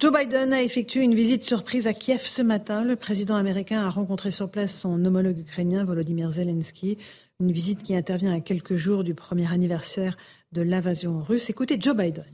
Joe 0.00 0.12
Biden 0.12 0.52
a 0.52 0.60
effectué 0.60 1.02
une 1.02 1.14
visite 1.14 1.44
surprise 1.44 1.86
à 1.86 1.92
Kiev 1.92 2.22
ce 2.22 2.42
matin. 2.42 2.82
Le 2.82 2.96
président 2.96 3.36
américain 3.36 3.86
a 3.86 3.88
rencontré 3.90 4.32
sur 4.32 4.50
place 4.50 4.76
son 4.76 5.04
homologue 5.04 5.38
ukrainien 5.38 5.84
Volodymyr 5.84 6.32
Zelensky. 6.32 6.98
Une 7.38 7.52
visite 7.52 7.84
qui 7.84 7.94
intervient 7.94 8.34
à 8.34 8.40
quelques 8.40 8.74
jours 8.74 9.04
du 9.04 9.14
premier 9.14 9.46
anniversaire 9.52 10.16
de 10.50 10.62
l'invasion 10.62 11.22
russe. 11.22 11.50
Écoutez 11.50 11.80
Joe 11.80 11.96
Biden. 11.96 12.24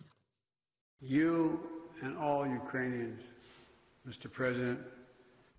You 1.03 1.61
and 2.03 2.17
all 2.19 2.49
Ukrainians 2.51 3.34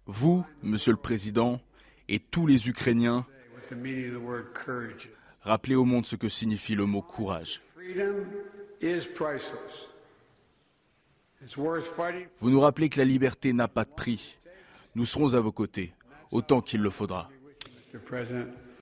vous, 0.06 0.46
Monsieur 0.62 0.92
le 0.92 0.98
Président, 0.98 1.60
et 2.08 2.20
tous 2.20 2.46
les 2.46 2.70
Ukrainiens, 2.70 3.26
rappelez 5.42 5.76
au 5.76 5.86
monde 5.86 6.06
ce 6.06 6.16
que 6.16 6.30
signifie 6.30 6.76
le 6.76 6.86
mot 6.86 7.02
courage. 7.02 7.64
Vous 12.40 12.50
nous 12.50 12.60
rappelez 12.60 12.90
que 12.90 13.00
la 13.00 13.06
liberté 13.06 13.52
n'a 13.54 13.68
pas 13.68 13.84
de 13.86 13.92
prix. 13.92 14.38
Nous 14.94 15.06
serons 15.06 15.34
à 15.34 15.40
vos 15.40 15.52
côtés, 15.52 15.94
autant 16.32 16.62
qu'il 16.62 16.82
le 16.82 16.90
faudra. 16.92 17.30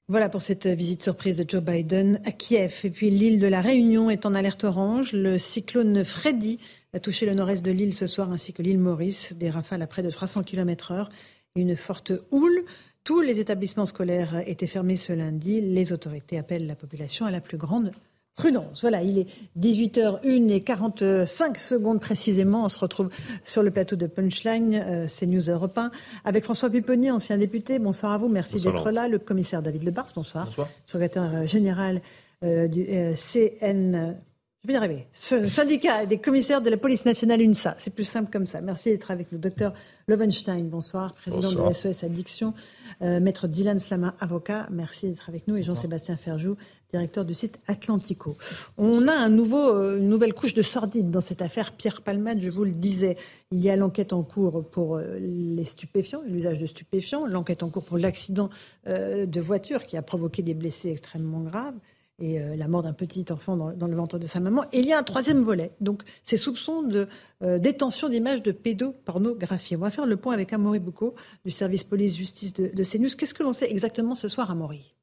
Voilà 0.09 0.27
pour 0.27 0.41
cette 0.41 0.67
visite 0.67 1.01
surprise 1.01 1.37
de 1.37 1.49
Joe 1.49 1.61
Biden 1.61 2.19
à 2.25 2.33
Kiev. 2.33 2.81
Et 2.83 2.89
puis 2.89 3.09
l'île 3.09 3.39
de 3.39 3.47
la 3.47 3.61
Réunion 3.61 4.09
est 4.09 4.25
en 4.25 4.35
alerte 4.35 4.65
orange. 4.65 5.13
Le 5.13 5.37
cyclone 5.37 6.03
Freddy 6.03 6.59
a 6.93 6.99
touché 6.99 7.25
le 7.25 7.33
nord-est 7.33 7.63
de 7.63 7.71
l'île 7.71 7.93
ce 7.93 8.05
soir 8.05 8.29
ainsi 8.29 8.51
que 8.51 8.61
l'île 8.61 8.79
Maurice. 8.79 9.31
Des 9.31 9.49
rafales 9.49 9.81
à 9.81 9.87
près 9.87 10.03
de 10.03 10.11
300 10.11 10.43
km 10.43 10.91
heure 10.91 11.09
et 11.55 11.61
une 11.61 11.77
forte 11.77 12.11
houle. 12.31 12.65
Tous 13.05 13.21
les 13.21 13.39
établissements 13.39 13.85
scolaires 13.85 14.43
étaient 14.45 14.67
fermés 14.67 14.97
ce 14.97 15.13
lundi. 15.13 15.61
Les 15.61 15.93
autorités 15.93 16.37
appellent 16.37 16.67
la 16.67 16.75
population 16.75 17.25
à 17.25 17.31
la 17.31 17.39
plus 17.39 17.57
grande 17.57 17.93
prudence. 18.35 18.81
Voilà, 18.81 19.01
il 19.03 19.19
est 19.19 19.27
18h01 19.59 20.49
et 20.49 20.61
45 20.61 21.57
secondes 21.57 21.99
précisément. 21.99 22.65
On 22.65 22.69
se 22.69 22.77
retrouve 22.77 23.09
sur 23.43 23.63
le 23.63 23.71
plateau 23.71 23.95
de 23.95 24.07
Punchline, 24.07 24.73
euh, 24.75 25.05
c'est 25.07 25.27
News 25.27 25.49
Europe 25.49 25.77
1, 25.77 25.91
avec 26.25 26.43
François 26.43 26.69
Pupponi, 26.69 27.11
ancien 27.11 27.37
député. 27.37 27.79
Bonsoir 27.79 28.11
à 28.11 28.17
vous, 28.17 28.29
merci 28.29 28.59
d'être 28.59 28.91
là. 28.91 29.07
Le 29.07 29.19
commissaire 29.19 29.61
David 29.61 29.83
Lebars, 29.83 30.07
bonsoir. 30.15 30.45
Bonsoir. 30.45 30.69
Secrétaire 30.85 31.45
général 31.45 32.01
euh, 32.43 32.67
du 32.67 32.85
euh, 32.89 33.13
CN 33.15 34.15
Je 34.63 34.69
vais 34.69 34.75
y 34.75 34.77
arriver. 34.77 35.07
Ce 35.13 35.49
syndicat 35.49 36.05
des 36.05 36.19
commissaires 36.19 36.61
de 36.61 36.69
la 36.69 36.77
police 36.77 37.03
nationale 37.03 37.41
UNSA. 37.41 37.75
C'est 37.79 37.93
plus 37.93 38.05
simple 38.05 38.31
comme 38.31 38.45
ça. 38.45 38.61
Merci 38.61 38.91
d'être 38.91 39.11
avec 39.11 39.29
nous. 39.33 39.37
Docteur 39.37 39.73
Lovenstein, 40.07 40.63
bonsoir. 40.69 41.13
Président 41.15 41.51
de 41.51 41.67
de 41.67 41.73
SOS 41.73 42.05
Addiction. 42.05 42.53
Euh, 43.01 43.19
Maître 43.19 43.49
Dylan 43.49 43.77
Slama, 43.77 44.15
avocat. 44.21 44.67
Merci 44.71 45.09
d'être 45.09 45.27
avec 45.27 45.49
nous. 45.49 45.57
Et 45.57 45.63
Jean-Sébastien 45.63 46.15
Ferjou, 46.15 46.55
directeur 46.91 47.25
du 47.25 47.33
site 47.33 47.59
Atlantico. 47.67 48.37
On 48.77 49.09
a 49.09 49.13
un 49.13 49.27
nouveau, 49.27 49.67
euh, 49.67 49.97
une 49.97 50.07
nouvelle 50.07 50.33
couche 50.33 50.53
de 50.53 50.61
sordide 50.61 51.11
dans 51.11 51.19
cette 51.19 51.41
affaire 51.41 51.73
Pierre 51.73 52.01
Palmade, 52.01 52.39
je 52.39 52.49
vous 52.49 52.63
le 52.63 52.71
disais. 52.71 53.17
Il 53.51 53.59
y 53.59 53.69
a 53.69 53.75
l'enquête 53.75 54.13
en 54.13 54.23
cours 54.23 54.63
pour 54.63 54.95
euh, 54.95 55.19
les 55.19 55.65
stupéfiants, 55.65 56.21
l'usage 56.25 56.59
de 56.59 56.67
stupéfiants, 56.67 57.25
l'enquête 57.25 57.63
en 57.63 57.69
cours 57.69 57.83
pour 57.83 57.97
l'accident 57.97 58.49
de 58.87 59.41
voiture 59.41 59.85
qui 59.85 59.97
a 59.97 60.01
provoqué 60.01 60.41
des 60.41 60.53
blessés 60.53 60.89
extrêmement 60.89 61.41
graves 61.41 61.75
et 62.19 62.39
euh, 62.39 62.55
la 62.55 62.67
mort 62.67 62.83
d'un 62.83 62.93
petit 62.93 63.25
enfant 63.31 63.57
dans, 63.57 63.87
le 63.87 63.95
ventre 63.95 64.19
de 64.19 64.27
sa 64.27 64.39
maman. 64.39 64.65
Et 64.71 64.79
il 64.79 64.85
y 64.85 64.93
a 64.93 64.99
un 64.99 65.03
troisième 65.03 65.41
volet, 65.41 65.71
donc 65.81 66.03
ces 66.23 66.37
soupçons 66.37 66.83
de 66.83 67.07
euh, 67.41 67.59
détention 67.59 68.09
d'images 68.09 68.41
de 68.41 68.51
pédopornographie. 68.51 69.75
On 69.75 69.79
va 69.79 69.91
faire 69.91 70.05
le 70.05 70.17
point 70.17 70.33
avec 70.33 70.53
Amaury 70.53 70.79
Boucaud 70.79 71.15
du 71.45 71.51
service 71.51 71.83
police-justice 71.83 72.53
de, 72.53 72.67
de 72.67 72.83
CNews. 72.83 73.09
Qu'est-ce 73.17 73.33
que 73.33 73.43
l'on 73.43 73.53
sait 73.53 73.69
exactement 73.69 74.15
ce 74.15 74.27
soir, 74.27 74.51
Amaury? 74.51 74.93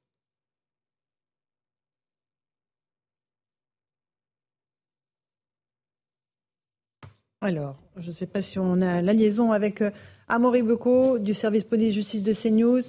Alors, 7.42 7.76
je 7.96 8.08
ne 8.08 8.12
sais 8.12 8.26
pas 8.26 8.42
si 8.42 8.58
on 8.58 8.82
a 8.82 9.00
la 9.00 9.12
liaison 9.14 9.52
avec 9.52 9.80
euh, 9.80 9.90
Amaury 10.28 10.62
Boucaud 10.62 11.18
du 11.18 11.32
service 11.32 11.64
police-justice 11.64 12.22
de 12.22 12.34
CNews. 12.34 12.82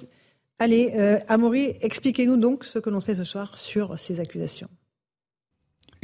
Allez, 0.58 0.92
euh, 0.94 1.18
Amaury, 1.28 1.76
expliquez-nous 1.80 2.36
donc 2.36 2.64
ce 2.64 2.78
que 2.78 2.90
l'on 2.90 3.00
sait 3.00 3.16
ce 3.16 3.24
soir 3.24 3.58
sur 3.58 3.98
ces 3.98 4.20
accusations. 4.20 4.68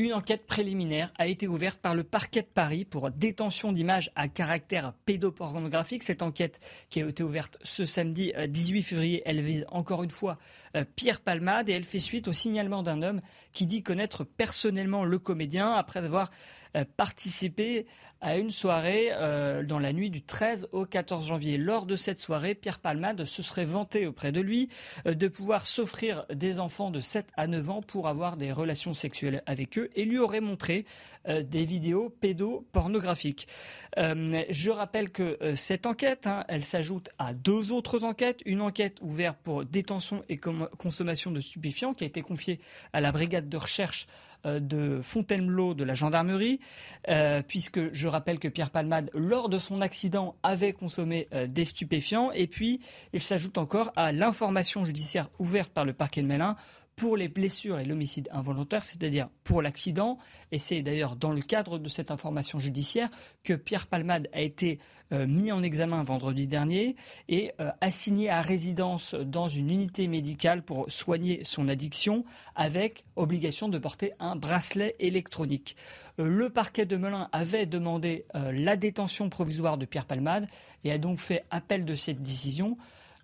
Une 0.01 0.15
enquête 0.15 0.47
préliminaire 0.47 1.13
a 1.19 1.27
été 1.27 1.49
ouverte 1.49 1.81
par 1.81 1.93
le 1.93 2.05
parquet 2.05 2.43
de 2.43 2.47
Paris 2.47 2.85
pour 2.85 3.11
détention 3.11 3.73
d'images 3.73 4.13
à 4.15 4.29
caractère 4.29 4.93
pédopornographique. 5.07 6.05
Cette 6.05 6.23
enquête 6.23 6.61
qui 6.89 7.03
a 7.03 7.09
été 7.09 7.25
ouverte 7.25 7.59
ce 7.63 7.85
samedi 7.85 8.33
18 8.49 8.79
euh, 8.79 8.83
février, 8.83 9.23
elle 9.27 9.41
vise 9.41 9.67
encore 9.73 10.05
une 10.05 10.13
fois 10.13 10.39
euh, 10.77 10.85
Pierre 10.95 11.21
Palmade 11.21 11.69
et 11.69 11.73
elle 11.73 11.83
fait 11.83 11.99
suite 11.99 12.29
au 12.29 12.33
signalement 12.33 12.85
d'un 12.85 13.03
homme 13.03 13.21
qui 13.51 13.67
dit 13.67 13.83
connaître 13.83 14.23
personnellement 14.23 15.05
le 15.05 15.19
comédien 15.19 15.73
après 15.73 16.05
avoir 16.05 16.31
euh, 16.79 16.85
participé 16.97 17.87
à 18.21 18.37
une 18.37 18.51
soirée 18.51 19.11
euh, 19.13 19.63
dans 19.63 19.79
la 19.79 19.93
nuit 19.93 20.11
du 20.11 20.23
13 20.23 20.69
au 20.73 20.85
14 20.85 21.29
janvier. 21.29 21.57
Lors 21.57 21.87
de 21.87 21.95
cette 21.95 22.19
soirée, 22.19 22.57
Pierre 22.57 22.81
Palmade 22.81 23.25
se 23.25 23.43
serait 23.43 23.65
vanté 23.65 24.07
auprès 24.07 24.33
de 24.33 24.41
lui 24.41 24.69
euh, 25.07 25.15
de 25.15 25.29
pouvoir 25.29 25.67
s'offrir 25.67 26.27
des 26.35 26.59
enfants 26.59 26.91
de 26.91 26.99
7 26.99 27.29
à 27.37 27.47
9 27.47 27.71
ans 27.71 27.83
pour 27.83 28.09
avoir 28.09 28.37
des 28.37 28.51
relations 28.51 28.93
sexuelles 28.93 29.43
avec 29.47 29.79
eux 29.79 29.91
et 29.95 30.05
lui 30.05 30.19
aurait 30.19 30.41
montré 30.41 30.85
des 31.29 31.67
vidéos 31.67 32.09
pédopornographiques. 32.09 33.49
je 33.97 34.71
rappelle 34.71 35.11
que 35.11 35.37
cette 35.57 35.85
enquête, 35.85 36.27
hein, 36.27 36.45
elle 36.49 36.65
s'ajoute 36.65 37.11
à 37.19 37.35
deux 37.35 37.73
autres 37.73 38.05
enquêtes. 38.05 38.41
Une 38.47 38.63
enquête 38.63 38.97
ouverte 39.03 39.39
pour 39.43 39.65
détention 39.65 40.25
et 40.31 40.39
consommation 40.39 41.31
de 41.31 41.41
stupéfiants 41.41 41.93
qui 41.93 42.05
a 42.05 42.07
été 42.07 42.23
confiée 42.23 42.61
à 42.95 43.03
la 43.03 43.13
brigade 43.13 43.49
de 43.49 43.57
recherche 43.59 44.07
de 44.45 45.01
Fontainebleau 45.03 45.75
de 45.75 45.85
la 45.85 45.95
gendarmerie, 45.95 46.61
euh, 47.09 47.43
puisque 47.47 47.93
je 47.93 48.07
rappelle 48.07 48.39
que 48.39 48.49
Pierre 48.49 48.71
Palmade, 48.71 49.11
lors 49.15 49.49
de 49.49 49.59
son 49.59 49.81
accident, 49.81 50.37
avait 50.43 50.73
consommé 50.73 51.29
euh, 51.33 51.47
des 51.47 51.65
stupéfiants. 51.65 52.31
Et 52.33 52.47
puis, 52.47 52.81
il 53.13 53.23
s'ajoute 53.23 53.59
encore 53.59 53.93
à 53.97 54.13
l'information 54.13 54.85
judiciaire 54.85 55.29
ouverte 55.39 55.73
par 55.73 55.85
le 55.85 55.93
parquet 55.93 56.23
de 56.23 56.27
Mélin 56.27 56.57
pour 56.99 57.17
les 57.17 57.29
blessures 57.29 57.79
et 57.79 57.85
l'homicide 57.85 58.29
involontaire, 58.33 58.83
c'est-à-dire 58.83 59.29
pour 59.45 59.63
l'accident. 59.63 60.19
Et 60.51 60.59
c'est 60.59 60.83
d'ailleurs 60.83 61.15
dans 61.15 61.33
le 61.33 61.41
cadre 61.41 61.79
de 61.79 61.89
cette 61.89 62.11
information 62.11 62.59
judiciaire 62.59 63.09
que 63.45 63.55
Pierre 63.55 63.87
Palmade 63.87 64.29
a 64.33 64.41
été 64.41 64.81
euh, 65.13 65.27
mis 65.27 65.53
en 65.53 65.63
examen 65.63 66.03
vendredi 66.03 66.49
dernier 66.49 66.97
et 67.29 67.53
euh, 67.61 67.71
assigné 67.81 68.29
à 68.29 68.41
résidence 68.41 69.15
dans 69.15 69.49
une 69.49 69.71
unité 69.71 70.09
médicale 70.09 70.63
pour 70.63 70.91
soigner 70.91 71.45
son 71.45 71.69
addiction 71.69 72.25
avec 72.57 73.05
obligation 73.15 73.69
de 73.69 73.79
porter 73.79 74.13
un 74.19 74.35
bracelet 74.35 74.97
électronique. 74.99 75.77
Euh, 76.19 76.29
le 76.29 76.51
parquet 76.51 76.85
de 76.85 76.97
Melun 76.97 77.29
avait 77.31 77.67
demandé 77.67 78.25
la 78.35 78.77
détention 78.77 79.29
provisoire 79.31 79.79
de 79.79 79.87
Pierre 79.87 80.05
Palmade 80.05 80.49
et 80.83 80.91
a 80.91 80.99
donc 80.99 81.21
fait 81.21 81.45
appel 81.51 81.85
de 81.85 81.95
cette 81.95 82.23
décision. 82.23 82.77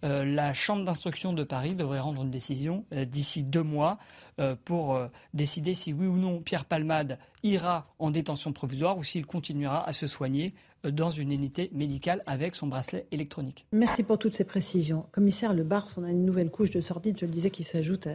Euh, 0.02 0.24
la 0.24 0.52
Chambre 0.52 0.84
d'instruction 0.84 1.32
de 1.32 1.44
Paris 1.44 1.74
devrait 1.74 2.00
rendre 2.00 2.22
une 2.22 2.30
décision 2.30 2.84
euh, 2.92 3.04
d'ici 3.04 3.42
deux 3.42 3.62
mois 3.62 3.98
euh, 4.40 4.56
pour 4.64 5.00
décider 5.32 5.74
si 5.74 5.92
oui 5.92 6.06
ou 6.06 6.16
non 6.16 6.40
Pierre 6.40 6.64
Palmade 6.64 7.18
ira 7.42 7.86
en 7.98 8.10
détention 8.10 8.52
provisoire 8.52 8.98
ou 8.98 9.04
s'il 9.04 9.26
continuera 9.26 9.86
à 9.88 9.92
se 9.92 10.06
soigner 10.06 10.54
dans 10.84 11.10
une 11.10 11.32
unité 11.32 11.70
médicale 11.72 12.22
avec 12.26 12.54
son 12.54 12.66
bracelet 12.66 13.06
électronique. 13.10 13.66
Merci 13.72 14.02
pour 14.02 14.18
toutes 14.18 14.34
ces 14.34 14.44
précisions. 14.44 15.06
Commissaire 15.12 15.54
Le 15.54 15.62
Bars, 15.62 15.88
on 15.96 16.04
a 16.04 16.10
une 16.10 16.26
nouvelle 16.26 16.50
couche 16.50 16.70
de 16.70 16.80
sordide, 16.80 17.16
je 17.18 17.24
le 17.24 17.32
disais, 17.32 17.50
qui 17.50 17.64
s'ajoute 17.64 18.06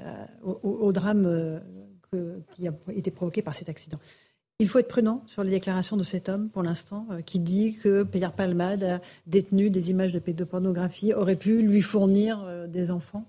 au, 0.44 0.92
drame 0.92 1.62
qui 2.56 2.68
a 2.68 2.74
été 2.94 3.10
provoqué 3.10 3.42
par 3.42 3.56
cet 3.56 3.70
accident. 3.70 3.98
Il 4.62 4.68
faut 4.68 4.80
être 4.80 4.89
prudent 4.89 5.24
sur 5.26 5.41
les 5.45 5.51
déclarations 5.51 5.95
de 5.95 6.03
cet 6.03 6.28
homme, 6.28 6.49
pour 6.49 6.64
l'instant, 6.64 7.07
euh, 7.12 7.22
qui 7.22 7.39
dit 7.39 7.78
que 7.82 8.03
Pierre 8.03 8.34
Palmade 8.34 8.84
a 8.84 9.01
détenu 9.26 9.70
des 9.70 9.89
images 9.89 10.12
de 10.12 10.20
pédopornographie, 10.20 11.14
aurait 11.14 11.38
pu 11.38 11.62
lui 11.62 11.82
fournir 11.82 12.43
euh, 12.43 12.68
des 12.68 12.91
enfants 12.91 13.26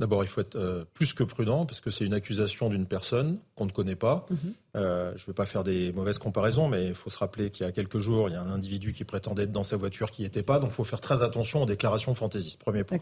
D'abord, 0.00 0.24
il 0.24 0.26
faut 0.26 0.42
être 0.42 0.56
euh, 0.56 0.84
plus 0.92 1.14
que 1.14 1.22
prudent 1.22 1.64
parce 1.64 1.80
que 1.80 1.90
c'est 1.90 2.04
une 2.04 2.12
accusation 2.12 2.68
d'une 2.68 2.84
personne 2.84 3.38
qu'on 3.54 3.64
ne 3.64 3.70
connaît 3.70 3.96
pas. 3.96 4.26
Mhm. 4.28 4.54
je 4.74 4.80
ne 4.80 5.26
vais 5.26 5.32
pas 5.32 5.46
faire 5.46 5.64
des 5.64 5.92
mauvaises 5.92 6.18
comparaisons, 6.18 6.68
mais 6.68 6.88
il 6.88 6.94
faut 6.94 7.08
se 7.10 7.16
rappeler 7.16 7.50
qu'il 7.50 7.64
y 7.64 7.68
a 7.68 7.72
quelques 7.72 8.00
jours, 8.00 8.28
il 8.28 8.32
y 8.32 8.36
a 8.36 8.42
un 8.42 8.50
individu 8.50 8.92
qui 8.92 9.04
prétendait 9.04 9.44
être 9.44 9.52
dans 9.52 9.62
sa 9.62 9.76
voiture 9.76 10.10
qui 10.10 10.22
n'y 10.22 10.26
était 10.26 10.42
pas. 10.42 10.58
Donc, 10.58 10.70
il 10.70 10.74
faut 10.74 10.84
faire 10.84 11.00
très 11.00 11.22
attention 11.22 11.62
aux 11.62 11.66
déclarations 11.66 12.14
fantaisistes. 12.14 12.60
Premier 12.60 12.84
point. 12.84 12.98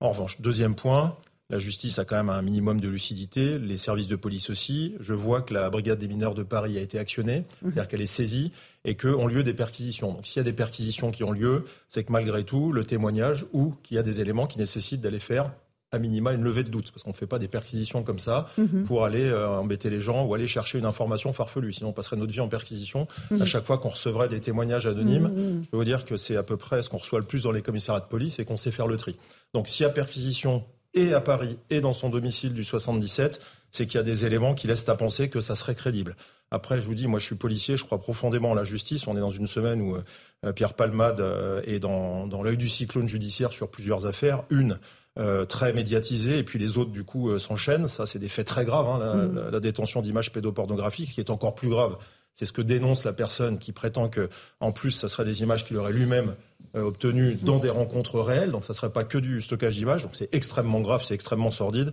En 0.00 0.10
revanche, 0.10 0.40
deuxième 0.40 0.74
point, 0.74 1.16
la 1.50 1.58
justice 1.58 1.98
a 1.98 2.04
quand 2.04 2.16
même 2.16 2.30
un 2.30 2.40
minimum 2.42 2.80
de 2.80 2.88
lucidité, 2.88 3.58
les 3.58 3.76
services 3.76 4.08
de 4.08 4.16
police 4.16 4.48
aussi. 4.48 4.94
Je 5.00 5.12
vois 5.12 5.42
que 5.42 5.52
la 5.52 5.68
brigade 5.68 5.98
des 5.98 6.08
mineurs 6.08 6.34
de 6.34 6.42
Paris 6.42 6.78
a 6.78 6.80
été 6.80 6.98
actionnée, 6.98 7.40
mhm. 7.40 7.72
c'est-à-dire 7.72 7.88
qu'elle 7.88 8.00
est 8.00 8.06
saisie 8.06 8.52
et 8.84 8.96
qu'ont 8.96 9.26
lieu 9.26 9.42
des 9.42 9.54
perquisitions. 9.54 10.12
Donc 10.12 10.26
s'il 10.26 10.38
y 10.38 10.40
a 10.40 10.44
des 10.44 10.54
perquisitions 10.54 11.10
qui 11.10 11.22
ont 11.22 11.32
lieu, 11.32 11.64
c'est 11.88 12.04
que 12.04 12.12
malgré 12.12 12.44
tout, 12.44 12.72
le 12.72 12.84
témoignage 12.84 13.46
ou 13.52 13.74
qu'il 13.82 13.96
y 13.96 13.98
a 13.98 14.02
des 14.02 14.20
éléments 14.20 14.46
qui 14.46 14.58
nécessitent 14.58 15.00
d'aller 15.00 15.20
faire 15.20 15.52
à 15.92 15.98
minima 15.98 16.32
une 16.32 16.42
levée 16.42 16.64
de 16.64 16.70
doute, 16.70 16.90
parce 16.90 17.04
qu'on 17.04 17.10
ne 17.10 17.14
fait 17.14 17.28
pas 17.28 17.38
des 17.38 17.46
perquisitions 17.46 18.02
comme 18.02 18.18
ça 18.18 18.48
mhm. 18.58 18.82
pour 18.84 19.04
aller 19.04 19.22
euh, 19.22 19.48
embêter 19.48 19.90
les 19.90 20.00
gens 20.00 20.24
ou 20.24 20.34
aller 20.34 20.48
chercher 20.48 20.78
une 20.78 20.86
information 20.86 21.32
farfelue. 21.32 21.72
Sinon, 21.72 21.90
on 21.90 21.92
passerait 21.92 22.16
notre 22.16 22.32
vie 22.32 22.40
en 22.40 22.48
perquisition. 22.48 23.06
Mhm. 23.30 23.42
À 23.42 23.46
chaque 23.46 23.64
fois 23.64 23.78
qu'on 23.78 23.90
recevrait 23.90 24.28
des 24.28 24.40
témoignages 24.40 24.88
anonymes, 24.88 25.62
je 25.62 25.68
peux 25.68 25.76
vous 25.76 25.84
dire 25.84 26.04
que 26.04 26.16
c'est 26.16 26.36
à 26.36 26.42
peu 26.42 26.56
près 26.56 26.82
ce 26.82 26.90
qu'on 26.90 26.96
reçoit 26.96 27.20
le 27.20 27.26
plus 27.26 27.44
dans 27.44 27.52
les 27.52 27.62
commissariats 27.62 28.00
de 28.00 28.08
police 28.08 28.40
et 28.40 28.44
qu'on 28.44 28.56
sait 28.56 28.72
faire 28.72 28.88
le 28.88 28.96
tri. 28.96 29.16
Donc, 29.52 29.68
s'il 29.68 29.84
y 29.84 29.86
a 29.86 29.90
perquisition 29.90 30.64
et 30.94 31.12
à 31.12 31.20
Paris 31.20 31.58
et 31.70 31.80
dans 31.80 31.92
son 31.92 32.08
domicile 32.08 32.54
du 32.54 32.64
77, 32.64 33.40
c'est 33.70 33.86
qu'il 33.86 33.96
y 33.96 34.00
a 34.00 34.04
des 34.04 34.24
éléments 34.24 34.54
qui 34.54 34.66
laissent 34.66 34.88
à 34.88 34.94
penser 34.94 35.28
que 35.28 35.40
ça 35.40 35.54
serait 35.54 35.74
crédible. 35.74 36.16
Après, 36.50 36.80
je 36.80 36.86
vous 36.86 36.94
dis, 36.94 37.08
moi 37.08 37.18
je 37.18 37.26
suis 37.26 37.34
policier, 37.34 37.76
je 37.76 37.84
crois 37.84 37.98
profondément 37.98 38.52
en 38.52 38.54
la 38.54 38.64
justice. 38.64 39.06
On 39.08 39.16
est 39.16 39.20
dans 39.20 39.30
une 39.30 39.48
semaine 39.48 39.80
où 39.82 39.96
euh, 40.44 40.52
Pierre 40.52 40.74
Palmade 40.74 41.20
euh, 41.20 41.60
est 41.66 41.80
dans, 41.80 42.26
dans 42.26 42.42
l'œil 42.42 42.56
du 42.56 42.68
cyclone 42.68 43.08
judiciaire 43.08 43.52
sur 43.52 43.68
plusieurs 43.68 44.06
affaires. 44.06 44.44
Une 44.50 44.78
euh, 45.18 45.44
très 45.44 45.72
médiatisée 45.72 46.38
et 46.38 46.44
puis 46.44 46.58
les 46.58 46.78
autres 46.78 46.92
du 46.92 47.02
coup 47.02 47.36
s'enchaînent. 47.38 47.88
Ça, 47.88 48.06
c'est 48.06 48.18
des 48.20 48.28
faits 48.28 48.46
très 48.46 48.64
graves. 48.64 48.86
Hein, 48.86 48.98
la, 48.98 49.14
mmh. 49.14 49.50
la, 49.50 49.60
détention 49.60 50.00
d'images 50.00 50.32
pédopornographiques, 50.32 51.12
qui 51.12 51.20
est 51.20 51.30
encore 51.30 51.54
plus 51.54 51.68
grave. 51.68 51.96
C'est 52.34 52.46
ce 52.46 52.52
que 52.52 52.62
dénonce 52.62 53.04
la 53.04 53.12
personne 53.12 53.58
qui 53.58 53.72
prétend 53.72 54.08
que, 54.08 54.28
en 54.60 54.72
plus, 54.72 54.90
ça 54.90 55.08
serait 55.08 55.24
des 55.24 55.42
images 55.42 55.64
qu'il 55.64 55.76
aurait 55.76 55.92
lui-même 55.92 56.34
euh, 56.76 56.82
obtenu 56.82 57.34
dans 57.34 57.58
des 57.58 57.70
rencontres 57.70 58.20
réelles, 58.20 58.50
donc 58.50 58.64
ça 58.64 58.72
ne 58.72 58.76
serait 58.76 58.92
pas 58.92 59.04
que 59.04 59.18
du 59.18 59.40
stockage 59.40 59.76
d'images, 59.76 60.02
donc 60.02 60.12
c'est 60.14 60.34
extrêmement 60.34 60.80
grave, 60.80 61.04
c'est 61.04 61.14
extrêmement 61.14 61.52
sordide. 61.52 61.92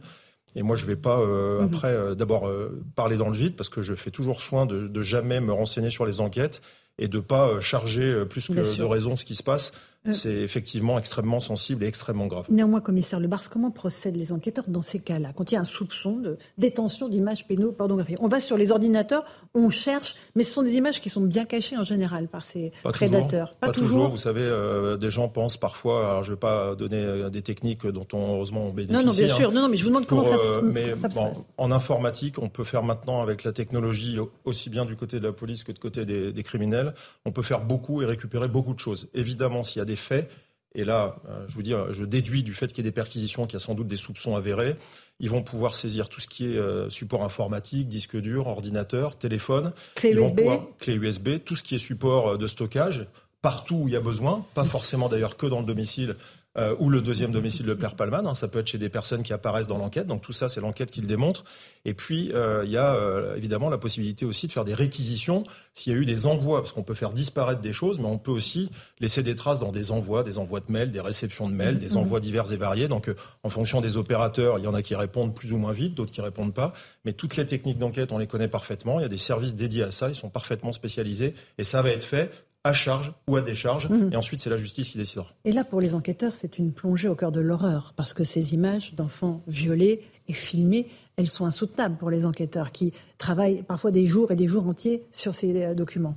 Et 0.56 0.64
moi, 0.64 0.76
je 0.76 0.84
ne 0.84 0.88
vais 0.88 0.96
pas, 0.96 1.20
euh, 1.20 1.60
mhm. 1.60 1.66
après, 1.66 1.94
euh, 1.94 2.16
d'abord 2.16 2.52
parler 2.96 3.18
dans 3.18 3.30
le 3.30 3.38
vide, 3.38 3.56
parce 3.56 3.70
que 3.70 3.82
je 3.82 3.94
fais 3.94 4.12
toujours 4.12 4.42
soin 4.42 4.66
de, 4.66 4.88
de 4.88 5.02
jamais 5.02 5.40
me 5.40 5.54
renseigner 5.54 5.92
sur 5.92 6.06
les 6.06 6.20
enquêtes 6.20 6.62
et 6.98 7.08
de 7.08 7.18
ne 7.18 7.22
pas 7.22 7.60
charger 7.60 8.26
plus 8.26 8.48
que 8.48 8.78
de 8.78 8.84
raison 8.84 9.16
ce 9.16 9.26
qui 9.26 9.36
se 9.36 9.44
passe. 9.44 9.74
Euh. 10.08 10.14
c'est 10.14 10.34
effectivement 10.34 10.98
extrêmement 10.98 11.42
sensible 11.42 11.84
et 11.84 11.88
extrêmement 11.88 12.26
grave. 12.26 12.48
Néanmoins, 12.50 12.82
commissaire 12.82 13.20
Lebars, 13.20 13.48
comment 13.52 13.70
procèdent 13.70 14.16
les 14.16 14.32
enquêteurs 14.32 14.64
dans 14.68 14.82
ces 14.82 14.98
cas-là 14.98 15.32
Quand 15.36 15.52
il 15.52 15.56
y 15.56 15.58
a 15.58 15.62
un 15.62 15.66
soupçon 15.66 16.18
de 16.18 16.38
détention 16.58 17.08
d'images 17.08 17.46
pédopornographiques, 17.46 18.18
on 18.20 18.28
va 18.28 18.40
sur 18.40 18.58
les 18.58 18.72
ordinateurs, 18.72 19.24
on 19.54 19.70
cherche, 19.70 20.16
mais 20.34 20.44
ce 20.44 20.54
sont 20.54 20.64
des 20.64 20.74
images 20.74 21.02
qui 21.02 21.10
sont 21.10 21.22
bien 21.22 21.46
cachées 21.46 21.78
en 21.78 21.84
général 21.84 22.30
par 22.30 22.44
ces 22.46 22.72
prédateurs. 22.84 23.54
pas, 23.60 23.72
toujours. 23.72 24.10
Vous 24.10 24.18
savez, 24.18 24.42
euh, 24.42 24.98
des 24.98 25.12
gens 25.12 25.30
pensent 25.30 25.58
parfois, 25.58 26.10
alors 26.10 26.24
je 26.24 26.32
ne 26.32 26.36
vais 26.36 26.40
pas 26.40 26.74
donner 26.74 26.98
euh, 26.98 27.30
des 27.30 27.44
techniques 27.44 27.86
dont 27.86 28.08
on 28.14 28.36
heureusement 28.38 28.66
on 28.66 28.72
bénéficie. 28.72 28.98
Non, 28.98 29.06
non, 29.06 29.16
bien 29.16 29.36
sûr. 29.36 29.52
Non, 29.52 29.62
non, 29.62 29.70
mais 29.70 29.78
je 29.78 29.84
vous 29.84 29.90
demande 29.90 30.08
comment 30.08 30.26
ça, 30.26 30.38
mais, 30.64 30.94
ça 30.96 31.10
bon, 31.10 31.32
En 31.58 31.72
informatique, 31.72 32.40
on 32.40 32.50
peut 32.50 32.64
faire 32.64 32.82
maintenant 32.82 33.22
avec 33.22 33.44
la 33.44 33.52
technologie, 33.52 34.18
aussi 34.46 34.72
bien 34.72 34.86
du 34.86 34.96
côté 34.96 35.20
de 35.20 35.28
la 35.28 35.34
police 35.34 35.64
que 35.64 35.72
du 35.72 35.80
côté 35.80 36.06
des, 36.06 36.34
des 36.34 36.44
criminels, 36.44 36.96
on 37.26 37.32
peut 37.32 37.44
faire 37.44 37.62
beaucoup 37.62 38.02
et 38.02 38.06
récupérer 38.06 38.48
beaucoup 38.48 38.74
de 38.74 38.80
choses. 38.80 39.08
Évidemment, 39.14 39.64
s'il 39.64 39.78
y 39.78 39.82
a 39.84 39.91
des 39.92 39.98
faits, 39.98 40.30
et 40.74 40.86
là, 40.86 41.18
euh, 41.28 41.46
je 41.48 41.54
vous 41.54 41.64
dis, 41.64 41.74
je 41.92 42.06
déduis 42.06 42.44
du 42.44 42.54
fait 42.54 42.68
qu'il 42.68 42.78
y 42.78 42.88
ait 42.88 42.90
des 42.90 42.96
perquisitions, 42.96 43.46
qu'il 43.46 43.54
y 43.54 43.62
a 43.62 43.66
sans 43.66 43.76
doute 43.76 43.88
des 43.88 43.98
soupçons 43.98 44.36
avérés, 44.36 44.78
ils 45.20 45.30
vont 45.30 45.44
pouvoir 45.44 45.76
saisir 45.76 46.08
tout 46.08 46.22
ce 46.22 46.28
qui 46.28 46.46
est 46.46 46.58
euh, 46.58 46.90
support 46.90 47.24
informatique, 47.24 47.88
disque 47.88 48.16
dur, 48.16 48.48
ordinateur, 48.48 49.18
téléphone. 49.18 49.74
Clé 49.96 50.12
USB. 50.12 50.42
clé 50.80 50.96
USB, 50.96 51.30
tout 51.44 51.56
ce 51.56 51.64
qui 51.64 51.76
est 51.76 51.80
support 51.80 52.38
de 52.38 52.48
stockage, 52.48 53.06
partout 53.42 53.82
où 53.84 53.88
il 53.88 53.94
y 53.94 53.98
a 53.98 54.02
besoin, 54.02 54.46
pas 54.54 54.66
forcément 54.66 55.10
d'ailleurs 55.10 55.36
que 55.36 55.46
dans 55.46 55.60
le 55.60 55.66
domicile, 55.66 56.16
euh, 56.58 56.76
ou 56.80 56.90
le 56.90 57.00
deuxième 57.00 57.32
domicile 57.32 57.66
de 57.66 57.74
Pierre 57.74 57.96
Palman. 57.96 58.28
Hein, 58.28 58.36
ça 58.36 58.50
peut 58.50 58.60
être 58.60 58.68
chez 58.68 58.78
des 58.78 58.90
personnes 58.90 59.24
qui 59.24 59.32
apparaissent 59.32 59.68
dans 59.68 59.78
l'enquête. 59.78 60.06
Donc 60.06 60.22
tout 60.22 60.34
ça, 60.34 60.50
c'est 60.50 60.60
l'enquête 60.60 60.92
qui 60.92 61.00
le 61.00 61.08
démontre. 61.08 61.46
Et 61.86 61.94
puis, 61.94 62.34
euh, 62.34 62.64
il 62.66 62.72
y 62.72 62.78
a 62.78 62.94
euh, 62.94 63.38
évidemment 63.38 63.70
la 63.70 63.78
possibilité 63.78 64.26
aussi 64.26 64.48
de 64.48 64.52
faire 64.52 64.66
des 64.66 64.74
réquisitions 64.74 65.44
s'il 65.74 65.94
y 65.94 65.96
a 65.96 66.00
eu 66.00 66.04
des 66.04 66.26
envois, 66.26 66.60
parce 66.60 66.74
qu'on 66.74 66.84
peut 66.84 66.94
faire 66.94 67.14
disparaître 67.14 67.62
des 67.62 67.72
choses, 67.72 68.00
mais 68.00 68.06
on 68.06 68.18
peut 68.18 68.32
aussi 68.32 68.70
laisser 69.00 69.24
des 69.24 69.36
traces 69.36 69.62
dans 69.62 69.72
des 69.72 69.92
envois, 69.92 70.24
des 70.24 70.38
envois 70.38 70.60
de 70.60 70.70
mails, 70.70 70.92
des 70.92 71.00
réceptions 71.00 71.48
de 71.48 71.54
mails, 71.54 71.78
des 71.78 71.94
mmh. 71.94 71.98
envois 71.98 72.20
divers 72.20 72.52
et 72.52 72.58
variés. 72.58 72.90
Donc 72.90 73.10
en 73.44 73.50
fonction 73.50 73.80
des 73.80 73.96
opérateurs, 73.96 74.60
il 74.60 74.66
y 74.66 74.68
en 74.68 74.74
a 74.74 74.82
qui 74.82 74.94
répondent 74.96 75.34
plus 75.34 75.54
ou 75.54 75.58
moins 75.58 75.72
vite, 75.72 75.96
d'autres 75.96 76.12
qui 76.12 76.20
répondent 76.20 76.54
pas. 76.54 76.74
Mais 77.06 77.14
toutes 77.14 77.38
les 77.38 77.46
techniques 77.46 77.78
d'enquête, 77.78 78.12
on 78.12 78.18
les 78.18 78.28
connaît 78.28 78.50
parfaitement. 78.50 79.00
Il 79.00 79.04
y 79.04 79.06
a 79.06 79.10
des 79.10 79.18
services 79.18 79.56
dédiés 79.56 79.84
à 79.84 79.92
ça, 79.92 80.10
ils 80.10 80.16
sont 80.16 80.30
parfaitement 80.30 80.74
spécialisés. 80.74 81.34
Et 81.58 81.64
ça 81.64 81.82
va 81.82 81.92
être 81.92 82.04
fait 82.04 82.30
à 82.64 82.74
charge 82.74 83.14
ou 83.28 83.36
à 83.36 83.42
décharge, 83.42 83.90
mhm. 83.90 84.12
et 84.14 84.16
ensuite 84.16 84.42
c'est 84.42 84.50
la 84.50 84.58
justice 84.58 84.90
qui 84.90 84.98
décidera. 84.98 85.28
Et 85.46 85.52
là, 85.52 85.64
pour 85.64 85.82
les 85.82 85.96
enquêteurs, 85.96 86.36
c'est 86.36 86.60
une 86.60 86.72
plongée 86.72 87.08
au 87.08 87.16
cœur 87.16 87.32
de 87.32 87.40
l'horreur, 87.40 87.94
parce 87.96 88.14
que 88.14 88.24
ces 88.24 88.54
images 88.54 88.94
d'enfants 88.94 89.42
violés 89.48 90.02
et 90.28 90.34
filmés, 90.34 90.88
elles 91.18 91.28
sont 91.28 91.46
insoutenables 91.46 91.98
pour 91.98 92.12
les 92.12 92.26
enquêteurs 92.26 92.72
qui 92.72 92.94
travaillent 93.18 93.64
parfois 93.64 93.92
des 93.92 94.08
jours 94.08 94.32
et 94.32 94.36
des 94.36 94.48
jours 94.48 94.68
entiers 94.68 95.04
sur 95.12 95.34
ces 95.34 95.64
euh, 95.64 95.74
documents. 95.74 96.16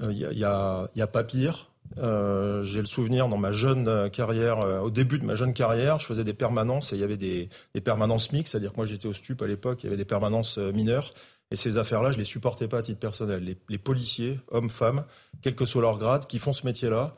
Il 0.00 0.06
euh, 0.06 0.32
n'y 0.32 0.44
a, 0.44 0.88
y 0.96 1.02
a, 1.02 1.06
pas 1.06 1.24
pire. 1.24 1.70
Euh, 1.98 2.62
j'ai 2.64 2.78
le 2.78 2.86
souvenir 2.86 3.28
dans 3.28 3.36
ma 3.36 3.52
jeune 3.52 4.08
carrière, 4.10 4.82
au 4.82 4.88
début 4.88 5.18
de 5.18 5.26
ma 5.26 5.34
jeune 5.34 5.52
carrière, 5.52 5.98
je 5.98 6.06
faisais 6.06 6.24
des 6.24 6.32
permanences 6.32 6.94
et 6.94 6.96
il 6.96 7.00
y 7.00 7.04
avait 7.04 7.18
des, 7.18 7.50
des 7.74 7.80
permanences 7.82 8.32
mixtes, 8.32 8.52
c'est-à-dire 8.52 8.72
que 8.72 8.78
moi 8.78 8.86
j'étais 8.86 9.06
au 9.06 9.12
STUP 9.12 9.42
à 9.42 9.46
l'époque, 9.46 9.82
il 9.82 9.86
y 9.86 9.88
avait 9.88 9.98
des 9.98 10.06
permanences 10.06 10.56
mineures 10.56 11.12
et 11.52 11.56
ces 11.56 11.76
affaires-là, 11.76 12.12
je 12.12 12.18
les 12.18 12.24
supportais 12.24 12.66
pas 12.66 12.78
à 12.78 12.82
titre 12.82 12.98
personnel. 12.98 13.56
Les, 13.68 13.78
policiers, 13.78 14.40
hommes, 14.50 14.70
femmes, 14.70 15.04
quel 15.42 15.54
que 15.54 15.66
soit 15.66 15.82
leur 15.82 15.98
grade, 15.98 16.26
qui 16.26 16.38
font 16.38 16.54
ce 16.54 16.64
métier-là, 16.64 17.14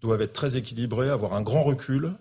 doivent 0.00 0.22
être 0.22 0.32
très 0.32 0.56
équilibrés, 0.56 1.08
avoir 1.08 1.34
un 1.34 1.42
grand 1.42 1.62
recul, 1.62 2.14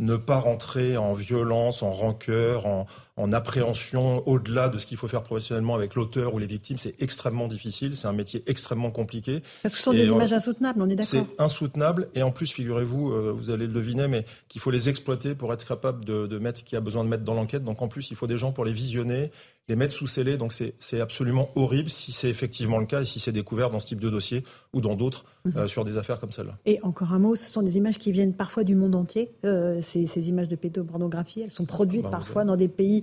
ne 0.00 0.16
pas 0.16 0.40
rentrer 0.40 0.96
en 0.96 1.14
violence, 1.14 1.84
en 1.84 1.92
rancœur, 1.92 2.66
en, 2.66 2.86
en 3.16 3.32
appréhension 3.32 4.26
au-delà 4.26 4.68
de 4.68 4.78
ce 4.78 4.86
qu'il 4.86 4.96
faut 4.96 5.08
faire 5.08 5.22
professionnellement 5.22 5.74
avec 5.74 5.94
l'auteur 5.94 6.34
ou 6.34 6.38
les 6.38 6.46
victimes, 6.46 6.78
c'est 6.78 7.00
extrêmement 7.02 7.46
difficile. 7.46 7.96
C'est 7.96 8.08
un 8.08 8.12
métier 8.12 8.42
extrêmement 8.46 8.90
compliqué. 8.90 9.42
Parce 9.62 9.74
que 9.74 9.78
ce 9.78 9.84
sont 9.84 9.92
des 9.92 10.06
images 10.06 10.32
insoutenables, 10.32 10.80
on 10.80 10.88
est 10.88 10.96
d'accord 10.96 11.26
C'est 11.26 11.42
insoutenable. 11.42 12.08
Et 12.14 12.22
en 12.22 12.30
plus, 12.30 12.50
figurez-vous, 12.50 13.12
euh, 13.12 13.32
vous 13.36 13.50
allez 13.50 13.66
le 13.66 13.72
deviner, 13.72 14.08
mais 14.08 14.24
qu'il 14.48 14.60
faut 14.60 14.70
les 14.70 14.88
exploiter 14.88 15.34
pour 15.34 15.52
être 15.52 15.66
capable 15.66 16.04
de, 16.04 16.26
de 16.26 16.38
mettre 16.38 16.60
ce 16.60 16.64
qu'il 16.64 16.74
y 16.74 16.78
a 16.78 16.80
besoin 16.80 17.04
de 17.04 17.08
mettre 17.08 17.24
dans 17.24 17.34
l'enquête. 17.34 17.64
Donc 17.64 17.82
en 17.82 17.88
plus, 17.88 18.10
il 18.10 18.16
faut 18.16 18.26
des 18.26 18.38
gens 18.38 18.52
pour 18.52 18.64
les 18.64 18.72
visionner, 18.72 19.30
les 19.68 19.76
mettre 19.76 19.94
sous 19.94 20.06
scellé. 20.06 20.36
Donc 20.36 20.52
c'est 20.52 21.00
absolument 21.00 21.50
horrible 21.54 21.90
si 21.90 22.12
c'est 22.12 22.28
effectivement 22.28 22.78
le 22.78 22.86
cas 22.86 23.02
et 23.02 23.04
si 23.04 23.20
c'est 23.20 23.32
découvert 23.32 23.70
dans 23.70 23.80
ce 23.80 23.86
type 23.86 24.00
de 24.00 24.10
dossier 24.10 24.44
ou 24.72 24.80
dans 24.80 24.94
d'autres 24.94 25.24
mhm. 25.44 25.52
euh, 25.56 25.68
sur 25.68 25.84
des 25.84 25.96
affaires 25.96 26.18
comme 26.18 26.32
celle-là. 26.32 26.58
Et 26.66 26.80
encore 26.82 27.12
un 27.12 27.18
mot, 27.18 27.34
ce 27.34 27.48
sont 27.50 27.62
des 27.62 27.76
images 27.76 27.98
qui 27.98 28.12
viennent 28.12 28.34
parfois 28.34 28.64
du 28.64 28.74
monde 28.74 28.94
entier. 28.94 29.32
Euh, 29.44 29.80
ces, 29.80 30.06
ces, 30.06 30.28
images 30.28 30.48
de 30.48 30.56
pédopornographie, 30.56 31.42
elles 31.42 31.50
sont 31.50 31.64
produites 31.64 32.02
bah, 32.02 32.10
parfois 32.10 32.44
dans 32.44 32.56
des 32.56 32.68
pays 32.68 33.01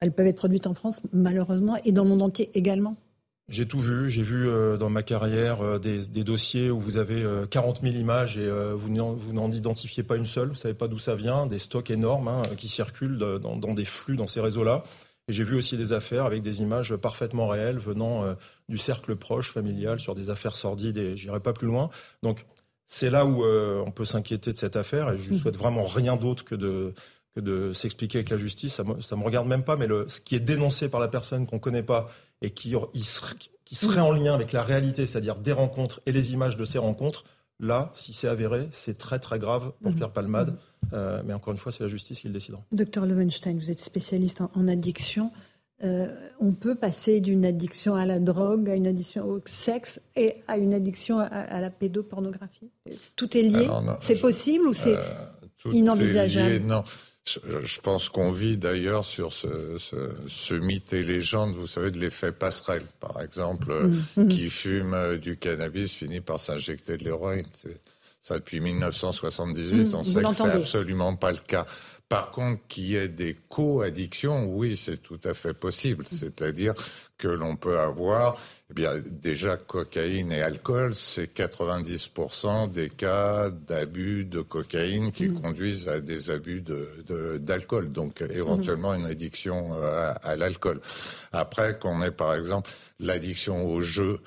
elles 0.00 0.12
peuvent 0.12 0.26
être 0.26 0.36
produites 0.36 0.66
en 0.66 0.74
France, 0.74 1.02
malheureusement, 1.12 1.76
et 1.84 1.92
dans 1.92 2.04
le 2.04 2.10
monde 2.10 2.22
entier 2.22 2.50
également. 2.54 2.96
J'ai 3.50 3.66
tout 3.66 3.80
vu. 3.80 4.08
J'ai 4.08 4.22
vu 4.22 4.48
euh, 4.48 4.76
dans 4.76 4.90
ma 4.90 5.02
carrière 5.02 5.60
euh, 5.60 5.78
des, 5.80 6.22
dossiers 6.22 6.70
où 6.70 6.80
vous 6.80 6.96
avez 6.98 7.26
40 7.50 7.78
euh, 7.78 7.88
000 7.88 8.00
images 8.00 8.38
et 8.38 8.48
vous 8.48 8.88
n'en 8.90 9.50
identifiez 9.50 10.04
pas 10.04 10.16
une 10.16 10.26
seule. 10.26 10.48
Vous 10.48 10.54
savez 10.54 10.74
pas 10.74 10.86
d'où 10.86 11.00
ça 11.00 11.16
vient. 11.16 11.46
Des 11.46 11.58
stocks 11.58 11.90
énormes 11.90 12.28
hein, 12.28 12.42
qui 12.56 12.68
circulent 12.68 13.18
dans, 13.18 13.74
des 13.74 13.84
flux 13.84 14.16
dans 14.16 14.28
ces 14.28 14.40
réseaux-là. 14.40 14.84
Et 15.28 15.32
j'ai 15.32 15.44
vu 15.44 15.56
aussi 15.56 15.76
des 15.76 15.92
affaires 15.92 16.24
avec 16.24 16.42
des 16.42 16.62
images 16.62 16.94
parfaitement 16.96 17.48
réelles 17.48 17.78
venant 17.78 18.24
du 18.68 18.78
cercle 18.78 19.14
proche, 19.16 19.52
familial, 19.52 20.00
sur 20.00 20.14
des 20.14 20.30
affaires 20.30 20.56
sordides. 20.56 20.98
Et 20.98 21.16
j'irai 21.16 21.40
pas 21.40 21.52
plus 21.52 21.66
loin. 21.66 21.90
Donc 22.22 22.46
c'est 22.86 23.10
là 23.10 23.26
où 23.26 23.44
on 23.44 23.90
peut 23.90 24.04
s'inquiéter 24.04 24.52
de 24.52 24.58
cette 24.58 24.76
affaire. 24.76 25.10
Et 25.12 25.18
je 25.18 25.30
ne 25.30 25.36
mmh. 25.36 25.38
souhaite 25.38 25.56
vraiment 25.56 25.84
rien 25.84 26.16
d'autre 26.16 26.44
que 26.44 26.54
de 26.54 26.94
que 27.40 27.44
de 27.44 27.72
s'expliquer 27.72 28.18
avec 28.18 28.30
la 28.30 28.36
justice. 28.36 28.74
Ça 28.74 28.84
me, 28.84 28.94
me 28.94 29.24
regarde 29.24 29.48
même 29.48 29.64
pas, 29.64 29.76
mais 29.76 29.86
le, 29.86 30.08
ce 30.08 30.20
qui 30.20 30.34
est 30.36 30.40
dénoncé 30.40 30.88
par 30.88 31.00
la 31.00 31.08
personne 31.08 31.46
qu'on 31.46 31.58
connaît 31.58 31.82
pas 31.82 32.08
et 32.42 32.50
qui, 32.50 32.74
serait, 33.02 33.34
qui 33.64 33.74
serait 33.74 34.00
en 34.00 34.12
lien 34.12 34.34
avec 34.34 34.52
la 34.52 34.62
réalité, 34.62 35.06
c'est-à-dire 35.06 35.36
des 35.36 35.52
rencontres 35.52 36.00
et 36.06 36.12
les 36.12 36.32
images 36.32 36.56
de 36.56 36.64
ces 36.64 36.78
rencontres, 36.78 37.24
là, 37.58 37.90
si 37.94 38.12
c'est 38.12 38.28
avéré, 38.28 38.68
c'est 38.72 38.98
très 38.98 39.18
très 39.18 39.38
grave 39.38 39.72
pour 39.82 39.92
mhm. 39.92 39.96
Pierre 39.96 40.12
Palmade. 40.12 40.56
Euh, 40.92 41.22
mais 41.24 41.34
encore 41.34 41.52
une 41.52 41.58
fois, 41.58 41.70
c'est 41.70 41.82
la 41.82 41.88
justice 41.88 42.20
qui 42.20 42.26
le 42.26 42.32
décidera. 42.32 42.62
Docteur 42.72 43.06
Levenstein, 43.06 43.58
vous 43.58 43.70
êtes 43.70 43.80
spécialiste 43.80 44.40
en, 44.40 44.66
addiction. 44.66 45.30
Euh, 45.84 46.08
on 46.40 46.52
peut 46.52 46.74
passer 46.74 47.20
d'une 47.20 47.44
addiction 47.44 47.94
à 47.94 48.06
la 48.06 48.18
drogue, 48.18 48.68
à 48.68 48.74
une 48.74 48.86
addiction 48.86 49.26
au 49.26 49.40
sexe 49.44 50.00
et 50.16 50.36
à 50.48 50.56
une 50.56 50.74
addiction 50.74 51.18
à, 51.18 51.60
la 51.60 51.70
pédopornographie? 51.70 52.70
Tout 53.14 53.36
est 53.36 53.42
lié? 53.42 53.68
C'est 53.98 54.20
possible 54.20 54.66
ou 54.66 54.74
c'est 54.74 54.96
euh, 54.96 55.72
inenvisageable? 55.72 56.64
Non. 56.64 56.82
Je 57.26 57.80
pense 57.80 58.08
qu'on 58.08 58.32
vit 58.32 58.56
d'ailleurs 58.56 59.04
sur 59.04 59.32
ce, 59.32 59.76
ce, 59.78 60.10
ce, 60.26 60.54
mythe 60.54 60.92
et 60.92 61.02
légende, 61.02 61.54
vous 61.54 61.66
savez, 61.66 61.90
de 61.90 61.98
l'effet 61.98 62.32
passerelle. 62.32 62.82
Par 62.98 63.20
exemple, 63.20 63.72
mm, 63.72 64.04
mm. 64.22 64.28
qui 64.28 64.50
fume 64.50 64.94
euh, 64.94 65.16
du 65.16 65.36
cannabis 65.36 65.92
finit 65.92 66.20
par 66.20 66.40
s'injecter 66.40 66.96
de 66.96 67.04
l'héroïne. 67.04 67.46
Ça 68.22 68.34
depuis 68.34 68.60
1978, 68.60 69.92
mm, 69.92 69.94
on 69.94 70.04
sait 70.04 70.22
que 70.22 70.32
c'est 70.32 70.42
absolument 70.44 71.14
pas 71.14 71.32
le 71.32 71.38
cas. 71.38 71.66
Par 72.08 72.32
contre, 72.32 72.66
qu'il 72.66 72.86
y 72.86 72.96
ait 72.96 73.06
des 73.06 73.36
co-addictions, 73.48 74.46
oui, 74.46 74.76
c'est 74.76 75.00
tout 75.00 75.20
à 75.22 75.32
fait 75.32 75.54
possible. 75.54 76.04
C'est-à-dire 76.10 76.74
que 77.20 77.28
l'on 77.28 77.54
peut 77.56 77.78
avoir, 77.78 78.38
eh 78.70 78.74
bien, 78.74 78.94
déjà 79.04 79.56
cocaïne 79.56 80.32
et 80.32 80.42
alcool, 80.42 80.94
c'est 80.94 81.32
90% 81.32 82.70
des 82.70 82.88
cas 82.88 83.50
d'abus 83.50 84.24
de 84.24 84.40
cocaïne 84.40 85.12
qui 85.12 85.28
mmh. 85.28 85.40
conduisent 85.40 85.88
à 85.88 86.00
des 86.00 86.30
abus 86.30 86.62
de, 86.62 87.38
d'alcool, 87.38 87.92
donc 87.92 88.22
éventuellement 88.22 88.94
une 88.94 89.06
addiction 89.06 89.74
euh, 89.74 90.12
à, 90.22 90.30
à 90.30 90.36
l'alcool. 90.36 90.80
Après, 91.32 91.78
qu'on 91.78 92.02
ait 92.02 92.10
par 92.10 92.34
exemple 92.34 92.70
l'addiction 92.98 93.66
au 93.66 93.80
jeu, 93.82 94.20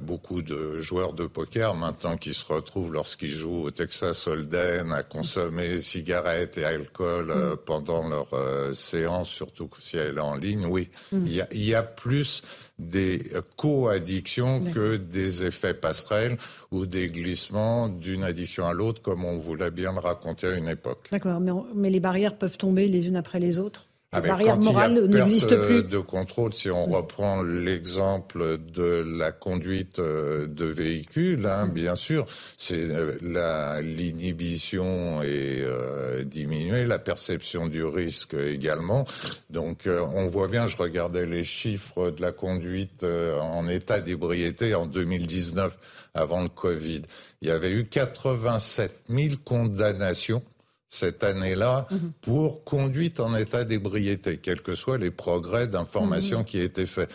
beaucoup 0.00 0.42
de 0.42 0.78
joueurs 0.78 1.12
de 1.12 1.26
poker 1.26 1.74
maintenant 1.74 2.16
qui 2.16 2.34
se 2.34 2.44
retrouvent 2.44 2.92
lorsqu'ils 2.92 3.30
jouent 3.30 3.64
au 3.64 3.70
Texas 3.70 4.26
Hold'em 4.26 4.92
à 4.92 5.02
consommer 5.02 5.80
cigarettes 5.80 6.58
et 6.58 6.64
alcool 6.64 7.30
euh, 7.30 7.54
mm. 7.54 7.56
pendant 7.64 8.08
leur 8.08 8.28
euh, 8.32 8.74
séance, 8.74 9.28
surtout 9.28 9.68
si 9.78 9.96
elle 9.96 10.16
est 10.16 10.20
en 10.20 10.36
ligne. 10.36 10.66
Oui, 10.66 10.90
mm. 11.12 11.26
il, 11.26 11.32
y 11.34 11.40
a, 11.40 11.48
il, 11.52 11.64
y 11.64 11.74
a, 11.74 11.82
plus 11.82 12.42
des 12.78 13.30
co-addictions 13.56 14.62
que 14.72 14.96
des 14.96 15.44
effets 15.44 15.74
passerelles 15.74 16.38
ou 16.70 16.86
des 16.86 17.08
glissements 17.08 17.88
d'une 17.88 18.24
addiction 18.24 18.66
à 18.66 18.72
l'autre, 18.72 19.02
comme 19.02 19.24
on 19.24 19.38
voulait 19.38 19.70
bien 19.70 19.92
le 19.92 19.98
raconter 19.98 20.46
à 20.46 20.54
une 20.54 20.68
époque. 20.68 21.08
D'accord, 21.12 21.40
mais, 21.40 21.52
mais 21.74 21.90
les 21.90 22.00
barrières 22.00 22.36
peuvent 22.36 22.56
tomber 22.56 22.88
les 22.88 23.06
unes 23.06 23.16
après 23.16 23.40
les 23.40 23.58
autres? 23.58 23.89
Ah, 24.12 24.20
barrière 24.20 24.58
morale 24.58 25.06
n'existe 25.06 25.54
plus. 25.54 25.84
De 25.84 25.98
contrôle, 25.98 26.52
si 26.52 26.68
on 26.68 26.86
reprend 26.86 27.42
l'exemple 27.42 28.58
de 28.58 29.04
la 29.06 29.30
conduite 29.30 30.00
euh, 30.00 30.48
de 30.48 30.64
véhicules, 30.64 31.46
hein, 31.46 31.68
bien 31.68 31.94
sûr, 31.94 32.26
c'est 32.56 32.74
euh, 32.74 33.16
l'inhibition 33.22 35.22
est 35.22 35.62
euh, 35.62 36.24
diminuée, 36.24 36.86
la 36.86 36.98
perception 36.98 37.68
du 37.68 37.84
risque 37.84 38.34
également. 38.34 39.06
Donc, 39.48 39.86
euh, 39.86 40.04
on 40.12 40.28
voit 40.28 40.48
bien. 40.48 40.66
Je 40.66 40.76
regardais 40.76 41.24
les 41.24 41.44
chiffres 41.44 42.10
de 42.10 42.20
la 42.20 42.32
conduite 42.32 43.04
en 43.04 43.68
état 43.68 44.00
d'ébriété 44.00 44.74
en 44.74 44.86
2019, 44.86 45.78
avant 46.14 46.42
le 46.42 46.48
Covid. 46.48 47.02
Il 47.42 47.48
y 47.48 47.52
avait 47.52 47.70
eu 47.70 47.86
87 47.86 49.02
000 49.08 49.34
condamnations 49.44 50.42
cette 50.90 51.22
année-là 51.24 51.86
mhm. 51.90 52.12
pour 52.20 52.64
conduite 52.64 53.20
en 53.20 53.34
état 53.36 53.64
d'ébriété, 53.64 54.38
quels 54.38 54.60
que 54.60 54.74
soient 54.74 54.98
les 54.98 55.12
progrès 55.12 55.68
d'information 55.68 56.40
mhm. 56.40 56.44
qui 56.44 56.60
étaient 56.60 56.84
faits. 56.84 57.10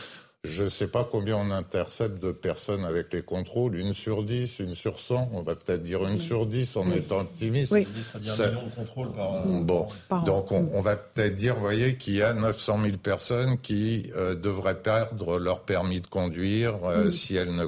Je 0.45 0.63
ne 0.63 0.69
sais 0.69 0.87
pas 0.87 1.07
combien 1.09 1.37
on 1.37 1.49
intercepte 1.49 2.21
de 2.21 2.31
personnes 2.31 2.85
avec 2.85 3.11
les 3.13 3.23
contrôles, 3.23 3.77
une 3.77 3.93
sur 3.93 4.23
dix, 4.23 4.59
une 4.59 4.75
sur 4.75 4.99
cent, 4.99 5.27
on 5.33 5.41
va 5.41 5.55
peut-être 5.55 5.81
dire 5.81 6.05
une 6.05 6.19
sur 6.19 6.45
dix 6.45 6.77
en 6.77 6.91
étant 6.91 7.21
optimiste. 7.21 7.71
Oui. 7.71 7.87
Ça... 8.21 8.49
de 8.49 8.57
contrôles 8.75 9.11
par, 9.11 9.45
bon, 9.45 9.87
donc 10.25 10.51
on, 10.51 10.81
va 10.81 10.95
peut-être 10.97 11.35
dire, 11.35 11.55
vous 11.55 11.61
voyez, 11.61 11.95
qu'il 11.95 12.15
y 12.15 12.21
a 12.21 12.33
900 12.33 12.79
000 12.83 12.97
personnes 12.97 13.57
qui 13.57 14.11
euh, 14.15 14.35
devraient 14.35 14.81
perdre 14.81 15.39
leur 15.39 15.61
permis 15.61 16.01
de 16.01 16.07
conduire 16.07 16.75
euh, 16.85 17.09
si, 17.09 17.35
elles 17.35 17.55
ne 17.55 17.65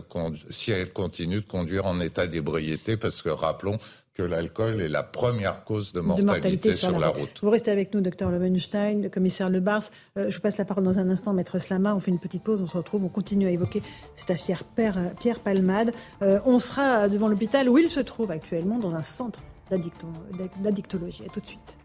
si 0.52 0.72
elles 0.72 0.94
continuent 0.94 1.42
de 1.42 1.48
conduire 1.48 1.88
en 1.88 2.00
état 2.00 2.28
d'ébriété, 2.28 2.96
parce 2.96 3.24
que 3.24 3.30
rappelons 3.30 3.80
que 4.18 4.24
l'alcool 4.24 4.82
est 4.82 4.88
la 4.88 5.04
première 5.04 5.64
cause 5.64 5.94
de 5.94 6.00
mortalité, 6.02 6.74
sur, 6.74 6.98
la, 6.98 7.10
route. 7.10 7.40
Vous 7.44 7.52
restez 7.52 7.70
avec 7.70 7.94
nous, 7.94 8.02
docteur 8.02 8.32
Levenstein, 8.32 9.10
commissaire 9.10 9.50
Le 9.52 9.60
Bars. 9.60 9.84
Euh, 10.18 10.32
je 10.32 10.36
vous 10.36 10.42
passe 10.42 10.58
la 10.58 10.66
parole 10.66 10.84
dans 10.84 10.98
un 10.98 11.08
instant, 11.10 11.34
maître 11.34 11.60
Slama. 11.60 11.96
On 11.96 12.00
fait 12.00 12.10
une 12.10 12.20
petite 12.20 12.44
pause, 12.44 12.60
on 12.62 12.66
se 12.66 12.76
retrouve, 12.76 13.06
on 13.06 13.10
continue 13.10 13.46
à 13.46 13.52
évoquer 13.52 13.84
cette 14.16 14.32
affaire 14.32 14.64
Pierre, 14.64 15.14
Pierre 15.20 15.40
Palmade. 15.40 15.94
Euh, 16.24 16.40
on 16.46 16.60
sera 16.60 17.08
devant 17.08 17.28
l'hôpital 17.28 17.70
où 17.70 17.78
il 17.78 17.90
se 17.90 18.00
trouve 18.00 18.32
actuellement, 18.32 18.80
dans 18.80 18.96
un 18.96 19.04
centre 19.04 19.42
d'addictologie. 19.70 21.24
À 21.24 21.30
tout 21.30 21.40
de 21.40 21.46
suite. 21.46 21.77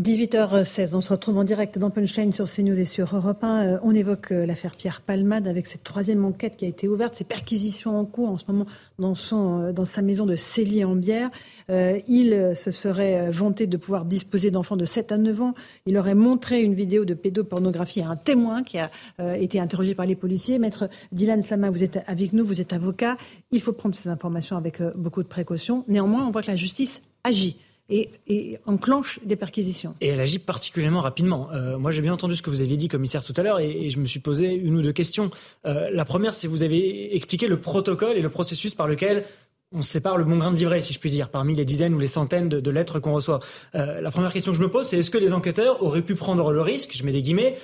18h16, 0.00 0.96
on 0.96 1.00
se 1.00 1.10
retrouve 1.10 1.38
en 1.38 1.44
direct 1.44 1.78
dans 1.78 1.88
Punchline 1.88 2.32
sur 2.32 2.50
CNews 2.50 2.80
et 2.80 2.84
sur 2.84 3.14
Europe 3.14 3.44
1. 3.44 3.62
Euh, 3.62 3.78
on 3.84 3.94
évoque 3.94 4.32
euh, 4.32 4.44
l'affaire 4.44 4.72
Pierre 4.72 5.00
Palmade 5.00 5.46
avec 5.46 5.68
cette 5.68 5.84
troisième 5.84 6.24
enquête 6.24 6.56
qui 6.56 6.64
a 6.64 6.68
été 6.68 6.88
ouverte, 6.88 7.14
ces 7.14 7.22
perquisitions 7.22 7.96
en 7.96 8.04
cours 8.04 8.28
en 8.28 8.36
ce 8.36 8.42
moment 8.48 8.66
dans, 8.98 9.14
euh, 9.32 9.84
sa 9.84 10.02
maison 10.02 10.26
de 10.26 10.34
Célie-en-Bière. 10.34 11.30
il 11.68 12.56
se 12.56 12.72
serait 12.72 13.30
vanté 13.30 13.68
de 13.68 13.76
pouvoir 13.76 14.04
disposer 14.04 14.50
d'enfants 14.50 14.76
de 14.76 14.84
7 14.84 15.12
à 15.12 15.16
9 15.16 15.40
ans. 15.40 15.54
Il 15.86 15.96
aurait 15.96 16.16
montré 16.16 16.60
une 16.60 16.74
vidéo 16.74 17.04
de 17.04 17.14
pédopornographie 17.14 18.00
à 18.00 18.08
un 18.08 18.16
témoin 18.16 18.64
qui 18.64 18.78
a 18.78 18.90
été 19.36 19.60
interrogé 19.60 19.94
par 19.94 20.06
les 20.06 20.16
policiers. 20.16 20.58
Maître 20.58 20.88
Dylan 21.12 21.40
Sama, 21.40 21.70
vous 21.70 21.84
êtes 21.84 22.00
avec 22.08 22.32
nous, 22.32 22.44
vous 22.44 22.60
êtes 22.60 22.72
avocat. 22.72 23.16
Il 23.52 23.60
faut 23.60 23.72
prendre 23.72 23.94
ces 23.94 24.08
informations 24.08 24.56
avec 24.56 24.82
beaucoup 24.96 25.22
de 25.22 25.28
précaution. 25.28 25.84
Néanmoins, 25.86 26.26
on 26.26 26.32
voit 26.32 26.42
que 26.42 26.50
la 26.50 26.56
justice 26.56 27.00
agit 27.22 27.56
et, 27.90 28.58
enclenche 28.66 29.20
des 29.24 29.36
perquisitions. 29.36 29.94
Et 30.00 30.08
elle 30.08 30.20
agit 30.20 30.38
particulièrement 30.38 31.00
rapidement. 31.00 31.48
Euh, 31.52 31.78
moi, 31.78 31.92
j'ai 31.92 32.00
bien 32.00 32.12
entendu 32.12 32.36
ce 32.36 32.42
que 32.42 32.50
vous 32.50 32.62
aviez 32.62 32.76
dit, 32.76 32.88
commissaire, 32.88 33.24
tout 33.24 33.34
à 33.36 33.42
l'heure, 33.42 33.60
et, 33.60 33.90
je 33.90 33.98
me 33.98 34.06
suis 34.06 34.20
posé 34.20 34.54
une 34.54 34.76
ou 34.76 34.82
deux 34.82 34.92
questions. 34.92 35.30
Euh, 35.66 35.90
la 35.92 36.04
première, 36.04 36.32
c'est 36.34 36.46
que 36.46 36.52
vous 36.52 36.62
avez 36.62 37.14
expliqué 37.14 37.46
le 37.46 37.60
protocole 37.60 38.16
et 38.16 38.22
le 38.22 38.30
processus 38.30 38.74
par 38.74 38.86
lequel 38.86 39.24
on 39.76 39.82
sépare 39.82 40.16
le 40.16 40.24
bon 40.24 40.36
grain 40.36 40.52
de 40.52 40.56
livret, 40.56 40.80
si 40.80 40.92
je 40.92 41.00
puis 41.00 41.10
dire, 41.10 41.30
parmi 41.30 41.56
les 41.56 41.64
dizaines 41.64 41.94
ou 41.94 41.98
les 41.98 42.06
centaines 42.06 42.48
de, 42.48 42.70
lettres 42.70 43.00
qu'on 43.00 43.12
reçoit. 43.12 43.40
Euh, 43.74 44.00
la 44.00 44.12
première 44.12 44.32
question 44.32 44.52
que 44.52 44.58
je 44.58 44.62
me 44.62 44.70
pose, 44.70 44.86
c'est 44.86 44.98
est-ce 44.98 45.10
que 45.10 45.18
les 45.18 45.32
enquêteurs 45.32 45.82
auraient 45.82 46.02
pu 46.02 46.14
prendre 46.14 46.52
le 46.52 46.60
risque, 46.60 46.96
je 46.96 47.02
mets 47.02 47.10
des 47.10 47.22
guillemets, 47.22 47.56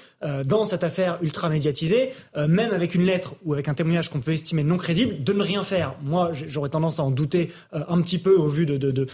dans 0.45 0.65
cette 0.65 0.83
affaire 0.83 1.19
ultra 1.23 1.49
médiatisée, 1.49 2.11
même 2.37 2.73
avec 2.73 2.97
une 2.97 3.05
lettre 3.05 3.35
ou 3.45 3.53
avec 3.53 3.69
un 3.69 3.75
témoignage 3.75 4.11
qu'on 4.11 4.21
peut 4.21 4.33
estimer 4.33 4.65
non 4.65 4.77
crédible, 4.77 5.23
de 5.23 5.33
ne 5.33 5.43
rien 5.43 5.63
faire? 5.63 5.95
Moi, 6.03 6.33
j'aurais 6.33 6.69
tendance 6.69 6.99
à 6.99 7.05
en 7.05 7.13
douter 7.13 7.53
un 7.73 8.03
petit 8.03 8.19
peu 8.19 8.35
au 8.35 8.49
vu 8.49 8.67
de, 8.67 8.77
de, 8.77 9.07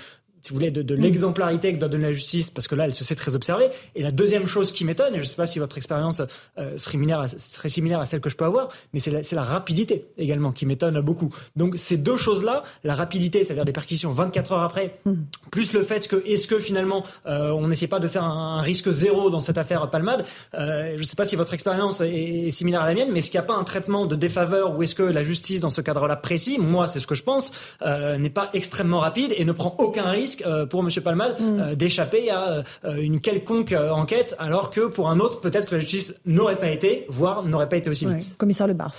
si 0.47 0.53
vous 0.53 0.59
voulez, 0.59 0.71
de, 0.71 0.95
mm. 0.95 1.01
l'exemplarité 1.01 1.73
que 1.73 1.79
doit 1.79 1.89
donner 1.89 2.05
la 2.05 2.13
justice, 2.13 2.51
parce 2.51 2.69
que 2.69 2.77
là, 2.77 2.85
elle 2.85 2.95
se 2.95 3.03
sait 3.03 3.17
très 3.17 3.35
observée. 3.35 3.69
Et 3.97 4.03
la 4.03 4.13
deuxième 4.13 4.47
chose 4.47 4.71
qui 4.71 4.85
m'étonne, 4.85 5.15
et 5.15 5.17
je 5.17 5.23
ne 5.23 5.27
sais 5.27 5.37
pas 5.37 5.47
si 5.47 5.59
votre 5.59 5.77
expérience 5.77 6.21
euh, 6.59 6.79
serait, 6.79 6.93
similaire 6.93 7.21
à, 7.21 7.29
serait, 7.29 7.69
similaire 7.69 8.01
à, 8.01 8.07
celle 8.07 8.21
que 8.21 8.31
je 8.31 8.37
peux 8.37 8.45
avoir, 8.45 8.69
mais 8.93 9.01
c'est 9.01 9.11
la, 9.11 9.21
la, 9.33 9.43
rapidité 9.43 10.07
également 10.19 10.53
qui 10.53 10.65
m'étonne 10.65 11.01
beaucoup. 11.01 11.35
Donc 11.57 11.75
ces 11.79 11.97
deux 11.97 12.17
choses-là, 12.17 12.63
la 12.85 12.95
rapidité, 12.95 13.43
c'est-à-dire 13.43 13.65
des 13.65 13.73
perquisitions 13.73 14.13
24 14.13 14.53
heures 14.53 14.63
après, 14.63 15.01
mm. 15.05 15.15
plus 15.51 15.73
le 15.73 15.83
fait 15.83 16.07
que, 16.07 16.25
est-ce 16.25 16.47
que 16.47 16.61
finalement, 16.61 17.05
euh, 17.27 17.51
on 17.51 17.67
n'essaie 17.67 17.89
pas 17.89 17.99
de 17.99 18.07
faire 18.07 18.25
un, 18.25 18.63
risque 18.63 18.91
zéro 18.91 19.31
dans 19.31 19.41
cette 19.41 19.59
affaire 19.59 19.91
Palmade, 19.91 20.25
euh, 20.55 20.93
je 20.95 20.99
ne 20.99 21.03
sais 21.03 21.17
pas 21.17 21.25
si 21.25 21.35
votre 21.35 21.55
expérience 21.55 22.01
est, 22.01 22.51
similaire 22.51 22.83
à 22.83 22.87
la 22.87 22.95
mienne, 22.95 23.09
mais 23.11 23.19
est-ce 23.19 23.31
qu'il 23.31 23.41
n'y 23.41 23.45
a 23.45 23.49
pas 23.49 23.57
un 23.57 23.65
traitement 23.65 24.07
de 24.07 24.15
défaveur 24.15 24.77
ou 24.77 24.83
est-ce 24.83 24.95
que 24.95 25.03
la 25.03 25.25
justice, 25.25 25.61
dans 25.61 25.71
ce 25.71 25.81
cadre-là 25.81 26.15
précis, 26.15 26.59
moi 26.59 26.87
c'est 26.87 27.01
ce 27.01 27.07
que 27.07 27.17
je 27.17 27.25
pense, 27.25 27.51
n'est 27.85 28.31
pas 28.31 28.51
extrêmement 28.53 29.01
rapide 29.01 29.35
et 29.37 29.45
ne 29.45 29.53
prend 29.53 29.75
aucun 29.79 30.09
risque 30.09 30.36
euh, 30.45 30.67
pour 30.67 30.81
M. 30.81 30.91
Palmade 31.03 31.41
mm. 31.41 31.61
euh, 31.61 31.75
d'échapper 31.75 32.31
à 32.31 32.65
euh, 32.85 32.97
une 32.97 33.21
quelconque 33.21 33.73
enquête, 33.73 34.35
alors 34.39 34.71
que 34.71 34.87
pour 34.89 35.09
un 35.09 35.21
autre, 35.21 35.41
peut-être 35.41 35.67
que 35.67 35.77
la 35.77 35.81
justice 35.81 36.15
n'aurait 36.25 36.59
pas 36.59 36.71
été, 36.71 37.07
voire 37.09 37.45
n'aurait 37.45 37.69
pas 37.69 37.77
été 37.77 37.91
aussi 37.91 38.07
vite. 38.07 38.37
Commissaire 38.39 38.67
Le 38.67 38.75
Bars. 38.75 38.95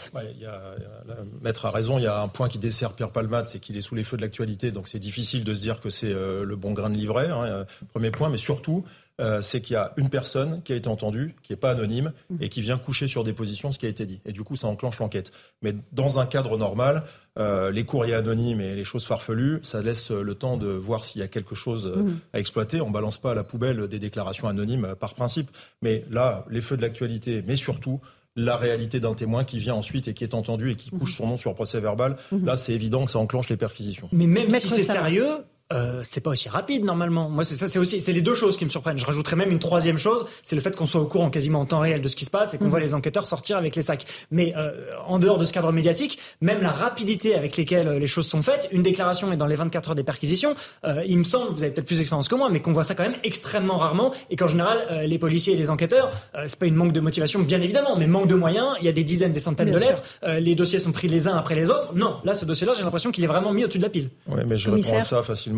maître 1.42 1.66
a 1.66 1.72
raison, 1.72 1.98
il 1.98 2.04
y 2.04 2.08
a 2.08 2.22
un 2.22 2.28
point 2.28 2.50
qui 2.50 2.60
dessert 2.60 2.94
Pierre 2.94 3.12
Palmade, 3.12 3.48
c'est 3.48 3.60
qu'il 3.60 3.78
est 3.78 3.82
sous 3.82 3.96
les 3.96 4.04
feux 4.04 4.18
de 4.18 4.22
l'actualité, 4.22 4.72
donc 4.72 4.88
c'est 4.88 5.00
difficile 5.00 5.44
de 5.44 5.54
se 5.54 5.62
dire 5.62 5.80
que 5.80 5.90
c'est 5.90 6.14
le 6.14 6.56
bon 6.56 6.72
grain 6.72 6.90
de 6.90 6.98
livret, 6.98 7.28
hein, 7.28 7.66
premier 7.94 8.12
point, 8.12 8.30
mais 8.30 8.38
surtout, 8.38 8.84
euh, 9.20 9.42
c'est 9.42 9.62
qu'il 9.62 9.74
y 9.74 9.78
a 9.78 9.94
une 9.98 10.10
personne 10.10 10.62
qui 10.64 10.74
a 10.74 10.76
été 10.76 10.88
entendue, 10.88 11.36
qui 11.42 11.52
n'est 11.52 11.58
pas 11.58 11.72
anonyme, 11.72 12.14
mmh. 12.30 12.36
et 12.42 12.50
qui 12.50 12.62
vient 12.62 12.78
coucher 12.78 13.08
sur 13.08 13.24
des 13.24 13.34
positions 13.34 13.72
ce 13.72 13.80
qui 13.80 13.88
a 13.88 13.90
été 13.90 14.06
dit. 14.06 14.22
Et 14.26 14.32
du 14.32 14.44
coup, 14.44 14.56
ça 14.56 14.68
enclenche 14.68 15.00
l'enquête. 15.00 15.32
Mais 15.64 15.74
dans 15.92 16.20
un 16.20 16.28
cadre 16.28 16.56
normal, 16.58 17.04
euh, 17.40 17.72
les 17.72 17.84
courriers 17.84 18.14
anonymes 18.14 18.62
et 18.62 18.76
les 18.76 18.84
choses 18.84 19.06
farfelues, 19.06 19.60
ça 19.64 19.82
laisse 19.82 20.12
le 20.12 20.36
temps 20.36 20.58
de 20.58 20.68
voir 20.68 21.04
s'il 21.04 21.22
y 21.22 21.24
a 21.24 21.28
quelque 21.28 21.56
chose 21.56 21.88
euh, 21.88 22.04
mmh. 22.04 22.20
à 22.34 22.40
exploiter. 22.40 22.80
On 22.80 22.92
balance 22.92 23.18
pas 23.18 23.32
à 23.32 23.36
la 23.36 23.44
poubelle 23.44 23.88
des 23.88 23.98
déclarations 23.98 24.48
anonymes 24.48 24.94
par 25.00 25.16
principe. 25.16 25.50
Mais 25.82 26.06
là, 26.12 26.46
les 26.50 26.62
feux 26.62 26.78
de 26.78 26.84
l'actualité, 26.84 27.44
mais 27.46 27.56
surtout 27.56 28.00
la 28.36 28.56
réalité 28.56 29.00
d'un 29.00 29.16
témoin 29.16 29.44
qui 29.46 29.58
vient 29.58 29.74
ensuite 29.74 30.08
et 30.08 30.14
qui 30.14 30.24
est 30.24 30.36
entendu 30.36 30.70
et 30.70 30.76
qui 30.76 30.92
couche 30.92 31.14
mmh. 31.14 31.18
son 31.18 31.28
nom 31.28 31.38
sur 31.38 31.50
le 31.50 31.56
procès 31.56 31.80
verbal, 31.80 32.18
là, 32.32 32.56
c'est 32.56 32.74
évident 32.74 33.06
que 33.06 33.10
ça 33.10 33.18
enclenche 33.18 33.50
les 33.50 33.58
perquisitions. 33.58 34.10
Mais 34.12 34.28
même 34.28 34.52
si 34.52 34.68
c'est 34.68 34.84
sérieux, 34.84 35.40
euh, 35.74 36.02
c'est 36.04 36.22
pas 36.22 36.32
aussi 36.32 36.50
rapide 36.50 36.86
normalement. 36.86 37.30
Moi, 37.30 37.44
c'est 37.44 37.56
ça, 37.56 37.68
c'est 37.68 37.80
aussi, 37.80 38.00
c'est 38.02 38.14
les 38.14 38.22
deux 38.22 38.36
choses 38.36 38.58
qui 38.58 38.66
me 38.66 38.70
surprennent. 38.70 38.98
Je 38.98 39.06
rajouterais 39.06 39.36
même 39.36 39.52
une 39.52 39.60
troisième 39.60 39.98
chose, 39.98 40.26
c'est 40.44 40.56
le 40.56 40.62
fait 40.62 40.76
qu'on 40.76 40.86
soit 40.86 41.02
au 41.02 41.08
courant 41.08 41.30
quasiment 41.30 41.62
en 41.62 41.66
temps 41.66 41.80
réel 41.80 42.02
de 42.02 42.08
ce 42.08 42.16
qui 42.16 42.26
se 42.26 42.32
passe 42.32 42.54
et 42.54 42.58
qu'on 42.58 42.66
mhm. 42.66 42.70
voit 42.70 42.80
les 42.80 42.94
enquêteurs 42.94 43.26
sortir 43.26 43.58
avec 43.58 43.76
les 43.76 43.82
sacs. 43.82 44.06
Mais 44.32 44.54
euh, 44.56 44.72
en 45.06 45.20
dehors 45.20 45.38
de 45.38 45.46
ce 45.46 45.54
cadre 45.54 45.72
médiatique, 45.72 46.20
même 46.42 46.62
la 46.62 46.72
rapidité 46.72 47.36
avec 47.36 47.58
lesquelles 47.58 47.88
euh, 47.88 48.00
les 48.00 48.08
choses 48.08 48.28
sont 48.28 48.42
faites, 48.42 48.68
une 48.72 48.84
déclaration 48.84 49.32
est 49.32 49.38
dans 49.38 49.48
les 49.48 49.56
24 49.56 49.90
heures 49.90 49.96
des 49.96 50.04
perquisitions. 50.04 50.56
Euh, 50.86 51.04
il 51.08 51.18
me 51.18 51.24
semble, 51.24 51.52
vous 51.52 51.64
avez 51.64 51.72
peut-être 51.72 51.86
plus 51.86 51.98
d'expérience 51.98 52.28
que 52.28 52.36
moi, 52.36 52.50
mais 52.50 52.62
qu'on 52.62 52.74
voit 52.74 52.84
ça 52.84 52.96
quand 52.96 53.04
même 53.04 53.18
extrêmement 53.24 53.78
rarement 53.78 54.14
et 54.30 54.36
qu'en 54.36 54.48
général, 54.48 54.86
euh, 54.92 55.02
les 55.04 55.20
policiers 55.20 55.54
et 55.54 55.58
les 55.58 55.70
enquêteurs, 55.70 56.12
c'est 56.48 56.60
pas 56.60 56.66
une 56.66 56.76
manque 56.76 56.94
de 56.94 57.00
motivation, 57.00 57.40
bien 57.40 57.62
évidemment, 57.62 57.98
mais 57.98 58.08
manque 58.08 58.28
de 58.28 58.36
moyens. 58.36 58.68
Il 58.80 58.86
y 58.86 58.90
a 58.90 58.92
des 58.92 59.04
dizaines, 59.04 59.34
des 59.34 59.40
centaines 59.40 59.72
de 59.72 59.78
lettres. 59.78 60.04
les 60.40 60.56
dossiers 60.56 60.80
sont 60.80 60.92
pris 60.92 61.08
les 61.08 61.28
uns 61.28 61.36
après 61.36 61.56
les 61.56 61.70
autres. 61.70 61.94
Non, 61.96 62.18
là, 62.24 62.34
ce 62.34 62.46
dossier-là, 62.46 62.74
j'ai 62.74 62.84
l'impression 62.84 63.12
qu'il 63.12 63.24
est 63.24 63.28
vraiment 63.28 63.54
mis 63.54 63.64
au-dessus 63.64 63.80
de 63.80 63.84
la 63.84 63.90
pile. 63.90 64.10
Oui, 64.28 64.42
mais 64.46 64.58
je 64.58 64.70
réponds 64.70 64.98
à 64.98 65.02
ça 65.02 65.24
facilement 65.24 65.57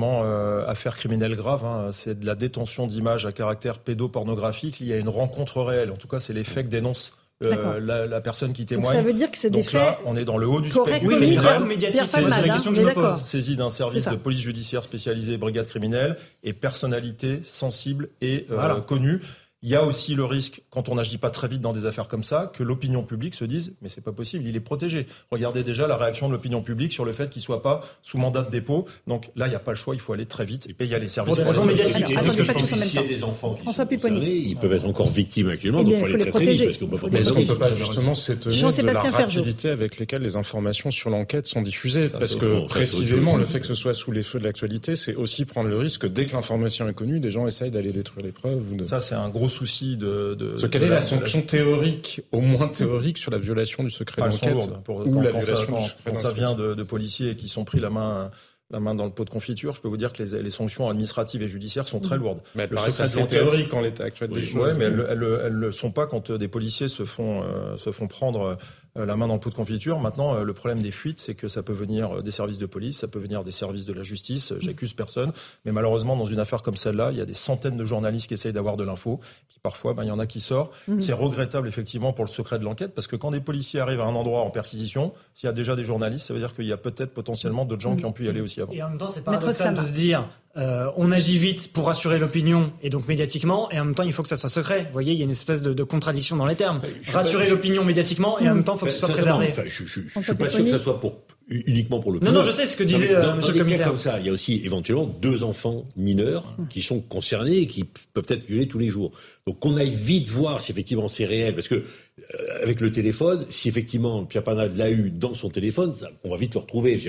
affaire 0.68 0.96
criminelle 0.96 1.36
grave. 1.36 1.66
Hein. 1.66 1.90
C'est 1.92 2.20
de 2.20 2.26
la 2.26 2.36
détention 2.36 2.88
d'images 2.88 3.26
à 3.26 3.32
caractère 3.32 3.80
pédopornographique. 3.80 4.80
Il 4.80 4.88
y 4.88 4.94
a 4.94 4.98
une 4.98 5.10
rencontre 5.10 5.62
réelle. 5.62 5.92
En 5.92 5.98
tout 5.98 6.08
cas, 6.08 6.20
c'est 6.20 6.34
les 6.34 6.44
faits 6.44 6.66
que 6.66 6.72
dénonce 6.72 7.14
euh, 7.42 8.08
la, 8.08 8.20
personne 8.20 8.52
qui 8.52 8.66
témoigne. 8.66 8.88
Donc 8.88 9.02
ça 9.02 9.02
veut 9.02 9.14
dire 9.14 9.32
que 9.32 9.38
c'est 9.38 9.50
des 9.50 9.64
là, 9.72 9.98
on 10.06 10.18
est 10.18 10.26
dans 10.26 10.38
le 10.38 10.46
haut 10.46 10.60
du 10.60 10.70
spectre 10.70 11.06
oui, 11.06 11.38
médiatique. 11.66 12.04
C'est 12.04 12.22
la 12.22 12.50
question 12.50 12.74
que 12.74 12.82
je 12.82 12.86
me 12.86 12.94
pose. 12.94 13.22
Saisie 13.22 13.56
d'un 13.56 13.70
service 13.70 14.10
de 14.10 14.16
police 14.18 14.42
judiciaire 14.42 14.84
spécialisé, 14.84 15.38
brigade 15.38 15.68
criminelle, 15.68 16.18
et 16.44 16.52
personnalité 16.52 17.40
sensible 17.44 18.10
et 18.20 18.46
euh, 18.52 18.82
connue. 18.82 19.22
Il 19.62 19.70
y 19.70 19.76
a 19.76 19.84
aussi 19.84 20.16
le 20.16 20.24
risque, 20.24 20.62
quand 20.70 20.88
on 20.88 20.96
n'agit 20.96 21.18
pas 21.18 21.30
très 21.30 21.50
vite 21.50 21.60
dans 21.60 21.74
des 21.74 21.86
affaires 21.86 22.08
comme 22.08 22.24
ça, 22.24 22.50
que 22.56 22.64
l'opinion 22.64 23.04
publique 23.04 23.36
se 23.36 23.44
dise 23.44 23.74
mais 23.82 23.90
c'est 23.90 24.00
pas 24.00 24.14
possible, 24.14 24.48
il 24.48 24.56
est 24.56 24.62
protégé. 24.62 25.06
Regardez 25.32 25.64
déjà 25.64 25.86
la 25.86 25.98
réaction 25.98 26.28
de 26.28 26.34
l'opinion 26.34 26.62
publique 26.62 26.94
sur 26.94 27.04
le 27.04 27.12
fait 27.12 27.30
qu'il 27.30 27.42
soit 27.42 27.62
pas 27.62 27.82
sous 28.02 28.18
mandat 28.18 28.44
de 28.44 28.52
dépôt. 28.52 28.86
Donc 29.06 29.30
là, 29.36 29.48
il 29.48 29.50
n'y 29.50 29.56
a 29.56 29.60
pas 29.60 29.72
le 29.72 29.78
choix, 29.78 29.96
il 29.96 30.00
faut 30.00 30.14
aller 30.14 30.26
très 30.26 30.46
vite. 30.46 30.68
Et 30.70 30.74
puis 30.74 30.88
il 30.88 30.92
y 30.92 30.96
a 30.96 31.00
les 31.00 31.10
services. 31.10 31.36
Pour 31.36 31.44
des 31.44 31.50
raisons 31.50 31.66
médiatiques. 31.66 32.08
S'il 32.08 32.96
y 32.96 32.98
a 33.00 33.04
des 33.04 33.24
enfants 33.24 33.56
qui 33.56 33.66
sont 33.66 33.86
concernés, 33.86 34.34
ils 34.34 34.56
peuvent 34.56 34.72
être 34.72 34.86
encore 34.86 35.10
victimes 35.10 35.50
actuellement, 35.50 35.84
donc 35.84 35.94
il 35.94 36.00
faut 36.00 36.06
les 36.08 36.32
très 36.32 36.46
vite 36.46 36.66
parce 36.66 36.78
qu'on 36.78 36.88
peut 36.88 36.98
pas. 36.98 37.08
Mais 37.12 37.20
est-ce 37.20 37.34
qu'on 37.34 37.46
peut 37.46 37.58
pas 37.58 37.74
justement 37.74 38.14
s'étonner 38.14 38.62
de 38.62 38.82
la 38.86 39.02
rapidité 39.02 39.70
avec 39.70 40.00
lesquelles 40.00 40.22
les 40.22 40.38
informations 40.38 40.90
sur 40.90 41.10
l'enquête 41.10 41.48
sont 41.48 41.62
diffusées 41.62 42.08
Parce 42.08 42.38
que 42.38 42.66
précisément 42.66 43.36
le 43.36 43.44
fait 43.44 43.60
que 43.60 43.68
ce 43.68 43.76
soit 43.76 43.94
sous 43.94 44.12
les 44.12 44.24
feux 44.24 44.40
de 44.40 44.46
l'actualité, 44.46 44.96
c'est 44.96 45.16
aussi 45.16 45.44
prendre 45.44 45.68
le 45.68 45.78
risque 45.78 46.08
dès 46.08 46.26
que 46.26 46.32
l'information 46.32 46.88
est 46.88 46.94
connue, 46.94 47.20
des 47.20 47.32
gens 47.32 47.46
essayent 47.46 47.72
d'aller 47.72 47.92
détruire 47.92 48.26
les 48.26 48.32
preuves. 48.32 48.64
Ça, 48.86 49.02
c'est 49.02 49.16
un 49.16 49.28
gros 49.28 49.49
souci 49.50 49.98
de 49.98 50.36
de, 50.36 50.68
quelle 50.68 50.84
est 50.84 50.90
la, 50.90 51.02
sanction 51.02 51.42
théorique, 51.42 52.22
au 52.32 52.42
moins 52.42 52.68
théorique, 52.68 53.18
sur 53.18 53.32
la 53.32 53.38
violation 53.38 53.84
du 53.84 53.90
secret 53.90 54.22
d'enquête 54.22 54.70
ou 54.88 55.22
la 55.22 55.32
violation 55.32 55.78
quand, 56.06 56.18
ça 56.18 56.32
vient 56.32 56.54
de, 56.54 56.84
policiers 56.84 57.36
qui 57.36 57.50
sont 57.50 57.66
pris 57.66 57.80
la 57.80 57.90
main 57.90 58.32
la 58.72 58.80
main 58.80 58.94
dans 58.94 59.06
le 59.06 59.12
pot 59.12 59.26
de 59.26 59.32
confiture, 59.32 59.74
je 59.74 59.82
peux 59.82 59.88
vous 59.88 59.98
dire 59.98 60.14
que 60.14 60.22
les, 60.22 60.52
sanctions 60.52 60.90
administratives 60.90 61.42
et 61.42 61.48
judiciaires 61.48 61.88
sont 61.88 62.00
très 62.00 62.18
lourdes. 62.18 62.42
Mais 62.54 62.64
elles 62.64 62.70
paraissent 62.70 63.00
assez 63.00 63.26
théoriques 63.26 63.74
en 63.74 63.82
l'état 63.82 64.04
actuel 64.04 64.30
des 64.30 64.42
choses. 64.42 64.70
Oui, 64.70 64.78
mais 64.78 64.86
elles 64.86 65.20
ne 65.20 65.48
le 65.48 65.72
sont 65.72 65.92
pas 65.92 66.06
quand 66.06 66.32
des 66.32 66.48
policiers 66.48 66.88
se 66.88 67.04
font, 67.04 67.42
euh, 67.42 67.78
se 67.78 67.92
font 67.92 68.08
prendre 68.08 68.42
euh, 68.42 68.56
la 68.96 69.16
main 69.16 69.28
dans 69.28 69.36
le 69.36 69.40
pot 69.40 69.50
de 69.50 69.56
confiture. 69.56 70.00
Maintenant, 70.00 70.36
euh, 70.36 70.44
le 70.44 70.54
problème 70.54 70.82
des 70.82 70.92
fuites, 70.92 71.20
c'est 71.20 71.36
que 71.36 71.48
ça 71.48 71.64
peut 71.64 71.74
venir 71.74 72.18
euh, 72.18 72.22
des 72.22 72.32
services 72.32 72.58
de 72.58 72.66
police, 72.66 73.00
ça 73.00 73.08
peut 73.08 73.20
venir 73.20 73.44
des 73.44 73.52
services 73.52 73.86
de 73.86 73.94
la 73.94 74.04
justice. 74.04 74.54
J'accuse 74.60 74.94
personne, 74.94 75.32
mais 75.66 75.72
malheureusement, 75.72 76.16
dans 76.16 76.26
une 76.26 76.40
affaire 76.40 76.62
comme 76.62 76.76
celle-là, 76.76 77.12
il 77.12 77.18
y 77.18 77.22
a 77.22 77.26
des 77.26 77.34
centaines 77.34 77.78
de 77.78 77.86
journalistes 77.86 78.28
qui 78.28 78.34
essayent 78.34 78.54
d'avoir 78.54 78.78
de 78.78 78.84
l'info. 78.84 79.20
Puis 79.48 79.60
parfois, 79.62 79.94
ben, 79.94 80.04
il 80.04 80.08
y 80.08 80.12
en 80.12 80.20
a 80.20 80.26
qui 80.26 80.40
sortent. 80.40 80.74
Mhm. 80.88 81.02
C'est 81.02 81.14
regrettable 81.14 81.68
effectivement 81.68 82.14
pour 82.14 82.26
le 82.26 82.30
secret 82.30 82.60
de 82.60 82.64
l'enquête, 82.64 82.94
parce 82.96 83.08
que 83.08 83.16
quand 83.16 83.32
des 83.32 83.42
policiers 83.42 83.80
arrivent 83.80 84.02
à 84.02 84.06
un 84.06 84.16
endroit 84.16 84.42
en 84.42 84.50
perquisition, 84.50 85.14
s'il 85.34 85.48
y 85.48 85.50
a 85.50 85.54
déjà 85.54 85.76
des 85.76 85.84
journalistes, 85.84 86.28
ça 86.28 86.34
veut 86.34 86.40
dire 86.40 86.56
qu'il 86.56 86.66
y 86.66 86.74
a 86.74 86.78
peut-être 86.78 87.14
potentiellement 87.14 87.66
d'autres 87.66 87.82
gens 87.82 87.96
qui 87.96 88.06
ont 88.06 88.12
pu 88.12 88.26
y 88.26 88.30
aller 88.30 88.42
aussi 88.42 88.62
avant. 88.62 88.74
Et 88.74 88.82
en 88.82 88.90
même 88.90 88.98
temps, 88.98 89.08
c'est 89.08 89.24
paradoxal 89.24 89.76
de 89.76 89.82
se 89.82 89.94
dire 89.94 90.28
euh, 90.58 90.90
on 90.98 91.12
agit 91.12 91.38
vite 91.38 91.72
pour 91.74 91.86
rassurer 91.86 92.18
l'opinion 92.18 92.74
et 92.82 92.90
donc 92.90 93.08
médiatiquement, 93.08 93.70
et 93.72 93.80
en 93.80 93.86
même 93.86 93.96
temps 93.96 94.04
il 94.04 94.14
faut 94.14 94.24
que 94.24 94.30
ça 94.30 94.36
soit 94.36 94.50
secret. 94.50 94.86
Vous 94.86 94.94
voyez, 94.94 95.14
il 95.14 95.20
y 95.20 95.22
a 95.22 95.26
une 95.26 95.32
espèce 95.32 95.62
de, 95.62 95.84
contradiction 95.84 96.36
dans 96.36 96.46
les 96.46 96.56
termes. 96.56 96.82
rassurer 97.08 97.50
l'opinion 97.50 97.86
médiatiquement 97.86 98.40
et 98.40 98.50
en 98.50 98.56
même 98.56 98.64
temps 98.64 98.76
il 98.76 98.80
faut 98.80 98.86
que 98.88 98.92
ce 98.92 99.00
soit 99.00 99.10
préservé. 99.10 99.54
je, 99.68 99.86
je, 99.86 100.02
suis 100.02 100.36
pas 100.36 100.50
sûr 100.50 100.64
que 100.64 100.70
ça 100.70 100.80
soit 100.80 101.00
pour 101.00 101.22
uniquement 101.50 102.00
pour 102.00 102.12
l'opinion. 102.12 102.32
Non, 102.32 102.40
non, 102.40 102.46
je 102.46 102.52
sais 102.52 102.66
ce 102.66 102.78
que 102.78 102.84
disait 102.84 103.16
euh, 103.16 103.36
Monsieur 103.36 103.54
le 103.54 103.60
commissaire. 103.60 103.88
comme 103.88 103.98
ça, 103.98 104.20
il 104.20 104.26
y 104.26 104.30
a 104.30 104.32
aussi 104.32 104.62
éventuellement 104.64 105.06
deux 105.06 105.44
enfants 105.44 105.84
mineurs 105.96 106.56
qui 106.70 106.82
sont 106.82 107.00
concernés 107.00 107.58
et 107.58 107.68
qui 107.68 107.86
peuvent 108.14 108.26
être 108.28 108.46
violés 108.46 108.68
tous 108.68 108.80
les 108.80 108.88
jours. 108.88 109.12
Donc 109.48 109.60
qu'on 109.60 109.78
aille 109.78 109.90
vite 109.90 110.30
voir 110.30 110.62
si 110.62 110.72
effectivement 110.72 111.08
c'est 111.08 111.26
réel, 111.26 111.56
parce 111.56 111.68
que 111.68 111.76
euh, 111.76 112.62
avec 112.62 112.82
le 112.82 112.92
téléphone, 112.92 113.46
si 113.50 113.70
effectivement 113.70 114.26
Pierre 114.26 114.44
Panade 114.44 114.78
l'a 114.78 114.92
eu 114.92 115.10
dans 115.10 115.34
son 115.34 115.50
téléphone, 115.50 115.94
on 116.24 116.30
va 116.30 116.38
vite 116.38 116.54
le 116.54 116.60
retrouver 116.60 117.00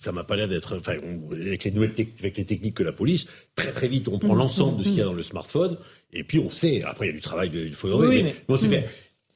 ça 0.00 0.12
m'a 0.12 0.24
pas 0.24 0.34
l'air 0.34 0.48
d'être, 0.48 0.76
enfin, 0.76 0.96
avec 1.30 1.64
les 1.64 1.70
nouvelles 1.70 1.92
avec 2.18 2.36
les 2.38 2.44
techniques 2.44 2.74
que 2.74 2.82
la 2.82 2.92
police, 2.92 3.26
très 3.54 3.70
très 3.70 3.86
vite, 3.86 4.08
on 4.08 4.18
prend 4.18 4.34
mmh, 4.34 4.38
l'ensemble 4.38 4.78
de 4.78 4.82
ce 4.82 4.88
qu'il 4.88 4.98
y 4.98 5.02
a 5.02 5.04
dans 5.04 5.12
le 5.12 5.22
smartphone, 5.22 5.76
et 6.12 6.24
puis 6.24 6.38
on 6.38 6.48
sait. 6.48 6.82
Après, 6.84 7.06
il 7.06 7.10
y 7.10 7.12
a 7.12 7.14
du 7.14 7.20
travail, 7.20 7.50
il 7.54 7.74
faut 7.74 7.88
oui, 7.92 8.22
mais, 8.22 8.34
bon, 8.48 8.56
c'est 8.56 8.68
fait. 8.68 8.88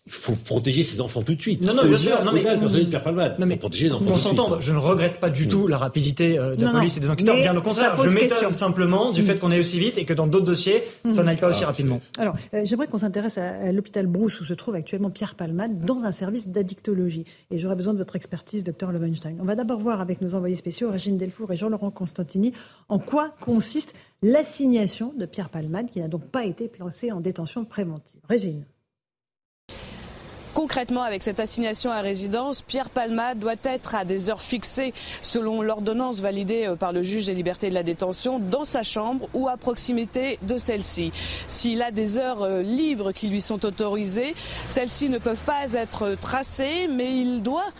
Il 0.06 0.12
faut 0.12 0.32
protéger 0.32 0.84
ses 0.84 1.00
enfants 1.00 1.22
tout 1.22 1.34
de 1.34 1.40
suite. 1.40 1.62
Non, 1.62 1.72
non, 1.72 1.86
bien 1.86 1.96
sûr. 1.96 2.22
Non, 2.22 2.32
mais, 2.32 2.42
de 2.42 2.84
Pierre 2.84 3.02
Palmade. 3.02 3.38
Non, 3.38 3.46
mais, 3.46 3.56
protéger 3.56 3.86
les 3.86 3.92
enfants 3.94 4.10
on 4.12 4.18
s'entend. 4.18 4.60
Je 4.60 4.72
ne 4.74 4.78
regrette 4.78 5.18
pas 5.18 5.30
du 5.30 5.48
tout 5.48 5.66
la 5.66 5.78
rapidité 5.78 6.38
euh, 6.38 6.54
de 6.54 6.64
la 6.64 6.72
police 6.72 6.98
et 6.98 7.00
des 7.00 7.08
enquêteurs. 7.08 7.36
Bien 7.36 7.56
au 7.56 7.62
contraire, 7.62 7.96
je 8.02 8.10
m'étonne 8.10 8.50
simplement 8.50 9.12
du 9.12 9.22
mm. 9.22 9.24
fait 9.24 9.38
qu'on 9.38 9.50
aille 9.50 9.60
aussi 9.60 9.78
vite 9.78 9.96
et 9.96 10.04
que 10.04 10.12
dans 10.12 10.26
d'autres 10.26 10.44
dossiers, 10.44 10.84
ça 11.08 11.22
mm. 11.22 11.26
n'aille 11.26 11.36
pas 11.38 11.48
aussi 11.48 11.64
ah, 11.64 11.68
rapidement. 11.68 12.00
Alors, 12.18 12.36
euh, 12.52 12.62
j'aimerais 12.64 12.86
qu'on 12.86 12.98
s'intéresse 12.98 13.38
à, 13.38 13.72
l'hôpital 13.72 14.06
Brousse 14.06 14.40
où 14.40 14.44
se 14.44 14.52
trouve 14.52 14.74
actuellement 14.74 15.08
Pierre 15.08 15.36
Palmade 15.36 15.78
dans 15.80 16.04
un 16.04 16.12
service 16.12 16.48
d'addictologie. 16.48 17.24
Et 17.50 17.58
j'aurais 17.58 17.76
besoin 17.76 17.94
de 17.94 17.98
votre 17.98 18.16
expertise, 18.16 18.62
docteur 18.62 18.92
Levenstein. 18.92 19.36
On 19.40 19.44
va 19.44 19.54
d'abord 19.54 19.80
voir 19.80 20.02
avec 20.02 20.20
nos 20.20 20.34
envoyés 20.34 20.56
spéciaux, 20.56 20.90
Régine 20.90 21.16
Delfour 21.16 21.50
et 21.52 21.56
Jean-Laurent 21.56 21.90
Constantini, 21.90 22.52
en 22.90 22.98
quoi 22.98 23.30
consiste 23.40 23.94
l'assignation 24.22 25.14
de 25.16 25.24
Pierre 25.24 25.48
Palmade 25.48 25.90
qui 25.90 26.00
n'a 26.00 26.08
donc 26.08 26.24
pas 26.24 26.44
été 26.44 26.68
placé 26.68 27.10
en 27.10 27.20
détention 27.20 27.64
préventive. 27.64 28.20
Régine. 28.28 28.64
Concrètement, 30.54 31.02
avec 31.02 31.24
cette 31.24 31.40
assignation 31.40 31.90
à 31.90 32.00
résidence, 32.00 32.62
Pierre 32.62 32.88
Palma 32.88 33.34
doit 33.34 33.56
être 33.64 33.96
à 33.96 34.04
des 34.04 34.30
heures 34.30 34.40
fixées 34.40 34.94
selon 35.20 35.62
l'ordonnance 35.62 36.20
validée 36.20 36.66
euh, 36.66 36.76
par 36.76 36.92
le 36.92 37.02
juge 37.02 37.26
des 37.26 37.34
libertés 37.34 37.70
de 37.70 37.74
la 37.74 37.82
détention 37.82 38.38
dans 38.38 38.64
sa 38.64 38.84
chambre 38.84 39.28
ou 39.34 39.48
à 39.48 39.56
proximité 39.56 40.38
de 40.42 40.56
celle-ci. 40.56 41.12
S'il 41.48 41.82
a 41.82 41.90
des 41.90 42.18
heures 42.18 42.44
euh, 42.44 42.62
libres 42.62 43.10
qui 43.10 43.26
lui 43.26 43.40
sont 43.40 43.66
autorisées, 43.66 44.36
celles-ci 44.68 45.08
ne 45.08 45.18
peuvent 45.18 45.36
pas 45.44 45.72
être 45.72 46.16
tracées, 46.20 46.88
mais 46.88 47.16
il 47.16 47.42
doit 47.42 47.72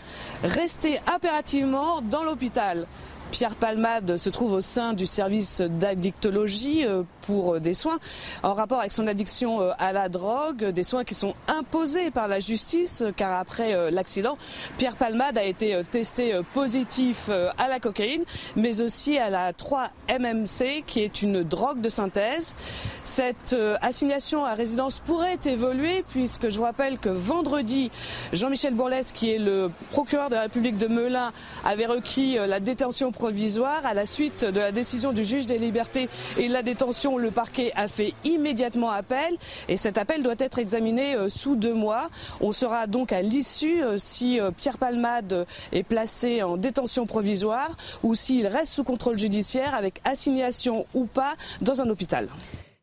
rester 0.43 0.99
impérativement 1.07 2.01
dans 2.01 2.25
l'hôpital. 2.25 2.87
Pierre 3.31 3.55
Palmade 3.55 4.17
se 4.17 4.29
trouve 4.29 4.53
au 4.53 4.61
sein 4.61 4.93
du 4.93 5.05
service 5.05 5.61
d'addictologie 5.61 6.85
euh, 6.85 7.03
pour 7.25 7.55
euh, 7.55 7.59
des 7.59 7.73
soins 7.73 7.99
en 8.43 8.53
rapport 8.53 8.79
avec 8.79 8.91
son 8.91 9.07
addiction 9.07 9.61
euh, 9.61 9.71
à 9.79 9.91
la 9.91 10.09
drogue, 10.09 10.65
des 10.65 10.83
soins 10.83 11.03
qui 11.03 11.13
sont 11.13 11.33
imposés 11.47 12.11
par 12.11 12.27
la 12.27 12.39
justice 12.39 13.03
car 13.15 13.39
après 13.39 13.91
l'accident, 13.91 14.37
Pierre 14.77 14.95
Palmade 14.95 15.37
a 15.37 15.43
été 15.43 15.81
testé 15.89 16.39
positif 16.53 17.29
à 17.29 17.67
la 17.67 17.79
cocaïne 17.79 18.23
mais 18.55 18.81
aussi 18.81 19.17
à 19.17 19.29
la 19.29 19.51
3-MMC 19.53 20.83
qui 20.85 21.01
est 21.01 21.21
une 21.21 21.43
drogue 21.43 21.81
de 21.81 21.89
synthèse. 21.89 22.55
Cette 23.03 23.55
assignation 23.81 24.45
à 24.45 24.53
résidence 24.53 24.99
pourrait 24.99 25.39
évoluer 25.45 26.03
puisque 26.09 26.49
je 26.49 26.61
rappelle 26.61 26.97
que 26.97 27.09
vendredi, 27.09 27.91
Jean-Michel 28.33 28.73
Bourlès 28.73 29.11
qui 29.11 29.31
est 29.33 29.39
le 29.39 29.69
procureur 29.91 30.29
de 30.29 30.35
la 30.35 30.41
République 30.41 30.77
de 30.77 30.87
Melun 30.87 31.31
avait 31.63 31.85
requis 31.85 32.37
la 32.47 32.59
détention 32.59 33.11
provisoire. 33.11 33.85
À 33.85 33.93
la 33.93 34.05
suite 34.05 34.45
de 34.45 34.59
la 34.59 34.71
décision 34.71 35.11
du 35.11 35.25
juge 35.25 35.45
des 35.45 35.57
libertés 35.57 36.09
et 36.37 36.47
de 36.47 36.53
la 36.53 36.63
détention, 36.63 37.14
le 37.17 37.31
parquet 37.31 37.71
a 37.75 37.87
fait 37.87 38.13
immédiatement 38.23 38.91
appel 38.91 39.35
et 39.67 39.77
cet 39.77 39.97
appel 39.97 40.23
doit 40.23 40.35
être 40.39 40.59
examiné 40.59 41.15
euh, 41.15 41.29
sous 41.29 41.55
deux 41.55 41.73
mois. 41.73 42.09
On 42.41 42.51
sera 42.51 42.87
donc 42.87 43.11
à 43.11 43.21
l'issue 43.21 43.83
euh, 43.83 43.97
si 43.97 44.39
euh, 44.39 44.51
Pierre 44.51 44.77
Palmade 44.77 45.45
est 45.71 45.83
placé 45.83 46.43
en 46.43 46.57
détention 46.57 47.05
provisoire 47.05 47.75
ou 48.03 48.15
s'il 48.15 48.47
reste 48.47 48.71
sous 48.71 48.83
contrôle 48.83 49.17
judiciaire 49.17 49.75
avec 49.75 50.01
assignation 50.03 50.85
ou 50.93 51.05
pas 51.05 51.35
dans 51.61 51.81
un 51.81 51.89
hôpital. 51.89 52.29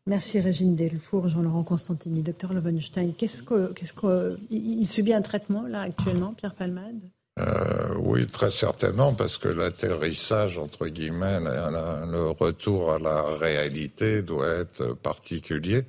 Merci 0.05 0.41
Régine 0.41 0.75
Delfour, 0.75 1.29
Jean-Laurent 1.29 1.63
Constantini, 1.63 2.23
docteur 2.23 2.51
Levenstein. 2.53 3.13
Qu'est-ce 3.17 3.41
que, 3.41 4.37
il 4.49 4.87
subit 4.87 5.13
un 5.13 5.21
traitement 5.21 5.61
là 5.63 5.81
actuellement, 5.81 6.33
Pierre 6.33 6.55
Palmade? 6.55 6.99
Euh, 7.39 7.95
oui, 7.97 8.27
très 8.27 8.51
certainement, 8.51 9.13
parce 9.13 9.37
que 9.39 9.47
l'atterrissage, 9.47 10.57
entre 10.59 10.87
guillemets, 10.87 11.39
le 11.39 12.29
retour 12.29 12.91
à 12.93 12.99
la 12.99 13.23
réalité 13.23 14.21
doit 14.21 14.47
être 14.47 14.93
particulier, 14.93 15.83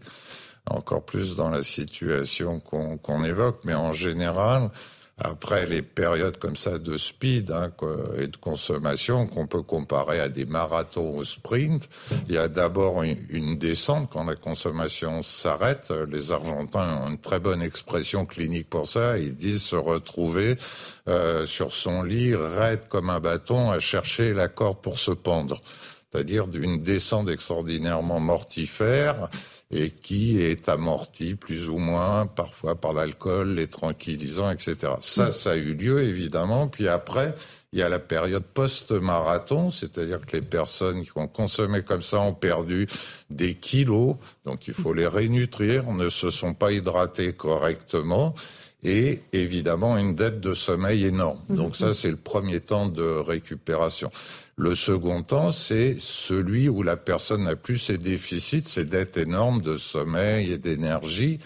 encore 0.71 1.05
plus 1.05 1.37
dans 1.37 1.51
la 1.51 1.63
situation 1.63 2.61
qu'on 2.61 3.25
évoque, 3.25 3.61
mais 3.65 3.75
en 3.75 3.93
général, 3.93 4.71
après 5.19 5.67
les 5.67 5.83
périodes 5.83 6.39
comme 6.39 6.57
ça 6.57 6.79
de 6.79 6.99
speed 6.99 7.53
hein, 7.53 7.71
et 8.19 8.27
de 8.27 8.37
consommation 8.37 9.27
qu'on 9.27 9.47
peut 9.47 9.63
comparer 9.63 10.19
à 10.19 10.29
des 10.29 10.45
marathons 10.45 11.17
au 11.17 11.25
sprint, 11.25 11.89
il 12.29 12.35
y 12.35 12.39
a 12.39 12.49
d'abord 12.49 13.03
une, 13.03 13.57
descente 13.57 14.11
quand 14.13 14.25
la 14.25 14.35
consommation 14.35 15.23
s'arrête. 15.23 15.93
Les 16.11 16.33
Argentins 16.33 17.03
ont 17.05 17.11
une 17.11 17.19
très 17.19 17.39
bonne 17.39 17.63
expression 17.63 18.27
clinique 18.27 18.69
pour 18.69 18.89
ça. 18.89 19.19
Ils 19.19 19.37
disent 19.37 19.63
se 19.63 19.77
retrouver 19.77 20.57
euh, 21.09 21.47
sur 21.47 21.73
son 21.73 22.03
lit 22.03 22.35
raide 22.35 22.89
comme 22.89 23.11
un 23.11 23.21
bâton 23.21 23.71
à 23.71 23.79
chercher 23.79 24.35
la 24.35 24.49
corde 24.49 24.81
pour 24.81 24.99
se 24.99 25.13
pendre 25.13 25.63
c'est-à-dire 26.15 26.47
d'une 26.47 26.81
descente 26.81 27.29
extraordinairement 27.29 28.21
mortifère 28.21 29.29
et 29.75 29.91
qui 29.91 30.41
est 30.41 30.69
amorti 30.69 31.35
plus 31.35 31.69
ou 31.69 31.79
moins 31.79 32.27
parfois 32.27 32.77
par 32.77 32.93
l'alcool, 32.93 33.55
les 33.55 33.67
tranquillisants, 33.67 34.51
etc. 34.51 34.93
Ça, 35.01 35.33
ça 35.33 35.51
a 35.51 35.57
eu 35.57 35.75
lieu 35.75 36.03
évidemment. 36.05 36.69
Puis 36.69 36.87
après, 36.87 37.35
il 37.73 37.81
y 37.81 37.83
a 37.83 37.89
la 37.89 37.99
période 37.99 38.45
post-marathon, 38.45 39.73
c'est-à-dire 39.73 40.21
que 40.25 40.37
les 40.37 40.43
personnes 40.43 41.03
qui 41.03 41.11
ont 41.17 41.27
consommé 41.27 41.83
comme 41.83 42.03
ça 42.03 42.21
ont 42.21 42.33
perdu 42.33 42.87
des 43.31 43.55
kilos, 43.57 44.15
donc 44.45 44.69
il 44.69 44.75
faut 44.75 44.95
les 44.95 45.09
rénutrir, 45.09 45.91
ne 45.91 46.09
se 46.09 46.31
sont 46.31 46.55
pas 46.55 46.71
hydratés 46.71 47.33
correctement 47.33 48.33
et 48.85 49.23
évidemment 49.33 49.99
une 49.99 50.15
dette 50.15 50.41
de 50.41 50.55
sommeil 50.55 51.05
énorme. 51.05 51.41
Donc 51.49 51.75
ça, 51.75 51.95
c'est 51.95 52.11
le 52.11 52.17
premier 52.17 52.61
temps 52.61 52.87
de 52.87 53.03
récupération. 53.03 54.13
Le 54.57 54.77
second 54.77 55.23
temps, 55.23 55.51
c'est 55.51 55.97
celui 55.99 56.69
où 56.69 56.83
la 56.83 56.97
personne 56.97 57.45
n'a 57.45 57.57
plus 57.57 57.79
ses 57.79 57.99
déficits, 57.99 58.63
ses 58.69 58.85
dettes 58.85 59.17
énormes 59.17 59.63
de 59.63 59.77
sommeil 59.77 60.53
et 60.53 60.59
d'énergie, 60.59 61.41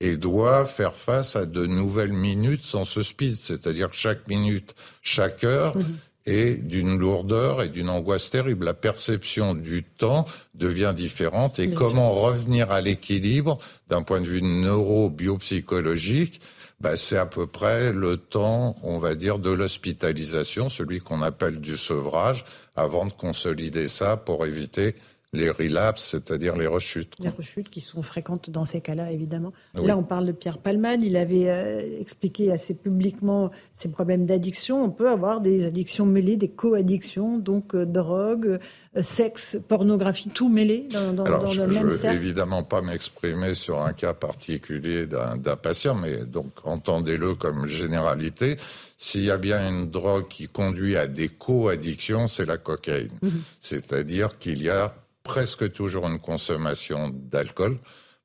et 0.00 0.16
doit 0.16 0.64
faire 0.64 0.94
face 0.94 1.36
à 1.36 1.46
de 1.46 1.66
nouvelles 1.66 2.12
minutes 2.12 2.64
sans 2.64 2.84
ce 2.84 3.02
speed, 3.02 3.36
c'est-à-dire 3.40 3.88
chaque 3.92 4.28
minute, 4.28 4.74
chaque 5.02 5.44
heure. 5.44 5.76
Mhm. 5.76 5.98
Est 6.26 6.54
d'une 6.54 6.98
lourdeur 6.98 7.62
et 7.62 7.68
d'une 7.68 7.88
angoisse 7.88 8.30
terrible. 8.30 8.64
La 8.64 8.74
perception 8.74 9.54
du 9.54 9.82
temps 9.82 10.26
devient 10.54 10.92
différente 10.96 11.58
et 11.58 11.70
comment 11.70 12.12
revenir 12.12 12.70
à 12.70 12.80
l'équilibre 12.80 13.58
d'un 13.88 14.02
point 14.02 14.20
de 14.20 14.26
vue 14.26 14.42
neuro-biopsychologique 14.42 16.40
bah, 16.82 16.96
c'est 16.96 17.16
à 17.16 17.26
peu 17.26 17.46
près 17.46 17.92
le 17.92 18.16
temps, 18.16 18.74
on 18.82 18.98
va 18.98 19.14
dire, 19.14 19.38
de 19.38 19.50
l'hospitalisation, 19.50 20.68
celui 20.68 20.98
qu'on 20.98 21.22
appelle 21.22 21.60
du 21.60 21.76
sevrage, 21.76 22.44
avant 22.74 23.06
de 23.06 23.12
consolider 23.12 23.86
ça 23.86 24.16
pour 24.16 24.44
éviter 24.46 24.96
les 25.34 25.50
relapses, 25.50 26.10
c'est-à-dire 26.10 26.56
les 26.56 26.66
rechutes. 26.66 27.14
Les 27.18 27.30
rechutes 27.30 27.70
qui 27.70 27.80
sont 27.80 28.02
fréquentes 28.02 28.50
dans 28.50 28.66
ces 28.66 28.82
cas-là, 28.82 29.10
évidemment. 29.12 29.54
Là, 29.74 29.96
on 29.96 30.02
parle 30.02 30.26
de 30.26 30.32
Pierre 30.32 30.58
Palmade. 30.58 31.02
Il 31.02 31.16
avait 31.16 31.48
euh, 31.48 32.00
expliqué 32.00 32.52
assez 32.52 32.74
publiquement 32.74 33.50
ses 33.72 33.88
problèmes 33.88 34.26
d'addiction. 34.26 34.84
On 34.84 34.90
peut 34.90 35.08
avoir 35.08 35.40
des 35.40 35.64
addictions 35.64 36.04
mêlées, 36.04 36.36
des 36.36 36.50
co-addictions, 36.50 37.38
donc 37.38 37.74
euh, 37.74 37.86
drogue, 37.86 38.58
euh, 38.96 39.02
sexe, 39.02 39.56
pornographie, 39.68 40.28
tout 40.28 40.50
mêlé 40.50 40.86
dans, 40.92 41.14
dans, 41.14 41.24
Alors, 41.24 41.46
je, 41.46 41.62
le 41.62 41.68
même 41.68 41.88
veux 41.88 42.10
évidemment 42.10 42.62
pas 42.62 42.82
m'exprimer 42.82 43.54
sur 43.54 43.80
un 43.82 43.94
cas 43.94 44.12
particulier 44.12 45.06
d'un 45.06 45.56
patient, 45.56 45.94
mais 45.94 46.26
donc 46.26 46.50
entendez-le 46.64 47.36
comme 47.36 47.66
généralité. 47.66 48.56
S'il 48.98 49.24
y 49.24 49.30
a 49.30 49.38
bien 49.38 49.66
une 49.66 49.90
drogue 49.90 50.28
qui 50.28 50.46
conduit 50.46 50.96
à 50.98 51.06
des 51.06 51.28
co-addictions, 51.28 52.28
c'est 52.28 52.44
la 52.44 52.58
cocaïne. 52.58 53.18
Mm-hmm. 53.22 53.30
C'est-à-dire 53.60 54.38
qu'il 54.38 54.62
y 54.62 54.68
a 54.68 54.94
presque 55.22 55.72
toujours 55.72 56.06
une 56.06 56.18
consommation 56.18 57.10
d'alcool 57.10 57.78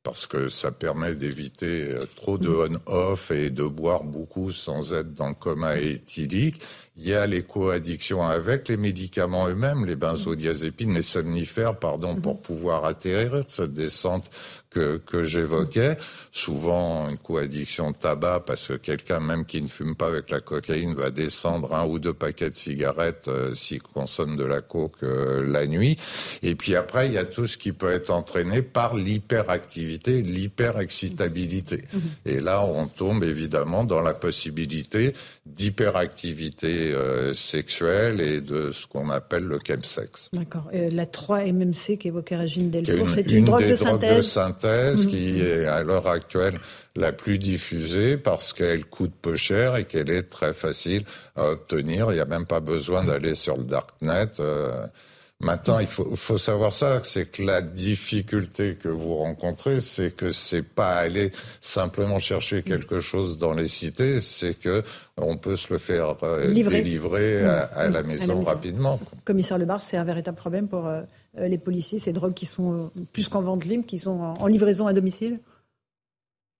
parce 0.03 0.25
que 0.25 0.47
ça 0.47 0.71
permet 0.71 1.15
d'éviter 1.15 1.91
euh, 1.91 2.05
trop 2.15 2.37
de 2.37 2.47
mm. 2.47 2.79
on-off 2.87 3.31
et 3.31 3.49
de 3.49 3.63
boire 3.63 4.03
beaucoup 4.03 4.51
sans 4.51 4.93
être 4.93 5.13
dans 5.13 5.27
le 5.27 5.35
coma 5.35 5.77
éthylique. 5.77 6.61
Il 6.99 7.07
y 7.07 7.13
a 7.13 7.27
les 7.27 7.43
co-addictions 7.43 8.23
avec 8.23 8.69
les 8.69 8.77
médicaments 8.77 9.47
eux-mêmes, 9.47 9.85
les 9.85 9.95
benzodiazépines, 9.95 10.95
les 10.95 11.03
somnifères, 11.03 11.77
pardon, 11.77 12.15
pour 12.15 12.35
mm-hmm. 12.35 12.41
pouvoir 12.41 12.85
atterrir 12.85 13.43
cette 13.47 13.73
descente 13.73 14.31
que, 14.69 14.97
que 14.97 15.23
j'évoquais. 15.23 15.97
Souvent 16.31 17.09
une 17.09 17.17
coaddiction 17.17 17.93
tabac 17.93 18.41
parce 18.45 18.67
que 18.67 18.73
quelqu'un 18.73 19.19
même 19.19 19.45
qui 19.45 19.61
ne 19.61 19.67
fume 19.67 19.95
pas 19.95 20.07
avec 20.07 20.29
la 20.29 20.39
cocaïne 20.39 20.93
va 20.93 21.09
descendre 21.09 21.73
un 21.73 21.85
ou 21.85 21.99
deux 21.99 22.13
paquets 22.13 22.49
de 22.49 22.55
cigarettes 22.55 23.27
euh, 23.27 23.55
s'il 23.55 23.81
consomme 23.81 24.37
de 24.37 24.43
la 24.43 24.61
coke 24.61 25.03
euh, 25.03 25.45
la 25.45 25.65
nuit. 25.67 25.97
Et 26.43 26.55
puis 26.55 26.75
après, 26.75 27.07
il 27.07 27.13
y 27.13 27.17
a 27.17 27.25
tout 27.25 27.47
ce 27.47 27.57
qui 27.57 27.71
peut 27.71 27.91
être 27.91 28.09
entraîné 28.09 28.61
par 28.61 28.95
l'hyperactivité, 28.95 30.21
l'hyperexcitabilité. 30.21 31.85
Mmh. 31.91 31.99
Et 32.25 32.39
là, 32.39 32.63
on 32.63 32.87
tombe 32.87 33.23
évidemment 33.23 33.83
dans 33.83 34.01
la 34.01 34.13
possibilité 34.13 35.13
d'hyperactivité 35.55 36.91
euh, 36.93 37.33
sexuelle 37.33 38.21
et 38.21 38.41
de 38.41 38.71
ce 38.71 38.87
qu'on 38.87 39.09
appelle 39.09 39.43
le 39.43 39.59
chemsex. 39.65 40.29
D'accord. 40.33 40.69
la 40.73 41.05
3-MMC 41.05 41.97
qu'évoquait 41.97 42.35
Régine 42.35 42.69
Delfour, 42.69 43.09
c'est 43.09 43.25
une, 43.31 43.45
drogue 43.45 43.67
de 43.67 43.75
synthèse 43.75 44.37
thèse 44.61 45.05
mm. 45.05 45.09
qui 45.09 45.41
est 45.41 45.65
à 45.65 45.83
l'heure 45.83 46.07
actuelle 46.07 46.55
la 46.95 47.11
plus 47.11 47.37
diffusée 47.37 48.17
parce 48.17 48.53
qu'elle 48.53 48.85
coûte 48.85 49.13
peu 49.21 49.35
cher 49.35 49.75
et 49.75 49.85
qu'elle 49.85 50.09
est 50.09 50.23
très 50.23 50.53
facile 50.53 51.03
à 51.35 51.49
obtenir. 51.49 52.11
Il 52.11 52.15
n'y 52.15 52.19
a 52.19 52.25
même 52.25 52.45
pas 52.45 52.59
besoin 52.59 53.03
d'aller 53.03 53.35
sur 53.35 53.57
le 53.57 53.63
darknet. 53.63 54.27
Euh, 54.39 54.87
Maintenant, 55.39 55.77
il 55.77 55.85
faut, 55.85 56.15
faut 56.15 56.39
savoir 56.39 56.73
ça, 56.73 57.01
c'est 57.03 57.31
que 57.31 57.43
la 57.43 57.61
difficulté 57.61 58.75
que 58.75 58.89
vous 58.89 59.17
rencontrez, 59.17 59.81
c'est 59.81 60.09
que 60.09 60.31
c'est 60.31 60.63
pas 60.63 60.95
aller 60.95 61.31
simplement 61.61 62.17
chercher 62.17 62.63
quelque 62.63 62.99
chose 63.01 63.37
dans 63.37 63.53
les 63.53 63.67
cités, 63.67 64.19
c'est 64.19 64.55
que 64.55 64.81
on 65.15 65.37
peut 65.37 65.55
se 65.55 65.71
le 65.71 65.77
faire 65.77 66.15
euh, 66.23 66.51
délivrer 66.51 67.45
à, 67.45 67.87
la 67.87 68.01
maison 68.01 68.41
rapidement. 68.41 68.99
Commissaire 69.25 69.59
Lebar, 69.59 69.83
c'est 69.83 69.97
un 69.97 70.03
véritable 70.03 70.37
problème 70.37 70.67
pour 70.67 70.87
euh, 70.87 71.03
les 71.37 71.59
policiers, 71.59 71.99
ces 71.99 72.13
drogues 72.13 72.33
qui 72.33 72.47
sont 72.47 72.89
plus 73.13 73.29
qu'en 73.29 73.43
vente 73.43 73.63
libre, 73.63 73.85
qui 73.85 73.99
sont 73.99 74.19
en 74.39 74.47
livraison 74.47 74.87
à 74.87 74.93
domicile? 74.93 75.39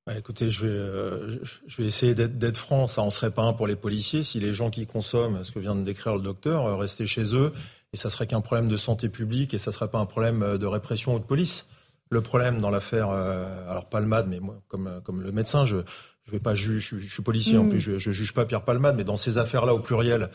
Bah, 0.08 0.18
écoutez, 0.18 0.50
je 0.50 0.66
vais, 0.66 0.72
euh, 0.72 1.44
je 1.68 1.82
vais 1.82 1.88
essayer 1.90 2.16
d'être 2.16 2.58
franc. 2.58 2.88
Ça 2.88 3.02
en 3.02 3.10
serait 3.10 3.30
pas 3.30 3.42
un 3.42 3.52
pour 3.52 3.68
les 3.68 3.76
policiers 3.76 4.24
si 4.24 4.40
les 4.40 4.54
gens 4.54 4.70
qui 4.70 4.86
consomment 4.86 5.44
ce 5.44 5.52
que 5.52 5.60
vient 5.60 5.76
de 5.76 5.84
décrire 5.84 6.16
le 6.16 6.22
docteur 6.22 6.66
euh, 6.66 6.78
restaient 6.78 7.06
chez 7.06 7.36
eux 7.36 7.52
et 7.94 7.98
ça 7.98 8.10
serait 8.10 8.28
qu'un 8.28 8.42
problème 8.42 8.68
de 8.68 8.78
santé 8.78 9.10
publique 9.10 9.54
et 9.54 9.58
ça 9.58 9.72
serait 9.72 9.90
pas 9.90 10.00
un 10.00 10.06
problème 10.06 10.44
euh, 10.44 10.58
de 10.58 10.66
répression 10.66 11.16
ou 11.16 11.20
de 11.20 11.24
police. 11.24 11.68
Le 12.10 12.22
problème 12.22 12.60
dans 12.60 12.70
l'affaire, 12.70 13.10
alors 13.10 13.90
Palmade, 13.90 14.28
mais 14.30 14.40
moi, 14.40 14.62
comme, 14.70 15.02
comme 15.04 15.22
le 15.22 15.34
médecin, 15.34 15.66
je 15.66 15.78
je 16.24 16.32
vais 16.32 16.40
pas 16.40 16.56
juger, 16.56 16.80
je, 16.80 17.06
suis 17.06 17.22
policier 17.22 17.58
en 17.58 17.66
mm. 17.66 17.70
plus, 17.70 17.82
je, 17.82 17.98
je 17.98 18.12
juge 18.14 18.34
pas 18.34 18.46
Pierre 18.46 18.64
Palmade, 18.64 18.96
mais 18.96 19.04
dans 19.04 19.18
ces 19.18 19.38
affaires-là 19.40 19.74
au 19.74 19.80
pluriel, 19.80 20.30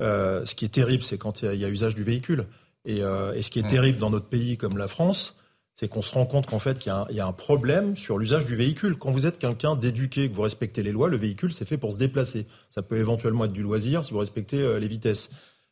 ce 0.00 0.54
qui 0.54 0.64
est 0.64 0.70
terrible, 0.72 1.02
c'est 1.02 1.18
quand 1.18 1.42
il 1.42 1.54
y, 1.56 1.66
a 1.66 1.68
usage 1.68 1.94
du 1.94 2.02
véhicule. 2.02 2.46
Et, 2.86 3.00
et 3.00 3.42
ce 3.42 3.50
qui 3.50 3.58
est 3.58 3.62
mm. 3.62 3.68
terrible 3.68 3.98
dans 3.98 4.08
notre 4.08 4.28
pays 4.28 4.56
comme 4.56 4.78
la 4.78 4.88
France, 4.88 5.38
c'est 5.78 5.86
qu'on 5.86 6.02
se 6.02 6.12
rend 6.12 6.26
compte 6.26 6.46
qu'en 6.46 6.58
fait, 6.58 6.84
il 6.86 7.14
y, 7.14 7.20
a 7.20 7.26
un 7.26 7.32
problème 7.32 7.96
sur 7.96 8.18
l'usage 8.18 8.44
du 8.44 8.56
véhicule. 8.56 8.98
Quand 8.98 9.12
vous 9.12 9.26
êtes 9.26 9.38
quelqu'un 9.38 9.76
d'éduqué, 9.76 10.28
que 10.28 10.34
vous 10.34 10.42
respectez 10.42 10.82
les 10.82 10.90
lois, 10.90 11.08
le 11.08 11.16
véhicule, 11.16 11.52
c'est 11.52 11.64
fait 11.64 11.78
pour 11.78 11.92
se 11.92 11.98
déplacer. 11.98 12.46
Ça 12.68 12.82
peut 12.82 12.96
éventuellement 12.96 13.44
être 13.44 13.52
du 13.52 13.62
loisir 13.62 14.02
si 14.02 14.10
vous 14.10 14.18
respectez 14.18 14.60
euh, 14.60 14.80
les 14.80 14.88
vitesses. 14.88 15.30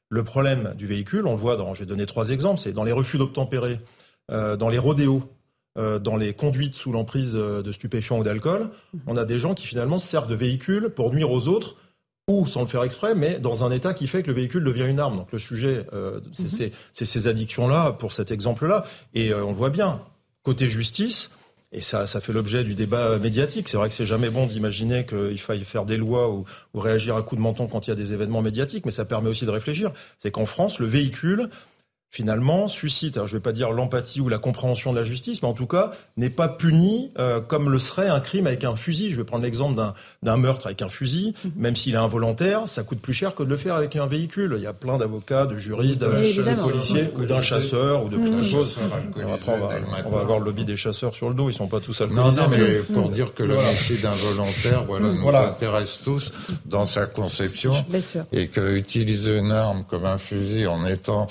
Le 0.08 0.24
problème 0.24 0.74
du 0.76 0.86
véhicule, 0.86 1.26
on 1.26 1.32
le 1.32 1.38
voit 1.38 1.56
dans, 1.56 1.74
je 1.74 1.80
vais 1.80 1.86
donner 1.86 2.06
trois 2.06 2.30
exemples, 2.30 2.60
c'est 2.60 2.72
dans 2.72 2.84
les 2.84 2.92
refus 2.92 3.18
d'obtempérer, 3.18 3.80
euh, 4.30 4.56
dans 4.56 4.68
les 4.68 4.78
rodéos, 4.78 5.24
euh, 5.78 5.98
dans 5.98 6.16
les 6.16 6.32
conduites 6.32 6.74
sous 6.74 6.92
l'emprise 6.92 7.32
de 7.32 7.72
stupéfiants 7.72 8.18
ou 8.18 8.22
d'alcool. 8.22 8.70
On 9.06 9.16
a 9.16 9.24
des 9.24 9.38
gens 9.38 9.54
qui 9.54 9.66
finalement 9.66 9.98
servent 9.98 10.28
de 10.28 10.34
véhicule 10.34 10.90
pour 10.90 11.12
nuire 11.12 11.30
aux 11.30 11.48
autres 11.48 11.76
ou 12.28 12.46
sans 12.46 12.62
le 12.62 12.66
faire 12.66 12.82
exprès, 12.82 13.14
mais 13.14 13.38
dans 13.38 13.64
un 13.64 13.70
état 13.70 13.94
qui 13.94 14.08
fait 14.08 14.22
que 14.22 14.28
le 14.28 14.34
véhicule 14.34 14.64
devient 14.64 14.86
une 14.86 14.98
arme. 14.98 15.16
Donc 15.16 15.30
le 15.32 15.38
sujet, 15.38 15.86
euh, 15.92 16.20
c'est 16.32 16.72
ces 16.92 17.28
addictions-là, 17.28 17.92
pour 17.92 18.12
cet 18.12 18.30
exemple-là. 18.30 18.84
Et 19.14 19.32
euh, 19.32 19.44
on 19.44 19.48
le 19.48 19.54
voit 19.54 19.70
bien, 19.70 20.00
côté 20.42 20.68
justice, 20.68 21.30
et 21.72 21.80
ça, 21.80 22.06
ça 22.06 22.20
fait 22.20 22.32
l'objet 22.32 22.64
du 22.64 22.74
débat 22.74 23.18
médiatique. 23.18 23.68
C'est 23.68 23.76
vrai 23.76 23.88
que 23.88 23.94
c'est 23.94 24.06
jamais 24.06 24.30
bon 24.30 24.46
d'imaginer 24.46 25.04
qu'il 25.04 25.38
faille 25.40 25.64
faire 25.64 25.84
des 25.84 25.96
lois 25.96 26.30
ou, 26.30 26.44
réagir 26.74 27.16
à 27.16 27.22
coup 27.22 27.36
de 27.36 27.40
menton 27.40 27.66
quand 27.66 27.86
il 27.86 27.90
y 27.90 27.92
a 27.92 27.96
des 27.96 28.12
événements 28.12 28.42
médiatiques, 28.42 28.86
mais 28.86 28.92
ça 28.92 29.04
permet 29.04 29.28
aussi 29.28 29.46
de 29.46 29.50
réfléchir. 29.50 29.92
C'est 30.18 30.30
qu'en 30.30 30.46
France, 30.46 30.78
le 30.78 30.86
véhicule 30.86 31.50
finalement, 32.10 32.68
suscite, 32.68 33.16
alors 33.16 33.26
je 33.26 33.34
ne 33.34 33.38
vais 33.38 33.42
pas 33.42 33.52
dire 33.52 33.70
l'empathie 33.72 34.20
ou 34.20 34.28
la 34.28 34.38
compréhension 34.38 34.90
de 34.90 34.96
la 34.96 35.04
justice, 35.04 35.42
mais 35.42 35.48
en 35.48 35.52
tout 35.52 35.66
cas, 35.66 35.90
n'est 36.16 36.30
pas 36.30 36.48
puni 36.48 37.12
euh, 37.18 37.40
comme 37.40 37.70
le 37.70 37.78
serait 37.78 38.08
un 38.08 38.20
crime 38.20 38.46
avec 38.46 38.64
un 38.64 38.76
fusil. 38.76 39.10
Je 39.10 39.16
vais 39.16 39.24
prendre 39.24 39.44
l'exemple 39.44 39.80
d'un 40.22 40.36
meurtre 40.36 40.66
avec 40.66 40.82
un 40.82 40.88
fusil, 40.88 41.34
mhm. 41.44 41.52
même 41.56 41.76
s'il 41.76 41.94
est 41.94 41.98
involontaire, 41.98 42.68
ça 42.68 42.84
coûte 42.84 43.00
plus 43.00 43.12
cher 43.12 43.34
que 43.34 43.42
de 43.42 43.48
le 43.48 43.56
faire 43.56 43.74
avec 43.74 43.96
un 43.96 44.06
véhicule. 44.06 44.54
Il 44.56 44.62
y 44.62 44.66
a 44.66 44.72
plein 44.72 44.98
d'avocats, 44.98 45.46
de 45.46 45.58
juristes, 45.58 46.00
de 46.00 46.06
policiers, 46.62 47.10
ou 47.16 47.24
d'un 47.24 47.42
chasseur, 47.42 48.04
ou 48.04 48.08
de 48.08 48.16
plein 48.16 48.38
de 48.38 48.42
choses. 48.42 48.78
Après, 49.34 49.52
on 50.04 50.10
va, 50.10 50.20
avoir 50.20 50.38
le 50.38 50.46
lobby 50.46 50.64
des 50.64 50.76
chasseurs 50.76 51.14
sur 51.14 51.28
le 51.28 51.34
dos, 51.34 51.50
ils 51.50 51.54
sont 51.54 51.68
pas 51.68 51.80
tous 51.80 52.00
alcoolisés. 52.00 52.40
Non, 52.40 52.48
mais 52.48 52.78
pour 52.94 53.10
dire 53.10 53.34
que 53.34 53.42
l'homicide 53.42 54.06
involontaire, 54.06 54.84
voilà, 54.84 55.12
nous 55.12 55.28
intéresse 55.28 56.00
tous 56.02 56.32
dans 56.64 56.84
sa 56.84 57.06
conception, 57.06 57.72
et 58.32 58.48
que 58.48 58.76
utiliser 58.76 59.38
une 59.38 59.52
arme 59.52 59.84
comme 59.88 60.06
un 60.06 60.18
fusil 60.18 60.66
en 60.66 60.86
étant 60.86 61.28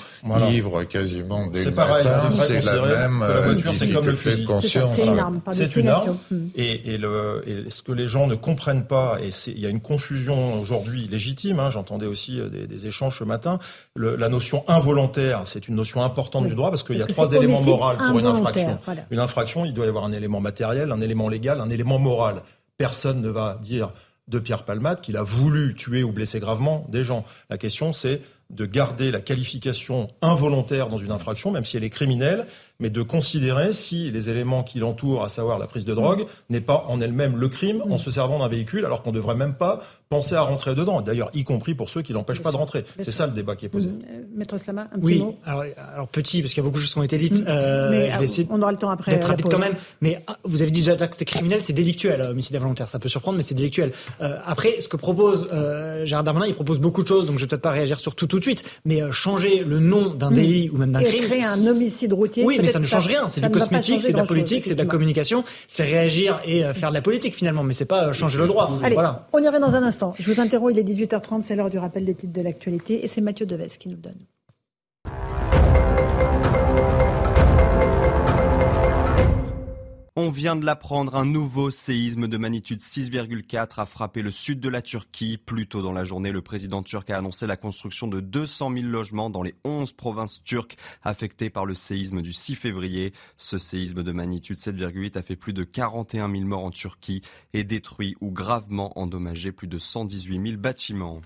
quasiment 0.84 1.46
dès 1.46 1.64
le 1.64 1.70
matin, 1.70 2.30
c'est 2.32 2.64
la 2.64 2.82
même 2.82 3.20
la 3.20 3.40
voiture, 3.40 3.72
difficulté 3.72 3.94
comme 3.94 4.06
le 4.06 4.16
fusil. 4.16 4.42
de 4.42 4.46
conscience. 4.46 4.92
C'est 4.94 5.06
une 5.06 5.18
arme, 5.18 5.40
C'est 5.52 5.76
une 5.76 5.88
arme. 5.88 6.18
Et, 6.54 6.94
et, 6.94 6.98
le, 6.98 7.42
et, 7.46 7.70
ce 7.70 7.82
que 7.82 7.92
les 7.92 8.08
gens 8.08 8.26
ne 8.26 8.34
comprennent 8.34 8.86
pas, 8.86 9.18
et 9.22 9.30
il 9.48 9.58
y 9.58 9.66
a 9.66 9.68
une 9.68 9.80
confusion 9.80 10.60
aujourd'hui 10.60 11.08
légitime, 11.08 11.60
hein, 11.60 11.70
j'entendais 11.70 12.06
aussi 12.06 12.40
euh, 12.40 12.48
des, 12.48 12.66
des, 12.66 12.86
échanges 12.86 13.18
ce 13.18 13.24
matin, 13.24 13.58
le, 13.94 14.16
la 14.16 14.28
notion 14.28 14.64
involontaire, 14.68 15.42
c'est 15.44 15.68
une 15.68 15.74
notion 15.74 16.02
importante 16.02 16.46
du 16.46 16.54
droit 16.54 16.70
parce 16.70 16.82
qu'il 16.82 16.98
y 16.98 17.02
a 17.02 17.06
trois 17.06 17.32
éléments 17.32 17.62
moraux 17.62 17.96
pour 17.96 18.18
une 18.18 18.26
infraction. 18.26 18.78
Une 19.10 19.20
infraction, 19.20 19.64
il 19.64 19.74
doit 19.74 19.86
y 19.86 19.88
avoir 19.88 20.04
un 20.04 20.12
élément 20.12 20.40
matériel, 20.40 20.92
un 20.92 21.00
élément 21.00 21.28
légal, 21.28 21.60
un 21.60 21.70
élément 21.70 21.98
moral. 21.98 22.42
Personne 22.78 23.22
ne 23.22 23.30
va 23.30 23.58
dire 23.62 23.92
de 24.28 24.38
Pierre 24.38 24.64
Palmade 24.64 25.00
qu'il 25.00 25.16
a 25.16 25.22
voulu 25.22 25.74
tuer 25.74 26.02
ou 26.02 26.12
blesser 26.12 26.40
gravement 26.40 26.84
des 26.88 27.04
gens. 27.04 27.24
La 27.48 27.58
question, 27.58 27.92
c'est 27.92 28.20
de 28.50 28.66
garder 28.66 29.10
la 29.10 29.20
qualification 29.20 30.08
involontaire 30.22 30.88
dans 30.88 30.96
une 30.96 31.10
infraction, 31.10 31.50
même 31.50 31.64
si 31.64 31.76
elle 31.76 31.84
est 31.84 31.90
criminelle, 31.90 32.46
mais 32.80 32.90
de 32.90 33.02
considérer 33.02 33.72
si 33.72 34.10
les 34.10 34.30
éléments 34.30 34.62
qui 34.62 34.78
l'entourent, 34.78 35.24
à 35.24 35.28
savoir 35.28 35.58
la 35.58 35.66
prise 35.66 35.84
de 35.84 35.94
drogue, 35.94 36.26
n'est 36.50 36.60
pas 36.60 36.84
en 36.88 37.00
elle-même 37.00 37.36
le 37.36 37.48
crime 37.48 37.82
en 37.88 37.98
se 37.98 38.10
servant 38.10 38.38
d'un 38.38 38.48
véhicule, 38.48 38.84
alors 38.84 39.02
qu'on 39.02 39.10
ne 39.10 39.16
devrait 39.16 39.34
même 39.34 39.54
pas 39.54 39.80
penser 40.08 40.34
à 40.34 40.42
rentrer 40.42 40.74
dedans. 40.74 41.00
D'ailleurs, 41.00 41.30
y 41.34 41.44
compris 41.44 41.74
pour 41.74 41.90
ceux 41.90 42.02
qui 42.02 42.12
l'empêchent 42.12 42.42
pas 42.42 42.52
de 42.52 42.56
rentrer. 42.56 42.84
C'est 43.00 43.12
ça 43.12 43.26
le 43.26 43.32
débat 43.32 43.56
qui 43.56 43.66
est 43.66 43.68
posé. 43.68 43.88
Euh, 43.88 44.22
Maître 44.34 44.58
Slama, 44.58 44.88
un 44.92 44.98
petit 44.98 45.06
oui. 45.06 45.18
mot? 45.18 45.38
Alors, 45.44 45.64
alors, 45.94 46.08
petit, 46.08 46.42
parce 46.42 46.54
qu'il 46.54 46.62
y 46.62 46.64
a 46.64 46.68
beaucoup 46.68 46.78
de 46.78 46.82
choses 46.82 46.92
qui 46.92 46.98
ont 46.98 47.02
été 47.02 47.18
dites. 47.18 47.42
Euh, 47.46 47.90
mais, 47.90 48.10
je 48.10 48.18
vais 48.18 48.24
essayer 48.24 48.48
on 48.50 48.62
aura 48.62 48.72
le 48.72 48.78
temps 48.78 48.90
après. 48.90 49.12
D'être 49.12 49.28
rapide 49.28 49.46
quand 49.50 49.58
même. 49.58 49.74
Mais 50.00 50.22
ah, 50.26 50.38
vous 50.44 50.62
avez 50.62 50.70
dit 50.70 50.80
déjà 50.80 50.96
que 50.96 51.16
c'est 51.16 51.24
criminel, 51.24 51.62
c'est 51.62 51.72
délictuel, 51.72 52.20
euh, 52.20 52.30
homicide 52.30 52.56
involontaire. 52.56 52.88
Ça 52.88 52.98
peut 52.98 53.08
surprendre, 53.08 53.36
mais 53.36 53.42
c'est 53.42 53.54
délictuel. 53.54 53.92
Euh, 54.20 54.38
après, 54.44 54.80
ce 54.80 54.88
que 54.88 54.96
propose 54.96 55.48
euh, 55.52 56.04
Gérard 56.04 56.24
Darmanin, 56.24 56.46
il 56.46 56.54
propose 56.54 56.78
beaucoup 56.78 57.02
de 57.02 57.08
choses, 57.08 57.26
donc 57.26 57.38
je 57.38 57.44
vais 57.44 57.48
peut-être 57.48 57.62
pas 57.62 57.70
réagir 57.70 58.00
sur 58.00 58.14
tout 58.14 58.26
tout 58.26 58.38
de 58.38 58.44
suite. 58.44 58.64
Mais 58.84 59.02
euh, 59.02 59.12
changer 59.12 59.64
le 59.64 59.78
nom 59.78 60.14
d'un 60.14 60.30
délit 60.30 60.70
ou 60.70 60.78
même 60.78 60.92
d'un 60.92 61.02
crime. 61.02 61.24
créer 61.24 61.44
un 61.44 61.66
homicide 61.66 62.12
routier. 62.12 62.44
Oui, 62.44 62.58
mais 62.66 62.72
ça 62.72 62.78
ne 62.78 62.86
change 62.86 63.06
rien. 63.06 63.28
C'est 63.28 63.40
du 63.40 63.50
cosmétique, 63.50 64.02
c'est 64.02 64.12
de 64.12 64.18
la 64.18 64.24
politique, 64.24 64.64
c'est 64.64 64.74
de 64.74 64.82
la 64.82 64.86
communication, 64.86 65.44
c'est 65.68 65.84
réagir 65.84 66.40
et 66.44 66.64
euh, 66.64 66.74
faire 66.74 66.90
de 66.90 66.94
la 66.94 67.02
politique 67.02 67.34
finalement, 67.34 67.62
mais 67.62 67.74
c'est 67.74 67.84
pas 67.84 68.08
euh, 68.08 68.12
changer 68.12 68.38
le 68.38 68.46
droit. 68.46 68.78
Allez, 68.82 68.94
voilà. 68.94 69.26
on 69.32 69.42
y 69.42 69.46
revient 69.46 69.60
dans 69.60 69.74
un 69.74 69.82
instant. 69.82 70.14
Je 70.18 70.30
vous 70.30 70.40
interromps, 70.40 70.72
il 70.72 70.78
est 70.78 70.82
18h30, 70.82 71.42
c'est 71.42 71.56
l'heure 71.56 71.70
du 71.70 71.78
rappel 71.78 72.04
des 72.04 72.14
titres 72.14 72.32
de 72.32 72.42
l'actualité 72.42 73.04
et 73.04 73.08
c'est 73.08 73.20
Mathieu 73.20 73.46
Deves 73.46 73.78
qui 73.78 73.88
nous 73.88 73.96
donne. 73.96 74.18
On 80.18 80.30
vient 80.30 80.56
de 80.56 80.64
l'apprendre, 80.64 81.14
un 81.14 81.26
nouveau 81.26 81.70
séisme 81.70 82.26
de 82.26 82.38
magnitude 82.38 82.80
6,4 82.80 83.82
a 83.82 83.84
frappé 83.84 84.22
le 84.22 84.30
sud 84.30 84.60
de 84.60 84.70
la 84.70 84.80
Turquie. 84.80 85.36
Plus 85.36 85.68
tôt 85.68 85.82
dans 85.82 85.92
la 85.92 86.04
journée, 86.04 86.32
le 86.32 86.40
président 86.40 86.82
turc 86.82 87.10
a 87.10 87.18
annoncé 87.18 87.46
la 87.46 87.58
construction 87.58 88.08
de 88.08 88.20
200 88.20 88.72
000 88.72 88.86
logements 88.86 89.28
dans 89.28 89.42
les 89.42 89.54
11 89.66 89.92
provinces 89.92 90.42
turques 90.42 90.78
affectées 91.02 91.50
par 91.50 91.66
le 91.66 91.74
séisme 91.74 92.22
du 92.22 92.32
6 92.32 92.54
février. 92.54 93.12
Ce 93.36 93.58
séisme 93.58 94.02
de 94.02 94.10
magnitude 94.10 94.56
7,8 94.56 95.18
a 95.18 95.22
fait 95.22 95.36
plus 95.36 95.52
de 95.52 95.64
41 95.64 96.32
000 96.32 96.44
morts 96.44 96.64
en 96.64 96.70
Turquie 96.70 97.20
et 97.52 97.64
détruit 97.64 98.16
ou 98.22 98.30
gravement 98.30 98.98
endommagé 98.98 99.52
plus 99.52 99.68
de 99.68 99.76
118 99.76 100.48
000 100.48 100.56
bâtiments. 100.56 101.20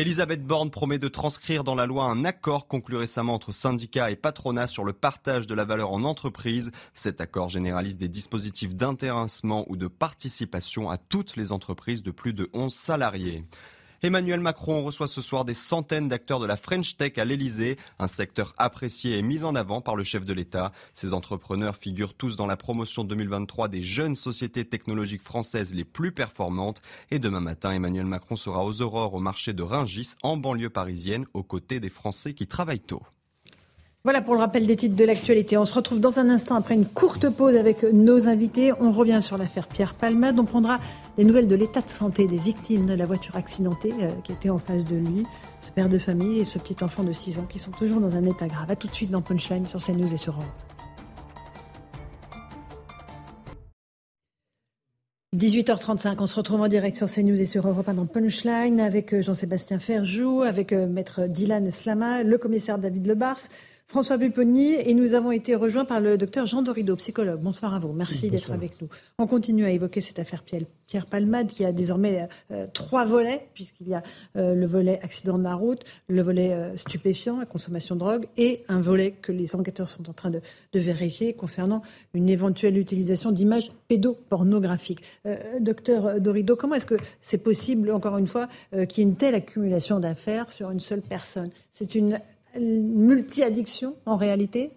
Elisabeth 0.00 0.46
Borne 0.46 0.70
promet 0.70 0.98
de 0.98 1.08
transcrire 1.08 1.62
dans 1.62 1.74
la 1.74 1.84
loi 1.84 2.06
un 2.06 2.24
accord 2.24 2.68
conclu 2.68 2.96
récemment 2.96 3.34
entre 3.34 3.52
syndicats 3.52 4.10
et 4.10 4.16
patronat 4.16 4.66
sur 4.66 4.82
le 4.82 4.94
partage 4.94 5.46
de 5.46 5.54
la 5.54 5.66
valeur 5.66 5.92
en 5.92 6.04
entreprise. 6.04 6.72
Cet 6.94 7.20
accord 7.20 7.50
généralise 7.50 7.98
des 7.98 8.08
dispositifs 8.08 8.74
d'intéressement 8.74 9.66
ou 9.68 9.76
de 9.76 9.88
participation 9.88 10.88
à 10.88 10.96
toutes 10.96 11.36
les 11.36 11.52
entreprises 11.52 12.02
de 12.02 12.12
plus 12.12 12.32
de 12.32 12.48
11 12.54 12.72
salariés. 12.72 13.44
Emmanuel 14.02 14.40
Macron 14.40 14.82
reçoit 14.82 15.08
ce 15.08 15.20
soir 15.20 15.44
des 15.44 15.52
centaines 15.52 16.08
d'acteurs 16.08 16.40
de 16.40 16.46
la 16.46 16.56
French 16.56 16.96
Tech 16.96 17.18
à 17.18 17.26
l'Elysée, 17.26 17.76
un 17.98 18.08
secteur 18.08 18.54
apprécié 18.56 19.18
et 19.18 19.22
mis 19.22 19.44
en 19.44 19.54
avant 19.54 19.82
par 19.82 19.94
le 19.94 20.04
chef 20.04 20.24
de 20.24 20.32
l'État. 20.32 20.72
Ces 20.94 21.12
entrepreneurs 21.12 21.76
figurent 21.76 22.14
tous 22.14 22.34
dans 22.34 22.46
la 22.46 22.56
promotion 22.56 23.04
2023 23.04 23.68
des 23.68 23.82
jeunes 23.82 24.16
sociétés 24.16 24.64
technologiques 24.64 25.20
françaises 25.20 25.74
les 25.74 25.84
plus 25.84 26.12
performantes. 26.12 26.80
Et 27.10 27.18
demain 27.18 27.40
matin, 27.40 27.72
Emmanuel 27.72 28.06
Macron 28.06 28.36
sera 28.36 28.64
aux 28.64 28.80
aurores 28.80 29.12
au 29.12 29.20
marché 29.20 29.52
de 29.52 29.62
Ringis, 29.62 30.14
en 30.22 30.38
banlieue 30.38 30.70
parisienne, 30.70 31.26
aux 31.34 31.42
côtés 31.42 31.78
des 31.78 31.90
Français 31.90 32.32
qui 32.32 32.46
travaillent 32.46 32.80
tôt. 32.80 33.02
Voilà 34.02 34.22
pour 34.22 34.32
le 34.32 34.40
rappel 34.40 34.66
des 34.66 34.76
titres 34.76 34.96
de 34.96 35.04
l'actualité. 35.04 35.58
On 35.58 35.66
se 35.66 35.74
retrouve 35.74 36.00
dans 36.00 36.18
un 36.18 36.30
instant 36.30 36.54
après 36.54 36.74
une 36.74 36.86
courte 36.86 37.28
pause 37.28 37.54
avec 37.54 37.82
nos 37.82 38.28
invités. 38.28 38.72
On 38.80 38.92
revient 38.92 39.20
sur 39.20 39.36
l'affaire 39.36 39.68
Pierre 39.68 39.92
Palmade. 39.92 40.40
On 40.40 40.46
prendra 40.46 40.80
des 41.18 41.24
nouvelles 41.24 41.48
de 41.48 41.54
l'état 41.54 41.82
de 41.82 41.90
santé 41.90 42.26
des 42.26 42.38
victimes 42.38 42.86
de 42.86 42.94
la 42.94 43.04
voiture 43.04 43.36
accidentée 43.36 43.92
euh, 44.00 44.12
qui 44.24 44.32
était 44.32 44.48
en 44.48 44.56
face 44.56 44.86
de 44.86 44.96
lui, 44.96 45.26
ce 45.60 45.70
père 45.70 45.90
de 45.90 45.98
famille 45.98 46.40
et 46.40 46.46
ce 46.46 46.58
petit 46.58 46.82
enfant 46.82 47.02
de 47.02 47.12
6 47.12 47.40
ans 47.40 47.46
qui 47.46 47.58
sont 47.58 47.72
toujours 47.72 48.00
dans 48.00 48.16
un 48.16 48.24
état 48.24 48.48
grave. 48.48 48.70
A 48.70 48.76
tout 48.76 48.88
de 48.88 48.94
suite 48.94 49.10
dans 49.10 49.20
Punchline 49.20 49.66
sur 49.66 49.84
CNews 49.84 50.14
et 50.14 50.16
sur 50.16 50.32
Europe. 50.32 50.46
18h35, 55.36 56.16
on 56.20 56.26
se 56.26 56.36
retrouve 56.36 56.62
en 56.62 56.68
direct 56.68 56.96
sur 56.96 57.06
CNews 57.06 57.40
et 57.40 57.46
sur 57.46 57.68
Europe 57.68 57.88
1 57.88 57.94
dans 57.94 58.06
Punchline 58.06 58.80
avec 58.80 59.12
euh, 59.12 59.20
Jean-Sébastien 59.20 59.78
Ferjou, 59.78 60.40
avec 60.40 60.72
euh, 60.72 60.86
maître 60.86 61.26
Dylan 61.26 61.70
Slama, 61.70 62.22
le 62.22 62.38
commissaire 62.38 62.78
David 62.78 63.06
Lebars, 63.06 63.40
François 63.90 64.18
Pupponi 64.18 64.74
et 64.74 64.94
nous 64.94 65.14
avons 65.14 65.32
été 65.32 65.56
rejoints 65.56 65.84
par 65.84 65.98
le 65.98 66.16
docteur 66.16 66.46
Jean 66.46 66.62
Dorido, 66.62 66.94
psychologue. 66.94 67.40
Bonsoir 67.40 67.74
à 67.74 67.80
vous. 67.80 67.92
Merci 67.92 68.30
d'être 68.30 68.52
avec 68.52 68.80
nous. 68.80 68.86
On 69.18 69.26
continue 69.26 69.64
à 69.64 69.70
évoquer 69.72 70.00
cette 70.00 70.20
affaire 70.20 70.44
Pierre 70.86 71.06
Palmade 71.06 71.48
qui 71.48 71.64
a 71.64 71.72
désormais 71.72 72.28
euh, 72.52 72.68
trois 72.72 73.04
volets, 73.04 73.48
puisqu'il 73.52 73.88
y 73.88 73.94
a 73.94 74.04
euh, 74.36 74.54
le 74.54 74.64
volet 74.64 75.00
accident 75.02 75.38
de 75.38 75.42
la 75.42 75.56
route, 75.56 75.82
le 76.06 76.22
volet 76.22 76.52
euh, 76.52 76.76
stupéfiant, 76.76 77.40
la 77.40 77.46
consommation 77.46 77.96
de 77.96 78.00
drogue, 78.00 78.26
et 78.36 78.62
un 78.68 78.80
volet 78.80 79.10
que 79.10 79.32
les 79.32 79.56
enquêteurs 79.56 79.88
sont 79.88 80.08
en 80.08 80.12
train 80.12 80.30
de, 80.30 80.40
vérifier 80.72 81.32
concernant 81.34 81.82
une 82.14 82.28
éventuelle 82.28 82.78
utilisation 82.78 83.32
d'images 83.32 83.72
pédopornographiques. 83.88 85.02
docteur 85.58 86.20
Dorido, 86.20 86.54
comment 86.54 86.76
est-ce 86.76 86.86
que 86.86 86.94
c'est 87.22 87.38
possible, 87.38 87.90
encore 87.90 88.18
une 88.18 88.28
fois, 88.28 88.48
qu'il 88.70 88.98
y 88.98 89.00
ait 89.00 89.10
une 89.10 89.16
telle 89.16 89.34
accumulation 89.34 89.98
d'affaires 89.98 90.52
sur 90.52 90.70
une 90.70 90.78
seule 90.78 91.02
personne? 91.02 91.50
C'est 91.72 91.96
une 91.96 92.20
multi-addiction 92.58 93.96
en 94.06 94.16
réalité 94.16 94.70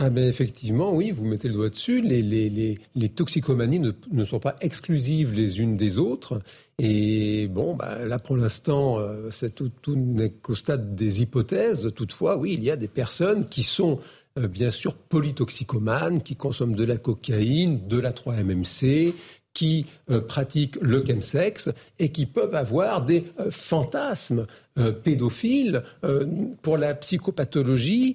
ah 0.00 0.10
ben 0.10 0.28
effectivement, 0.28 0.94
oui, 0.94 1.10
vous 1.10 1.26
mettez 1.26 1.48
le 1.48 1.54
doigt 1.54 1.70
dessus. 1.70 2.00
Les, 2.00 2.22
les, 2.22 2.78
les, 2.94 3.08
toxicomanies 3.08 3.80
ne, 3.80 3.90
ne, 4.12 4.24
sont 4.24 4.38
pas 4.38 4.54
exclusives 4.60 5.32
les 5.32 5.58
unes 5.58 5.76
des 5.76 5.98
autres. 5.98 6.40
Et 6.78 7.48
bon, 7.48 7.74
bah, 7.74 8.04
là 8.04 8.20
pour 8.20 8.36
l'instant, 8.36 9.00
euh, 9.00 9.28
tout, 9.56 9.70
tout 9.82 9.96
n'est 9.96 10.30
qu'au 10.30 10.54
stade 10.54 10.94
des 10.94 11.22
hypothèses. 11.22 11.90
Toutefois, 11.96 12.36
oui, 12.36 12.54
il 12.54 12.62
y 12.62 12.70
a 12.70 12.76
des 12.76 12.86
personnes 12.86 13.44
qui 13.44 13.64
sont 13.64 13.98
euh, 14.38 14.46
bien 14.46 14.70
sûr 14.70 14.94
polytoxicomanes, 14.94 16.22
qui 16.22 16.36
consomment 16.36 16.76
de 16.76 16.84
la 16.84 16.96
cocaïne, 16.96 17.88
de 17.88 17.98
la 17.98 18.12
3-MMC, 18.12 19.14
qui 19.58 19.86
euh, 20.08 20.20
pratiquent 20.20 20.78
le 20.80 21.04
chemsex 21.04 21.68
et 21.98 22.10
qui 22.10 22.26
peuvent 22.26 22.54
avoir 22.54 23.04
des 23.04 23.24
euh, 23.40 23.50
fantasmes 23.50 24.46
euh, 24.78 24.92
pédophiles. 24.92 25.82
pour 26.62 26.78
la 26.78 26.94
psychopathologie, 26.94 28.14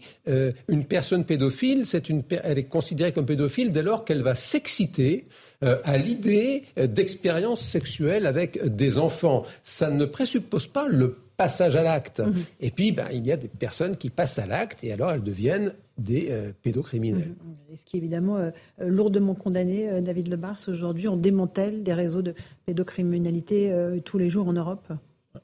une 0.69 0.85
personne 0.85 1.25
pédophile, 1.25 1.85
c'est 1.85 2.07
une, 2.07 2.23
elle 2.43 2.57
est 2.57 2.69
considérée 2.69 3.11
comme 3.11 3.25
pédophile 3.25 3.71
dès 3.71 3.83
lors 3.83 4.05
qu'elle 4.05 4.21
va 4.21 4.35
s'exciter 4.35 5.25
à 5.61 5.97
l'idée 5.97 6.63
d'expériences 6.77 7.61
sexuelles 7.61 8.25
avec 8.25 8.63
des 8.63 8.97
enfants. 8.97 9.43
Ça 9.63 9.89
ne 9.89 10.05
présuppose 10.05 10.67
pas 10.67 10.87
le 10.87 11.17
passage 11.35 11.75
à 11.75 11.83
l'acte. 11.83 12.19
Mhm. 12.19 12.43
Et 12.61 12.71
puis, 12.71 12.91
ben, 12.91 13.07
il 13.11 13.25
y 13.27 13.31
a 13.31 13.37
des 13.37 13.49
personnes 13.49 13.97
qui 13.97 14.09
passent 14.09 14.39
à 14.39 14.45
l'acte 14.45 14.83
et 14.83 14.93
alors 14.93 15.11
elles 15.11 15.23
deviennent 15.23 15.73
des 15.97 16.31
euh, 16.31 16.51
pédocriminels. 16.61 17.35
Mhm. 17.43 17.75
Ce 17.75 17.85
qui 17.85 17.97
est 17.97 17.99
évidemment 17.99 18.37
euh, 18.37 18.51
lourdement 18.79 19.35
condamné, 19.35 19.89
euh, 19.89 20.01
David 20.01 20.27
Lebars. 20.27 20.59
Aujourd'hui, 20.67 21.07
on 21.07 21.17
démantèle 21.17 21.83
des 21.83 21.93
réseaux 21.93 22.21
de 22.21 22.33
pédocriminalité 22.65 23.73
tous 24.05 24.17
les 24.17 24.29
jours 24.29 24.47
en 24.47 24.53
Europe 24.53 24.91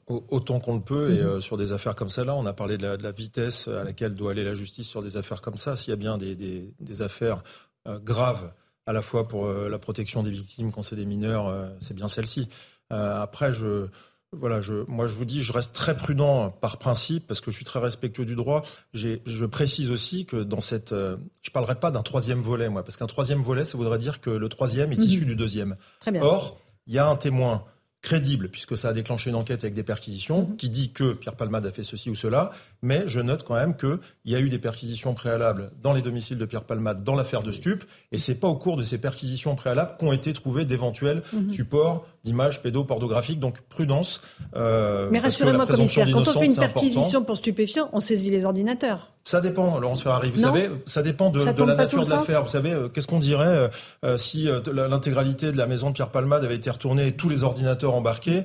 Autant 0.06 0.60
qu'on 0.60 0.76
le 0.76 0.80
peut, 0.80 1.12
et 1.12 1.22
mhm. 1.22 1.40
sur 1.40 1.56
des 1.56 1.72
affaires 1.72 1.96
comme 1.96 2.10
celle-là, 2.10 2.36
on 2.36 2.46
a 2.46 2.52
parlé 2.52 2.78
de 2.78 2.86
la, 2.86 3.10
vitesse 3.10 3.66
à 3.66 3.82
laquelle 3.82 4.14
doit 4.14 4.30
aller 4.30 4.44
la 4.44 4.54
justice 4.54 4.88
sur 4.88 5.02
des 5.02 5.16
affaires 5.16 5.40
comme 5.40 5.58
ça. 5.58 5.74
S'il 5.74 5.90
y 5.90 5.92
a 5.92 5.96
bien 5.96 6.16
des, 6.16 6.36
des 6.36 7.02
affaires 7.02 7.42
graves, 7.86 8.52
à 8.86 8.92
la 8.92 9.02
fois 9.02 9.26
pour 9.26 9.48
la 9.48 9.78
protection 9.78 10.22
des 10.22 10.30
victimes 10.30 10.70
quand 10.70 10.82
c'est 10.82 10.94
des 10.94 11.06
mineurs, 11.06 11.72
c'est 11.80 11.94
bien 11.94 12.06
celle-ci. 12.06 12.48
après, 12.90 13.52
je, 13.52 13.88
voilà, 14.36 14.60
je, 14.60 14.84
moi 14.86 15.08
je 15.08 15.16
vous 15.16 15.24
dis, 15.24 15.42
je 15.42 15.52
reste 15.52 15.74
très 15.74 15.96
prudent 15.96 16.50
par 16.50 16.78
principe 16.78 17.26
parce 17.26 17.40
que 17.40 17.50
je 17.50 17.56
suis 17.56 17.64
très 17.64 17.80
respectueux 17.80 18.24
du 18.24 18.36
droit. 18.36 18.62
Je 18.94 19.44
précise 19.44 19.90
aussi 19.90 20.24
que 20.24 20.42
dans 20.42 20.60
cette, 20.60 20.92
euh, 20.92 21.16
je 21.42 21.50
parlerai 21.50 21.74
pas 21.74 21.90
d'un 21.90 22.02
troisième 22.02 22.40
volet, 22.40 22.68
moi, 22.68 22.84
parce 22.84 22.96
qu'un 22.96 23.08
troisième 23.08 23.42
volet, 23.42 23.64
ça 23.64 23.76
voudrait 23.76 23.98
dire 23.98 24.20
que 24.20 24.30
le 24.30 24.48
troisième 24.48 24.92
est 24.92 24.98
mhm. 24.98 25.04
issu 25.04 25.24
du 25.24 25.34
deuxième. 25.34 25.74
Très 25.98 26.12
bien. 26.12 26.22
Or, 26.22 26.60
il 26.86 26.94
y 26.94 26.98
a 26.98 27.08
un 27.08 27.16
témoin 27.16 27.64
crédible, 28.02 28.48
puisque 28.48 28.78
ça 28.78 28.88
a 28.88 28.92
déclenché 28.92 29.28
une 29.28 29.36
enquête 29.36 29.62
avec 29.62 29.74
des 29.74 29.82
perquisitions, 29.82 30.42
mhm. 30.42 30.56
qui 30.56 30.70
dit 30.70 30.92
que 30.92 31.12
Pierre 31.12 31.36
Palmade 31.36 31.66
a 31.66 31.72
fait 31.72 31.84
ceci 31.84 32.08
ou 32.08 32.14
cela, 32.14 32.50
mais 32.82 33.04
je 33.06 33.20
note 33.20 33.44
quand 33.44 33.54
même 33.54 33.76
qu'il 33.76 33.98
y 34.24 34.34
a 34.34 34.40
eu 34.40 34.48
des 34.48 34.58
perquisitions 34.58 35.12
préalables 35.12 35.70
dans 35.82 35.92
les 35.92 36.00
domiciles 36.00 36.38
de 36.38 36.44
Pierre 36.46 36.64
Palmade 36.64 37.04
dans 37.04 37.14
l'affaire 37.14 37.42
de 37.42 37.52
Stup, 37.52 37.84
et 38.10 38.18
c'est 38.18 38.40
pas 38.40 38.48
au 38.48 38.56
cours 38.56 38.76
de 38.76 38.84
ces 38.84 38.98
perquisitions 38.98 39.54
préalables 39.54 39.96
qu'ont 39.98 40.12
été 40.12 40.32
trouvés 40.32 40.64
d'éventuels 40.64 41.22
mhm. 41.32 41.52
supports 41.52 42.06
d'images 42.24 42.62
pédopornographiques, 42.62 43.40
donc 43.40 43.60
prudence. 43.68 44.20
Euh, 44.56 45.08
mais 45.10 45.20
rassurez-moi, 45.20 45.66
commissaire, 45.66 46.08
quand 46.12 46.20
on 46.20 46.24
fait 46.24 46.46
une 46.46 46.56
perquisition 46.56 47.24
pour 47.24 47.36
stupéfiants, 47.36 47.88
on 47.92 48.00
saisit 48.00 48.30
les 48.30 48.44
ordinateurs. 48.44 49.10
Ça 49.22 49.42
dépend, 49.42 49.78
Laurence 49.78 50.02
Ferrari. 50.02 50.30
Vous 50.30 50.38
savez, 50.38 50.70
ça 50.86 51.02
dépend 51.02 51.28
de, 51.28 51.40
la 51.40 51.74
nature 51.74 52.04
de 52.04 52.10
l'affaire. 52.10 52.42
Vous 52.42 52.48
savez, 52.48 52.72
euh, 52.72 52.88
qu'est-ce 52.88 53.06
qu'on 53.06 53.18
dirait 53.18 53.46
euh, 53.46 53.68
euh, 54.04 54.16
si 54.16 54.48
l'intégralité 54.72 55.52
de 55.52 55.58
la 55.58 55.66
maison 55.66 55.90
de 55.90 55.94
Pierre 55.94 56.08
Palmade 56.08 56.42
avait 56.42 56.54
été 56.54 56.70
retournée 56.70 57.08
et 57.08 57.12
tous 57.12 57.28
les 57.28 57.42
ordinateurs 57.42 57.94
embarqués 57.94 58.44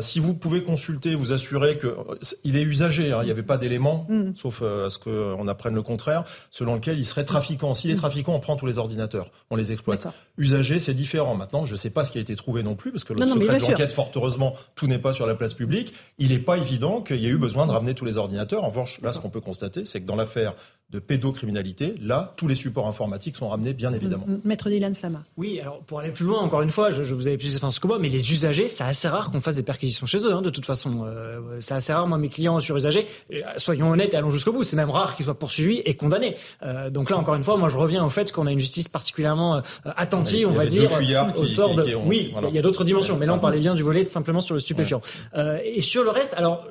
Si 0.00 0.18
vous 0.18 0.34
pouvez 0.34 0.64
consulter, 0.64 1.14
vous 1.14 1.32
assurer 1.32 1.78
que 1.78 1.94
il 2.42 2.56
est 2.56 2.62
usagé. 2.62 3.12
Hein, 3.12 3.20
il 3.22 3.26
n'y 3.26 3.30
avait 3.30 3.44
pas 3.44 3.58
d'éléments, 3.58 4.06
mm. 4.08 4.32
sauf 4.34 4.62
à 4.62 4.90
ce 4.90 4.98
qu'on 4.98 5.46
apprenne 5.46 5.74
le 5.74 5.82
contraire, 5.82 6.24
selon 6.50 6.74
lequel 6.74 6.98
il 6.98 7.06
serait 7.06 7.24
trafiquant. 7.24 7.74
S'il 7.74 7.90
est 7.90 7.94
mm. 7.94 7.98
trafiquant, 7.98 8.34
on 8.34 8.40
prend 8.40 8.56
tous 8.56 8.66
les 8.66 8.78
ordinateurs, 8.78 9.30
on 9.50 9.56
les 9.56 9.70
exploite. 9.70 10.08
Usagé, 10.36 10.80
c'est 10.80 10.94
différent. 10.94 11.36
Maintenant, 11.36 11.64
je 11.64 11.72
ne 11.72 11.78
sais 11.78 11.90
pas 11.90 12.02
ce 12.02 12.10
qui 12.10 12.18
a 12.18 12.20
été 12.20 12.34
trouvé 12.34 12.64
non 12.64 12.74
plus, 12.74 12.90
parce 12.90 13.04
que 13.04 13.07
le 13.14 13.26
secret 13.26 13.58
de 13.58 13.62
l'enquête, 13.62 13.92
fort 13.92 14.10
heureusement, 14.14 14.54
tout 14.74 14.86
n'est 14.86 14.98
pas 14.98 15.12
sur 15.12 15.26
la 15.26 15.34
place 15.34 15.54
publique. 15.54 15.92
Il 16.18 16.30
n'est 16.30 16.38
pas 16.38 16.56
évident 16.56 17.00
qu'il 17.00 17.16
y 17.16 17.26
ait 17.26 17.30
eu 17.30 17.38
besoin 17.38 17.66
de 17.66 17.72
ramener 17.72 17.94
tous 17.94 18.04
les 18.04 18.16
ordinateurs. 18.16 18.64
En 18.64 18.68
revanche, 18.68 19.00
là, 19.02 19.12
ce 19.12 19.18
qu'on 19.18 19.30
peut 19.30 19.40
constater, 19.40 19.84
c'est 19.84 20.00
que 20.00 20.06
dans 20.06 20.16
l'affaire 20.16 20.54
de 20.90 21.00
pédocriminalité, 21.00 21.94
là, 22.00 22.32
tous 22.36 22.48
les 22.48 22.54
supports 22.54 22.88
informatiques 22.88 23.36
sont 23.36 23.48
ramenés, 23.48 23.74
bien 23.74 23.92
évidemment. 23.92 24.24
Maître 24.44 24.70
Dylan 24.70 24.94
Slama. 24.94 25.22
Oui, 25.36 25.60
alors 25.60 25.80
pour 25.80 26.00
aller 26.00 26.12
plus 26.12 26.24
loin, 26.24 26.40
encore 26.40 26.62
une 26.62 26.70
fois, 26.70 26.90
je, 26.90 27.02
je 27.02 27.12
vous 27.12 27.28
avais 27.28 27.36
plus 27.36 27.48
d'expérience 27.48 27.78
que 27.78 27.86
moi, 27.86 27.98
mais 27.98 28.08
les 28.08 28.32
usagers, 28.32 28.68
c'est 28.68 28.84
assez 28.84 29.06
rare 29.06 29.30
qu'on 29.30 29.42
fasse 29.42 29.56
des 29.56 29.62
perquisitions 29.62 30.06
chez 30.06 30.18
eux, 30.24 30.32
hein, 30.32 30.40
de 30.40 30.48
toute 30.48 30.64
façon. 30.64 31.04
Euh, 31.04 31.58
c'est 31.60 31.74
assez 31.74 31.92
rare, 31.92 32.06
moi, 32.06 32.16
mes 32.16 32.30
clients 32.30 32.58
sur 32.60 32.74
usagers, 32.74 33.06
euh, 33.34 33.42
soyons 33.58 33.90
honnêtes 33.90 34.14
et 34.14 34.16
allons 34.16 34.30
jusqu'au 34.30 34.52
bout, 34.52 34.64
c'est 34.64 34.76
même 34.76 34.88
rare 34.88 35.14
qu'ils 35.14 35.26
soient 35.26 35.38
poursuivis 35.38 35.82
et 35.84 35.94
condamnés. 35.94 36.36
Euh, 36.62 36.88
donc 36.88 37.10
là, 37.10 37.18
encore 37.18 37.34
une 37.34 37.44
fois, 37.44 37.58
moi, 37.58 37.68
je 37.68 37.76
reviens 37.76 38.02
au 38.02 38.08
fait 38.08 38.32
qu'on 38.32 38.46
a 38.46 38.52
une 38.52 38.58
justice 38.58 38.88
particulièrement 38.88 39.56
euh, 39.56 39.60
attentive, 39.84 40.48
on 40.48 40.52
va 40.52 40.64
dire, 40.64 40.90
au 41.36 41.46
sort 41.46 41.74
de... 41.74 41.94
oui, 42.06 42.32
il 42.48 42.54
y 42.54 42.58
a 42.58 42.62
d'autres 42.62 42.84
dimensions, 42.84 43.18
mais 43.18 43.26
là, 43.26 43.34
on 43.34 43.38
parlait 43.38 43.60
bien 43.60 43.74
du 43.74 43.82
volet 43.82 44.04
simplement 44.04 44.40
sur 44.40 44.54
le 44.54 44.60
stupéfiant. 44.60 45.02
Euh, 45.34 45.58
et 45.62 45.82
sur 45.82 46.02
le 46.02 46.10
reste, 46.10 46.32
alors, 46.34 46.64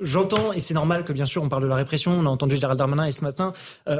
j'entends, 0.00 0.52
et 0.52 0.60
c'est 0.60 0.74
normal 0.74 1.04
que, 1.04 1.12
bien 1.12 1.26
sûr, 1.26 1.42
on 1.42 1.48
parle 1.48 1.64
de 1.64 1.68
la 1.68 1.74
répression, 1.74 2.12
on 2.12 2.26
a 2.26 2.28
entendu 2.28 2.56
Gérald 2.56 2.78
Darmanin 2.78 3.06
et 3.06 3.10
ce 3.10 3.22
matin, 3.22 3.52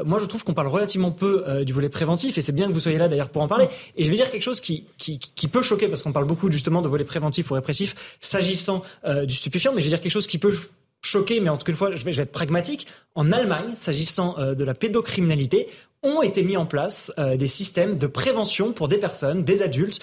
moi, 0.04 0.18
je 0.20 0.26
trouve 0.26 0.44
qu'on 0.44 0.54
parle 0.54 0.68
relativement 0.68 1.10
peu 1.10 1.44
euh, 1.46 1.64
du 1.64 1.72
volet 1.72 1.88
préventif, 1.88 2.38
et 2.38 2.40
c'est 2.40 2.52
bien 2.52 2.68
que 2.68 2.72
vous 2.72 2.80
soyez 2.80 2.98
là 2.98 3.08
d'ailleurs 3.08 3.30
pour 3.30 3.42
en 3.42 3.48
parler. 3.48 3.68
Et 3.96 4.04
je 4.04 4.10
vais 4.10 4.16
dire 4.16 4.30
quelque 4.30 4.42
chose 4.42 4.60
qui, 4.60 4.84
qui, 4.98 5.18
qui 5.18 5.48
peut 5.48 5.62
choquer, 5.62 5.88
parce 5.88 6.02
qu'on 6.02 6.12
parle 6.12 6.26
beaucoup 6.26 6.50
justement 6.50 6.82
de 6.82 6.88
volet 6.88 7.04
préventif 7.04 7.50
ou 7.50 7.54
répressif 7.54 8.16
s'agissant 8.20 8.82
euh, 9.04 9.26
du 9.26 9.34
stupéfiant, 9.34 9.72
mais 9.74 9.80
je 9.80 9.86
vais 9.86 9.90
dire 9.90 10.00
quelque 10.00 10.12
chose 10.12 10.26
qui 10.26 10.38
peut 10.38 10.54
choquer, 11.02 11.40
mais 11.40 11.50
en 11.50 11.56
tout 11.56 11.64
cas, 11.64 11.72
une 11.72 11.78
fois, 11.78 11.94
je 11.94 12.04
vais, 12.04 12.12
je 12.12 12.16
vais 12.18 12.24
être 12.24 12.32
pragmatique. 12.32 12.86
En 13.14 13.32
Allemagne, 13.32 13.74
s'agissant 13.74 14.38
euh, 14.38 14.54
de 14.54 14.64
la 14.64 14.74
pédocriminalité, 14.74 15.68
ont 16.02 16.22
été 16.22 16.44
mis 16.44 16.56
en 16.56 16.66
place 16.66 17.10
des 17.36 17.46
systèmes 17.48 17.98
de 17.98 18.06
prévention 18.06 18.72
pour 18.72 18.86
des 18.86 18.98
personnes, 18.98 19.42
des 19.42 19.62
adultes, 19.62 19.98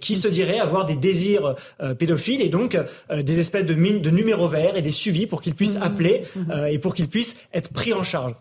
qui 0.00 0.14
se 0.14 0.28
diraient 0.28 0.60
avoir 0.60 0.84
des 0.84 0.94
désirs 0.94 1.56
pédophiles 1.98 2.40
et 2.40 2.50
donc 2.50 2.78
des 3.10 3.40
espèces 3.40 3.64
de, 3.64 3.74
de 3.74 4.10
numéros 4.10 4.46
verts 4.46 4.76
et 4.76 4.82
des 4.82 4.92
suivis 4.92 5.26
pour 5.26 5.40
qu'ils 5.42 5.56
puissent 5.56 5.78
mmh. 5.78 5.82
appeler 5.82 6.22
mmh. 6.36 6.52
et 6.70 6.78
pour 6.78 6.94
qu'ils 6.94 7.08
puissent 7.08 7.36
être 7.52 7.72
pris 7.72 7.92
en 7.94 8.04
charge. 8.04 8.34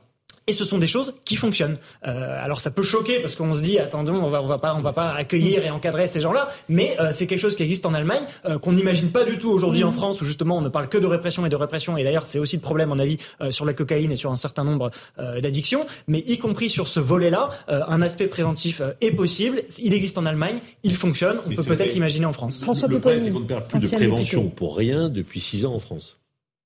Et 0.50 0.52
ce 0.52 0.66
sont 0.66 0.80
des 0.80 0.88
choses 0.88 1.14
qui 1.26 1.36
fonctionnent. 1.36 1.78
Euh, 2.08 2.44
alors 2.44 2.60
ça 2.60 2.72
peut 2.72 2.82
choquer 2.82 3.20
parce 3.20 3.36
qu'on 3.36 3.54
se 3.54 3.62
dit 3.62 3.78
attendons 3.78 4.16
on 4.16 4.30
va 4.30 4.42
on 4.42 4.48
va 4.48 4.58
pas 4.58 4.74
on 4.76 4.82
va 4.82 4.94
pas 4.94 5.12
accueillir 5.12 5.64
et 5.64 5.70
encadrer 5.70 6.08
ces 6.08 6.22
gens-là, 6.22 6.50
mais 6.70 6.98
euh, 7.00 7.12
c'est 7.12 7.28
quelque 7.28 7.40
chose 7.40 7.56
qui 7.56 7.62
existe 7.62 7.86
en 7.86 7.94
Allemagne 7.94 8.24
euh, 8.46 8.58
qu'on 8.58 8.72
n'imagine 8.72 9.12
pas 9.12 9.26
du 9.26 9.38
tout 9.38 9.52
aujourd'hui 9.52 9.84
en 9.84 9.92
mmh. 9.92 9.94
France 9.94 10.22
où 10.22 10.26
justement 10.26 10.58
on 10.58 10.62
ne 10.62 10.70
parle 10.70 10.90
que 10.90 10.98
de 10.98 11.06
répression 11.06 11.46
et 11.46 11.50
de 11.50 11.56
répression 11.56 11.98
et 11.98 12.04
d'ailleurs 12.04 12.26
c'est 12.26 12.40
aussi 12.40 12.58
de 12.58 12.64
problème 12.64 12.92
en 12.92 12.98
avis 12.98 13.20
euh, 13.42 13.52
sur 13.52 13.64
la 13.64 13.74
cocaïne 13.74 14.12
et 14.12 14.16
sur 14.16 14.32
un 14.32 14.36
certain 14.36 14.64
nombre 14.64 14.90
euh, 15.20 15.40
d'addictions, 15.40 15.86
mais 16.08 16.24
y 16.26 16.40
compris 16.40 16.68
sur 16.68 16.88
ce 16.88 17.00
volet-là, 17.00 17.50
un 17.68 18.02
aspect 18.02 18.26
préventif 18.26 18.82
est 19.02 19.12
possible. 19.12 19.62
Il 19.78 19.94
existe 19.94 20.18
en 20.18 20.26
Allemagne, 20.26 20.58
il 20.82 20.96
fonctionne. 20.96 21.42
On 21.46 21.54
peut 21.54 21.64
peut-être 21.64 21.94
l'imaginer 21.94 22.26
en 22.26 22.34
France. 22.34 22.64
François 22.64 22.88
le 22.88 23.00
problème 23.00 23.22
c'est 23.22 23.30
qu'on 23.30 23.42
ne 23.42 23.46
perd 23.46 23.68
plus 23.68 23.80
de 23.82 23.88
prévention 23.88 24.50
pour 24.50 24.76
rien 24.76 25.10
depuis 25.10 25.40
six 25.40 25.68
ans 25.68 25.76
en 25.76 25.80
France. 25.80 26.18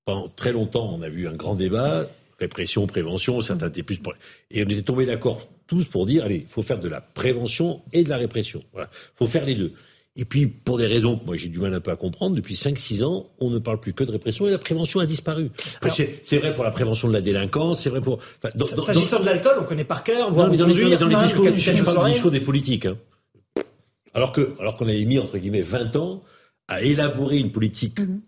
Pendant 0.05 0.27
très 0.29 0.53
longtemps 0.53 0.89
on 0.97 1.01
a 1.01 1.09
vu 1.09 1.27
un 1.27 1.33
grand 1.33 1.55
débat 1.55 2.05
répression, 2.39 2.87
prévention, 2.87 3.41
certains 3.41 3.67
étaient 3.67 3.83
plus... 3.83 3.99
Et 4.51 4.63
on 4.63 4.69
était 4.69 4.81
tombés 4.81 5.05
d'accord 5.05 5.47
tous 5.67 5.85
pour 5.85 6.05
dire, 6.05 6.23
allez, 6.23 6.43
il 6.45 6.47
faut 6.47 6.61
faire 6.61 6.79
de 6.79 6.89
la 6.89 7.01
prévention 7.01 7.81
et 7.93 8.03
de 8.03 8.09
la 8.09 8.17
répression. 8.17 8.63
Voilà, 8.73 8.89
faut 9.15 9.27
faire 9.27 9.45
les 9.45 9.55
deux. 9.55 9.73
Et 10.15 10.25
puis, 10.25 10.45
pour 10.45 10.77
des 10.77 10.85
raisons 10.85 11.17
que 11.17 11.25
moi 11.25 11.37
j'ai 11.37 11.49
du 11.49 11.59
mal 11.59 11.73
un 11.73 11.79
peu 11.79 11.89
à 11.89 11.95
comprendre, 11.95 12.35
depuis 12.35 12.53
5-6 12.53 13.03
ans, 13.03 13.25
on 13.39 13.49
ne 13.49 13.57
parle 13.57 13.79
plus 13.79 13.93
que 13.93 14.03
de 14.03 14.11
répression 14.11 14.47
et 14.47 14.51
la 14.51 14.59
prévention 14.59 14.99
a 14.99 15.07
disparu. 15.07 15.49
C'est 15.89 16.37
vrai 16.37 16.53
pour 16.53 16.63
la 16.63 16.69
prévention 16.69 17.07
de 17.07 17.13
la 17.13 17.21
délinquance, 17.21 17.81
c'est 17.81 17.89
vrai 17.89 18.01
pour... 18.01 18.19
S'agissant 18.61 19.21
de 19.21 19.25
l'alcool, 19.25 19.55
on 19.59 19.63
connaît 19.63 19.85
par 19.85 20.03
cœur, 20.03 20.31
non, 20.31 20.49
mais 20.49 20.57
dans, 20.57 20.67
les, 20.67 20.97
dans 20.97 21.07
les 21.07 21.15
discours, 21.15 21.45
je 21.57 21.83
parle 21.83 22.05
des 22.05 22.11
discours 22.11 22.31
des 22.31 22.41
politiques. 22.41 22.85
Hein. 22.85 22.97
Alors 24.13 24.31
que, 24.31 24.53
alors 24.59 24.75
qu'on 24.75 24.87
avait 24.87 25.05
mis, 25.05 25.17
entre 25.17 25.39
guillemets, 25.39 25.61
20 25.61 25.95
ans 25.95 26.21
à 26.67 26.83
élaborer 26.83 27.39
une 27.39 27.51
politique 27.51 27.99
mm-hmm. 27.99 28.19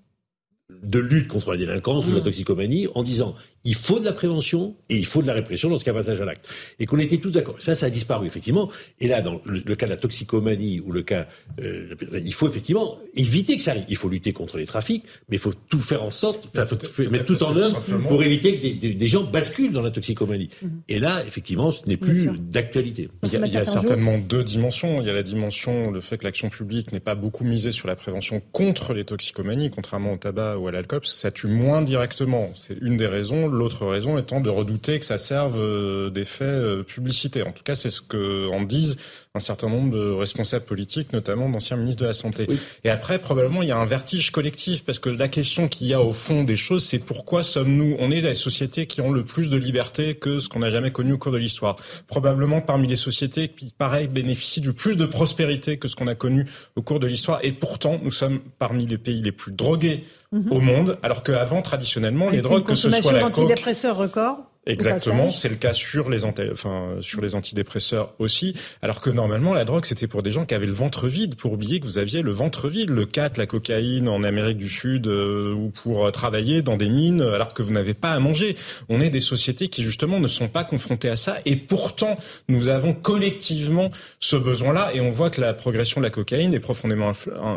de 0.83 0.99
lutte 0.99 1.27
contre 1.27 1.51
la 1.51 1.57
délinquance 1.57 2.07
ou 2.07 2.11
la 2.11 2.19
mm-hmm. 2.19 2.23
toxicomanie 2.23 2.87
en 2.95 3.03
disant 3.03 3.35
il 3.65 3.75
faut 3.75 3.99
de 3.99 4.05
la 4.05 4.13
prévention 4.13 4.75
et 4.89 4.95
il 4.95 5.05
faut 5.05 5.21
de 5.21 5.27
la 5.27 5.33
répression 5.33 5.69
dans 5.69 5.77
ce 5.77 5.83
cas 5.83 5.93
passage 5.93 6.21
à 6.21 6.25
l'acte. 6.25 6.47
Et 6.79 6.85
qu'on 6.85 6.99
était 6.99 7.17
tous 7.17 7.31
d'accord. 7.31 7.55
Ça, 7.59 7.73
ça 7.73 7.87
a 7.87 7.89
disparu, 7.89 8.27
effectivement. 8.27 8.69
Et 8.99 9.07
là, 9.07 9.21
dans 9.21 9.41
le, 9.43 9.75
cas 9.75 9.87
de 9.87 9.91
la 9.91 9.97
toxicomanie 9.97 10.79
ou 10.79 10.91
le 10.91 11.01
cas... 11.01 11.27
Euh, 11.59 11.95
il 12.13 12.33
faut 12.33 12.47
effectivement 12.47 12.99
éviter 13.15 13.57
que 13.57 13.63
ça 13.63 13.71
arrive. 13.71 13.85
Il 13.89 13.97
faut 13.97 14.07
lutter 14.07 14.33
contre 14.33 14.57
les 14.57 14.65
trafics, 14.65 15.03
mais 15.29 15.37
il 15.37 15.39
faut 15.39 15.53
tout 15.53 15.79
faire 15.79 16.03
en 16.03 16.11
sorte, 16.11 16.47
enfin, 16.55 16.65
faut 16.65 17.09
mettre 17.09 17.25
tout 17.25 17.41
en 17.43 17.55
œuvre 17.55 17.81
pour 18.07 18.23
éviter 18.23 18.59
que 18.59 18.93
des, 18.93 19.07
gens 19.07 19.23
basculent 19.23 19.71
dans 19.71 19.81
la 19.81 19.91
toxicomanie. 19.91 20.49
Mhm. 20.61 20.81
Et 20.87 20.99
là, 20.99 21.25
effectivement, 21.25 21.71
ce 21.71 21.85
n'est 21.87 21.97
plus 21.97 22.29
d'actualité. 22.37 23.09
Il 23.23 23.31
y 23.31 23.35
a, 23.35 23.45
il 23.45 23.53
y 23.53 23.57
a 23.57 23.65
certainement 23.65 24.19
deux 24.19 24.43
dimensions. 24.43 25.01
Il 25.01 25.07
y 25.07 25.09
a 25.09 25.13
la 25.13 25.23
dimension, 25.23 25.89
le 25.91 26.01
fait 26.01 26.17
que 26.17 26.25
l'action 26.25 26.49
publique 26.49 26.91
n'est 26.91 26.99
pas 26.99 27.15
beaucoup 27.15 27.43
misée 27.43 27.71
sur 27.71 27.87
la 27.87 27.95
prévention 27.95 28.41
contre 28.51 28.93
les 28.93 29.05
toxicomanies, 29.05 29.71
contrairement 29.71 30.13
au 30.13 30.17
tabac 30.17 30.57
ou 30.57 30.67
à 30.67 30.71
l'alcool, 30.71 31.01
ça 31.03 31.31
tue 31.31 31.47
moins 31.47 31.81
directement. 31.81 32.51
C'est 32.55 32.77
une 32.81 32.97
des 32.97 33.07
raisons. 33.07 33.47
L'autre 33.55 33.85
raison 33.85 34.17
étant 34.17 34.41
de 34.41 34.49
redouter 34.49 34.99
que 34.99 35.05
ça 35.05 35.17
serve 35.17 35.59
euh, 35.59 36.09
d'effet 36.09 36.43
euh, 36.43 36.83
publicité. 36.83 37.41
En 37.41 37.51
tout 37.51 37.63
cas, 37.63 37.75
c'est 37.75 37.89
ce 37.89 38.01
que 38.01 38.49
en 38.49 38.61
disent 38.61 38.97
un 39.35 39.39
certain 39.39 39.69
nombre 39.69 39.95
de 39.95 40.11
responsables 40.11 40.65
politiques, 40.65 41.11
notamment 41.11 41.49
d'anciens 41.49 41.77
ministres 41.77 42.01
de 42.01 42.07
la 42.07 42.13
Santé. 42.13 42.47
Et 42.83 42.89
après, 42.89 43.19
probablement, 43.19 43.61
il 43.61 43.67
y 43.67 43.71
a 43.71 43.77
un 43.77 43.85
vertige 43.85 44.31
collectif, 44.31 44.85
parce 44.85 44.97
que 44.97 45.09
la 45.09 45.27
question 45.27 45.67
qu'il 45.67 45.87
y 45.87 45.93
a 45.93 46.01
au 46.01 46.13
fond 46.13 46.43
des 46.43 46.55
choses, 46.55 46.85
c'est 46.85 46.99
pourquoi 46.99 47.43
sommes-nous, 47.43 47.97
on 47.99 48.11
est 48.11 48.21
les 48.21 48.33
sociétés 48.33 48.87
qui 48.87 49.01
ont 49.01 49.11
le 49.11 49.25
plus 49.25 49.49
de 49.49 49.57
liberté 49.57 50.15
que 50.15 50.39
ce 50.39 50.47
qu'on 50.47 50.59
n'a 50.59 50.69
jamais 50.69 50.91
connu 50.91 51.11
au 51.11 51.17
cours 51.17 51.33
de 51.33 51.37
l'histoire. 51.37 51.75
Probablement 52.07 52.61
parmi 52.61 52.87
les 52.87 52.95
sociétés 52.95 53.49
qui, 53.49 53.73
pareil, 53.77 54.07
bénéficient 54.07 54.61
du 54.61 54.73
plus 54.73 54.95
de 54.95 55.05
prospérité 55.05 55.77
que 55.77 55.87
ce 55.87 55.95
qu'on 55.95 56.07
a 56.07 56.15
connu 56.15 56.45
au 56.77 56.81
cours 56.81 57.01
de 57.01 57.07
l'histoire. 57.07 57.39
Et 57.43 57.51
pourtant, 57.51 57.99
nous 58.01 58.11
sommes 58.11 58.39
parmi 58.57 58.85
les 58.85 58.97
pays 58.97 59.21
les 59.21 59.33
plus 59.33 59.51
drogués 59.51 60.05
mhm. 60.31 60.51
au 60.51 60.61
monde, 60.61 60.97
alors 61.03 61.23
qu'avant, 61.23 61.61
traditionnellement, 61.61 62.29
les 62.29 62.41
drogues, 62.41 62.63
que 62.63 62.75
ce 62.75 62.89
soit 62.89 63.11
la 63.11 63.29
coke... 63.29 63.59
record 63.97 64.54
Exactement, 64.67 65.29
c'est 65.29 65.49
le 65.49 65.55
cas 65.55 65.73
sur 65.73 66.09
les 66.09 66.25
enfin 66.25 66.95
sur 66.99 67.21
les 67.21 67.35
antidépresseurs 67.35 68.13
aussi. 68.17 68.55
Alors 68.81 68.99
que 68.99 69.11
normalement 69.11 69.53
la 69.53 69.63
drogue 69.63 69.85
c'était 69.85 70.07
pour 70.07 70.23
des 70.23 70.31
gens 70.31 70.45
qui 70.45 70.55
avaient 70.55 70.65
le 70.65 70.73
ventre 70.73 71.07
vide, 71.07 71.35
pour 71.35 71.53
oublier 71.53 71.79
que 71.79 71.85
vous 71.85 71.99
aviez 71.99 72.23
le 72.23 72.31
ventre 72.31 72.67
vide, 72.67 72.89
le 72.89 73.05
4, 73.05 73.37
la 73.37 73.45
cocaïne 73.45 74.09
en 74.09 74.23
Amérique 74.23 74.57
du 74.57 74.67
Sud 74.67 75.05
euh, 75.05 75.53
ou 75.53 75.69
pour 75.69 76.07
euh, 76.07 76.09
travailler 76.09 76.63
dans 76.63 76.77
des 76.77 76.89
mines 76.89 77.21
alors 77.21 77.53
que 77.53 77.61
vous 77.61 77.71
n'avez 77.71 77.93
pas 77.93 78.11
à 78.11 78.19
manger. 78.19 78.57
On 78.89 79.01
est 79.01 79.11
des 79.11 79.19
sociétés 79.19 79.67
qui 79.67 79.83
justement 79.83 80.19
ne 80.19 80.27
sont 80.27 80.47
pas 80.47 80.63
confrontées 80.63 81.09
à 81.09 81.15
ça 81.15 81.37
et 81.45 81.57
pourtant 81.57 82.17
nous 82.49 82.69
avons 82.69 82.93
collectivement 82.93 83.91
ce 84.19 84.35
besoin-là 84.35 84.91
et 84.95 84.99
on 85.01 85.11
voit 85.11 85.29
que 85.29 85.41
la 85.41 85.53
progression 85.53 86.01
de 86.01 86.05
la 86.05 86.11
cocaïne 86.11 86.55
est 86.55 86.59
profondément 86.59 87.11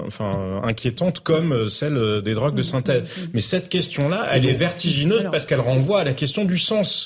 enfin 0.07 0.61
inquiétante 0.63 1.21
comme 1.21 1.71
celle 1.71 2.21
des 2.23 2.35
drogues 2.35 2.55
de 2.55 2.63
synthèse. 2.63 3.05
Mais 3.33 3.41
cette 3.41 3.71
question-là, 3.71 4.27
elle 4.31 4.45
est 4.45 4.53
vertigineuse 4.53 5.27
parce 5.31 5.47
qu'elle 5.47 5.61
renvoie 5.61 6.01
à 6.01 6.05
la 6.05 6.13
question 6.13 6.45
du 6.45 6.59
sens 6.59 6.98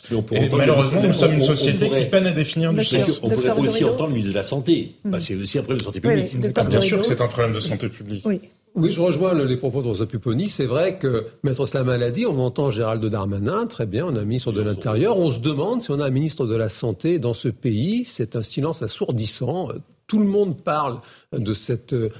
malheureusement, 0.56 1.02
nous 1.02 1.12
sommes 1.12 1.35
une 1.35 1.43
société 1.43 1.90
qui 1.90 2.05
peine 2.06 2.27
à 2.27 2.32
définir 2.32 2.73
du 2.73 2.85
sens. 2.85 3.20
On 3.23 3.28
pourrait 3.28 3.51
aussi 3.51 3.85
entendre 3.85 4.09
le 4.09 4.14
ministre 4.14 4.31
de 4.31 4.36
la 4.36 4.43
Santé. 4.43 4.94
Hmm. 5.05 5.19
c'est 5.19 5.35
aussi 5.35 5.59
un 5.59 5.62
problème 5.62 5.78
de 5.78 5.85
santé 5.85 6.01
publique. 6.01 6.39
Bien 6.69 6.81
sûr 6.81 7.01
que 7.01 7.06
c'est 7.06 7.20
un 7.20 7.28
problème 7.28 7.55
de 7.55 7.60
santé 7.60 7.89
publique. 7.89 8.24
Oui. 8.24 8.90
je 8.90 9.01
rejoins 9.01 9.35
les 9.35 9.56
propos 9.56 9.82
de 9.82 9.89
Rosa 9.89 10.06
Pupponi. 10.06 10.48
C'est 10.48 10.66
vrai 10.66 10.98
que, 10.98 11.27
Maître 11.43 11.66
Slama 11.66 11.98
l'a 11.98 12.10
dit, 12.10 12.27
on 12.27 12.39
entend 12.39 12.70
Gérald 12.70 13.05
Darmanin, 13.05 13.66
très 13.66 13.86
bien, 13.86 14.06
on 14.06 14.16
a 14.16 14.20
un 14.20 14.24
ministre 14.24 14.52
de 14.52 14.62
l'Intérieur. 14.62 15.19
On 15.19 15.31
se 15.31 15.40
demande 15.40 15.82
si 15.82 15.90
on 15.90 16.01
a 16.01 16.06
un 16.06 16.10
ministre 16.10 16.47
de 16.47 16.56
la 16.56 16.69
Santé 16.69 17.19
dans 17.19 17.35
ce 17.35 17.48
pays. 17.48 18.05
C'est 18.05 18.36
un 18.36 18.43
silence 18.43 18.82
assourdissant. 18.82 19.69
Tout 20.06 20.19
le 20.19 20.27
monde 20.27 20.60
parle 20.60 20.98
de 21.32 21.54
cette 21.54 21.92
euh, 21.92 22.10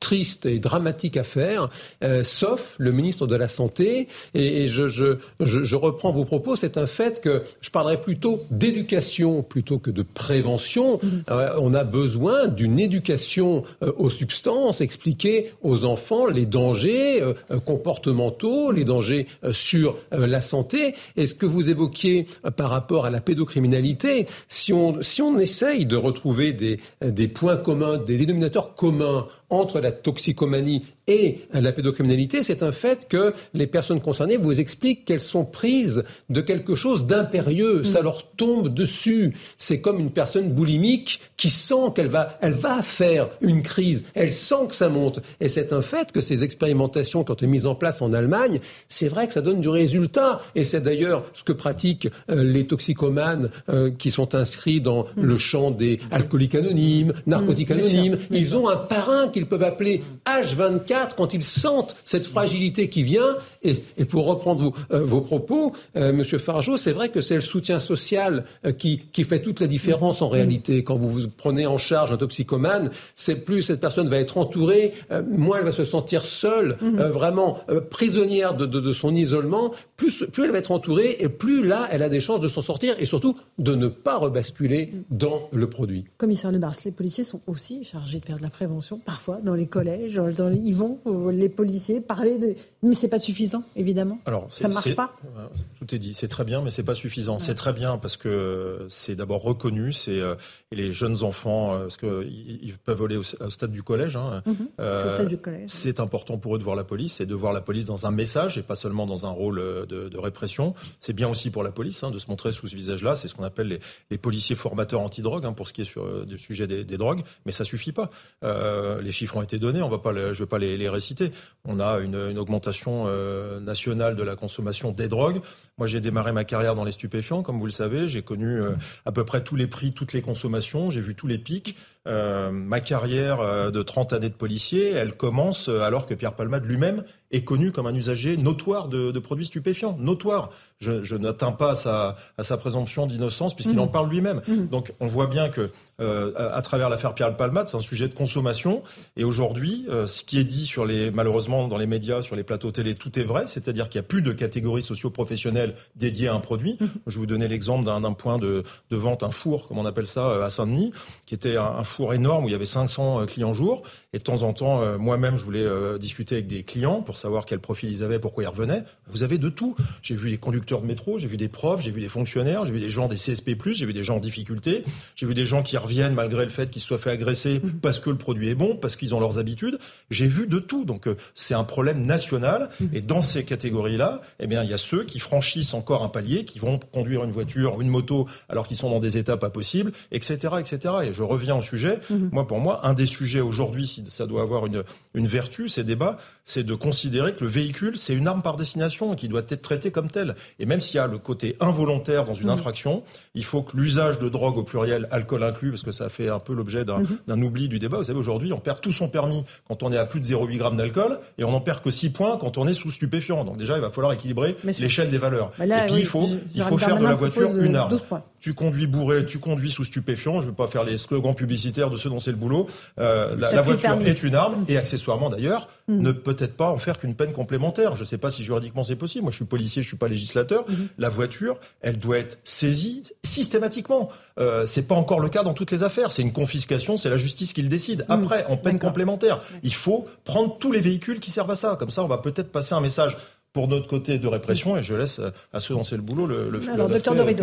triste 0.00 0.46
et 0.46 0.58
dramatique 0.58 1.16
affaire, 1.16 1.68
euh, 2.04 2.22
sauf 2.22 2.74
le 2.78 2.92
ministre 2.92 3.26
de 3.26 3.36
la 3.36 3.48
Santé. 3.48 4.08
Et, 4.34 4.68
je, 4.68 4.88
je, 4.88 5.16
je, 5.40 5.76
reprends 5.76 6.12
vos 6.12 6.24
propos, 6.24 6.56
c'est 6.56 6.78
un 6.78 6.86
fait 6.86 7.20
que 7.20 7.42
je 7.60 7.70
parlerai 7.70 8.00
plutôt 8.00 8.42
d'éducation 8.50 9.42
plutôt 9.42 9.78
que 9.78 9.90
de 9.90 10.02
prévention. 10.02 10.96
Mm-hmm. 10.96 11.22
Euh, 11.30 11.50
on 11.58 11.74
a 11.74 11.84
besoin 11.84 12.48
d'une 12.48 12.78
éducation 12.78 13.64
euh, 13.82 13.92
aux 13.96 14.10
substances, 14.10 14.80
expliquer 14.80 15.52
aux 15.62 15.84
enfants 15.84 16.26
les 16.26 16.46
dangers 16.46 17.22
comportementaux, 17.64 18.70
les 18.72 18.84
dangers 18.84 19.26
sur 19.52 19.96
la 20.10 20.40
santé. 20.40 20.94
Et 21.16 21.26
ce 21.26 21.34
que 21.34 21.46
vous 21.46 21.70
évoquiez 21.70 22.26
par 22.56 22.70
rapport 22.70 23.06
à 23.06 23.10
la 23.10 23.20
pédocriminalité, 23.20 24.26
si 24.48 24.72
on, 24.72 25.02
si 25.02 25.22
on 25.22 25.38
essaye 25.38 25.86
de 25.86 25.96
retrouver 25.96 26.52
des, 26.52 26.80
des 27.02 27.28
points 27.28 27.56
communs, 27.56 27.98
des 27.98 28.16
dénominateurs 28.16 28.57
communs 28.62 29.30
entre 29.50 29.80
la 29.80 29.92
toxicomanie 29.92 30.84
et 31.08 31.40
la 31.54 31.72
pédocriminalité, 31.72 32.42
c'est 32.42 32.62
un 32.62 32.70
fait 32.70 33.08
que 33.08 33.32
les 33.54 33.66
personnes 33.66 34.00
concernées 34.00 34.36
vous 34.36 34.60
expliquent 34.60 35.06
qu'elles 35.06 35.22
sont 35.22 35.46
prises 35.46 36.04
de 36.28 36.42
quelque 36.42 36.74
chose 36.74 37.06
d'impérieux. 37.06 37.82
Ça 37.82 38.00
mm. 38.00 38.04
leur 38.04 38.30
tombe 38.32 38.72
dessus. 38.72 39.34
C'est 39.56 39.80
comme 39.80 40.00
une 40.00 40.10
personne 40.10 40.52
boulimique 40.52 41.20
qui 41.38 41.48
sent 41.48 41.92
qu'elle 41.94 42.08
va, 42.08 42.38
elle 42.42 42.52
va 42.52 42.82
faire 42.82 43.30
une 43.40 43.62
crise. 43.62 44.04
Elle 44.14 44.34
sent 44.34 44.68
que 44.68 44.74
ça 44.74 44.90
monte. 44.90 45.20
Et 45.40 45.48
c'est 45.48 45.72
un 45.72 45.80
fait 45.80 46.12
que 46.12 46.20
ces 46.20 46.44
expérimentations, 46.44 47.24
quand 47.24 47.42
elles 47.42 47.48
mises 47.48 47.66
en 47.66 47.74
place 47.74 48.02
en 48.02 48.12
Allemagne, 48.12 48.60
c'est 48.86 49.08
vrai 49.08 49.26
que 49.26 49.32
ça 49.32 49.40
donne 49.40 49.62
du 49.62 49.70
résultat. 49.70 50.42
Et 50.54 50.64
c'est 50.64 50.82
d'ailleurs 50.82 51.24
ce 51.32 51.42
que 51.42 51.52
pratiquent 51.52 52.08
euh, 52.30 52.44
les 52.44 52.66
toxicomanes 52.66 53.48
euh, 53.70 53.90
qui 53.90 54.10
sont 54.10 54.34
inscrits 54.34 54.82
dans 54.82 55.04
mm. 55.04 55.22
le 55.22 55.38
champ 55.38 55.70
des 55.70 56.00
alcooliques 56.10 56.54
anonymes, 56.54 57.14
narcotiques 57.26 57.70
mm, 57.70 57.72
anonymes. 57.72 58.18
Ils 58.30 58.54
ont 58.54 58.68
un 58.68 58.76
parrain 58.76 59.28
qu'ils 59.38 59.46
peuvent 59.46 59.62
appeler 59.62 60.02
H24 60.26 61.10
quand 61.16 61.32
ils 61.32 61.42
sentent 61.42 61.94
cette 62.04 62.26
fragilité 62.26 62.88
qui 62.88 63.04
vient. 63.04 63.36
Et, 63.62 63.74
pour 64.04 64.26
reprendre 64.26 64.62
vos, 64.62 64.74
euh, 64.92 65.04
vos 65.04 65.20
propos, 65.20 65.72
euh, 65.96 66.12
Monsieur 66.12 66.38
Fargeau, 66.38 66.76
c'est 66.76 66.92
vrai 66.92 67.10
que 67.10 67.20
c'est 67.20 67.34
le 67.36 67.40
soutien 67.40 67.78
social 67.78 68.44
euh, 68.64 68.72
qui, 68.72 68.98
qui 69.12 69.24
fait 69.24 69.40
toute 69.40 69.60
la 69.60 69.66
différence 69.66 70.22
en 70.22 70.28
réalité. 70.28 70.82
Quand 70.82 70.96
vous, 70.96 71.10
vous 71.10 71.28
prenez 71.28 71.66
en 71.66 71.78
charge 71.78 72.12
un 72.12 72.16
toxicomane, 72.16 72.90
c'est 73.14 73.44
plus 73.44 73.62
cette 73.62 73.80
personne 73.80 74.08
va 74.08 74.18
être 74.18 74.38
entourée, 74.38 74.92
moins 75.30 75.58
elle 75.58 75.64
va 75.64 75.72
se 75.72 75.84
sentir 75.84 76.24
seule, 76.24 76.76
mhm. 76.80 77.02
vraiment 77.08 77.60
prisonnière 77.90 78.54
de, 78.54 78.66
de, 78.66 78.80
de, 78.80 78.92
son 78.92 79.14
isolement. 79.14 79.72
Plus, 79.96 80.24
plus 80.32 80.44
elle 80.44 80.50
va 80.50 80.58
être 80.58 80.70
entourée 80.70 81.16
et 81.20 81.28
plus 81.28 81.64
là, 81.64 81.88
elle 81.90 82.02
a 82.02 82.08
des 82.08 82.20
chances 82.20 82.40
de 82.40 82.48
s'en 82.48 82.62
sortir 82.62 82.96
et 82.98 83.06
surtout 83.06 83.36
de 83.58 83.74
ne 83.74 83.88
pas 83.88 84.16
rebasculer 84.16 84.92
dans 85.10 85.48
le 85.52 85.68
produit. 85.68 86.06
Commissaire 86.16 86.52
Lebars, 86.52 86.74
les 86.84 86.92
policiers 86.92 87.24
sont 87.24 87.40
aussi 87.46 87.84
chargés 87.84 88.20
de 88.20 88.24
faire 88.24 88.38
de 88.38 88.42
la 88.42 88.50
prévention, 88.50 88.98
parfois 88.98 89.27
dans 89.42 89.54
les 89.54 89.66
collèges, 89.66 90.20
ils 90.54 90.74
vont 90.74 90.98
les 91.30 91.48
policiers, 91.48 92.00
parler 92.00 92.38
de... 92.38 92.54
Mais 92.82 92.94
c'est 92.94 93.08
pas 93.08 93.18
suffisant, 93.18 93.64
évidemment. 93.74 94.20
Alors, 94.24 94.46
ça 94.50 94.68
marche 94.68 94.94
pas. 94.94 95.16
Euh, 95.36 95.46
tout 95.78 95.92
est 95.92 95.98
dit. 95.98 96.14
C'est 96.14 96.28
très 96.28 96.44
bien, 96.44 96.62
mais 96.62 96.70
c'est 96.70 96.84
pas 96.84 96.94
suffisant. 96.94 97.40
C'est 97.40 97.56
très 97.56 97.72
bien 97.72 97.98
parce 97.98 98.16
que 98.16 98.86
c'est 98.88 99.16
d'abord 99.16 99.42
reconnu. 99.42 99.92
C'est 99.92 100.20
euh, 100.20 100.36
les 100.70 100.92
jeunes 100.92 101.24
enfants, 101.24 101.74
euh, 101.74 101.80
parce 101.80 101.96
qu'ils 101.96 102.76
peuvent 102.84 103.02
aller 103.02 103.16
au, 103.16 103.22
stade 103.22 103.72
du 103.72 103.82
collège. 103.82 104.16
Hein. 104.16 104.42
Mhm. 104.46 105.66
c'est 105.66 105.98
important 105.98 106.38
pour 106.38 106.54
eux 106.54 106.58
de 106.58 106.62
voir 106.62 106.76
la 106.76 106.84
police 106.84 107.20
et 107.20 107.26
de 107.26 107.34
voir 107.34 107.52
la 107.52 107.60
police 107.60 107.84
dans 107.84 108.06
un 108.06 108.12
message 108.12 108.58
et 108.58 108.62
pas 108.62 108.76
seulement 108.76 109.06
dans 109.06 109.26
un 109.26 109.30
rôle 109.30 109.56
de, 109.56 110.18
répression. 110.18 110.74
C'est 111.00 111.12
bien 111.12 111.28
aussi 111.28 111.50
pour 111.50 111.64
la 111.64 111.70
police 111.70 112.02
hein, 112.04 112.10
de 112.10 112.18
se 112.18 112.28
montrer 112.28 112.52
sous 112.52 112.68
ce 112.68 112.76
visage-là. 112.76 113.16
C'est 113.16 113.26
ce 113.26 113.34
qu'on 113.34 113.44
appelle 113.44 113.80
les, 114.10 114.18
policiers 114.18 114.56
formateurs 114.56 115.00
antidrogue 115.00 115.46
hein, 115.46 115.52
pour 115.52 115.66
ce 115.66 115.72
qui 115.72 115.82
est 115.82 115.84
sur 115.84 116.26
du 116.26 116.38
sujet 116.38 116.68
des, 116.68 116.84
drogues. 116.96 117.22
Mais 117.44 117.52
ça 117.52 117.64
suffit 117.64 117.92
pas. 117.92 118.10
les 118.42 119.12
chiffres 119.12 119.36
ont 119.36 119.42
été 119.42 119.58
donnés. 119.58 119.82
On 119.82 119.88
va 119.88 119.98
pas, 119.98 120.12
je 120.14 120.38
vais 120.38 120.48
pas 120.48 120.58
les, 120.58 120.76
les 120.76 120.88
réciter. 120.88 121.32
On 121.64 121.80
a 121.80 121.98
une, 121.98 122.38
augmentation 122.38 122.67
euh, 122.86 123.60
nationale 123.60 124.16
de 124.16 124.22
la 124.22 124.36
consommation 124.36 124.92
des 124.92 125.08
drogues. 125.08 125.40
Moi, 125.78 125.86
j'ai 125.86 126.00
démarré 126.00 126.32
ma 126.32 126.44
carrière 126.44 126.74
dans 126.74 126.84
les 126.84 126.92
stupéfiants, 126.92 127.42
comme 127.42 127.58
vous 127.58 127.66
le 127.66 127.72
savez. 127.72 128.08
J'ai 128.08 128.22
connu 128.22 128.60
euh, 128.60 128.74
à 129.06 129.12
peu 129.12 129.24
près 129.24 129.42
tous 129.42 129.56
les 129.56 129.66
prix, 129.66 129.92
toutes 129.92 130.12
les 130.12 130.22
consommations. 130.22 130.90
J'ai 130.90 131.00
vu 131.00 131.14
tous 131.14 131.26
les 131.26 131.38
pics. 131.38 131.76
Euh, 132.06 132.50
ma 132.50 132.80
carrière 132.80 133.70
de 133.70 133.82
30 133.82 134.12
années 134.12 134.30
de 134.30 134.34
policier, 134.34 134.92
elle 134.92 135.14
commence 135.14 135.68
alors 135.68 136.06
que 136.06 136.14
Pierre 136.14 136.34
Palmade 136.34 136.64
lui-même 136.64 137.04
est 137.30 137.44
connu 137.44 137.72
comme 137.72 137.86
un 137.86 137.94
usager 137.94 138.36
notoire 138.36 138.88
de, 138.88 139.18
produits 139.18 139.46
stupéfiants, 139.46 139.96
notoire. 139.98 140.50
Je, 140.80 141.16
n'atteins 141.16 141.52
pas 141.52 141.72
à 141.72 141.74
sa, 141.74 142.16
à 142.38 142.44
sa 142.44 142.56
présomption 142.56 143.06
d'innocence 143.06 143.54
puisqu'il 143.54 143.76
mmh. 143.76 143.80
en 143.80 143.88
parle 143.88 144.08
lui-même. 144.08 144.42
Mmh. 144.46 144.66
Donc 144.68 144.92
on 145.00 145.08
voit 145.08 145.26
bien 145.26 145.48
que 145.48 145.70
euh, 146.00 146.32
à, 146.36 146.62
travers 146.62 146.88
l'affaire 146.88 147.14
Pierre 147.14 147.36
Palmade, 147.36 147.66
c'est 147.66 147.76
un 147.76 147.80
sujet 147.80 148.06
de 148.06 148.14
consommation. 148.14 148.84
Et 149.16 149.24
aujourd'hui, 149.24 149.86
euh, 149.88 150.06
ce 150.06 150.22
qui 150.22 150.38
est 150.38 150.44
dit 150.44 150.66
sur 150.66 150.86
les, 150.86 151.10
malheureusement 151.10 151.66
dans 151.66 151.78
les 151.78 151.88
médias, 151.88 152.22
sur 152.22 152.36
les 152.36 152.44
plateaux 152.44 152.70
télé, 152.70 152.94
tout 152.94 153.18
est 153.18 153.24
vrai. 153.24 153.44
C'est-à-dire 153.48 153.88
qu'il 153.88 154.00
n'y 154.00 154.04
a 154.04 154.08
plus 154.08 154.22
de 154.22 154.32
catégorie 154.32 154.82
socio-professionnelle 154.82 155.74
dédiée 155.96 156.28
à 156.28 156.34
un 156.34 156.40
produit. 156.40 156.76
Mmh. 156.80 156.86
Je 157.08 157.14
vais 157.14 157.20
vous 157.20 157.26
donner 157.26 157.48
l'exemple 157.48 157.84
d'un 157.84 158.12
point 158.12 158.38
de, 158.38 158.62
de, 158.90 158.96
vente, 158.96 159.24
un 159.24 159.32
four, 159.32 159.66
comme 159.66 159.78
on 159.78 159.86
appelle 159.86 160.06
ça, 160.06 160.28
euh, 160.28 160.44
à 160.44 160.50
Saint-Denis, 160.50 160.92
qui 161.26 161.34
était 161.34 161.56
un, 161.56 161.64
un, 161.78 161.84
four 161.88 162.14
énorme 162.14 162.44
où 162.44 162.48
il 162.48 162.52
y 162.52 162.54
avait 162.54 162.64
500 162.64 163.26
clients 163.26 163.52
jour. 163.52 163.82
Et 164.12 164.18
de 164.18 164.22
temps 164.22 164.42
en 164.42 164.52
temps, 164.52 164.98
moi-même, 164.98 165.36
je 165.36 165.44
voulais 165.44 165.66
discuter 165.98 166.36
avec 166.36 166.46
des 166.46 166.62
clients 166.62 167.02
pour 167.02 167.18
savoir 167.18 167.44
quel 167.44 167.60
profil 167.60 167.90
ils 167.90 168.02
avaient, 168.02 168.18
pourquoi 168.18 168.44
ils 168.44 168.48
revenaient. 168.48 168.84
Vous 169.10 169.22
avez 169.22 169.38
de 169.38 169.48
tout. 169.48 169.76
J'ai 170.02 170.16
vu 170.16 170.30
des 170.30 170.38
conducteurs 170.38 170.80
de 170.80 170.86
métro, 170.86 171.18
j'ai 171.18 171.28
vu 171.28 171.36
des 171.36 171.48
profs, 171.48 171.82
j'ai 171.82 171.90
vu 171.90 172.00
des 172.00 172.08
fonctionnaires, 172.08 172.64
j'ai 172.64 172.72
vu 172.72 172.80
des 172.80 172.90
gens 172.90 173.08
des 173.08 173.16
CSP+, 173.16 173.56
j'ai 173.72 173.86
vu 173.86 173.92
des 173.92 174.04
gens 174.04 174.16
en 174.16 174.20
difficulté, 174.20 174.84
j'ai 175.16 175.26
vu 175.26 175.34
des 175.34 175.46
gens 175.46 175.62
qui 175.62 175.76
reviennent 175.76 176.14
malgré 176.14 176.44
le 176.44 176.50
fait 176.50 176.70
qu'ils 176.70 176.82
se 176.82 176.88
soient 176.88 176.98
fait 176.98 177.10
agresser 177.10 177.60
mhm. 177.62 177.80
parce 177.80 178.00
que 178.00 178.10
le 178.10 178.18
produit 178.18 178.48
est 178.48 178.54
bon, 178.54 178.76
parce 178.76 178.96
qu'ils 178.96 179.14
ont 179.14 179.20
leurs 179.20 179.38
habitudes. 179.38 179.78
J'ai 180.10 180.26
vu 180.26 180.46
de 180.46 180.58
tout. 180.58 180.84
Donc 180.84 181.06
euh, 181.06 181.16
c'est 181.34 181.54
un 181.54 181.64
problème 181.64 182.04
national. 182.04 182.70
Mhm. 182.80 182.90
Et 182.92 183.00
dans 183.00 183.22
ces 183.22 183.44
catégories-là, 183.44 184.20
eh 184.40 184.46
bien 184.46 184.62
il 184.62 184.70
y 184.70 184.74
a 184.74 184.78
ceux 184.78 185.04
qui 185.04 185.18
franchissent 185.18 185.74
encore 185.74 186.02
un 186.02 186.08
palier, 186.08 186.44
qui 186.44 186.58
vont 186.58 186.78
conduire 186.92 187.24
une 187.24 187.32
voiture, 187.32 187.80
une 187.80 187.88
moto, 187.88 188.26
alors 188.48 188.66
qu'ils 188.66 188.76
sont 188.76 188.90
dans 188.90 189.00
des 189.00 189.16
états 189.18 189.36
pas 189.36 189.50
possibles, 189.50 189.92
etc., 190.12 190.54
etc. 190.60 190.94
Et 191.04 191.12
je 191.12 191.22
reviens 191.22 191.56
au 191.56 191.62
sujet. 191.62 191.77
Mhm. 192.10 192.30
Moi, 192.32 192.46
pour 192.46 192.58
moi, 192.58 192.86
un 192.86 192.94
des 192.94 193.06
sujets 193.06 193.40
aujourd'hui, 193.40 193.86
si 193.86 194.04
ça 194.10 194.26
doit 194.26 194.42
avoir 194.42 194.66
une, 194.66 194.82
une 195.14 195.26
vertu, 195.26 195.68
ces 195.68 195.84
débats, 195.84 196.18
c'est 196.44 196.64
de 196.64 196.74
considérer 196.74 197.34
que 197.34 197.44
le 197.44 197.50
véhicule, 197.50 197.98
c'est 197.98 198.14
une 198.14 198.26
arme 198.26 198.42
par 198.42 198.56
destination 198.56 199.12
et 199.12 199.16
qui 199.16 199.28
doit 199.28 199.42
être 199.48 199.62
traité 199.62 199.90
comme 199.90 200.10
tel. 200.10 200.34
Et 200.58 200.66
même 200.66 200.80
s'il 200.80 200.96
y 200.96 200.98
a 200.98 201.06
le 201.06 201.18
côté 201.18 201.56
involontaire 201.60 202.24
dans 202.24 202.34
une 202.34 202.46
mmh. 202.46 202.50
infraction, 202.50 203.02
il 203.34 203.44
faut 203.44 203.62
que 203.62 203.76
l'usage 203.76 204.18
de 204.18 204.28
drogue 204.28 204.56
au 204.56 204.62
pluriel, 204.62 205.08
alcool 205.10 205.42
inclus, 205.42 205.70
parce 205.70 205.82
que 205.82 205.92
ça 205.92 206.08
fait 206.08 206.28
un 206.28 206.38
peu 206.38 206.54
l'objet 206.54 206.84
d'un 206.84 207.00
mmh. 207.00 207.42
oubli 207.42 207.68
du 207.68 207.78
débat. 207.78 207.98
Vous 207.98 208.04
savez, 208.04 208.18
aujourd'hui, 208.18 208.52
on 208.52 208.58
perd 208.58 208.80
tout 208.80 208.92
son 208.92 209.08
permis 209.08 209.44
quand 209.66 209.82
on 209.82 209.92
est 209.92 209.98
à 209.98 210.06
plus 210.06 210.20
de 210.20 210.24
0,8 210.24 210.56
grammes 210.56 210.76
d'alcool 210.76 211.18
et 211.36 211.44
on 211.44 211.50
n'en 211.50 211.60
perd 211.60 211.82
que 211.82 211.90
6 211.90 212.10
points 212.10 212.38
quand 212.38 212.58
on 212.58 212.66
est 212.66 212.74
sous 212.74 212.90
stupéfiant. 212.90 213.44
Donc 213.44 213.56
déjà, 213.56 213.76
il 213.76 213.80
va 213.80 213.90
falloir 213.90 214.12
équilibrer 214.12 214.56
l'échelle 214.78 215.10
des 215.10 215.18
valeurs. 215.18 215.52
Bah 215.58 215.64
et 215.66 215.86
puis, 215.86 216.00
il 216.00 216.06
faut, 216.06 216.28
il 216.54 216.62
faut 216.62 216.78
faire 216.78 216.98
de 216.98 217.04
la 217.04 217.14
voiture 217.14 217.56
une 217.58 217.76
arme 217.76 217.98
tu 218.40 218.54
conduis 218.54 218.86
bourré, 218.86 219.26
tu 219.26 219.38
conduis 219.38 219.70
sous 219.70 219.84
stupéfiant. 219.84 220.40
Je 220.40 220.46
ne 220.46 220.50
vais 220.50 220.56
pas 220.56 220.66
faire 220.66 220.84
les 220.84 220.98
slogans 220.98 221.34
publicitaires 221.34 221.90
de 221.90 221.96
ceux 221.96 222.10
dont 222.10 222.20
c'est 222.20 222.30
le 222.30 222.36
boulot. 222.36 222.68
Euh, 222.98 223.36
la, 223.36 223.62
voiture 223.62 223.98
est 224.04 224.22
une 224.22 224.34
arme 224.34 224.64
et 224.68 224.76
accessoirement 224.76 225.28
d'ailleurs 225.28 225.68
mm. 225.88 226.00
ne 226.00 226.12
peut-être 226.12 226.56
pas 226.56 226.70
en 226.70 226.78
faire 226.78 226.98
qu'une 226.98 227.14
peine 227.14 227.32
complémentaire. 227.32 227.94
Je 227.94 228.00
ne 228.00 228.06
sais 228.06 228.18
pas 228.18 228.30
si 228.30 228.42
juridiquement 228.42 228.84
c'est 228.84 228.96
possible. 228.96 229.24
Moi, 229.24 229.32
je 229.32 229.36
suis 229.36 229.44
policier, 229.44 229.82
je 229.82 229.88
suis 229.88 229.96
pas 229.96 230.08
législateur. 230.08 230.64
Mm-hmm. 230.64 230.88
La 230.98 231.08
voiture, 231.08 231.58
elle 231.80 231.98
doit 231.98 232.18
être 232.18 232.38
saisie 232.44 233.04
systématiquement. 233.22 234.10
Euh, 234.38 234.66
c'est 234.66 234.86
pas 234.86 234.94
encore 234.94 235.20
le 235.20 235.28
cas 235.28 235.42
dans 235.42 235.54
toutes 235.54 235.72
les 235.72 235.82
affaires. 235.82 236.12
C'est 236.12 236.22
une 236.22 236.32
confiscation, 236.32 236.96
c'est 236.96 237.10
la 237.10 237.16
justice 237.16 237.52
qui 237.52 237.62
le 237.62 237.68
décide. 237.68 238.04
Mm. 238.08 238.12
Après, 238.12 238.44
en 238.46 238.56
peine 238.56 238.78
complémentaire, 238.78 239.40
il 239.62 239.74
faut 239.74 240.06
prendre 240.24 240.58
tous 240.58 240.72
les 240.72 240.80
véhicules 240.80 241.20
qui 241.20 241.30
servent 241.30 241.50
à 241.50 241.56
ça. 241.56 241.76
Comme 241.78 241.90
ça, 241.90 242.04
on 242.04 242.08
va 242.08 242.18
peut-être 242.18 242.52
passer 242.52 242.74
un 242.74 242.80
message 242.80 243.16
pour 243.58 243.66
notre 243.66 243.88
côté 243.88 244.18
de 244.18 244.28
répression, 244.28 244.76
et 244.76 244.84
je 244.84 244.94
laisse 244.94 245.20
à 245.52 245.58
ceux 245.58 245.74
dont 245.74 245.82
c'est 245.82 245.96
le 245.96 246.02
boulot 246.02 246.28
le, 246.28 246.48
le 246.48 246.60
Alors, 246.72 246.88
docteur 246.88 247.16
Dorido, 247.16 247.42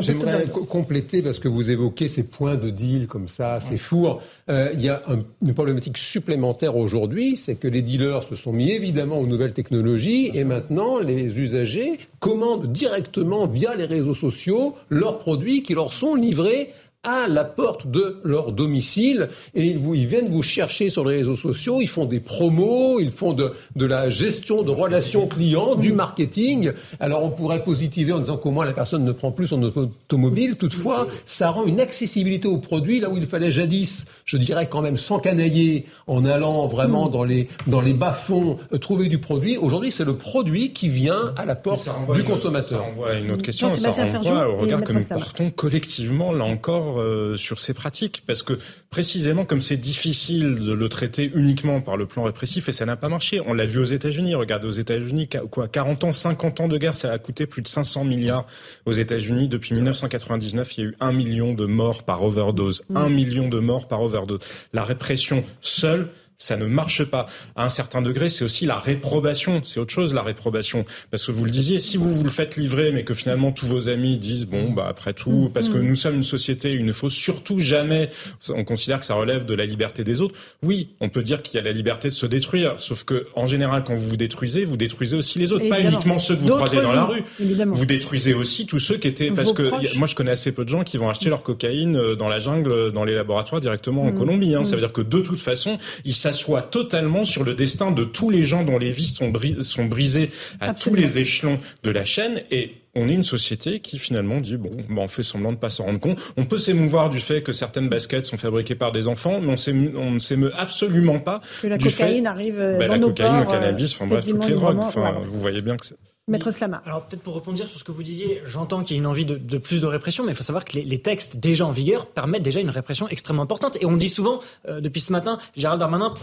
J'aimerais 0.00 0.46
compléter, 0.46 1.22
parce 1.22 1.38
que 1.38 1.46
vous 1.46 1.70
évoquez 1.70 2.08
ces 2.08 2.24
points 2.24 2.56
de 2.56 2.68
deal 2.68 3.06
comme 3.06 3.28
ça, 3.28 3.60
ces 3.60 3.76
fours. 3.76 4.20
Euh, 4.48 4.70
il 4.74 4.82
y 4.82 4.88
a 4.88 5.04
une 5.46 5.54
problématique 5.54 5.98
supplémentaire 5.98 6.76
aujourd'hui, 6.76 7.36
c'est 7.36 7.54
que 7.54 7.68
les 7.68 7.82
dealers 7.82 8.24
se 8.24 8.34
sont 8.34 8.52
mis 8.52 8.72
évidemment 8.72 9.20
aux 9.20 9.26
nouvelles 9.28 9.52
technologies, 9.52 10.32
et 10.34 10.42
maintenant 10.42 10.98
les 10.98 11.38
usagers 11.38 12.00
commandent 12.18 12.72
directement 12.72 13.46
via 13.46 13.76
les 13.76 13.84
réseaux 13.86 14.14
sociaux 14.14 14.74
leurs 14.90 15.20
produits 15.20 15.62
qui 15.62 15.74
leur 15.74 15.92
sont 15.92 16.16
livrés 16.16 16.72
à 17.06 17.28
la 17.28 17.44
porte 17.44 17.86
de 17.86 18.18
leur 18.24 18.52
domicile 18.52 19.28
et 19.54 19.64
ils, 19.64 19.78
vous, 19.78 19.94
ils 19.94 20.06
viennent 20.06 20.28
vous 20.28 20.42
chercher 20.42 20.90
sur 20.90 21.04
les 21.04 21.16
réseaux 21.16 21.36
sociaux, 21.36 21.78
ils 21.80 21.88
font 21.88 22.04
des 22.04 22.18
promos, 22.18 22.98
ils 23.00 23.12
font 23.12 23.32
de, 23.32 23.52
de 23.76 23.86
la 23.86 24.10
gestion 24.10 24.62
de 24.62 24.72
relations 24.72 25.28
clients, 25.28 25.76
du 25.76 25.92
marketing. 25.92 26.72
Alors 26.98 27.22
on 27.22 27.30
pourrait 27.30 27.62
positiver 27.62 28.12
en 28.12 28.18
disant 28.18 28.36
qu'au 28.36 28.50
moins 28.50 28.64
la 28.64 28.72
personne 28.72 29.04
ne 29.04 29.12
prend 29.12 29.30
plus 29.30 29.46
son 29.46 29.62
automobile. 29.62 30.56
Toutefois, 30.56 31.06
ça 31.24 31.50
rend 31.50 31.64
une 31.64 31.78
accessibilité 31.78 32.48
aux 32.48 32.58
produits 32.58 32.98
là 32.98 33.08
où 33.08 33.16
il 33.16 33.26
fallait 33.26 33.52
jadis, 33.52 34.06
je 34.24 34.36
dirais 34.36 34.66
quand 34.68 34.82
même 34.82 34.96
sans 34.96 35.20
canailler, 35.20 35.86
en 36.08 36.24
allant 36.24 36.66
vraiment 36.66 37.08
dans 37.08 37.24
les, 37.24 37.46
dans 37.68 37.80
les 37.80 37.94
bas-fonds 37.94 38.58
euh, 38.72 38.78
trouver 38.78 39.08
du 39.08 39.18
produit. 39.18 39.56
Aujourd'hui, 39.56 39.92
c'est 39.92 40.04
le 40.04 40.16
produit 40.16 40.72
qui 40.72 40.88
vient 40.88 41.32
à 41.36 41.44
la 41.44 41.54
porte 41.54 41.88
du 42.14 42.24
consommateur. 42.24 42.80
ça 42.80 42.84
renvoie 42.84 43.10
à 43.10 43.14
une 43.14 43.30
autre 43.30 43.42
question, 43.42 43.74
ça 43.76 43.92
renvoie 43.92 44.48
au 44.48 44.56
regard 44.56 44.80
que 44.82 44.92
nous 44.92 45.04
portons 45.06 45.50
collectivement, 45.50 46.32
là 46.32 46.44
encore, 46.44 46.95
euh, 46.98 47.36
sur 47.36 47.58
ces 47.60 47.74
pratiques 47.74 48.22
parce 48.26 48.42
que 48.42 48.58
précisément 48.90 49.44
comme 49.44 49.60
c'est 49.60 49.76
difficile 49.76 50.56
de 50.56 50.72
le 50.72 50.88
traiter 50.88 51.30
uniquement 51.34 51.80
par 51.80 51.96
le 51.96 52.06
plan 52.06 52.24
répressif 52.24 52.68
et 52.68 52.72
ça 52.72 52.86
n'a 52.86 52.96
pas 52.96 53.08
marché. 53.08 53.40
On 53.46 53.54
l'a 53.54 53.66
vu 53.66 53.80
aux 53.80 53.84
États-Unis. 53.84 54.34
Regardez 54.34 54.66
aux 54.66 54.72
États-Unis 54.72 55.28
quoi 55.50 55.68
40 55.68 56.04
ans, 56.04 56.12
50 56.12 56.60
ans 56.60 56.68
de 56.68 56.78
guerre, 56.78 56.96
ça 56.96 57.12
a 57.12 57.18
coûté 57.18 57.46
plus 57.46 57.62
de 57.62 57.68
500 57.68 58.04
milliards 58.04 58.46
aux 58.84 58.92
États-Unis 58.92 59.48
depuis 59.48 59.74
1999. 59.74 60.78
Il 60.78 60.80
y 60.80 60.86
a 60.86 60.90
eu 60.90 60.96
un 61.00 61.12
million 61.12 61.54
de 61.54 61.66
morts 61.66 62.02
par 62.02 62.22
overdose, 62.22 62.84
un 62.94 63.08
million 63.08 63.48
de 63.48 63.58
morts 63.58 63.88
par 63.88 64.02
overdose. 64.02 64.40
La 64.72 64.84
répression 64.84 65.44
seule 65.60 66.08
ça 66.38 66.56
ne 66.56 66.66
marche 66.66 67.04
pas. 67.04 67.26
À 67.54 67.64
un 67.64 67.68
certain 67.68 68.02
degré, 68.02 68.28
c'est 68.28 68.44
aussi 68.44 68.66
la 68.66 68.78
réprobation. 68.78 69.60
C'est 69.64 69.80
autre 69.80 69.92
chose, 69.92 70.14
la 70.14 70.22
réprobation. 70.22 70.84
Parce 71.10 71.26
que 71.26 71.32
vous 71.32 71.44
le 71.44 71.50
disiez, 71.50 71.78
si 71.78 71.96
vous 71.96 72.12
vous 72.12 72.24
le 72.24 72.30
faites 72.30 72.56
livrer, 72.56 72.92
mais 72.92 73.04
que 73.04 73.14
finalement 73.14 73.52
tous 73.52 73.66
vos 73.66 73.88
amis 73.88 74.18
disent, 74.18 74.46
bon, 74.46 74.72
bah, 74.72 74.86
après 74.88 75.12
tout, 75.12 75.48
mm. 75.48 75.52
parce 75.52 75.68
que 75.68 75.78
nous 75.78 75.96
sommes 75.96 76.16
une 76.16 76.22
société, 76.22 76.72
il 76.72 76.84
ne 76.84 76.92
faut 76.92 77.08
surtout 77.08 77.58
jamais, 77.58 78.08
on 78.50 78.64
considère 78.64 79.00
que 79.00 79.06
ça 79.06 79.14
relève 79.14 79.46
de 79.46 79.54
la 79.54 79.66
liberté 79.66 80.04
des 80.04 80.20
autres. 80.20 80.34
Oui, 80.62 80.90
on 81.00 81.08
peut 81.08 81.22
dire 81.22 81.42
qu'il 81.42 81.56
y 81.56 81.58
a 81.58 81.62
la 81.62 81.72
liberté 81.72 82.08
de 82.08 82.14
se 82.14 82.26
détruire. 82.26 82.74
Sauf 82.78 83.04
que, 83.04 83.26
en 83.34 83.46
général, 83.46 83.84
quand 83.84 83.94
vous 83.94 84.08
vous 84.08 84.16
détruisez, 84.16 84.64
vous 84.64 84.76
détruisez 84.76 85.16
aussi 85.16 85.38
les 85.38 85.52
autres. 85.52 85.68
Pas 85.68 85.80
uniquement 85.80 86.18
ceux 86.18 86.36
que 86.36 86.42
vous 86.42 86.48
croisez 86.48 86.80
dans 86.80 86.92
la 86.92 87.04
rue. 87.04 87.22
Vous 87.38 87.86
détruisez 87.86 88.34
aussi 88.34 88.66
tous 88.66 88.78
ceux 88.78 88.96
qui 88.96 89.08
étaient, 89.08 89.30
parce 89.30 89.52
que 89.52 89.96
moi, 89.98 90.06
je 90.06 90.14
connais 90.14 90.32
assez 90.32 90.52
peu 90.52 90.64
de 90.64 90.68
gens 90.68 90.84
qui 90.84 90.98
vont 90.98 91.08
acheter 91.08 91.28
leur 91.28 91.42
cocaïne 91.42 91.96
euh, 91.96 92.14
dans 92.14 92.28
la 92.28 92.38
jungle, 92.38 92.92
dans 92.92 93.04
les 93.04 93.14
laboratoires 93.14 93.60
directement 93.60 94.02
en 94.02 94.12
mm. 94.12 94.14
Colombie. 94.14 94.54
Hein. 94.54 94.64
Ça 94.64 94.76
veut 94.76 94.82
dire 94.82 94.92
que 94.92 95.02
de 95.02 95.20
toute 95.20 95.40
façon, 95.40 95.78
ils 96.04 96.14
s'assoit 96.26 96.62
totalement 96.62 97.24
sur 97.24 97.44
le 97.44 97.54
destin 97.54 97.92
de 97.92 98.02
tous 98.02 98.30
les 98.30 98.42
gens 98.42 98.64
dont 98.64 98.78
les 98.78 98.90
vies 98.90 99.06
sont, 99.06 99.32
sont 99.60 99.84
brisées 99.84 100.30
à 100.60 100.74
tous 100.74 100.94
les 100.94 101.18
échelons 101.18 101.60
de 101.84 101.90
la 101.90 102.04
chaîne. 102.04 102.42
Et 102.50 102.82
on 102.96 103.08
est 103.08 103.14
une 103.14 103.22
société 103.22 103.78
qui 103.78 103.98
finalement 103.98 104.40
dit 104.40 104.56
bon, 104.56 104.70
ben 104.88 105.02
on 105.02 105.08
fait 105.08 105.22
semblant 105.22 105.52
de 105.52 105.58
pas 105.58 105.70
s'en 105.70 105.84
rendre 105.84 106.00
compte. 106.00 106.18
On 106.36 106.44
peut 106.44 106.58
s'émouvoir 106.58 107.10
du 107.10 107.20
fait 107.20 107.42
que 107.42 107.52
certaines 107.52 107.88
baskets 107.88 108.24
sont 108.24 108.38
fabriquées 108.38 108.74
par 108.74 108.90
des 108.90 109.06
enfants, 109.06 109.40
mais 109.40 109.54
on, 109.94 110.10
ne 110.10 110.18
s'émeut 110.18 110.52
absolument 110.56 111.20
pas 111.20 111.40
que 111.62 111.68
la 111.68 111.78
du 111.78 111.84
cocaïne 111.84 112.24
fait, 112.24 112.28
arrive 112.28 112.58
euh, 112.58 112.78
ben, 112.78 112.88
dans 112.88 112.94
la 112.94 112.98
nos 112.98 113.08
cocaïne, 113.08 113.40
le 113.40 113.46
cannabis, 113.46 113.94
enfin 113.94 114.06
bref, 114.08 114.26
toutes 114.26 114.48
les 114.48 114.54
drogues. 114.54 114.78
Enfin, 114.78 115.22
vous 115.26 115.40
voyez 115.40 115.62
bien 115.62 115.76
que 115.76 115.86
Maître 116.28 116.50
Slama. 116.50 116.82
Alors 116.84 117.04
peut-être 117.04 117.22
pour 117.22 117.36
répondre 117.36 117.56
sur 117.56 117.68
ce 117.68 117.84
que 117.84 117.92
vous 117.92 118.02
disiez, 118.02 118.42
j'entends 118.44 118.82
qu'il 118.82 118.96
y 118.96 118.98
a 118.98 119.00
une 119.00 119.06
envie 119.06 119.24
de, 119.24 119.58
plus 119.58 119.80
de 119.80 119.86
répression, 119.86 120.24
mais 120.24 120.32
il 120.32 120.34
faut 120.34 120.42
savoir 120.42 120.64
que 120.64 120.76
les, 120.76 120.98
textes 120.98 121.36
déjà 121.36 121.64
en 121.64 121.70
vigueur 121.70 122.06
permettent 122.06 122.42
déjà 122.42 122.58
une 122.58 122.70
répression 122.70 123.08
extrêmement 123.08 123.44
importante. 123.44 123.78
Et 123.80 123.86
on 123.86 123.94
dit 123.94 124.08
souvent, 124.08 124.40
euh, 124.68 124.80
depuis 124.80 125.00
ce 125.00 125.12
matin, 125.12 125.38
Gérald 125.54 125.78
Darmanin 125.78 126.14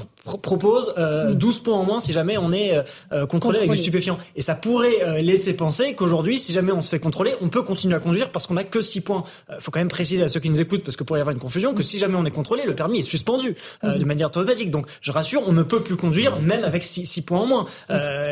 propose 0.41 0.87
12 0.87 0.97
euh, 0.97 1.63
points 1.63 1.77
en 1.77 1.85
moins 1.85 2.01
si 2.01 2.11
jamais 2.11 2.37
on 2.37 2.51
est 2.51 2.83
euh, 3.13 3.25
contrôlé, 3.25 3.59
avec 3.59 3.71
du 3.71 3.77
stupéfiant. 3.77 4.17
Et 4.35 4.41
ça 4.41 4.55
pourrait 4.55 5.21
laisser 5.21 5.53
penser 5.53 5.93
qu'aujourd'hui, 5.93 6.37
si 6.37 6.51
jamais 6.51 6.73
on 6.73 6.81
se 6.81 6.89
fait 6.89 6.99
contrôler, 6.99 7.35
on 7.39 7.47
peut 7.47 7.61
continuer 7.61 7.95
à 7.95 7.99
conduire 7.99 8.29
parce 8.29 8.45
qu'on 8.45 8.55
n'a 8.55 8.65
que 8.65 8.81
6 8.81 9.01
points. 9.01 9.23
Il 9.51 9.61
faut 9.61 9.71
quand 9.71 9.79
même 9.79 9.87
préciser 9.87 10.25
à 10.25 10.27
ceux 10.27 10.41
qui 10.41 10.49
nous 10.49 10.59
écoutent, 10.59 10.83
parce 10.83 10.97
que 10.97 11.05
pourrait 11.05 11.19
y 11.19 11.21
avoir 11.21 11.33
une 11.33 11.41
confusion, 11.41 11.73
que 11.73 11.83
si 11.83 11.97
jamais 11.97 12.15
on 12.15 12.25
est 12.25 12.31
contrôlé, 12.31 12.63
le 12.65 12.75
permis 12.75 12.99
est 12.99 13.03
suspendu 13.03 13.55
mm-hmm. 13.81 13.99
de 13.99 14.03
manière 14.03 14.27
automatique. 14.27 14.69
Donc 14.69 14.87
je 14.99 15.13
rassure, 15.13 15.43
on 15.47 15.53
ne 15.53 15.63
peut 15.63 15.79
plus 15.79 15.95
conduire 15.95 16.41
même 16.41 16.65
avec 16.65 16.83
6 16.83 17.21
points 17.21 17.39
en 17.39 17.45
moins. 17.45 17.67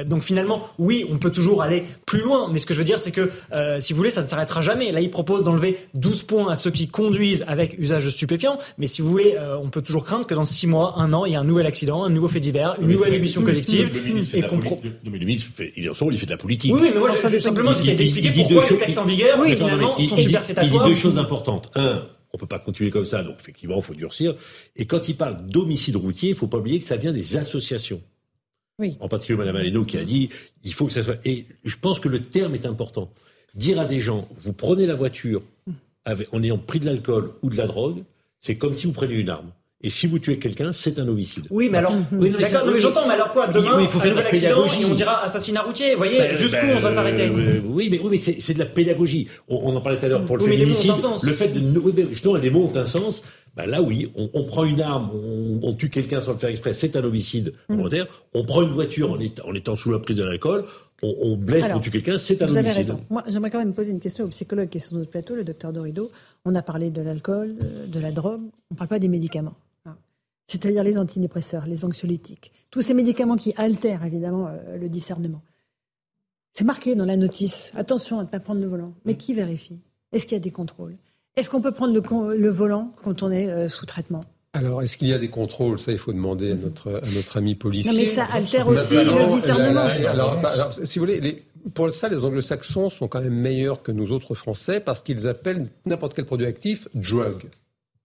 donc 0.04 0.22
finalement, 0.22 0.68
oui, 0.78 1.08
on 1.10 1.16
peut 1.16 1.32
toujours 1.32 1.61
aller 1.62 1.84
plus 2.06 2.22
loin 2.22 2.42
mais 2.52 2.60
ce 2.60 2.66
que 2.66 2.74
je 2.74 2.80
veux 2.80 2.86
dire, 2.86 3.00
c'est 3.00 3.12
que 3.12 3.30
euh, 3.52 3.80
si 3.80 3.94
vous 3.94 3.98
voulez, 3.98 4.10
ça 4.10 4.22
ne 4.22 4.28
s'arrêtera 4.28 4.62
jamais. 4.62 4.92
Là, 4.92 5.02
il 5.02 5.10
propose 5.10 5.44
d'enlever 5.44 5.78
12 5.96 6.24
points 6.24 6.52
à 6.52 6.56
ceux 6.56 6.72
qui 6.72 6.88
conduisent 6.88 7.44
avec 7.48 7.78
usage 7.78 8.06
de 8.06 8.10
stupéfiants. 8.10 8.58
Mais 8.78 8.88
si 8.88 9.02
vous 9.02 9.10
voulez, 9.10 9.36
euh, 9.38 9.58
on 9.58 9.70
peut 9.70 9.82
toujours 9.82 10.06
craindre 10.06 10.26
que 10.26 10.34
dans 10.34 10.46
6 10.46 10.68
mois, 10.68 10.96
un 10.98 11.14
an, 11.14 11.26
il 11.26 11.32
y 11.32 11.34
ait 11.34 11.38
un 11.38 11.44
nouvel 11.44 11.66
accident, 11.66 12.04
un 12.04 12.10
nouveau 12.10 12.28
fait 12.28 12.40
divers, 12.40 12.76
une 12.82 12.90
nouvelle 12.90 13.14
émission 13.14 13.42
collective. 13.42 13.90
et 14.34 14.42
qu'on 14.44 14.60
mais 14.62 15.20
le 15.20 15.26
ministre, 15.26 15.50
fait, 15.56 15.74
il, 15.76 15.84
il 15.84 16.18
fait 16.18 16.26
de 16.26 16.32
la 16.32 16.38
politique. 16.38 16.74
Oui, 16.74 16.92
mais 16.94 17.00
moi, 17.00 17.10
je, 17.12 17.38
simplement, 17.38 17.74
j'essaie 17.74 17.96
d'expliquer 17.96 18.32
pourquoi 18.32 18.66
les 18.70 18.78
textes 18.78 18.98
en 18.98 19.06
vigueur, 19.06 19.40
oui, 19.40 19.56
finalement, 19.56 19.98
sont 20.00 20.18
superfétatoires. 20.18 20.66
Il 20.66 20.72
dit 20.72 20.90
deux 20.90 20.96
choses 20.96 21.18
importantes. 21.18 21.72
Un, 21.76 22.04
on 22.34 22.38
peut 22.38 22.48
pas 22.48 22.60
continuer 22.60 22.90
comme 22.90 23.06
ça, 23.06 23.24
donc 23.24 23.36
effectivement, 23.40 23.76
il 23.78 23.84
faut 23.84 23.94
durcir. 23.94 24.36
Et 24.78 24.86
quand 24.86 25.10
il 25.10 25.16
parle 25.18 25.46
d'homicide 25.46 25.98
routier, 25.98 26.30
il 26.30 26.36
faut 26.36 26.48
pas 26.48 26.58
oublier 26.58 26.80
que 26.80 26.86
ça 26.86 26.96
vient 26.96 27.12
des 27.12 27.36
associations. 27.38 28.02
En 29.00 29.08
particulier 29.08 29.38
Mme 29.38 29.56
Aleno 29.58 29.86
qui 29.86 29.98
a 29.98 30.04
dit 30.04 30.30
il 30.64 30.74
faut 30.74 30.88
que 30.88 30.94
ça 30.94 31.04
soit. 31.04 31.18
Et 31.26 31.46
je 31.64 31.76
pense 31.76 32.00
que 32.00 32.10
le 32.10 32.20
terme 32.20 32.56
est 32.56 32.66
important. 32.66 33.12
Dire 33.54 33.80
à 33.80 33.86
des 33.86 34.00
gens 34.00 34.28
vous 34.44 34.54
prenez 34.54 34.86
la 34.86 34.96
voiture 34.96 35.44
en 36.32 36.44
ayant 36.44 36.58
pris 36.58 36.80
de 36.80 36.86
l'alcool 36.86 37.32
ou 37.44 37.50
de 37.50 37.58
la 37.58 37.68
drogue, 37.68 38.04
c'est 38.40 38.56
comme 38.56 38.74
si 38.74 38.88
vous 38.88 38.94
preniez 38.94 39.16
une 39.16 39.30
arme. 39.30 39.52
Et 39.84 39.90
si 39.90 40.06
vous 40.06 40.20
tuez 40.20 40.38
quelqu'un, 40.38 40.72
c'est 40.72 41.00
un 41.00 41.08
homicide. 41.08 41.46
Oui, 41.50 41.68
mais 41.72 41.80
alors, 41.80 41.96
oui, 42.12 42.30
d'accord, 42.30 42.70
mais 42.72 42.80
j'entends, 42.80 43.08
mais 43.08 43.16
alors 43.16 43.32
quoi 43.32 43.48
Demain, 43.48 43.82
il 43.82 43.88
faut 43.88 44.00
faire 44.00 44.12
un 44.12 44.16
nouvel 44.16 44.28
accident 44.28 44.66
et 44.66 44.86
on 44.86 44.94
dira 44.94 45.24
assassinat 45.24 45.64
routier. 45.64 45.94
Vous 45.94 45.98
voyez, 45.98 46.20
ben, 46.20 46.36
jusqu'où 46.36 46.68
ben, 46.68 46.78
on 46.78 46.80
va 46.80 46.94
s'arrêter 46.94 47.32
euh, 47.36 47.62
Oui, 47.66 47.88
mais 47.90 48.00
oui, 48.00 48.10
mais 48.12 48.18
c'est 48.18 48.54
de 48.54 48.60
la 48.60 48.66
pédagogie. 48.66 49.28
On, 49.48 49.76
en 49.76 49.82
parlait 49.82 49.98
tout 49.98 50.06
à 50.06 50.10
l'heure 50.10 50.26
pour 50.26 50.38
le 50.38 50.44
féminicide. 50.44 50.94
Le 51.24 51.32
fait 51.32 51.48
de, 51.48 51.80
oui, 51.80 51.94
mais 51.98 52.06
justement, 52.10 52.36
les 52.36 52.52
mots 52.52 52.70
ont 52.72 52.78
un 52.78 52.86
sens. 52.86 53.24
Ben 53.56 53.66
là, 53.66 53.82
oui, 53.82 54.10
on, 54.16 54.30
on 54.34 54.44
prend 54.46 54.64
une 54.64 54.80
arme, 54.80 55.12
on, 55.14 55.60
on 55.62 55.74
tue 55.74 55.90
quelqu'un 55.90 56.22
sans 56.22 56.32
le 56.32 56.38
faire 56.38 56.50
exprès, 56.50 56.74
c'est 56.74 56.96
un 56.96 57.04
homicide 57.04 57.54
mm. 57.68 57.76
volontaire. 57.76 58.08
On 58.34 58.46
prend 58.46 58.62
une 58.62 58.70
voiture 58.70 59.12
en, 59.12 59.20
étant, 59.20 59.48
en 59.48 59.54
étant 59.54 59.76
sous 59.76 59.92
la 59.92 60.00
prise 60.00 60.18
de 60.18 60.24
l'alcool, 60.24 60.64
on, 61.04 61.14
on, 61.22 61.36
blesse, 61.36 61.66
on 61.74 61.80
tue 61.80 61.92
quelqu'un, 61.92 62.18
c'est 62.18 62.42
un 62.42 62.48
vous 62.48 62.54
homicide. 62.56 62.70
Avez 62.70 62.78
raison. 62.78 63.06
Moi, 63.10 63.24
j'aimerais 63.28 63.50
quand 63.52 63.60
même 63.60 63.74
poser 63.74 63.92
une 63.92 64.00
question 64.00 64.24
au 64.24 64.30
psychologue 64.30 64.70
qui 64.70 64.78
est 64.78 64.82
sur 64.82 64.96
notre 64.96 65.12
plateau, 65.12 65.36
le 65.36 65.44
docteur 65.44 65.74
Dorido. 65.74 66.12
On 66.46 66.56
a 66.56 66.62
parlé 66.62 66.92
de 66.92 67.02
l'alcool, 67.02 67.56
euh, 67.62 67.88
de 67.88 68.00
la 68.00 68.12
drogue, 68.12 68.42
on 68.70 68.74
ne 68.74 68.78
parle 68.78 68.88
pas 68.88 69.00
des 69.00 69.10
médicaments. 69.10 69.56
c'est-à-dire 70.48 70.84
les 70.84 70.98
antidépresseurs, 70.98 71.66
les 71.66 71.84
anxiolytiques, 71.86 72.52
tous 72.72 72.82
ces 72.82 72.94
médicaments 72.94 73.36
qui 73.36 73.54
altèrent 73.58 74.04
évidemment 74.06 74.48
euh, 74.48 74.78
le 74.78 74.90
discernement. 74.90 75.42
C'est 76.54 76.66
marqué 76.66 76.96
dans 76.96 77.06
la 77.06 77.18
notice. 77.18 77.72
Attention 77.76 78.20
à 78.20 78.24
ne 78.24 78.28
pas 78.28 78.40
prendre 78.40 78.62
le 78.62 78.68
volant. 78.68 78.94
Mais 79.06 79.16
qui 79.16 79.34
vérifie? 79.34 79.80
Est-ce 80.12 80.26
qu'il 80.26 80.34
y 80.34 80.42
a 80.42 80.44
des 80.44 80.52
contrôles? 80.52 80.98
Est-ce 81.38 81.50
qu'on 81.50 81.62
peut 81.62 81.72
prendre 81.72 81.94
le, 81.94 82.50
volant 82.50 82.94
quand 83.04 83.24
on 83.24 83.32
est 83.32 83.50
euh, 83.50 83.70
sous 83.70 83.86
traitement? 83.86 84.22
Alors, 84.54 84.82
est-ce 84.82 84.98
qu'il 84.98 85.08
y 85.08 85.14
a 85.14 85.18
des 85.18 85.30
contrôles? 85.30 85.80
Ça, 85.80 85.94
il 85.94 85.98
faut 85.98 86.12
demander 86.12 86.52
à 86.52 86.56
notre, 86.56 87.02
à 87.02 87.10
notre 87.16 87.38
ami 87.38 87.56
policier. 87.56 87.92
Non, 87.94 87.98
mais 87.98 88.06
ça 88.06 88.26
altère 88.34 88.68
aussi 88.68 88.96
le 88.96 89.36
discernement. 89.36 89.82
Alors, 89.82 90.74
si 90.74 91.00
vous 91.00 91.06
voulez, 91.06 91.22
les, 91.22 91.44
pour 91.74 91.90
ça, 91.92 92.10
les 92.10 92.24
anglo-saxons 92.24 92.90
sont 92.90 93.08
quand 93.08 93.22
même 93.22 93.34
meilleurs 93.34 93.82
que 93.82 93.92
nous 93.92 94.12
autres 94.12 94.36
Français 94.36 94.82
parce 94.82 95.02
qu'ils 95.02 95.28
appellent 95.28 95.68
n'importe 95.86 96.14
quel 96.16 96.26
produit 96.26 96.48
actif 96.48 96.88
drug. 96.94 97.46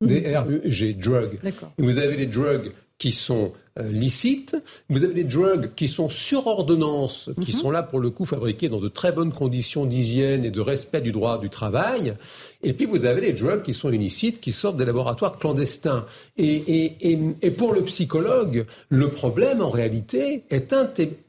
Mhm. 0.00 0.08
D-R-U-G, 0.08 0.94
drug. 0.94 1.38
Et 1.44 1.82
vous 1.82 1.98
avez 1.98 2.16
les 2.16 2.26
drugs 2.26 2.72
qui 2.98 3.12
sont 3.12 3.52
euh, 3.78 3.90
licites, 3.90 4.56
vous 4.88 5.04
avez 5.04 5.12
des 5.12 5.24
drugs 5.24 5.70
qui 5.76 5.86
sont 5.86 6.08
sur 6.08 6.46
ordonnance, 6.46 7.28
qui 7.42 7.52
mhm. 7.52 7.58
sont 7.58 7.70
là 7.70 7.82
pour 7.82 8.00
le 8.00 8.08
coup 8.08 8.24
fabriqués 8.24 8.70
dans 8.70 8.80
de 8.80 8.88
très 8.88 9.12
bonnes 9.12 9.34
conditions 9.34 9.84
d'hygiène 9.84 10.44
et 10.46 10.50
de 10.50 10.60
respect 10.60 11.02
du 11.02 11.12
droit 11.12 11.38
du 11.38 11.50
travail, 11.50 12.14
et 12.62 12.72
puis 12.72 12.86
vous 12.86 13.04
avez 13.04 13.20
les 13.20 13.32
drugs 13.34 13.62
qui 13.62 13.74
sont 13.74 13.90
illicites, 13.90 14.40
qui 14.40 14.52
sortent 14.52 14.78
des 14.78 14.86
laboratoires 14.86 15.38
clandestins. 15.38 16.06
Et, 16.38 16.94
et, 17.02 17.18
et, 17.42 17.50
pour 17.50 17.74
le 17.74 17.82
psychologue, 17.82 18.66
le 18.88 19.08
problème 19.10 19.60
en 19.60 19.70
réalité 19.70 20.44
est 20.50 20.72
un 20.72 20.86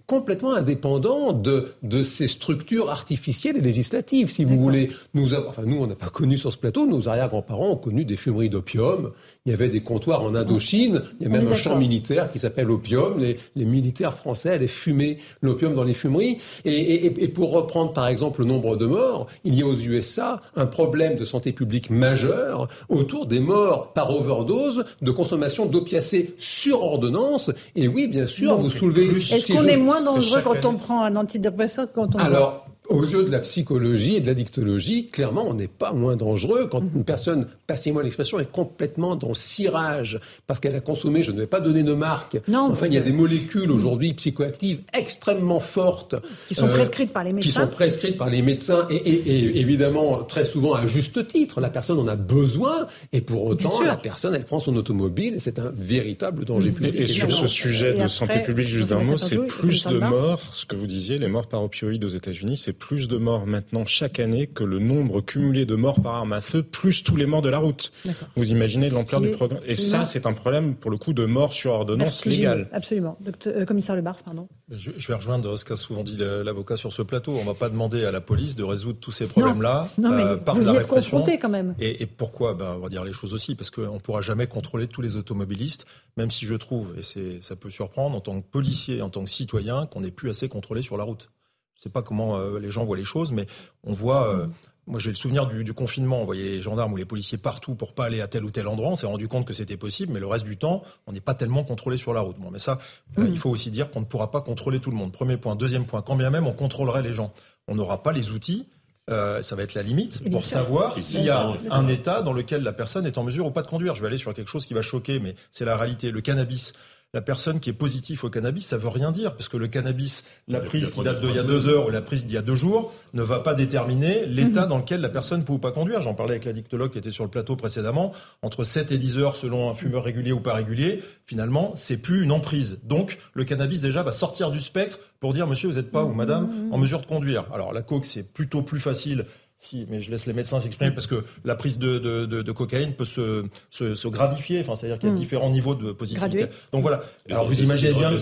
complètement 0.07 0.53
indépendant 0.53 1.33
de, 1.33 1.73
de 1.83 2.01
ces 2.01 2.27
structures 2.27 2.89
artificielles 2.89 3.57
et 3.57 3.61
législatives, 3.61 4.31
si 4.31 4.45
vous 4.45 4.57
voulez. 4.57 4.89
Nous, 5.13 5.33
enfin, 5.33 5.63
nous, 5.65 5.77
on 5.77 5.87
n'a 5.87 5.95
pas 5.95 6.09
connu 6.09 6.37
sur 6.37 6.51
ce 6.53 6.57
plateau, 6.57 6.87
nos 6.87 7.09
arrière-grands-parents 7.09 7.71
ont 7.71 7.75
connu 7.75 8.05
des 8.05 8.15
fumeries 8.15 8.49
d'opium. 8.49 9.11
Il 9.45 9.51
y 9.51 9.53
avait 9.53 9.67
des 9.67 9.81
comptoirs 9.81 10.23
en 10.23 10.33
Indochine. 10.33 11.01
Il 11.19 11.23
y 11.23 11.25
a 11.27 11.29
même 11.29 11.47
un 11.47 11.55
champ 11.55 11.77
militaire 11.77 12.31
qui 12.31 12.39
s'appelle 12.39 12.71
Opium. 12.71 13.19
Les, 13.19 13.37
les, 13.55 13.65
militaires 13.65 14.13
français 14.13 14.51
allaient 14.51 14.67
fumer 14.67 15.17
l'opium 15.41 15.73
dans 15.73 15.83
les 15.83 15.93
fumeries. 15.93 16.37
Et, 16.63 16.71
et, 16.71 17.23
et, 17.23 17.27
pour 17.27 17.51
reprendre, 17.51 17.91
par 17.91 18.07
exemple, 18.07 18.41
le 18.41 18.45
nombre 18.45 18.77
de 18.77 18.85
morts, 18.85 19.27
il 19.43 19.55
y 19.55 19.61
a 19.61 19.65
aux 19.65 19.75
USA 19.75 20.41
un 20.55 20.65
problème 20.65 21.17
de 21.17 21.25
santé 21.25 21.51
publique 21.51 21.89
majeur 21.89 22.67
autour 22.89 23.25
des 23.25 23.39
morts 23.39 23.93
par 23.93 24.13
overdose 24.13 24.85
de 25.01 25.11
consommation 25.11 25.65
d'opiacés 25.65 26.35
sur 26.37 26.83
ordonnance. 26.83 27.51
Et 27.75 27.87
oui, 27.87 28.07
bien 28.07 28.27
sûr, 28.27 28.57
vous 28.57 28.69
soulevez... 28.69 29.07
Est-ce 29.07 29.53
qu'on 29.53 29.65
est 29.65 29.77
moins 29.77 29.96
dangereux 30.01 30.41
quand 30.41 30.65
on 30.65 30.75
prend 30.75 31.03
un 31.03 31.15
antidépresseur 31.15 31.87
quand 31.93 32.15
on... 32.15 32.19
Alors, 32.19 32.66
aux 32.89 33.03
yeux 33.03 33.23
de 33.23 33.31
la 33.31 33.39
psychologie 33.39 34.15
et 34.15 34.19
de 34.21 34.27
la 34.27 34.33
dictologie, 34.33 35.09
clairement, 35.09 35.45
on 35.47 35.53
n'est 35.53 35.67
pas 35.67 35.91
moins 35.91 36.15
dangereux 36.15 36.67
quand 36.71 36.83
une 36.95 37.03
personne, 37.03 37.47
passez-moi 37.67 38.03
l'expression, 38.03 38.39
est 38.39 38.51
complètement 38.51 39.15
dans 39.15 39.29
le 39.29 39.33
cirage 39.33 40.19
parce 40.45 40.59
qu'elle 40.59 40.75
a 40.75 40.79
consommé, 40.79 41.23
je 41.23 41.31
ne 41.31 41.39
vais 41.39 41.47
pas 41.47 41.59
donner 41.59 41.83
de 41.83 41.93
marque, 41.93 42.39
non, 42.47 42.69
enfin, 42.71 42.87
il 42.87 42.93
y 42.93 42.97
a 42.97 43.01
des 43.01 43.11
molécules 43.11 43.71
aujourd'hui 43.71 44.13
psychoactives 44.13 44.79
extrêmement 44.93 45.59
fortes. 45.59 46.15
Qui 46.47 46.55
sont 46.55 46.67
euh, 46.67 46.73
prescrites 46.73 47.11
par 47.11 47.23
les 47.23 47.33
médecins. 47.33 47.49
Qui 47.49 47.55
sont 47.55 47.67
prescrites 47.67 48.17
par 48.17 48.29
les 48.29 48.41
médecins 48.41 48.87
et, 48.89 48.95
et, 48.95 49.59
évidemment, 49.59 50.23
très 50.23 50.45
souvent 50.45 50.73
à 50.73 50.87
juste 50.87 51.27
titre, 51.27 51.59
la 51.59 51.69
personne 51.69 51.99
en 51.99 52.07
a 52.07 52.15
besoin 52.15 52.87
et 53.11 53.21
pour 53.21 53.45
autant, 53.45 53.81
la 53.81 53.95
personne, 53.95 54.33
elle 54.35 54.45
prend 54.45 54.59
son 54.59 54.75
automobile 54.75 55.35
et 55.35 55.39
c'est 55.39 55.59
un 55.59 55.71
véritable 55.75 56.45
danger 56.45 56.71
public. 56.71 56.95
Et, 56.95 57.07
sur 57.07 57.31
ce 57.31 57.47
sujet 57.47 57.93
de 57.93 58.07
santé 58.07 58.39
publique, 58.39 58.67
juste 58.67 58.91
un 58.91 59.03
mot, 59.03 59.17
c'est 59.17 59.45
plus 59.47 59.85
de 59.87 59.97
morts, 59.97 60.41
ce 60.53 60.65
que 60.65 60.75
vous 60.75 60.87
disiez, 60.87 61.17
les 61.17 61.27
morts 61.27 61.47
par 61.47 61.63
opioïdes 61.63 62.03
aux 62.03 62.09
États-Unis, 62.09 62.57
c'est 62.57 62.76
plus 62.77 63.07
de 63.07 63.17
morts 63.17 63.45
maintenant 63.45 63.85
chaque 63.85 64.19
année 64.19 64.47
que 64.47 64.63
le 64.63 64.79
nombre 64.79 65.21
cumulé 65.21 65.65
de 65.65 65.75
morts 65.75 66.01
par 66.01 66.15
arme 66.15 66.33
à 66.33 66.41
feu, 66.41 66.63
plus 66.63 67.03
tous 67.03 67.15
les 67.15 67.25
morts 67.25 67.41
de 67.41 67.49
la 67.49 67.57
route. 67.57 67.91
Vous 68.35 68.51
imaginez 68.51 68.89
l'ampleur 68.89 69.21
du 69.21 69.29
programme. 69.29 69.61
Et 69.65 69.75
ça, 69.75 70.05
c'est 70.05 70.25
un 70.25 70.33
problème, 70.33 70.75
pour 70.75 70.91
le 70.91 70.97
coup, 70.97 71.13
de 71.13 71.25
mort 71.25 71.53
sur 71.53 71.73
ordonnance 71.73 72.25
légale. 72.25 72.69
Absolument. 72.71 73.17
Docteur, 73.21 73.53
euh, 73.55 73.65
commissaire 73.65 73.95
Lebar, 73.95 74.17
pardon. 74.23 74.47
Je, 74.69 74.91
vais 75.07 75.13
rejoindre 75.13 75.57
ce 75.57 75.65
qu'a 75.65 75.75
souvent 75.75 76.03
dit 76.03 76.17
l'avocat 76.17 76.77
sur 76.77 76.91
ce 76.91 77.01
plateau. 77.01 77.33
On 77.33 77.41
ne 77.41 77.45
va 77.45 77.53
pas 77.53 77.69
demander 77.69 78.05
à 78.05 78.11
la 78.11 78.21
police 78.21 78.55
de 78.55 78.63
résoudre 78.63 78.99
tous 78.99 79.11
ces 79.11 79.25
problèmes-là 79.25 79.87
euh, 79.99 80.37
par 80.37 80.55
vous 80.55 80.65
la 80.65 80.81
êtes 80.81 80.87
confronté 80.87 81.37
quand 81.37 81.49
même. 81.49 81.75
Et, 81.79 82.05
pourquoi? 82.05 82.53
Ben, 82.53 82.75
On 82.77 82.79
va 82.79 82.89
dire 82.89 83.03
les 83.03 83.13
choses 83.13 83.33
aussi, 83.33 83.55
parce 83.55 83.69
qu'on 83.69 83.95
ne 83.95 83.99
pourra 83.99 84.21
jamais 84.21 84.47
contrôler 84.47 84.87
tous 84.87 85.01
les 85.01 85.15
automobilistes, 85.15 85.85
même 86.17 86.31
si 86.31 86.45
je 86.45 86.55
trouve, 86.55 86.93
et 86.97 87.39
ça 87.41 87.55
peut 87.55 87.71
surprendre, 87.71 88.15
en 88.15 88.21
tant 88.21 88.41
que 88.41 88.45
policier, 88.45 89.01
en 89.01 89.09
tant 89.09 89.23
que 89.23 89.29
citoyen, 89.29 89.85
qu'on 89.85 90.01
n'est 90.01 90.11
plus 90.11 90.29
assez 90.29 90.49
contrôlé 90.49 90.81
sur 90.81 90.97
la 90.97 91.03
route. 91.03 91.29
Je 91.77 91.81
ne 91.81 91.83
sais 91.83 91.89
pas 91.89 92.01
comment 92.01 92.37
euh, 92.37 92.57
les 92.57 92.71
gens 92.71 92.85
voient 92.85 92.97
les 92.97 93.03
choses, 93.03 93.31
mais 93.31 93.45
on 93.83 93.93
voit. 93.93 94.33
Euh, 94.33 94.47
moi, 94.87 94.99
j'ai 94.99 95.11
le 95.11 95.15
souvenir 95.15 95.45
du, 95.45 95.73
confinement. 95.73 96.21
On 96.21 96.25
voyait 96.25 96.43
les 96.43 96.61
gendarmes 96.61 96.93
ou 96.93 96.95
les 96.95 97.05
policiers 97.05 97.37
partout 97.37 97.75
pour 97.75 97.93
pas 97.93 98.05
aller 98.05 98.19
à 98.19 98.27
tel 98.27 98.43
ou 98.45 98.49
tel 98.49 98.67
endroit. 98.67 98.89
On 98.89 98.95
s'est 98.95 99.05
rendu 99.05 99.27
compte 99.27 99.45
que 99.45 99.53
c'était 99.53 99.77
possible, 99.77 100.11
mais 100.11 100.19
le 100.19 100.25
reste 100.25 100.45
du 100.45 100.57
temps, 100.57 100.81
on 101.05 101.11
n'est 101.11 101.21
pas 101.21 101.35
tellement 101.35 101.63
contrôlé 101.63 101.97
sur 101.97 102.15
la 102.15 102.21
route. 102.21 102.39
Bon, 102.39 102.49
mais 102.49 102.57
ça, 102.57 102.79
euh, 103.19 103.25
mm. 103.25 103.27
il 103.27 103.37
faut 103.37 103.51
aussi 103.51 103.69
dire 103.69 103.91
qu'on 103.91 103.99
ne 103.99 104.05
pourra 104.05 104.31
pas 104.31 104.41
contrôler 104.41 104.79
tout 104.79 104.89
le 104.89 104.97
monde. 104.97 105.11
Premier 105.11 105.37
point. 105.37 105.55
Deuxième 105.55 105.85
point. 105.85 106.01
Quand 106.01 106.15
bien 106.15 106.31
même 106.31 106.47
on 106.47 106.53
contrôlerait 106.53 107.03
les 107.03 107.13
gens, 107.13 107.31
on 107.67 107.75
n'aura 107.75 108.01
pas 108.01 108.11
les 108.11 108.31
outils. 108.31 108.67
ça 109.07 109.55
va 109.55 109.61
être 109.61 109.75
la 109.75 109.83
limite 109.83 110.27
pour 110.31 110.43
savoir 110.43 110.97
s'il 110.99 111.25
y 111.25 111.29
a 111.29 111.53
un 111.69 111.87
état 111.87 112.23
dans 112.23 112.33
lequel 112.33 112.63
la 112.63 112.73
personne 112.73 113.05
est 113.05 113.19
en 113.19 113.23
mesure 113.23 113.45
ou 113.45 113.51
pas 113.51 113.61
de 113.61 113.67
conduire. 113.67 113.93
Je 113.93 114.01
vais 114.01 114.07
aller 114.07 114.17
sur 114.17 114.33
quelque 114.33 114.49
chose 114.49 114.65
qui 114.65 114.73
va 114.73 114.81
choquer, 114.81 115.19
mais 115.19 115.35
c'est 115.51 115.65
la 115.65 115.77
réalité. 115.77 116.09
Le 116.09 116.21
cannabis 116.21 116.73
la 117.13 117.21
personne 117.21 117.59
qui 117.59 117.69
est 117.69 117.73
positive 117.73 118.25
au 118.25 118.29
cannabis, 118.29 118.67
ça 118.67 118.77
veut 118.77 118.89
rien 118.89 119.11
dire, 119.11 119.35
parce 119.35 119.47
que 119.47 119.55
le 119.55 119.67
cannabis, 119.67 120.25
la 120.47 120.59
prise 120.59 120.91
qui 120.91 121.01
date 121.01 121.21
d'il 121.21 121.33
y 121.33 121.39
a 121.39 121.43
deux 121.43 121.67
heures 121.67 121.87
ou 121.87 121.89
la 121.89 122.01
prise 122.01 122.25
d'il 122.25 122.35
y 122.35 122.37
a 122.37 122.41
deux 122.41 122.55
jours, 122.55 122.93
ne 123.13 123.23
va 123.23 123.39
pas 123.39 123.53
déterminer 123.53 124.25
l'état 124.25 124.63
mhm. 124.63 124.67
dans 124.67 124.77
lequel 124.77 124.99
la 124.99 125.09
personne 125.09 125.45
peut 125.45 125.53
ou 125.53 125.57
pas 125.57 125.71
conduire. 125.71 126.01
J'en 126.01 126.15
parlais 126.15 126.33
avec 126.33 126.45
la 126.45 126.51
dictologue 126.51 126.91
qui 126.91 126.97
était 126.97 127.11
sur 127.11 127.23
le 127.23 127.29
plateau 127.29 127.55
précédemment. 127.55 128.11
Entre 128.41 128.65
7 128.65 128.91
et 128.91 128.97
10 128.97 129.17
heures, 129.19 129.35
selon 129.37 129.69
un 129.69 129.73
fumeur 129.73 130.03
régulier 130.03 130.33
ou 130.33 130.41
pas 130.41 130.53
régulier, 130.53 131.01
finalement, 131.25 131.71
c'est 131.75 131.97
plus 131.97 132.23
une 132.23 132.31
emprise. 132.33 132.81
Donc, 132.83 133.17
le 133.33 133.45
cannabis, 133.45 133.79
déjà, 133.79 134.03
va 134.03 134.11
sortir 134.11 134.51
du 134.51 134.59
spectre 134.59 134.99
pour 135.21 135.33
dire, 135.33 135.47
monsieur, 135.47 135.69
vous 135.69 135.75
n'êtes 135.75 135.91
pas, 135.91 136.03
ou 136.03 136.13
madame, 136.13 136.47
mhm. 136.47 136.73
en 136.73 136.77
mesure 136.77 136.99
de 136.99 137.05
conduire. 137.05 137.45
Alors, 137.53 137.71
la 137.71 137.83
coke, 137.83 138.05
c'est 138.05 138.33
plutôt 138.33 138.63
plus 138.63 138.81
facile 138.81 139.25
si, 139.59 139.87
mais 139.89 140.01
je 140.01 140.11
laisse 140.11 140.27
les 140.27 140.33
médecins 140.33 140.59
s'exprimer 140.59 140.91
parce 140.91 141.07
que 141.07 141.23
la 141.43 141.55
prise 141.55 141.79
de, 141.79 141.97
de, 141.97 142.25
de, 142.25 142.51
cocaïne 142.51 142.93
peut 142.93 143.05
se, 143.05 143.43
se, 143.71 143.95
se 143.95 144.07
gradifier, 144.07 144.59
enfin, 144.61 144.75
c'est-à-dire 144.75 144.99
qu'il 144.99 145.09
y 145.09 145.11
a 145.11 145.15
hmm. 145.15 145.17
différents 145.17 145.49
niveaux 145.49 145.73
de 145.73 145.91
positivité. 145.91 146.45
Donc 146.71 146.83
voilà. 146.83 147.01
alors 147.29 147.45
vous 147.45 147.63
imaginez 147.63 147.93
bien 147.93 148.11
les 148.11 148.17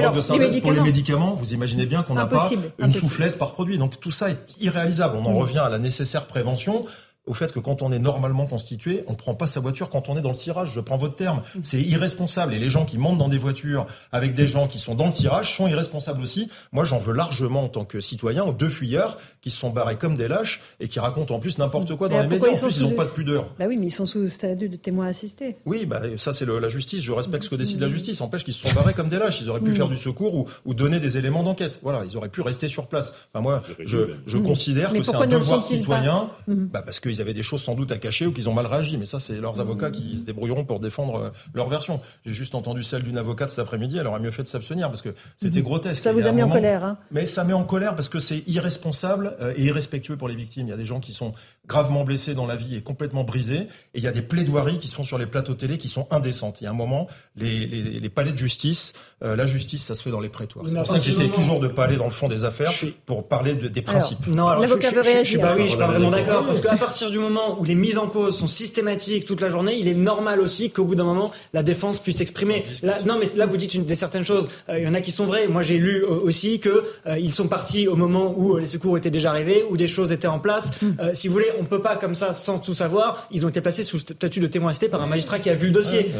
drogues 0.00 0.16
de 0.16 0.20
synthèse 0.22 0.60
pour 0.60 0.72
les 0.72 0.80
médicaments, 0.80 1.34
vous 1.34 1.52
imaginez 1.52 1.84
bien 1.84 2.02
qu'on 2.02 2.14
n'a 2.14 2.26
pas 2.26 2.50
une 2.78 2.92
soufflette 2.94 3.36
par 3.36 3.52
produit. 3.52 3.76
Donc 3.76 4.00
tout 4.00 4.10
ça 4.10 4.30
est 4.30 4.56
irréalisable. 4.60 5.16
On 5.18 5.26
en 5.26 5.32
hmm. 5.32 5.36
revient 5.36 5.58
à 5.58 5.68
la 5.68 5.78
nécessaire 5.78 6.26
prévention 6.26 6.86
au 7.28 7.34
fait 7.34 7.52
que 7.52 7.60
quand 7.60 7.82
on 7.82 7.92
est 7.92 7.98
normalement 7.98 8.46
constitué, 8.46 9.04
on 9.06 9.12
ne 9.12 9.16
prend 9.16 9.34
pas 9.34 9.46
sa 9.46 9.60
voiture 9.60 9.90
quand 9.90 10.08
on 10.08 10.16
est 10.16 10.22
dans 10.22 10.30
le 10.30 10.34
cirage. 10.34 10.72
Je 10.72 10.80
prends 10.80 10.96
votre 10.96 11.14
terme. 11.14 11.42
Mm. 11.54 11.58
C'est 11.62 11.80
irresponsable. 11.80 12.54
Et 12.54 12.58
les 12.58 12.70
gens 12.70 12.84
qui 12.84 12.98
montent 12.98 13.18
dans 13.18 13.28
des 13.28 13.38
voitures 13.38 13.86
avec 14.12 14.34
des 14.34 14.46
gens 14.46 14.66
qui 14.66 14.78
sont 14.78 14.94
dans 14.94 15.06
le 15.06 15.12
cirage 15.12 15.54
sont 15.54 15.68
irresponsables 15.68 16.22
aussi. 16.22 16.48
Moi, 16.72 16.84
j'en 16.84 16.98
veux 16.98 17.12
largement 17.12 17.64
en 17.64 17.68
tant 17.68 17.84
que 17.84 18.00
citoyen 18.00 18.44
aux 18.44 18.52
deux 18.52 18.68
fuyards 18.68 19.18
qui 19.40 19.50
se 19.50 19.58
sont 19.58 19.70
barrés 19.70 19.96
comme 19.96 20.14
des 20.14 20.28
lâches 20.28 20.62
et 20.80 20.88
qui 20.88 21.00
racontent 21.00 21.34
en 21.34 21.38
plus 21.38 21.58
n'importe 21.58 21.94
quoi 21.96 22.08
dans 22.08 22.20
les 22.20 22.28
médias. 22.28 22.48
En 22.48 22.56
plus, 22.56 22.78
ils 22.78 22.82
n'ont 22.82 22.92
pas 22.92 23.04
de 23.04 23.10
pudeur. 23.10 23.54
Bah 23.58 23.66
oui, 23.68 23.76
mais 23.76 23.86
ils 23.86 23.92
sont 23.92 24.06
sous 24.06 24.28
statut 24.28 24.68
de 24.68 24.76
témoins 24.76 25.06
assistés. 25.06 25.56
Oui, 25.66 25.86
bah, 25.86 26.00
ça, 26.16 26.32
c'est 26.32 26.46
la 26.46 26.68
justice. 26.68 27.02
Je 27.02 27.12
respecte 27.12 27.44
ce 27.44 27.50
que 27.50 27.56
décide 27.56 27.80
la 27.80 27.88
justice. 27.88 28.20
Empêche 28.20 28.44
qu'ils 28.44 28.54
se 28.54 28.66
sont 28.66 28.74
barrés 28.74 28.94
comme 28.94 29.08
des 29.08 29.18
lâches. 29.18 29.40
Ils 29.40 29.50
auraient 29.50 29.60
pu 29.60 29.70
mm. 29.70 29.74
faire 29.74 29.88
du 29.88 29.98
secours 29.98 30.34
ou, 30.34 30.46
ou, 30.64 30.74
donner 30.74 31.00
des 31.00 31.18
éléments 31.18 31.42
d'enquête. 31.42 31.80
Voilà, 31.82 32.04
ils 32.08 32.16
auraient 32.16 32.28
pu 32.28 32.40
rester 32.40 32.68
sur 32.68 32.86
place. 32.86 33.14
Enfin, 33.32 33.42
moi, 33.42 33.62
je, 33.84 33.98
je 34.26 34.38
considère 34.38 34.92
que 34.92 35.02
c'est 35.02 35.14
un 35.14 35.26
devoir 35.26 35.62
citoyen 35.62 36.30
mm. 36.46 36.54
bah, 36.66 36.82
parce 36.82 37.00
qu'ils 37.00 37.17
avaient 37.20 37.34
des 37.34 37.42
choses 37.42 37.62
sans 37.62 37.74
doute 37.74 37.92
à 37.92 37.98
cacher 37.98 38.26
ou 38.26 38.32
qu'ils 38.32 38.48
ont 38.48 38.54
mal 38.54 38.66
réagi. 38.66 38.96
Mais 38.98 39.06
ça, 39.06 39.20
c'est 39.20 39.34
leurs 39.40 39.60
avocats 39.60 39.90
qui 39.90 40.18
se 40.18 40.24
débrouilleront 40.24 40.64
pour 40.64 40.80
défendre 40.80 41.16
euh, 41.16 41.30
leur 41.54 41.68
version. 41.68 42.00
J'ai 42.24 42.32
juste 42.32 42.54
entendu 42.54 42.82
celle 42.82 43.02
d'une 43.02 43.18
avocate 43.18 43.50
cet 43.50 43.60
après-midi. 43.60 43.98
Elle 43.98 44.06
aurait 44.06 44.20
mieux 44.20 44.30
fait 44.30 44.42
de 44.42 44.48
s'abstenir 44.48 44.88
parce 44.88 45.02
que 45.02 45.14
c'était 45.36 45.60
mhm. 45.60 45.64
grotesque. 45.64 46.02
Ça 46.02 46.12
vous 46.12 46.26
a 46.26 46.32
mis 46.32 46.42
en 46.42 46.48
colère. 46.48 46.84
Hein 46.84 46.98
mais 47.10 47.26
ça 47.26 47.44
met 47.44 47.52
en 47.52 47.64
colère 47.64 47.94
parce 47.94 48.08
que 48.08 48.18
c'est 48.18 48.42
irresponsable 48.46 49.36
euh, 49.40 49.54
et 49.56 49.64
irrespectueux 49.64 50.16
pour 50.16 50.28
les 50.28 50.34
victimes. 50.34 50.66
Il 50.66 50.70
y 50.70 50.74
a 50.74 50.76
des 50.76 50.84
gens 50.84 51.00
qui 51.00 51.12
sont 51.12 51.32
gravement 51.66 52.04
blessés 52.04 52.34
dans 52.34 52.46
la 52.46 52.56
vie 52.56 52.76
et 52.76 52.82
complètement 52.82 53.24
brisés. 53.24 53.68
Et 53.94 53.98
il 53.98 54.02
y 54.02 54.08
a 54.08 54.12
des 54.12 54.22
plaidoiries 54.22 54.78
qui 54.78 54.88
se 54.88 54.94
font 54.94 55.04
sur 55.04 55.18
les 55.18 55.26
plateaux 55.26 55.54
télé 55.54 55.78
qui 55.78 55.88
sont 55.88 56.06
indécentes. 56.10 56.60
Il 56.60 56.64
y 56.64 56.66
a 56.66 56.70
un 56.70 56.74
moment, 56.74 57.08
les, 57.36 57.66
les, 57.66 57.82
les 57.82 58.08
palais 58.08 58.32
de 58.32 58.38
justice, 58.38 58.92
euh, 59.22 59.36
la 59.36 59.46
justice, 59.46 59.84
ça 59.84 59.94
se 59.94 60.02
fait 60.02 60.10
dans 60.10 60.20
les 60.20 60.28
prétoires. 60.28 60.64
C'est 60.68 60.74
pour 60.74 60.86
ça 60.86 60.98
que 60.98 61.04
j'essaie 61.04 61.28
toujours 61.28 61.60
de 61.60 61.68
pas 61.68 61.84
aller 61.84 61.96
dans 61.96 62.04
le 62.04 62.10
fond 62.10 62.28
des 62.28 62.44
affaires 62.44 62.72
pour 63.06 63.28
parler 63.28 63.54
des 63.54 63.82
principes. 63.82 64.26
non, 64.26 64.48
alors 64.48 64.66
je, 64.66 64.74
je, 64.74 65.18
je, 65.20 65.24
suis 65.24 65.38
pas, 65.38 65.54
oui, 65.54 65.64
je 65.64 65.68
suis 65.68 65.78
pas 65.78 65.86
vraiment 65.86 66.10
d'accord 66.10 66.46
parce 66.46 66.60
qu'à 66.60 66.76
partir 66.76 67.07
du 67.10 67.18
moment 67.18 67.58
où 67.60 67.64
les 67.64 67.74
mises 67.74 67.98
en 67.98 68.06
cause 68.06 68.36
sont 68.36 68.46
systématiques 68.46 69.24
toute 69.24 69.40
la 69.40 69.48
journée, 69.48 69.76
il 69.78 69.88
est 69.88 69.94
normal 69.94 70.40
aussi 70.40 70.70
qu'au 70.70 70.84
bout 70.84 70.94
d'un 70.94 71.04
moment, 71.04 71.32
la 71.52 71.62
défense 71.62 71.98
puisse 71.98 72.16
s'exprimer. 72.16 72.64
non, 73.06 73.18
mais 73.18 73.26
là, 73.36 73.46
vous 73.46 73.56
dites 73.56 73.74
une, 73.74 73.84
des 73.84 73.94
certaines 73.94 74.24
choses. 74.24 74.48
Euh, 74.68 74.78
il 74.78 74.84
y 74.84 74.88
en 74.88 74.94
a 74.94 75.00
qui 75.00 75.10
sont 75.10 75.26
vraies. 75.26 75.46
Moi, 75.48 75.62
j'ai 75.62 75.78
lu 75.78 76.02
euh, 76.02 76.08
aussi 76.08 76.60
que 76.60 76.84
euh, 77.06 77.18
ils 77.18 77.32
sont 77.32 77.48
partis 77.48 77.88
au 77.88 77.96
moment 77.96 78.34
où 78.36 78.56
les 78.56 78.66
secours 78.66 78.96
étaient 78.96 79.10
déjà 79.10 79.30
arrivés, 79.30 79.64
où 79.68 79.76
des 79.76 79.88
choses 79.88 80.12
étaient 80.12 80.26
en 80.26 80.38
place. 80.38 80.70
Mm. 80.82 81.14
si 81.14 81.28
vous 81.28 81.34
voulez, 81.34 81.50
on 81.58 81.64
peut 81.64 81.82
pas 81.82 81.96
comme 81.96 82.14
ça, 82.14 82.32
sans 82.32 82.58
tout 82.58 82.74
savoir. 82.74 83.28
Ils 83.30 83.44
ont 83.44 83.48
été 83.48 83.60
placés 83.60 83.82
sous 83.82 83.98
statut 83.98 84.40
de 84.40 84.46
témoin 84.46 84.70
assisté 84.70 84.88
par 84.88 85.02
un 85.02 85.06
magistrat 85.06 85.38
qui 85.38 85.50
a 85.50 85.54
vu 85.54 85.66
le 85.66 85.72
dossier. 85.72 86.10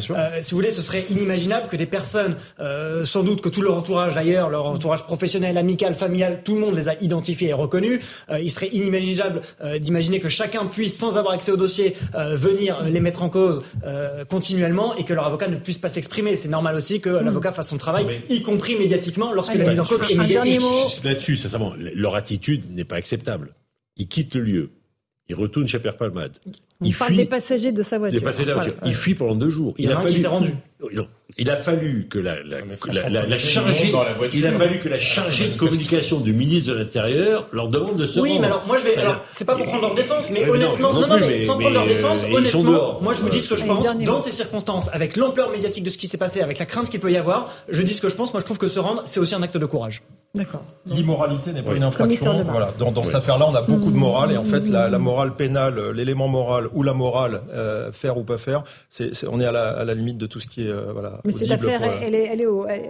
si 0.40 0.50
vous 0.50 0.56
voulez, 0.56 0.70
ce 0.70 0.82
serait 0.82 1.04
inimaginable 1.10 1.68
que 1.68 1.76
des 1.76 1.86
personnes, 1.86 2.36
sans 3.04 3.22
doute 3.22 3.40
que 3.40 3.48
tout 3.48 3.62
leur 3.62 3.76
entourage 3.76 4.14
d'ailleurs, 4.14 4.48
leur 4.50 4.66
entourage 4.66 5.04
professionnel, 5.04 5.56
amical, 5.58 5.94
familial, 5.94 6.40
tout 6.44 6.54
le 6.54 6.60
monde 6.60 6.76
les 6.76 6.88
a 6.88 6.94
identifiés 7.00 7.48
et 7.48 7.52
reconnus. 7.52 8.00
il 8.40 8.50
serait 8.50 8.68
inimaginable 8.68 9.40
d'imaginer 9.80 10.20
que 10.20 10.28
chacun 10.28 10.66
puisse 10.66 10.77
puisse, 10.78 10.96
sans 10.96 11.16
avoir 11.16 11.34
accès 11.34 11.50
au 11.50 11.56
dossier, 11.56 11.96
euh, 12.14 12.36
venir 12.36 12.84
les 12.84 13.00
mettre 13.00 13.24
en 13.24 13.28
cause 13.28 13.62
euh, 13.84 14.24
continuellement 14.24 14.94
et 14.96 15.04
que 15.04 15.12
leur 15.12 15.26
avocat 15.26 15.48
ne 15.48 15.56
puisse 15.56 15.78
pas 15.78 15.88
s'exprimer. 15.88 16.36
C'est 16.36 16.48
normal 16.48 16.76
aussi 16.76 17.00
que 17.00 17.10
l'avocat 17.10 17.50
fasse 17.50 17.70
son 17.70 17.78
travail, 17.78 18.06
y 18.28 18.42
compris 18.42 18.78
médiatiquement, 18.78 19.32
lorsque 19.32 19.54
la 19.54 19.66
mise 19.66 19.80
en 19.80 19.84
cause 19.84 20.08
est 20.08 20.14
médiatique. 20.14 20.62
Là-dessus, 21.02 21.36
sincèrement, 21.36 21.72
leur 21.76 22.14
attitude 22.14 22.70
n'est 22.70 22.84
pas 22.84 22.96
acceptable. 22.96 23.54
Ils 23.96 24.06
quittent 24.06 24.36
le 24.36 24.42
lieu. 24.42 24.70
Ils 25.28 25.34
retournent 25.34 25.66
chez 25.66 25.80
Pierre 25.80 25.96
Palmade. 25.96 26.38
Il 26.80 26.94
parle 26.94 27.16
des 27.16 27.24
passagers 27.24 27.72
de 27.72 27.82
sa 27.82 27.98
voiture. 27.98 28.20
Des 28.20 28.24
passagers 28.24 28.44
de 28.44 28.50
la 28.50 28.54
voiture. 28.54 28.74
Il 28.84 28.94
fuit 28.94 29.14
pendant 29.14 29.34
deux 29.34 29.48
jours. 29.48 29.74
Il, 29.78 29.90
a, 29.90 29.96
fallu... 29.96 30.14
qui 30.14 30.20
s'est 30.20 30.28
rendu. 30.28 30.54
Il 31.36 31.50
a 31.50 31.56
fallu 31.56 32.06
que 32.08 32.18
la, 32.18 32.36
la, 32.44 32.60
la, 33.10 33.26
la 33.26 33.38
chargée, 33.38 33.92
il 34.32 34.46
a 34.46 34.52
fallu 34.52 34.78
que 34.78 34.88
la 34.88 34.98
chargée 34.98 35.48
de 35.48 35.58
communication 35.58 36.20
du 36.20 36.32
ministre 36.32 36.72
de 36.72 36.78
l'Intérieur 36.78 37.48
leur 37.52 37.68
demande 37.68 37.96
de 37.96 38.06
se 38.06 38.20
oui, 38.20 38.30
rendre. 38.30 38.40
mais 38.40 38.46
alors 38.46 38.66
moi 38.66 38.78
je 38.78 38.84
vais, 38.84 38.96
alors 38.96 39.22
c'est 39.30 39.44
pas 39.44 39.56
pour 39.56 39.66
prendre 39.66 39.82
leur 39.82 39.94
défense, 39.94 40.30
mais 40.30 40.48
honnêtement, 40.48 40.92
non, 40.92 41.06
non, 41.06 41.18
mais, 41.18 41.40
sans 41.40 41.58
prendre 41.58 41.74
leur 41.74 41.86
défense, 41.86 42.24
honnêtement, 42.24 43.00
moi 43.00 43.12
je 43.12 43.20
vous 43.20 43.28
dis 43.28 43.40
ce 43.40 43.50
que 43.50 43.56
je 43.56 43.64
pense 43.64 43.96
dans 43.98 44.20
ces 44.20 44.30
circonstances, 44.30 44.88
avec 44.92 45.16
l'ampleur 45.16 45.50
médiatique 45.50 45.84
de 45.84 45.90
ce 45.90 45.98
qui 45.98 46.06
s'est 46.06 46.16
passé, 46.16 46.42
avec 46.42 46.58
la 46.58 46.66
crainte 46.66 46.90
qu'il 46.90 47.00
peut 47.00 47.10
y 47.10 47.16
avoir, 47.16 47.52
je 47.68 47.82
dis 47.82 47.94
ce 47.94 48.00
que 48.00 48.08
je 48.08 48.14
pense. 48.14 48.32
Moi 48.32 48.40
je 48.40 48.44
trouve 48.44 48.58
que 48.58 48.68
se 48.68 48.78
rendre, 48.78 49.02
c'est 49.06 49.20
aussi 49.20 49.34
un 49.34 49.42
acte 49.42 49.56
de 49.56 49.66
courage. 49.66 50.02
D'accord. 50.34 50.62
L'immoralité 50.84 51.52
n'est 51.52 51.62
pas 51.62 51.74
une 51.74 51.82
infraction. 51.82 52.44
Voilà. 52.44 52.70
Dans, 52.78 52.92
dans 52.92 53.02
cette 53.02 53.14
affaire-là, 53.14 53.46
on 53.48 53.54
a 53.54 53.62
beaucoup 53.62 53.90
de 53.90 53.96
morale 53.96 54.32
et 54.32 54.36
en 54.36 54.44
fait, 54.44 54.68
la, 54.68 54.90
la 54.90 54.98
morale 54.98 55.34
pénale, 55.34 55.90
l'élément 55.92 56.28
moral 56.28 56.68
ou 56.74 56.82
la 56.82 56.92
morale, 56.92 57.40
euh, 57.50 57.90
faire 57.92 58.18
ou 58.18 58.24
pas 58.24 58.36
faire, 58.36 58.62
c'est, 58.90 59.10
on 59.26 59.40
est 59.40 59.46
à 59.46 59.52
la, 59.52 59.70
à 59.70 59.84
la, 59.84 59.94
limite 59.94 60.18
de 60.18 60.26
tout 60.26 60.38
ce 60.38 60.46
qui 60.46 60.67
est 60.67 60.67
euh, 60.68 60.92
voilà. 60.92 61.20
Mais 61.24 61.32
cette 61.32 61.50
affaire, 61.50 61.80
elle, 62.02 62.14
est, 62.14 62.24
elle, 62.24 62.40
est 62.40 62.46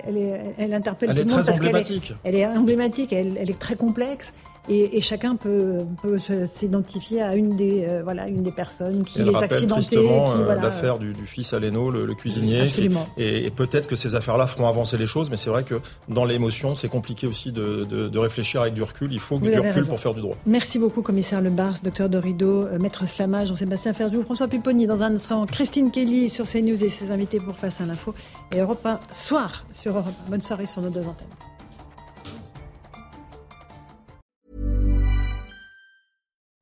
elle, 0.07 0.17
est, 0.17 0.41
elle, 0.59 0.75
interpelle 0.75 1.11
elle 1.11 1.23
tout 1.23 1.29
le 1.29 1.35
monde 1.37 1.47
parce 1.47 1.59
emblématique. 1.59 2.13
Elle 2.25 2.35
est, 2.35 2.39
elle 2.41 2.53
est 2.53 2.57
emblématique, 2.57 3.13
elle, 3.13 3.39
elle 3.41 3.51
est 3.51 3.59
très 3.59 3.77
complexe. 3.77 4.33
Et, 4.69 4.99
et, 4.99 5.03
chacun 5.03 5.37
peut, 5.37 5.79
peut 6.03 6.19
s'identifier 6.47 7.23
à 7.23 7.35
une 7.35 7.57
des, 7.57 7.87
euh, 7.89 8.03
voilà, 8.03 8.29
une 8.29 8.43
des 8.43 8.53
personnes 8.53 9.05
qui 9.05 9.23
les 9.23 9.35
accidentait. 9.35 9.67
tristement 9.67 10.33
qui, 10.33 10.41
euh, 10.41 10.45
voilà, 10.45 10.63
l'affaire 10.63 10.99
du, 10.99 11.13
du, 11.13 11.27
fils 11.27 11.53
Aleno, 11.55 11.91
le, 11.91 12.05
le 12.05 12.15
cuisinier. 12.15 12.63
Absolument. 12.63 13.07
et, 13.17 13.47
et 13.47 13.51
peut-être 13.51 13.87
que 13.89 13.97
ces 13.97 14.15
affaires-là 14.15 14.47
feront 14.47 14.69
avancer 14.69 14.99
les 14.99 15.07
choses, 15.07 15.31
mais 15.31 15.37
c'est 15.37 15.51
vrai 15.51 15.65
que 15.65 15.81
dans 16.09 16.25
l'émotion, 16.25 16.75
c'est 16.75 16.89
compliqué 16.89 17.27
aussi 17.27 17.53
de, 17.53 17.85
de, 17.85 18.09
de, 18.09 18.19
réfléchir 18.19 18.61
avec 18.61 18.75
du 18.75 18.83
recul. 18.83 19.13
Il 19.13 19.21
faut 19.21 19.39
Vous 19.39 19.47
du 19.47 19.55
recul 19.55 19.71
raison. 19.73 19.89
pour 19.89 20.01
faire 20.01 20.15
du 20.15 20.21
droit. 20.21 20.37
Merci 20.47 20.79
beaucoup, 20.79 21.03
commissaire 21.03 21.41
Lebars, 21.41 21.77
docteur 21.83 22.09
Dorido, 22.09 22.65
euh, 22.65 22.79
maître 22.79 23.07
Slama, 23.07 23.45
Jean-Sébastien 23.47 23.93
Ferjou, 23.95 24.23
François 24.23 24.49
Pupponi. 24.49 24.87
Dans 24.87 25.03
un 25.03 25.15
instant, 25.15 25.47
Christine 25.47 25.91
Kelly 25.91 26.29
sur 26.29 26.47
CNews 26.47 26.83
et 26.85 26.91
ses 26.91 27.11
invités 27.11 27.41
pour 27.41 27.57
Face 27.57 27.81
à 27.81 27.87
l'info. 27.87 28.15
Et 28.55 28.61
Europe 28.61 28.85
1 28.85 29.01
soir 29.15 29.65
sur 29.73 29.93
Europe 29.97 30.15
1. 30.27 30.31
Bonne 30.31 30.41
soirée 30.41 30.67
sur 30.67 30.83
nos 30.83 30.91
deux 30.91 31.01
antennes. 31.01 31.27